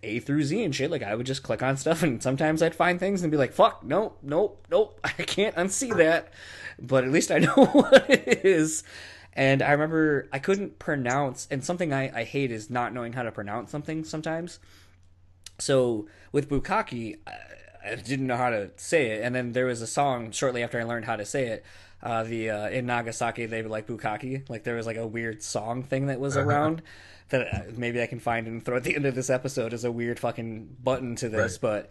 A 0.03 0.19
through 0.19 0.43
Z 0.43 0.63
and 0.63 0.75
shit, 0.75 0.91
like 0.91 1.03
I 1.03 1.15
would 1.15 1.25
just 1.25 1.43
click 1.43 1.63
on 1.63 1.77
stuff 1.77 2.03
and 2.03 2.21
sometimes 2.21 2.61
I'd 2.61 2.75
find 2.75 2.99
things 2.99 3.21
and 3.21 3.31
be 3.31 3.37
like, 3.37 3.53
fuck, 3.53 3.83
nope, 3.83 4.17
nope, 4.21 4.65
nope, 4.69 4.99
I 5.03 5.11
can't 5.11 5.55
unsee 5.55 5.95
that. 5.97 6.33
But 6.79 7.03
at 7.03 7.11
least 7.11 7.31
I 7.31 7.37
know 7.39 7.65
what 7.65 8.09
it 8.09 8.45
is. 8.45 8.83
And 9.33 9.61
I 9.61 9.71
remember 9.71 10.27
I 10.33 10.39
couldn't 10.39 10.77
pronounce, 10.77 11.47
and 11.49 11.63
something 11.63 11.93
I, 11.93 12.19
I 12.19 12.23
hate 12.25 12.51
is 12.51 12.69
not 12.69 12.93
knowing 12.93 13.13
how 13.13 13.23
to 13.23 13.31
pronounce 13.31 13.71
something 13.71 14.03
sometimes. 14.03 14.59
So 15.57 16.07
with 16.33 16.49
Bukaki, 16.49 17.19
I, 17.25 17.91
I 17.91 17.95
didn't 17.95 18.27
know 18.27 18.35
how 18.35 18.49
to 18.49 18.71
say 18.75 19.11
it, 19.11 19.23
and 19.23 19.33
then 19.33 19.53
there 19.53 19.67
was 19.67 19.81
a 19.81 19.87
song 19.87 20.31
shortly 20.31 20.63
after 20.63 20.79
I 20.79 20.83
learned 20.83 21.05
how 21.05 21.15
to 21.15 21.25
say 21.25 21.47
it. 21.47 21.65
Uh, 22.03 22.23
the 22.23 22.49
uh, 22.49 22.69
in 22.69 22.87
Nagasaki 22.87 23.45
they 23.45 23.61
would 23.61 23.71
like 23.71 23.87
Bukaki, 23.87 24.49
like 24.49 24.63
there 24.63 24.75
was 24.75 24.87
like 24.87 24.97
a 24.97 25.05
weird 25.05 25.43
song 25.43 25.83
thing 25.83 26.07
that 26.07 26.19
was 26.19 26.35
around 26.35 26.81
that 27.31 27.53
uh, 27.53 27.61
maybe 27.75 28.01
I 28.01 28.05
can 28.05 28.19
find 28.19 28.47
and 28.47 28.63
throw 28.63 28.77
at 28.77 28.83
the 28.83 28.95
end 28.95 29.05
of 29.05 29.15
this 29.15 29.29
episode 29.29 29.73
as 29.73 29.83
a 29.83 29.91
weird 29.91 30.19
fucking 30.19 30.77
button 30.83 31.15
to 31.17 31.29
this. 31.29 31.57
But 31.57 31.89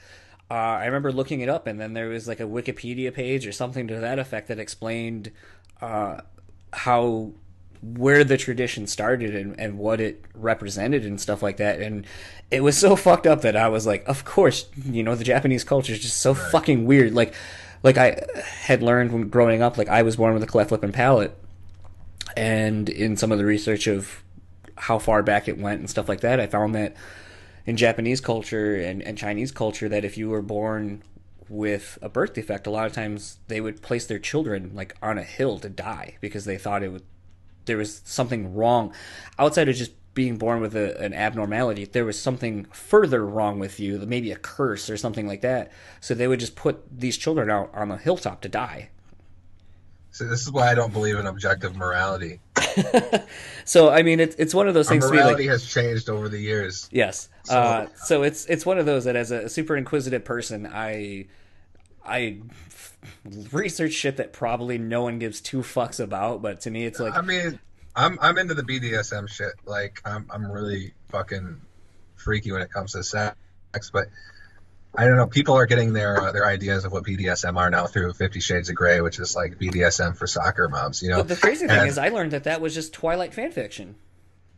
uh, 0.51 0.55
I 0.55 0.87
remember 0.87 1.13
looking 1.13 1.41
it 1.41 1.49
up, 1.49 1.67
and 1.67 1.81
then 1.81 1.93
there 1.93 2.09
was 2.09 2.27
like 2.29 2.41
a 2.41 2.45
Wikipedia 2.45 3.13
page 3.13 3.47
or 3.47 3.53
something 3.53 3.89
to 3.89 4.01
that 4.01 4.19
effect 4.19 4.49
that 4.49 4.59
explained 4.59 5.33
uh, 5.81 6.21
how 6.73 7.33
where 7.83 8.25
the 8.25 8.37
tradition 8.37 8.87
started 8.87 9.35
and, 9.35 9.59
and 9.59 9.79
what 9.79 10.01
it 10.01 10.25
represented 10.35 11.05
and 11.05 11.21
stuff 11.21 11.43
like 11.43 11.57
that. 11.57 11.81
And 11.81 12.07
it 12.51 12.63
was 12.63 12.77
so 12.77 12.95
fucked 12.95 13.27
up 13.27 13.41
that 13.43 13.57
I 13.57 13.69
was 13.69 13.87
like, 13.87 14.07
of 14.07 14.25
course, 14.25 14.67
you 14.85 15.03
know, 15.03 15.15
the 15.15 15.25
Japanese 15.25 15.65
culture 15.65 15.95
is 15.95 16.01
just 16.01 16.19
so 16.19 16.35
fucking 16.35 16.85
weird. 16.85 17.15
Like, 17.15 17.35
like 17.83 17.97
I 17.97 18.23
had 18.45 18.83
learned 18.83 19.13
when 19.13 19.29
growing 19.29 19.63
up, 19.63 19.79
like 19.79 19.89
I 19.89 20.03
was 20.03 20.17
born 20.17 20.35
with 20.35 20.43
a 20.43 20.47
cleft 20.47 20.71
lip 20.71 20.83
and 20.83 20.93
palate. 20.93 21.35
And 22.37 22.89
in 22.89 23.17
some 23.17 23.33
of 23.33 23.39
the 23.39 23.47
research 23.47 23.87
of 23.87 24.23
how 24.77 24.99
far 24.99 25.23
back 25.23 25.49
it 25.49 25.59
went 25.59 25.81
and 25.81 25.91
stuff 25.91 26.09
like 26.09 26.21
that, 26.21 26.41
I 26.41 26.47
found 26.47 26.75
that 26.75 26.95
in 27.67 27.77
Japanese 27.77 28.21
culture 28.21 28.77
and, 28.77 29.03
and 29.03 29.17
Chinese 29.17 29.53
culture 29.53 29.89
that 29.89 30.05
if 30.05 30.17
you 30.17 30.29
were 30.29 30.43
born 30.43 31.03
with 31.49 31.99
a 32.01 32.09
birth 32.09 32.35
defect, 32.35 32.67
a 32.67 32.71
lot 32.71 32.87
of 32.87 32.93
times 32.93 33.39
they 33.49 33.61
would 33.61 33.83
place 33.83 34.07
their 34.07 34.19
children 34.19 34.71
like 34.75 34.97
on 35.03 35.19
a 35.19 35.23
hill 35.23 35.59
to 35.59 35.69
die 35.69 36.17
because 36.21 36.45
they 36.45 36.57
thought 36.57 36.83
it 36.83 36.89
would 36.89 37.03
there 37.67 37.77
was 37.77 38.01
something 38.05 38.55
wrong. 38.55 38.93
Outside 39.39 39.69
of 39.69 39.77
just 39.77 39.93
being 40.15 40.39
born 40.39 40.61
with 40.61 40.75
a, 40.75 40.99
an 41.01 41.13
abnormality 41.13 41.85
there 41.85 42.05
was 42.05 42.19
something 42.19 42.65
further 42.73 43.25
wrong 43.25 43.59
with 43.59 43.79
you 43.79 43.99
maybe 43.99 44.33
a 44.33 44.37
curse 44.37 44.89
or 44.89 44.97
something 44.97 45.27
like 45.27 45.41
that. 45.43 45.71
So 46.01 46.15
they 46.15 46.29
would 46.29 46.41
just 46.41 46.57
put 46.57 46.83
these 46.91 47.17
children 47.17 47.51
out 47.51 47.71
on 47.75 47.91
a 47.91 47.97
hilltop 47.97 48.41
to 48.43 48.49
die 48.49 48.91
So 50.13 50.25
this 50.27 50.43
is 50.43 50.51
why 50.51 50.71
I 50.71 50.75
don't 50.75 50.93
believe 50.93 51.17
in 51.17 51.27
objective 51.27 51.77
morality. 51.77 52.41
so 53.65 53.91
i 53.91 54.03
mean 54.03 54.21
it's, 54.21 54.37
it's 54.37 54.55
one 54.55 54.69
of 54.69 54.75
those 54.75 54.89
Our 54.89 54.95
things 54.95 55.07
to 55.07 55.11
be 55.11 55.17
like 55.17 55.25
morality 55.25 55.47
has 55.49 55.67
changed 55.67 56.09
over 56.09 56.29
the 56.29 56.39
years. 56.39 56.89
Yes. 56.93 57.29
So- 57.45 57.59
uh, 57.59 57.87
so 57.97 58.23
it's 58.23 58.47
it's 58.47 58.67
one 58.67 58.79
of 58.79 58.87
those 58.87 59.05
that 59.05 59.17
as 59.17 59.31
a 59.31 59.49
super 59.49 59.77
inquisitive 59.77 60.25
person, 60.25 60.69
I 60.71 61.27
I 62.05 62.39
research 63.53 63.93
shit 63.93 64.17
that 64.17 64.33
probably 64.33 64.79
no 64.79 65.03
one 65.03 65.19
gives 65.19 65.41
two 65.41 65.59
fucks 65.61 66.01
about, 66.01 66.43
but 66.43 66.61
to 66.63 66.71
me 66.71 66.85
it's 66.87 67.01
like 67.01 67.17
I 67.17 67.21
mean, 67.23 67.59
I'm 67.97 68.19
I'm 68.21 68.39
into 68.39 68.55
the 68.55 68.63
BDSM 68.63 69.29
shit. 69.29 69.53
Like 69.65 70.01
I'm 70.05 70.27
I'm 70.31 70.51
really 70.51 70.93
fucking 71.09 71.61
freaky 72.17 72.53
when 72.53 72.63
it 72.63 72.71
comes 72.71 72.93
to 72.93 73.03
sex, 73.03 73.37
but 73.93 74.09
I 74.97 75.05
don't 75.07 75.17
know. 75.17 75.27
People 75.27 75.55
are 75.57 75.67
getting 75.67 75.93
their 75.93 76.21
uh, 76.21 76.33
their 76.33 76.47
ideas 76.47 76.85
of 76.85 76.93
what 76.93 77.05
BDSM 77.05 77.57
are 77.57 77.71
now 77.71 77.87
through 77.87 78.13
Fifty 78.15 78.41
Shades 78.41 78.69
of 78.71 78.75
Grey, 78.75 79.01
which 79.01 79.19
is 79.21 79.37
like 79.37 79.57
BDSM 79.59 80.17
for 80.17 80.27
soccer 80.27 80.69
moms. 80.69 81.03
You 81.03 81.11
know, 81.11 81.19
but 81.19 81.29
the 81.29 81.37
crazy 81.37 81.67
thing 81.67 81.79
And 81.79 81.89
is 81.89 81.97
I 81.99 82.09
learned 82.09 82.33
that 82.33 82.45
that 82.45 82.61
was 82.61 82.75
just 82.75 82.93
Twilight 82.93 83.33
fan 83.33 83.53
fiction. 83.53 83.95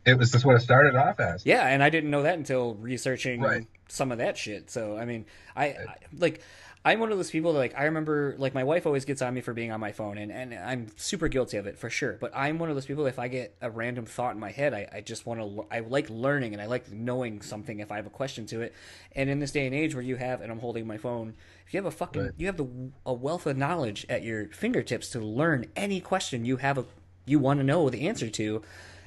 it 0.05 0.17
was 0.17 0.31
just 0.31 0.43
what 0.43 0.55
it 0.55 0.61
started 0.61 0.95
off 0.95 1.19
as. 1.19 1.45
Yeah, 1.45 1.65
and 1.67 1.83
I 1.83 1.89
didn't 1.89 2.09
know 2.09 2.23
that 2.23 2.35
until 2.37 2.73
researching 2.75 3.41
Right. 3.41 3.67
some 3.89 4.11
of 4.11 4.17
that 4.17 4.37
shit. 4.37 4.69
So 4.71 4.97
I 4.97 5.05
mean, 5.05 5.25
I, 5.55 5.65
I 5.65 5.95
like 6.17 6.41
I'm 6.85 6.99
one 6.99 7.11
of 7.13 7.17
those 7.17 7.31
people 7.31 7.53
that 7.53 7.59
like 7.59 7.73
I 7.77 7.85
remember 7.85 8.35
like 8.37 8.53
my 8.53 8.65
wife 8.65 8.85
always 8.85 9.05
gets 9.05 9.21
on 9.21 9.33
me 9.33 9.39
for 9.39 9.53
being 9.53 9.71
on 9.71 9.79
my 9.79 9.93
phone 9.93 10.17
and, 10.17 10.31
and 10.31 10.53
I'm 10.53 10.87
super 10.97 11.29
guilty 11.29 11.55
of 11.55 11.65
it 11.65 11.77
for 11.77 11.89
sure. 11.89 12.17
But 12.19 12.31
I'm 12.35 12.59
one 12.59 12.69
of 12.69 12.75
those 12.75 12.85
people 12.85 13.05
if 13.05 13.17
I 13.19 13.29
get 13.29 13.55
a 13.61 13.69
random 13.69 14.05
thought 14.05 14.33
in 14.33 14.39
my 14.39 14.51
head, 14.51 14.73
I, 14.73 14.89
I 14.91 14.99
just 15.01 15.25
want 15.25 15.39
to 15.39 15.65
I 15.71 15.79
like 15.79 16.09
learning 16.09 16.51
and 16.51 16.61
I 16.61 16.65
like 16.65 16.91
knowing 16.91 17.41
something 17.41 17.79
if 17.79 17.89
I 17.91 17.95
have 17.95 18.05
a 18.05 18.09
question 18.11 18.45
to 18.47 18.61
it. 18.61 18.73
And 19.15 19.29
in 19.29 19.39
this 19.39 19.51
day 19.51 19.65
and 19.65 19.73
age 19.73 19.95
where 19.95 20.03
you 20.03 20.17
have 20.17 20.41
and 20.41 20.51
I'm 20.51 20.59
holding 20.59 20.85
my 20.85 20.97
phone, 20.97 21.35
if 21.65 21.73
you 21.73 21.77
have 21.77 21.85
a 21.85 21.91
fucking 21.91 22.21
Right. 22.21 22.31
you 22.37 22.47
have 22.47 22.57
the 22.57 22.67
a 23.05 23.13
wealth 23.13 23.45
of 23.47 23.55
knowledge 23.55 24.05
at 24.09 24.23
your 24.23 24.47
fingertips 24.47 25.09
to 25.11 25.19
learn 25.19 25.67
any 25.77 26.01
question 26.01 26.43
you 26.43 26.57
have 26.57 26.77
a 26.77 26.85
you 27.25 27.39
want 27.39 27.61
to 27.61 27.63
know 27.63 27.89
the 27.89 28.09
answer 28.09 28.29
to, 28.29 28.61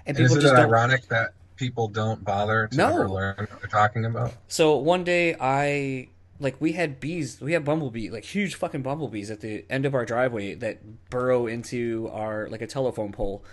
and 0.07 0.17
people 0.17 0.37
it 0.37 0.41
just 0.41 0.55
don't. 0.57 0.71
ironic 0.71 1.09
that 1.09 1.35
people 1.57 1.89
don't 1.89 2.25
bother 2.25 2.69
to 2.69 2.77
No. 2.79 3.03
learn 3.03 3.35
what 3.37 3.61
they're 3.61 3.69
talking 3.69 4.07
about? 4.07 4.33
So 4.49 4.77
one 4.77 5.05
day 5.05 5.37
I 5.39 6.09
like 6.39 6.61
we 6.61 6.73
had 6.73 7.01
bees, 7.01 7.41
we 7.41 7.53
had 7.53 7.65
bumblebee, 7.65 8.11
like 8.11 8.25
huge 8.25 8.55
fucking 8.57 8.83
bumblebees 8.83 9.31
at 9.31 9.41
the 9.41 9.65
end 9.71 9.87
of 9.87 9.95
our 9.95 10.05
driveway 10.05 10.55
that 10.55 11.09
burrow 11.11 11.47
into 11.47 12.09
our 12.13 12.49
like 12.49 12.63
a 12.63 12.67
telephone 12.67 13.13
pole. 13.13 13.45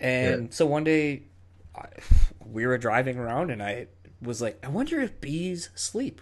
And 0.00 0.44
Yeah. 0.44 0.48
so 0.50 0.66
one 0.66 0.84
day 0.84 1.22
I, 1.74 1.86
we 2.44 2.66
were 2.66 2.78
driving 2.78 3.18
around 3.18 3.50
and 3.50 3.62
I 3.62 3.86
was 4.20 4.40
like, 4.42 4.64
I 4.64 4.68
wonder 4.68 5.00
if 5.00 5.20
bees 5.20 5.70
sleep. 5.74 6.20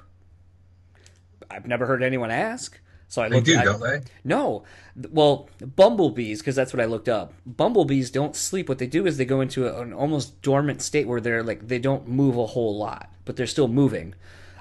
I've 1.51 1.67
never 1.67 1.87
heard 1.87 2.03
anyone 2.03 2.31
ask. 2.31 2.79
So 3.09 3.23
I 3.23 3.29
They 3.29 3.37
looked 3.37 3.47
do, 3.49 3.59
I- 3.59 3.65
don't 3.65 3.81
they? 3.81 4.01
no. 4.23 4.63
Well, 5.11 5.49
bumblebees, 5.61 6.39
because 6.41 6.55
that's 6.55 6.73
what 6.73 6.81
I 6.81 6.85
looked 6.85 7.09
up. 7.09 7.33
Bumblebees 7.45 8.11
don't 8.11 8.37
sleep. 8.37 8.69
What 8.69 8.79
they 8.79 8.87
do 8.87 9.05
is 9.07 9.17
they 9.17 9.25
go 9.25 9.41
into 9.41 9.67
a, 9.67 9.81
an 9.83 9.93
almost 9.93 10.41
dormant 10.43 10.81
state 10.81 11.09
where 11.09 11.21
they're 11.21 11.43
like, 11.43 11.67
they 11.67 11.79
don't 11.81 12.07
move 12.07 12.37
a 12.37 12.47
whole 12.47 12.77
lot, 12.79 13.11
but 13.25 13.35
they're 13.37 13.49
still 13.49 13.67
moving. 13.69 14.15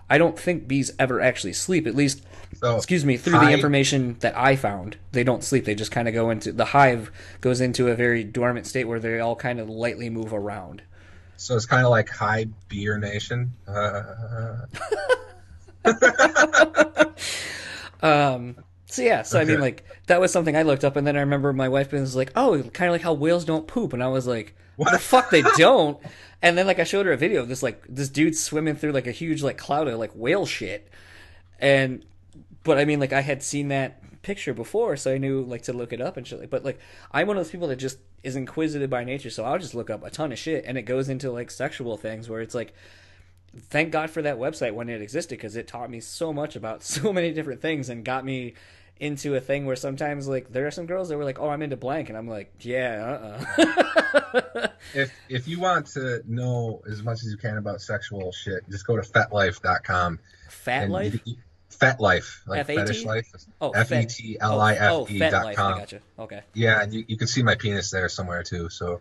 I 0.10 0.18
don't 0.18 0.38
think 0.38 0.68
bees 0.68 0.92
ever 0.98 1.22
actually 1.22 1.54
sleep, 1.54 1.86
at 1.88 1.96
least, 1.96 2.24
So, 2.60 2.78
excuse 2.78 3.06
me, 3.06 3.18
through 3.18 3.40
the 3.40 3.52
information 3.52 4.18
that 4.20 4.36
I 4.38 4.56
found. 4.56 4.98
They 5.12 5.24
don't 5.24 5.44
sleep. 5.44 5.66
They 5.66 5.76
just 5.76 5.92
kind 5.92 6.08
of 6.08 6.14
go 6.14 6.30
into, 6.30 6.52
the 6.52 6.66
hive 6.66 7.12
goes 7.42 7.62
into 7.62 7.90
a 7.90 7.96
very 7.96 8.24
dormant 8.24 8.66
state 8.68 8.86
where 8.86 9.00
they 9.00 9.20
all 9.20 9.36
kind 9.36 9.60
of 9.60 9.70
lightly 9.70 10.10
move 10.10 10.34
around. 10.34 10.82
So 11.38 11.56
it's 11.56 11.66
kind 11.66 11.86
of 11.86 11.92
like 11.92 12.10
hibernation. 12.10 13.54
Uh, 13.68 14.66
Um, 18.02 18.56
so 18.90 19.04
yeah, 19.04 19.22
so 19.22 19.40
I 19.40 19.46
mean, 19.46 19.62
like 19.62 19.84
that 20.08 20.20
was 20.20 20.32
something 20.32 20.58
I 20.58 20.64
looked 20.64 20.84
up, 20.84 20.96
and 20.96 21.06
then 21.06 21.16
I 21.16 21.20
remember 21.20 21.54
my 21.54 21.70
wife 21.70 21.92
was 21.92 22.16
like, 22.16 22.32
"Oh, 22.36 22.64
kind 22.74 22.90
of 22.90 22.94
like 22.94 23.04
how 23.04 23.14
whales 23.14 23.46
don't 23.46 23.68
poop," 23.68 23.94
and 23.94 24.04
I 24.04 24.08
was 24.08 24.26
like, 24.26 24.56
"What 24.78 24.92
the 24.92 24.98
fuck? 24.98 25.30
They 25.30 25.44
don't?" 25.58 26.00
And 26.42 26.58
then 26.58 26.66
like 26.66 26.80
I 26.80 26.86
showed 26.86 27.06
her 27.06 27.12
a 27.12 27.18
video 27.18 27.42
of 27.42 27.50
this 27.50 27.62
like 27.62 27.86
this 27.88 28.10
dude 28.10 28.36
swimming 28.36 28.76
through 28.76 28.94
like 28.94 29.06
a 29.06 29.12
huge 29.12 29.44
like 29.44 29.60
cloud 29.60 29.88
of 29.88 30.00
like 30.00 30.12
whale 30.16 30.48
shit, 30.48 30.90
and 31.60 32.04
but 32.64 32.80
I 32.80 32.86
mean 32.86 33.00
like 33.00 33.14
I 33.14 33.22
had 33.22 33.44
seen 33.44 33.68
that 33.68 34.22
picture 34.24 34.56
before, 34.56 34.98
so 34.98 35.14
I 35.14 35.20
knew 35.20 35.44
like 35.44 35.62
to 35.64 35.74
look 35.74 35.94
it 35.94 36.02
up 36.02 36.18
and 36.18 36.26
shit. 36.26 36.40
Like, 36.40 36.50
but 36.50 36.66
like 36.66 36.80
I'm 37.12 37.28
one 37.28 37.38
of 37.38 37.44
those 37.44 37.52
people 37.52 37.68
that 37.68 37.76
just 37.76 38.00
is 38.24 38.36
inquisitive 38.36 38.90
by 38.90 39.04
nature, 39.04 39.30
so 39.30 39.46
I'll 39.46 39.60
just 39.60 39.76
look 39.76 39.92
up 39.92 40.04
a 40.04 40.10
ton 40.10 40.32
of 40.32 40.40
shit, 40.40 40.66
and 40.66 40.80
it 40.80 40.84
goes 40.84 41.10
into 41.10 41.32
like 41.32 41.52
sexual 41.52 41.96
things 41.96 42.28
where 42.28 42.42
it's 42.42 42.56
like 42.56 42.74
thank 43.56 43.92
God 43.92 44.10
for 44.10 44.22
that 44.22 44.38
website 44.38 44.74
when 44.74 44.90
it 44.90 45.02
existed 45.02 45.36
because 45.36 45.56
it 45.56 45.68
taught 45.68 45.90
me 45.90 46.00
so 46.00 46.34
much 46.34 46.56
about 46.56 46.84
so 46.96 47.14
many 47.14 47.32
different 47.32 47.62
things 47.62 47.90
and 47.90 48.04
got 48.04 48.26
me 48.26 48.56
into 49.00 49.36
a 49.36 49.40
thing 49.40 49.66
where 49.66 49.76
sometimes 49.76 50.28
like 50.28 50.52
there 50.52 50.68
are 50.68 50.72
some 50.72 50.86
girls 50.86 51.10
that 51.10 51.18
were 51.18 51.24
like, 51.24 51.40
"Oh, 51.40 51.50
I'm 51.50 51.62
into 51.62 51.78
blank," 51.78 52.10
and 52.10 52.18
I'm 52.18 52.28
like, 52.28 52.52
"Yeah, 52.60 53.48
uh-uh." 53.64 54.68
if 54.94 55.12
if 55.30 55.48
you 55.48 55.60
want 55.60 55.88
to 55.88 56.22
know 56.28 56.82
as 56.90 57.02
much 57.04 57.20
as 57.24 57.32
you 57.32 57.38
can 57.38 57.58
about 57.58 57.82
sexual 57.82 58.32
shit, 58.32 58.68
just 58.70 58.86
go 58.86 58.96
to 58.96 59.02
fetlife.com. 59.02 60.20
Fat 60.50 60.90
life. 60.90 61.14
you- 61.14 61.20
you- 61.26 61.36
Fetlife, 61.72 62.46
like 62.46 62.60
F-A-T? 62.62 62.78
fetish 62.80 63.06
life. 63.06 63.32
Oh, 63.62 63.70
F 63.70 63.90
E 63.94 64.06
T 64.06 64.38
L 64.42 64.60
I 64.60 64.76
Oh, 64.80 65.04
F 65.06 65.12
E 65.12 65.14
oh, 65.14 65.16
oh, 65.16 65.20
Fat 65.20 65.30
dot 65.30 65.46
Life. 65.46 65.54
I 65.58 65.62
com. 65.62 65.78
gotcha. 65.80 66.00
Okay. 66.18 66.42
Yeah, 66.54 66.82
and 66.82 66.94
you, 66.94 67.06
you 67.08 67.16
can 67.16 67.28
see 67.28 67.42
my 67.42 67.56
penis 67.56 67.90
there 67.92 68.10
somewhere 68.10 68.44
too. 68.44 68.68
So 68.70 69.00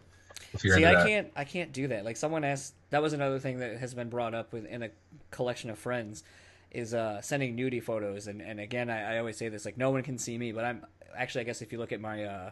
if 0.52 0.62
you're 0.62 0.76
See, 0.76 0.84
I 0.84 0.94
that, 0.94 1.06
can't. 1.06 1.32
I 1.34 1.42
can't 1.42 1.72
do 1.72 1.88
that. 1.88 2.04
Like 2.04 2.16
someone 2.16 2.44
asked. 2.44 2.74
That 2.90 3.02
was 3.02 3.14
another 3.14 3.40
thing 3.40 3.58
that 3.60 3.78
has 3.78 3.94
been 3.94 4.10
brought 4.10 4.32
up 4.32 4.52
within 4.52 4.84
a 4.84 4.90
collection 5.32 5.70
of 5.70 5.78
friends, 5.78 6.22
is 6.70 6.94
uh, 6.94 7.20
sending 7.22 7.56
nudie 7.56 7.82
photos. 7.82 8.26
And 8.26 8.40
and 8.40 8.60
again, 8.60 8.90
I, 8.90 9.14
I 9.14 9.18
always 9.18 9.36
say 9.36 9.48
this: 9.48 9.64
like 9.64 9.76
no 9.78 9.90
one 9.90 10.02
can 10.02 10.18
see 10.18 10.36
me, 10.38 10.52
but 10.52 10.64
I'm 10.64 10.84
actually. 11.16 11.42
I 11.42 11.44
guess 11.44 11.62
if 11.62 11.72
you 11.72 11.78
look 11.78 11.92
at 11.92 12.00
my 12.00 12.24
uh, 12.24 12.50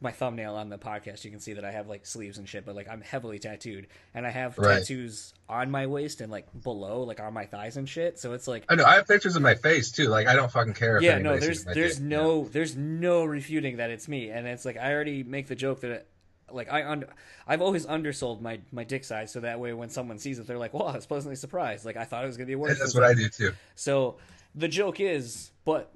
my 0.00 0.12
thumbnail 0.12 0.54
on 0.54 0.68
the 0.68 0.78
podcast, 0.78 1.24
you 1.24 1.30
can 1.30 1.40
see 1.40 1.54
that 1.54 1.64
I 1.64 1.70
have 1.72 1.88
like 1.88 2.06
sleeves 2.06 2.38
and 2.38 2.48
shit. 2.48 2.64
But 2.64 2.74
like 2.76 2.88
I'm 2.88 3.00
heavily 3.00 3.38
tattooed, 3.38 3.88
and 4.14 4.26
I 4.26 4.30
have 4.30 4.56
Right. 4.58 4.78
tattoos 4.78 5.34
on 5.48 5.70
my 5.70 5.86
waist 5.86 6.20
and 6.20 6.30
like 6.30 6.46
below, 6.62 7.02
like 7.02 7.20
on 7.20 7.32
my 7.34 7.46
thighs 7.46 7.76
and 7.76 7.88
shit. 7.88 8.18
So 8.18 8.32
it's 8.32 8.48
like 8.48 8.64
I 8.68 8.74
know 8.74 8.84
I 8.84 8.94
have 8.94 9.08
pictures 9.08 9.36
of 9.36 9.42
my 9.42 9.54
face 9.54 9.90
too. 9.90 10.06
Like 10.08 10.26
I 10.26 10.34
don't 10.34 10.50
fucking 10.50 10.74
care. 10.74 10.96
If 10.96 11.02
yeah 11.02 11.18
no 11.18 11.38
there's 11.38 11.64
there's 11.64 11.96
dick, 11.96 12.04
no 12.04 12.44
there's 12.44 12.76
no 12.76 13.24
refuting 13.24 13.76
that 13.78 13.90
it's 13.90 14.08
me 14.08 14.30
and 14.30 14.46
it's 14.46 14.64
like 14.64 14.76
i 14.76 14.92
already 14.92 15.22
make 15.22 15.46
the 15.46 15.54
joke 15.54 15.80
that 15.80 16.06
like 16.50 16.70
i 16.72 16.88
under 16.88 17.08
i've 17.46 17.60
always 17.62 17.84
undersold 17.86 18.40
my 18.42 18.58
my 18.72 18.84
dick 18.84 19.04
size 19.04 19.32
so 19.32 19.40
that 19.40 19.58
way 19.60 19.72
when 19.72 19.88
someone 19.88 20.18
sees 20.18 20.38
it 20.38 20.46
they're 20.46 20.58
like 20.58 20.72
"Wow, 20.74 20.86
i 20.86 20.94
was 20.96 21.06
pleasantly 21.06 21.36
surprised 21.36 21.84
like 21.84 21.96
i 21.96 22.04
thought 22.04 22.24
it 22.24 22.26
was 22.26 22.36
gonna 22.36 22.46
be 22.46 22.52
Yeah. 22.52 22.58
worse 22.58 22.78
That's 22.78 22.94
what 22.94 23.04
I 23.04 23.14
do 23.14 23.28
too. 23.28 23.52
so 23.74 24.16
the 24.54 24.68
joke 24.68 25.00
is 25.00 25.50
but 25.64 25.92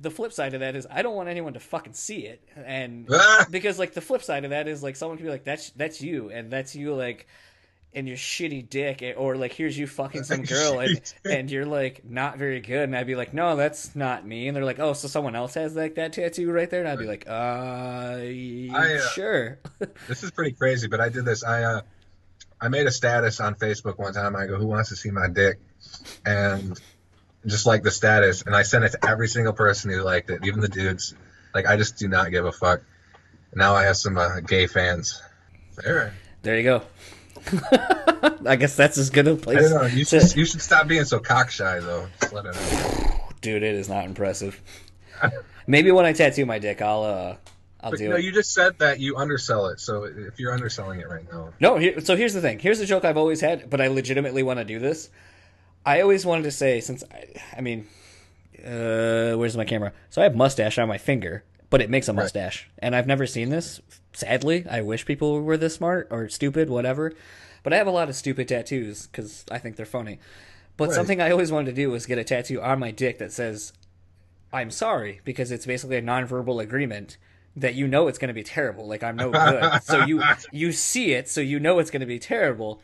the 0.00 0.10
flip 0.10 0.32
side 0.32 0.54
of 0.54 0.60
that 0.60 0.74
is 0.76 0.86
i 0.90 1.02
don't 1.02 1.14
want 1.14 1.28
anyone 1.28 1.52
to 1.54 1.60
fucking 1.60 1.92
see 1.92 2.26
it 2.26 2.42
and 2.56 3.08
because 3.50 3.78
like 3.78 3.92
the 3.94 4.00
flip 4.00 4.22
side 4.22 4.44
of 4.44 4.50
that 4.50 4.66
is 4.68 4.82
like 4.82 4.96
someone 4.96 5.16
can 5.16 5.26
be 5.26 5.30
like 5.30 5.44
that's 5.44 5.70
that's 5.70 6.00
you 6.02 6.30
and 6.30 6.50
that's 6.50 6.74
you 6.74 6.94
like 6.94 7.26
and 7.94 8.08
your 8.08 8.16
shitty 8.16 8.68
dick 8.68 9.14
or 9.16 9.36
like 9.36 9.52
here's 9.52 9.76
you 9.76 9.86
fucking 9.86 10.24
some 10.24 10.42
girl 10.42 10.80
and, 10.80 11.14
and 11.24 11.50
you're 11.50 11.66
like 11.66 12.04
not 12.04 12.38
very 12.38 12.60
good 12.60 12.84
and 12.84 12.96
i'd 12.96 13.06
be 13.06 13.14
like 13.14 13.32
no 13.32 13.56
that's 13.56 13.94
not 13.94 14.26
me 14.26 14.48
and 14.48 14.56
they're 14.56 14.64
like 14.64 14.78
oh 14.78 14.92
so 14.92 15.08
someone 15.08 15.34
else 15.36 15.54
has 15.54 15.76
like 15.76 15.94
that 15.94 16.12
tattoo 16.12 16.50
right 16.50 16.70
there 16.70 16.80
and 16.80 16.88
i'd 16.88 16.98
be 16.98 17.06
like 17.06 17.26
uh, 17.28 18.16
I, 18.20 18.94
uh, 18.96 19.08
sure 19.10 19.58
This 20.08 20.22
is 20.22 20.30
pretty 20.30 20.52
crazy, 20.52 20.88
but 20.88 21.00
I 21.00 21.08
did 21.08 21.24
this. 21.24 21.44
I 21.44 21.62
uh, 21.62 21.80
I 22.60 22.68
made 22.68 22.86
a 22.86 22.90
status 22.90 23.40
on 23.40 23.54
Facebook 23.54 23.98
one 23.98 24.12
time. 24.12 24.36
I 24.36 24.46
go, 24.46 24.56
"Who 24.56 24.66
wants 24.66 24.90
to 24.90 24.96
see 24.96 25.10
my 25.10 25.28
dick?" 25.28 25.58
And 26.24 26.78
just 27.46 27.66
like 27.66 27.82
the 27.82 27.90
status, 27.90 28.42
and 28.42 28.54
I 28.54 28.62
sent 28.62 28.84
it 28.84 28.92
to 28.92 29.08
every 29.08 29.28
single 29.28 29.52
person 29.52 29.90
who 29.90 30.02
liked 30.02 30.30
it, 30.30 30.44
even 30.44 30.60
the 30.60 30.68
dudes. 30.68 31.14
Like 31.54 31.66
I 31.66 31.76
just 31.76 31.98
do 31.98 32.08
not 32.08 32.30
give 32.30 32.44
a 32.44 32.52
fuck. 32.52 32.82
Now 33.54 33.74
I 33.74 33.84
have 33.84 33.96
some 33.96 34.18
uh, 34.18 34.40
gay 34.40 34.66
fans. 34.66 35.22
There. 35.76 36.14
there 36.42 36.56
you 36.56 36.62
go 36.62 36.82
i 38.46 38.56
guess 38.56 38.76
that's 38.76 38.96
as 38.98 39.10
good 39.10 39.26
a 39.28 39.32
I 39.32 39.36
place 39.36 39.70
don't 39.70 39.82
know. 39.82 39.86
You 39.86 40.04
to- 40.04 40.20
should, 40.20 40.36
you 40.36 40.44
should 40.44 40.60
stop 40.62 40.86
being 40.88 41.04
so 41.04 41.18
cockshy, 41.20 41.80
though. 41.82 42.08
It 42.22 43.30
dude 43.40 43.62
it 43.62 43.74
is 43.74 43.88
not 43.88 44.04
impressive 44.06 44.60
maybe 45.66 45.90
when 45.92 46.04
i 46.06 46.12
tattoo 46.12 46.46
my 46.46 46.58
dick 46.58 46.80
i'll 46.82 47.02
uh 47.04 47.36
i'll 47.80 47.90
But 47.90 47.98
do 47.98 48.08
no, 48.08 48.16
it 48.16 48.24
you 48.24 48.32
just 48.32 48.52
said 48.52 48.78
that 48.78 48.98
you 49.00 49.16
undersell 49.16 49.66
it. 49.66 49.78
So 49.80 50.04
if 50.04 50.38
you're 50.40 50.52
underselling 50.54 51.00
it 51.00 51.08
right 51.08 51.30
now, 51.30 51.52
No, 51.60 51.76
here, 51.76 52.00
so 52.00 52.16
here's 52.16 52.32
the 52.32 52.40
thing. 52.40 52.58
Here's 52.58 52.78
the 52.78 52.86
joke 52.86 53.04
I've 53.04 53.18
always 53.18 53.42
had, 53.42 53.68
but 53.68 53.80
I 53.82 53.88
legitimately 53.88 54.42
want 54.42 54.58
to 54.58 54.64
do 54.64 54.78
this. 54.78 55.10
I 55.84 56.00
always 56.00 56.24
wanted 56.24 56.44
to 56.44 56.50
say, 56.50 56.80
since 56.80 57.04
I, 57.12 57.26
I 57.58 57.60
mean, 57.60 57.86
uh, 58.64 59.34
where's 59.36 59.54
my 59.54 59.66
camera? 59.66 59.92
So 60.08 60.22
I 60.22 60.24
have 60.24 60.34
mustache 60.34 60.78
on 60.78 60.88
my 60.88 60.96
finger, 60.96 61.44
but 61.68 61.82
it 61.82 61.90
makes 61.90 62.08
a 62.08 62.14
mustache, 62.14 62.70
and 62.78 62.96
I've 62.96 63.06
never 63.06 63.26
seen 63.26 63.50
this. 63.50 63.82
Sadly, 64.14 64.64
I 64.70 64.80
wish 64.80 65.04
people 65.04 65.40
were 65.42 65.56
this 65.56 65.74
smart 65.74 66.08
or 66.10 66.28
stupid, 66.28 66.70
whatever. 66.70 67.12
But 67.62 67.72
I 67.72 67.76
have 67.76 67.86
a 67.86 67.90
lot 67.90 68.08
of 68.08 68.14
stupid 68.16 68.48
tattoos 68.48 69.06
because 69.06 69.44
I 69.50 69.58
think 69.58 69.76
they're 69.76 69.86
funny. 69.86 70.18
But 70.76 70.88
Right. 70.88 70.94
something 70.94 71.20
I 71.20 71.30
always 71.30 71.52
wanted 71.52 71.74
to 71.74 71.82
do 71.82 71.90
was 71.90 72.06
get 72.06 72.18
a 72.18 72.24
tattoo 72.24 72.60
on 72.62 72.78
my 72.78 72.90
dick 72.90 73.18
that 73.18 73.32
says 73.32 73.72
I'm 74.52 74.70
sorry 74.70 75.20
because 75.24 75.50
it's 75.50 75.66
basically 75.66 75.96
a 75.96 76.02
nonverbal 76.02 76.62
agreement 76.62 77.16
that 77.56 77.74
you 77.74 77.86
know 77.88 78.08
it's 78.08 78.18
going 78.18 78.28
to 78.28 78.34
be 78.34 78.42
terrible. 78.42 78.86
Like 78.86 79.02
I'm 79.02 79.16
no 79.16 79.30
good. 79.30 79.82
so 79.82 79.98
you 80.04 80.22
you 80.52 80.72
see 80.72 81.12
it, 81.12 81.28
so 81.28 81.40
you 81.40 81.58
know 81.58 81.78
it's 81.78 81.90
going 81.90 82.00
to 82.00 82.06
be 82.06 82.18
terrible. 82.18 82.82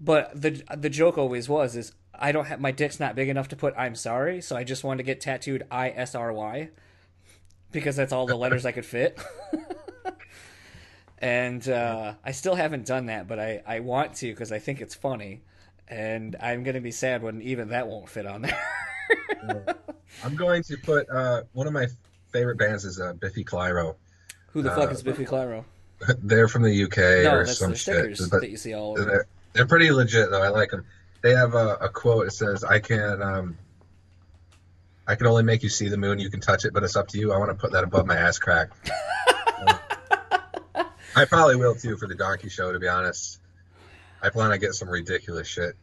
But 0.00 0.40
the 0.40 0.62
the 0.76 0.90
joke 0.90 1.16
always 1.18 1.48
was 1.48 1.76
is 1.76 1.92
I 2.18 2.32
don't 2.32 2.46
have 2.46 2.60
my 2.60 2.70
dick's 2.72 2.98
not 2.98 3.14
big 3.14 3.28
enough 3.28 3.48
to 3.48 3.56
put 3.56 3.74
I'm 3.76 3.94
sorry, 3.94 4.40
so 4.40 4.56
I 4.56 4.64
just 4.64 4.82
wanted 4.82 4.98
to 4.98 5.02
get 5.04 5.20
tattooed 5.20 5.64
I 5.70 5.90
S 5.90 6.14
R 6.14 6.32
Y 6.32 6.70
because 7.70 7.96
that's 7.96 8.12
all 8.12 8.26
the 8.26 8.36
letters 8.36 8.64
I 8.64 8.72
could 8.72 8.86
fit. 8.86 9.18
and 11.18 11.66
uh, 11.68 12.14
I 12.24 12.32
still 12.32 12.54
haven't 12.54 12.86
done 12.86 13.06
that, 13.06 13.26
but 13.28 13.38
I 13.38 13.62
I 13.66 13.80
want 13.80 14.14
to 14.16 14.26
because 14.30 14.52
I 14.52 14.58
think 14.58 14.80
it's 14.80 14.94
funny. 14.94 15.40
And 15.88 16.34
I'm 16.40 16.64
gonna 16.64 16.80
be 16.80 16.90
sad 16.90 17.22
when 17.22 17.40
even 17.42 17.68
that 17.68 17.86
won't 17.88 18.08
fit 18.08 18.26
on 18.26 18.42
there. 18.42 18.60
I'm 20.24 20.34
going 20.34 20.62
to 20.64 20.76
put 20.78 21.08
uh, 21.08 21.42
one 21.52 21.66
of 21.66 21.72
my 21.72 21.86
favorite 22.32 22.56
bands 22.58 22.84
is 22.84 23.00
uh, 23.00 23.12
Biffy 23.12 23.44
Clyro. 23.44 23.94
Who 24.52 24.62
the 24.62 24.70
fuck 24.70 24.88
Uh, 24.90 24.92
is 24.92 25.02
Biffy 25.02 25.24
Clyro? 25.24 25.64
They're 26.22 26.48
from 26.48 26.62
the 26.62 26.84
UK 26.84 26.96
No, 27.24 27.34
or 27.36 27.44
that's 27.46 27.58
some 27.58 27.70
the 27.70 27.76
shit. 27.76 27.94
stickers 27.94 28.28
But 28.28 28.40
that 28.42 28.50
you 28.50 28.56
see 28.56 28.74
all 28.74 28.92
over. 28.92 29.04
they're, 29.04 29.26
they're 29.52 29.66
pretty 29.66 29.90
legit 29.92 30.30
though. 30.30 30.42
I 30.42 30.48
like 30.48 30.70
them. 30.70 30.84
They 31.22 31.34
have 31.34 31.54
a, 31.54 31.76
a 31.80 31.88
quote. 31.88 32.26
It 32.26 32.32
says, 32.32 32.62
"I 32.64 32.78
can 32.80 33.22
um, 33.22 33.58
I 35.06 35.14
can 35.14 35.26
only 35.26 35.42
make 35.44 35.62
you 35.62 35.68
see 35.68 35.88
the 35.88 35.96
moon. 35.96 36.18
You 36.18 36.30
can 36.30 36.40
touch 36.40 36.64
it, 36.64 36.72
but 36.74 36.82
it's 36.82 36.96
up 36.96 37.08
to 37.08 37.18
you." 37.18 37.32
I 37.32 37.38
want 37.38 37.50
to 37.50 37.54
put 37.54 37.72
that 37.72 37.84
above 37.84 38.06
my 38.06 38.16
ass 38.16 38.38
crack. 38.38 38.70
I 41.16 41.24
probably 41.24 41.56
will 41.56 41.74
too 41.74 41.96
for 41.96 42.06
the 42.06 42.14
donkey 42.14 42.48
show. 42.48 42.72
To 42.72 42.78
be 42.78 42.88
honest, 42.88 43.40
I 44.22 44.28
plan 44.28 44.52
on 44.52 44.58
getting 44.58 44.72
some 44.74 44.88
ridiculous 44.88 45.48
shit. 45.48 45.74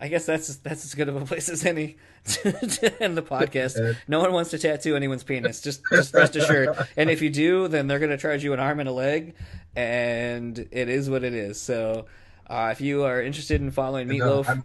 I 0.00 0.06
guess 0.06 0.24
that's 0.24 0.54
that's 0.56 0.84
as 0.84 0.94
good 0.94 1.08
of 1.08 1.16
a 1.16 1.26
place 1.26 1.48
as 1.48 1.66
any 1.66 1.96
to, 2.24 2.52
to 2.52 3.02
end 3.02 3.16
the 3.16 3.22
podcast. 3.22 3.96
No 4.06 4.20
one 4.20 4.32
wants 4.32 4.50
to 4.50 4.58
tattoo 4.58 4.94
anyone's 4.94 5.24
penis. 5.24 5.60
Just 5.60 5.82
just 5.90 6.14
rest 6.14 6.36
assured. 6.36 6.68
And 6.96 7.10
if 7.10 7.20
you 7.20 7.30
do, 7.30 7.66
then 7.66 7.88
they're 7.88 7.98
going 7.98 8.12
to 8.12 8.16
charge 8.16 8.44
you 8.44 8.52
an 8.52 8.60
arm 8.60 8.78
and 8.78 8.88
a 8.88 8.92
leg, 8.92 9.34
and 9.74 10.56
it 10.70 10.88
is 10.88 11.10
what 11.10 11.24
it 11.24 11.34
is. 11.34 11.60
So, 11.60 12.06
uh, 12.46 12.68
if 12.70 12.80
you 12.80 13.02
are 13.04 13.20
interested 13.20 13.60
in 13.60 13.72
following 13.72 14.06
No, 14.08 14.14
Meatloaf, 14.14 14.48
I'm- 14.48 14.64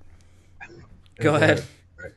Go 1.19 1.35
ahead. 1.35 1.63
Right. 1.97 2.11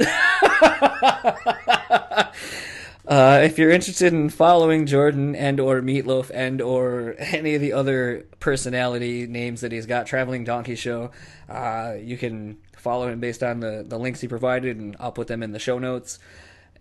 Uh, 3.08 3.40
if 3.42 3.58
you're 3.58 3.70
interested 3.70 4.12
in 4.12 4.28
following 4.28 4.84
Jordan 4.84 5.34
and 5.34 5.58
or 5.58 5.80
Meatloaf 5.80 6.30
and 6.32 6.60
or 6.60 7.14
any 7.18 7.54
of 7.54 7.60
the 7.62 7.72
other 7.72 8.26
personality 8.38 9.26
names 9.26 9.62
that 9.62 9.72
he's 9.72 9.86
got, 9.86 10.06
Traveling 10.06 10.44
Donkey 10.44 10.74
Show, 10.74 11.10
uh, 11.48 11.94
you 11.98 12.18
can 12.18 12.58
follow 12.76 13.08
him 13.08 13.18
based 13.18 13.42
on 13.42 13.60
the, 13.60 13.82
the 13.86 13.98
links 13.98 14.20
he 14.20 14.28
provided, 14.28 14.76
and 14.76 14.94
I'll 15.00 15.10
put 15.10 15.26
them 15.26 15.42
in 15.42 15.52
the 15.52 15.58
show 15.58 15.78
notes 15.78 16.18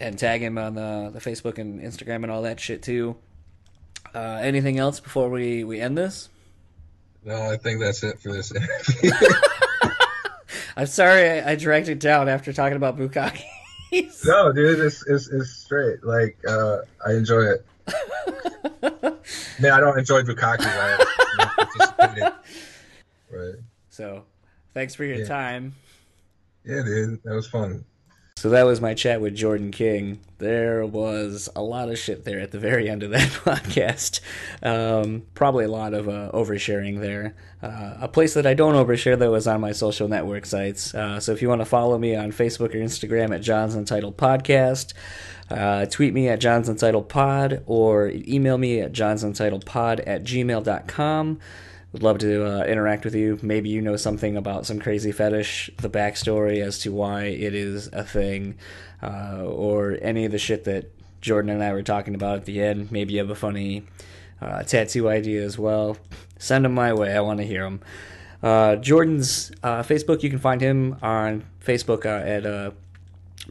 and 0.02 0.20
tag 0.20 0.42
him 0.42 0.58
on 0.58 0.76
the, 0.76 1.12
the 1.14 1.20
Facebook 1.20 1.60
and 1.60 1.80
Instagram 1.80 2.24
and 2.24 2.32
all 2.32 2.42
that 2.42 2.60
shit 2.60 2.82
too. 2.82 3.16
Uh, 4.14 4.40
anything 4.42 4.78
else 4.78 5.00
before 5.00 5.30
we, 5.30 5.64
we 5.64 5.80
end 5.80 5.98
this? 5.98 6.28
No, 7.24 7.36
I 7.36 7.56
think 7.56 7.80
that's 7.80 8.04
it 8.04 8.20
for 8.20 8.34
this 8.34 8.52
interview. 8.52 9.12
I'm 10.76 10.88
sorry 10.88 11.30
I, 11.30 11.52
I 11.52 11.56
dragged 11.56 11.88
it 11.88 12.02
down 12.02 12.28
after 12.28 12.52
talking 12.52 12.76
about 12.76 12.98
Bukaki. 12.98 13.46
No, 14.26 14.52
dude, 14.52 14.80
it's, 14.80 15.06
it's, 15.08 15.28
it's 15.30 15.50
straight. 15.52 16.04
Like, 16.04 16.38
uh, 16.48 16.80
I 17.06 17.14
enjoy 17.14 17.42
it. 17.44 17.66
Man, 19.60 19.72
I 19.74 19.80
don't 19.80 19.98
enjoy 19.98 20.22
Bukaki. 20.24 20.66
Participated. 21.56 22.34
Right. 23.30 23.56
so, 23.90 24.24
thanks 24.74 24.96
for 24.96 25.04
your 25.04 25.18
Yeah. 25.18 25.26
time. 25.26 25.76
Yeah, 26.64 26.82
dude, 26.84 27.22
that 27.24 27.34
was 27.36 27.46
fun. 27.46 27.84
So 28.38 28.52
that 28.52 28.68
was 28.68 28.80
my 28.80 28.94
chat 28.94 29.20
with 29.20 29.34
Jordan 29.34 29.72
King. 29.72 30.20
There 30.38 30.86
was 30.86 31.50
a 31.56 31.64
lot 31.64 31.90
of 31.90 31.98
shit 31.98 32.24
there 32.24 32.40
at 32.40 32.52
the 32.52 32.60
very 32.60 32.88
end 32.88 33.02
of 33.02 33.10
that 33.10 33.30
podcast. 33.44 34.20
Um, 34.62 35.24
probably 35.34 35.66
a 35.66 35.72
lot 35.72 35.96
of 35.96 36.08
uh, 36.08 36.30
oversharing 36.36 37.00
there. 37.00 37.34
Uh, 37.64 37.96
a 38.00 38.08
place 38.08 38.36
that 38.36 38.46
I 38.46 38.54
don't 38.54 38.76
overshare 38.76 39.18
though 39.18 39.34
is 39.34 39.48
on 39.48 39.60
my 39.60 39.72
social 39.72 40.08
network 40.08 40.46
sites. 40.46 40.94
Uh, 40.94 41.20
so 41.20 41.32
if 41.32 41.42
you 41.42 41.50
want 41.50 41.62
to 41.62 41.66
follow 41.66 41.98
me 41.98 42.16
on 42.16 42.32
Facebook 42.32 42.76
or 42.76 42.78
Instagram 42.78 43.34
at 43.34 43.42
John's 43.42 43.76
Entitled 43.76 44.18
Podcast, 44.18 44.94
uh, 45.50 45.88
tweet 45.88 46.14
me 46.14 46.28
at 46.28 46.40
John's 46.40 46.70
Entitled 46.70 47.10
Pod 47.10 47.64
or 47.66 48.10
email 48.14 48.60
me 48.60 48.82
at 48.82 48.92
John's 48.92 49.24
Entitled 49.24 49.66
Pod 49.66 50.02
at 50.02 50.24
gmail.com. 50.24 51.40
Would 51.94 52.04
love 52.04 52.18
to 52.20 52.46
uh, 52.46 52.66
interact 52.66 53.06
with 53.06 53.16
you. 53.16 53.40
Maybe 53.42 53.70
you 53.70 53.82
know 53.82 53.96
something 53.96 54.36
about 54.36 54.66
some 54.66 54.80
crazy 54.80 55.12
fetish, 55.12 55.72
the 55.78 55.90
backstory 55.90 56.62
as 56.62 56.80
to 56.80 56.92
why 56.92 57.24
it 57.26 57.56
is 57.56 57.88
a 57.94 58.04
thing, 58.04 58.56
uh, 59.02 59.44
or 59.46 59.98
any 60.02 60.26
of 60.26 60.32
the 60.32 60.38
shit 60.38 60.66
that 60.66 60.92
Jordan 61.22 61.50
and 61.50 61.64
I 61.64 61.72
were 61.72 61.84
talking 61.84 62.14
about 62.14 62.38
at 62.38 62.46
the 62.46 62.62
end. 62.62 62.92
Maybe 62.92 63.14
you 63.14 63.20
have 63.20 63.30
a 63.30 63.36
funny 63.36 63.84
uh, 64.42 64.64
tattoo 64.64 65.10
idea 65.10 65.44
as 65.44 65.58
well. 65.58 65.98
Send 66.38 66.66
them 66.66 66.74
my 66.74 66.94
way. 66.94 67.16
I 67.16 67.22
want 67.22 67.40
to 67.40 67.46
hear 67.46 67.64
them. 67.64 67.82
Uh, 68.44 68.76
Jordan's 68.76 69.52
uh, 69.64 69.82
Facebook, 69.82 70.24
you 70.24 70.30
can 70.30 70.40
find 70.40 70.62
him 70.62 70.98
on 71.02 71.46
Facebook 71.64 72.06
uh, 72.06 72.26
at 72.26 72.46
uh, 72.46 72.72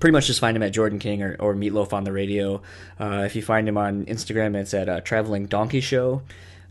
pretty 0.01 0.13
much 0.13 0.27
just 0.27 0.41
find 0.41 0.57
him 0.57 0.63
at 0.63 0.73
Jordan 0.73 0.99
King 0.99 1.23
or, 1.23 1.37
or 1.41 1.55
Meatloaf 1.55 1.93
on 1.93 2.05
the 2.05 2.13
radio. 2.13 2.63
Uh, 3.01 3.23
if 3.27 3.35
you 3.35 3.43
find 3.43 3.69
him 3.69 3.77
on 3.77 4.05
Instagram, 4.07 4.55
it's 4.55 4.75
at 4.75 5.05
Traveling 5.05 5.47
Donkey 5.47 5.81
Show, 5.81 6.23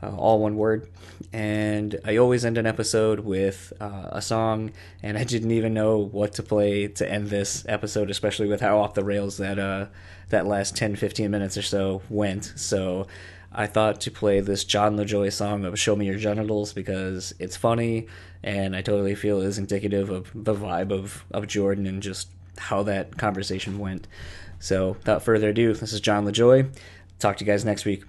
uh, 0.01 0.15
all 0.15 0.39
one 0.39 0.57
word. 0.57 0.89
And 1.31 1.99
I 2.03 2.17
always 2.17 2.45
end 2.45 2.57
an 2.57 2.65
episode 2.65 3.21
with 3.21 3.73
uh, 3.79 4.09
a 4.11 4.21
song, 4.21 4.71
and 5.01 5.17
I 5.17 5.23
didn't 5.23 5.51
even 5.51 5.73
know 5.73 5.97
what 5.97 6.33
to 6.33 6.43
play 6.43 6.87
to 6.87 7.09
end 7.09 7.29
this 7.29 7.65
episode, 7.67 8.09
especially 8.09 8.47
with 8.47 8.61
how 8.61 8.79
off 8.79 8.93
the 8.93 9.03
rails 9.03 9.37
that 9.37 9.59
uh, 9.59 9.87
that 10.29 10.45
last 10.45 10.75
10, 10.75 10.95
15 10.95 11.29
minutes 11.29 11.57
or 11.57 11.61
so 11.61 12.01
went. 12.09 12.53
So 12.55 13.07
I 13.51 13.67
thought 13.67 14.01
to 14.01 14.11
play 14.11 14.41
this 14.41 14.63
Jon 14.63 14.97
Lajoie 14.97 15.31
song 15.31 15.63
of 15.63 15.79
Show 15.79 15.95
Me 15.95 16.07
Your 16.07 16.17
Genitals 16.17 16.73
because 16.73 17.33
it's 17.39 17.55
funny 17.55 18.07
and 18.43 18.75
I 18.75 18.81
totally 18.81 19.15
feel 19.15 19.41
is 19.41 19.57
indicative 19.57 20.09
of 20.09 20.29
the 20.35 20.53
vibe 20.53 20.91
of, 20.91 21.25
of 21.31 21.47
Jordan 21.47 21.87
and 21.87 22.01
just 22.01 22.29
how 22.57 22.83
that 22.83 23.17
conversation 23.17 23.79
went. 23.79 24.07
So 24.59 24.89
without 24.89 25.23
further 25.23 25.49
ado, 25.49 25.73
this 25.73 25.93
is 25.93 25.99
Jon 25.99 26.25
Lajoie. 26.25 26.69
Talk 27.19 27.37
to 27.37 27.45
you 27.45 27.51
guys 27.51 27.65
next 27.65 27.85
week. 27.85 28.03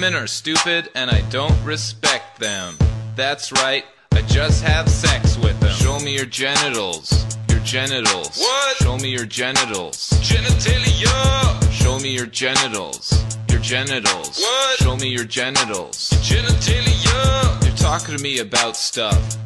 Women 0.00 0.14
are 0.14 0.26
stupid 0.26 0.88
and 0.94 1.10
I 1.10 1.20
don't 1.28 1.62
respect 1.62 2.40
them. 2.40 2.78
That's 3.16 3.52
right, 3.52 3.84
I 4.12 4.22
just 4.22 4.64
have 4.64 4.88
sex 4.88 5.36
with 5.36 5.60
them. 5.60 5.74
Show 5.74 6.00
me 6.00 6.16
your 6.16 6.24
genitals. 6.24 7.36
Your 7.50 7.60
genitals. 7.60 8.38
What? 8.38 8.76
Show 8.78 8.96
me 8.96 9.10
your 9.10 9.26
genitals. 9.26 10.08
Genitalia! 10.22 11.70
Show 11.70 11.98
me 11.98 12.14
your 12.14 12.24
genitals. 12.24 13.12
Your 13.50 13.60
genitals. 13.60 14.40
What? 14.40 14.78
Show 14.78 14.96
me 14.96 15.08
your 15.08 15.26
genitals. 15.26 16.08
Genitalia! 16.22 17.62
You're 17.62 17.76
talking 17.76 18.16
to 18.16 18.22
me 18.22 18.38
about 18.38 18.78
stuff. 18.78 19.36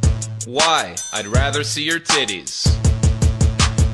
Why? 0.46 0.94
I'd 1.12 1.26
rather 1.26 1.64
see 1.64 1.82
your 1.82 1.98
titties. 1.98 2.70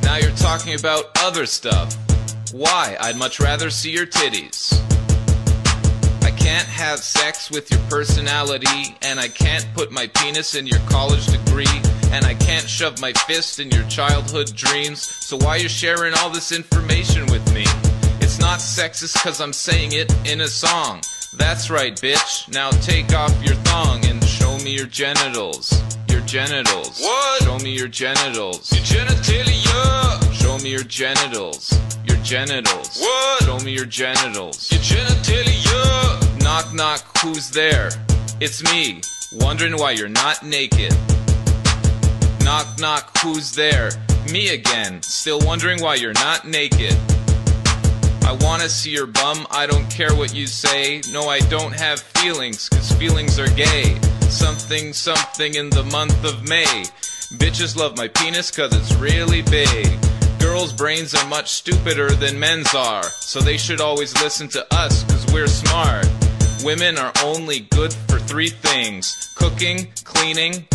Now 0.03 0.19
you're 0.19 0.31
talking 0.33 0.79
about 0.79 1.07
other 1.21 1.47
stuff. 1.47 1.97
Why? 2.53 2.99
I'd 3.01 3.17
much 3.17 3.41
rather 3.41 3.71
see 3.71 3.93
your 3.93 4.05
titties. 4.05 4.77
I 6.51 6.55
can't 6.55 6.69
have 6.69 6.99
sex 6.99 7.49
with 7.49 7.71
your 7.71 7.79
personality, 7.89 8.97
and 9.03 9.21
I 9.21 9.29
can't 9.29 9.65
put 9.73 9.93
my 9.93 10.09
penis 10.09 10.57
in 10.57 10.67
your 10.67 10.81
college 10.89 11.27
degree, 11.27 11.81
and 12.11 12.25
I 12.25 12.35
can't 12.35 12.69
shove 12.69 13.01
my 13.01 13.13
fist 13.13 13.61
in 13.61 13.71
your 13.71 13.85
childhood 13.85 14.53
dreams. 14.57 15.01
So 15.01 15.37
why 15.37 15.57
you 15.57 15.69
sharing 15.69 16.13
all 16.15 16.29
this 16.29 16.51
information 16.51 17.27
with 17.27 17.55
me? 17.55 17.63
It's 18.21 18.41
not 18.41 18.59
sexist 18.59 19.23
cause 19.23 19.41
I'm 19.41 19.53
saying 19.53 19.93
it 19.93 20.13
in 20.29 20.41
a 20.41 20.49
song. 20.49 21.03
That's 21.35 21.71
right, 21.71 21.95
bitch. 21.95 22.53
Now 22.53 22.71
take 22.83 23.15
off 23.15 23.33
your 23.45 23.55
thong 23.71 24.05
and 24.07 24.23
show 24.25 24.59
me 24.59 24.75
your 24.75 24.87
genitals. 24.87 25.81
Your 26.09 26.21
genitals. 26.23 27.01
What? 27.01 27.45
Show 27.45 27.59
me 27.61 27.71
your 27.71 27.87
genitals. 27.87 28.73
Your 28.73 28.83
genitalia! 28.83 30.33
Show 30.33 30.59
me 30.59 30.71
your 30.71 30.83
genitals. 30.83 31.79
Your 32.09 32.17
genitals. 32.25 32.99
What? 32.99 33.45
Show 33.45 33.61
me 33.61 33.71
your 33.71 33.87
genitals. 33.87 34.69
Your 34.73 34.81
genitalia! 34.81 36.10
Knock 36.61 36.75
knock, 36.75 37.19
who's 37.23 37.51
there? 37.51 37.89
It's 38.39 38.63
me, 38.63 39.01
wondering 39.33 39.79
why 39.79 39.93
you're 39.93 40.11
not 40.11 40.45
naked. 40.45 40.95
Knock 42.45 42.79
knock, 42.79 43.17
who's 43.23 43.53
there? 43.53 43.93
Me 44.31 44.51
again, 44.51 45.03
still 45.03 45.41
wondering 45.41 45.81
why 45.81 45.95
you're 45.95 46.13
not 46.13 46.47
naked. 46.47 46.95
I 48.25 48.37
wanna 48.43 48.69
see 48.69 48.91
your 48.91 49.07
bum, 49.07 49.47
I 49.51 49.67
don't 49.67 49.89
care 49.91 50.15
what 50.15 50.35
you 50.35 50.47
say. 50.47 51.01
No, 51.11 51.31
I 51.31 51.41
don't 51.49 51.73
have 51.73 52.01
feelings, 52.01 52.69
cause 52.69 52.93
feelings 52.93 53.39
are 53.39 53.49
gay. 53.49 53.99
Something, 54.29 54.93
something 54.93 55.55
in 55.55 55.71
the 55.71 55.85
month 55.85 56.23
of 56.27 56.47
May. 56.47 56.85
Bitches 57.39 57.75
love 57.75 57.97
my 57.97 58.09
penis 58.09 58.51
cause 58.51 58.77
it's 58.77 58.95
really 58.97 59.41
big. 59.41 59.89
Girls' 60.39 60.75
brains 60.75 61.15
are 61.15 61.27
much 61.27 61.49
stupider 61.53 62.11
than 62.11 62.39
men's 62.39 62.75
are, 62.75 63.05
so 63.05 63.41
they 63.41 63.57
should 63.57 63.81
always 63.81 64.15
listen 64.23 64.47
to 64.49 64.67
us 64.75 65.05
cause 65.05 65.33
we're 65.33 65.47
smart. 65.47 66.07
Women 66.65 66.99
are 66.99 67.13
only 67.25 67.61
good 67.61 67.91
for 67.93 68.19
three 68.19 68.51
things 68.51 69.33
cooking, 69.35 69.89
cleaning, 70.05 70.67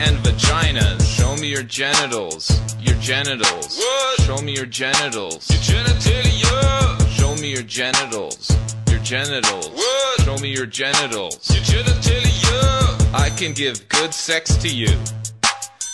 and 0.00 0.16
vaginas. 0.18 1.00
Show 1.06 1.36
me 1.36 1.48
your 1.48 1.62
genitals. 1.62 2.50
Your 2.80 2.96
genitals. 2.96 3.78
What? 3.78 4.20
Show 4.22 4.38
me 4.38 4.56
your 4.56 4.66
genitals. 4.66 5.48
Your 5.48 5.60
Genitalia! 5.60 7.08
Show 7.08 7.36
me 7.36 7.52
your 7.52 7.62
genitals. 7.62 8.56
Your 8.90 8.98
genitals. 9.00 9.68
What? 9.68 10.20
Show 10.22 10.38
me 10.38 10.48
your 10.48 10.66
genitals. 10.66 11.48
Your 11.54 11.62
Genitalia! 11.62 13.14
I 13.14 13.30
can 13.30 13.52
give 13.52 13.88
good 13.88 14.12
sex 14.12 14.56
to 14.56 14.68
you. 14.68 14.90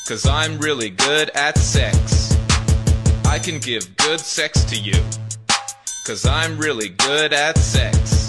Cause 0.09 0.27
I'm 0.27 0.59
really 0.59 0.89
good 0.89 1.29
at 1.35 1.59
sex. 1.59 2.35
I 3.27 3.39
can 3.39 3.59
give 3.59 3.95
good 3.97 4.21
sex 4.21 4.65
to 4.65 4.77
you. 4.77 4.99
Cause 6.07 6.25
I'm 6.25 6.57
really 6.57 6.89
good 6.89 7.35
at 7.35 7.59
sex. 7.59 8.24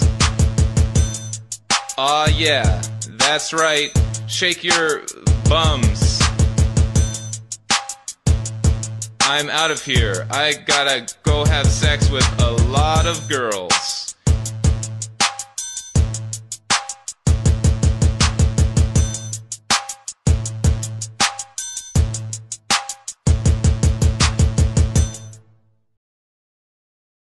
Aw, 1.97 2.27
yeah, 2.35 2.81
that's 3.11 3.53
right. 3.53 3.89
Shake 4.27 4.65
your 4.65 5.03
bums. 5.47 6.22
I'm 9.22 9.49
out 9.49 9.72
of 9.72 9.81
here. 9.81 10.27
I 10.30 10.55
gotta 10.65 11.07
go 11.23 11.45
have 11.45 11.65
sex 11.67 12.09
with 12.09 12.27
a 12.41 12.51
lot 12.69 13.07
of 13.07 13.30
girls. 13.30 13.94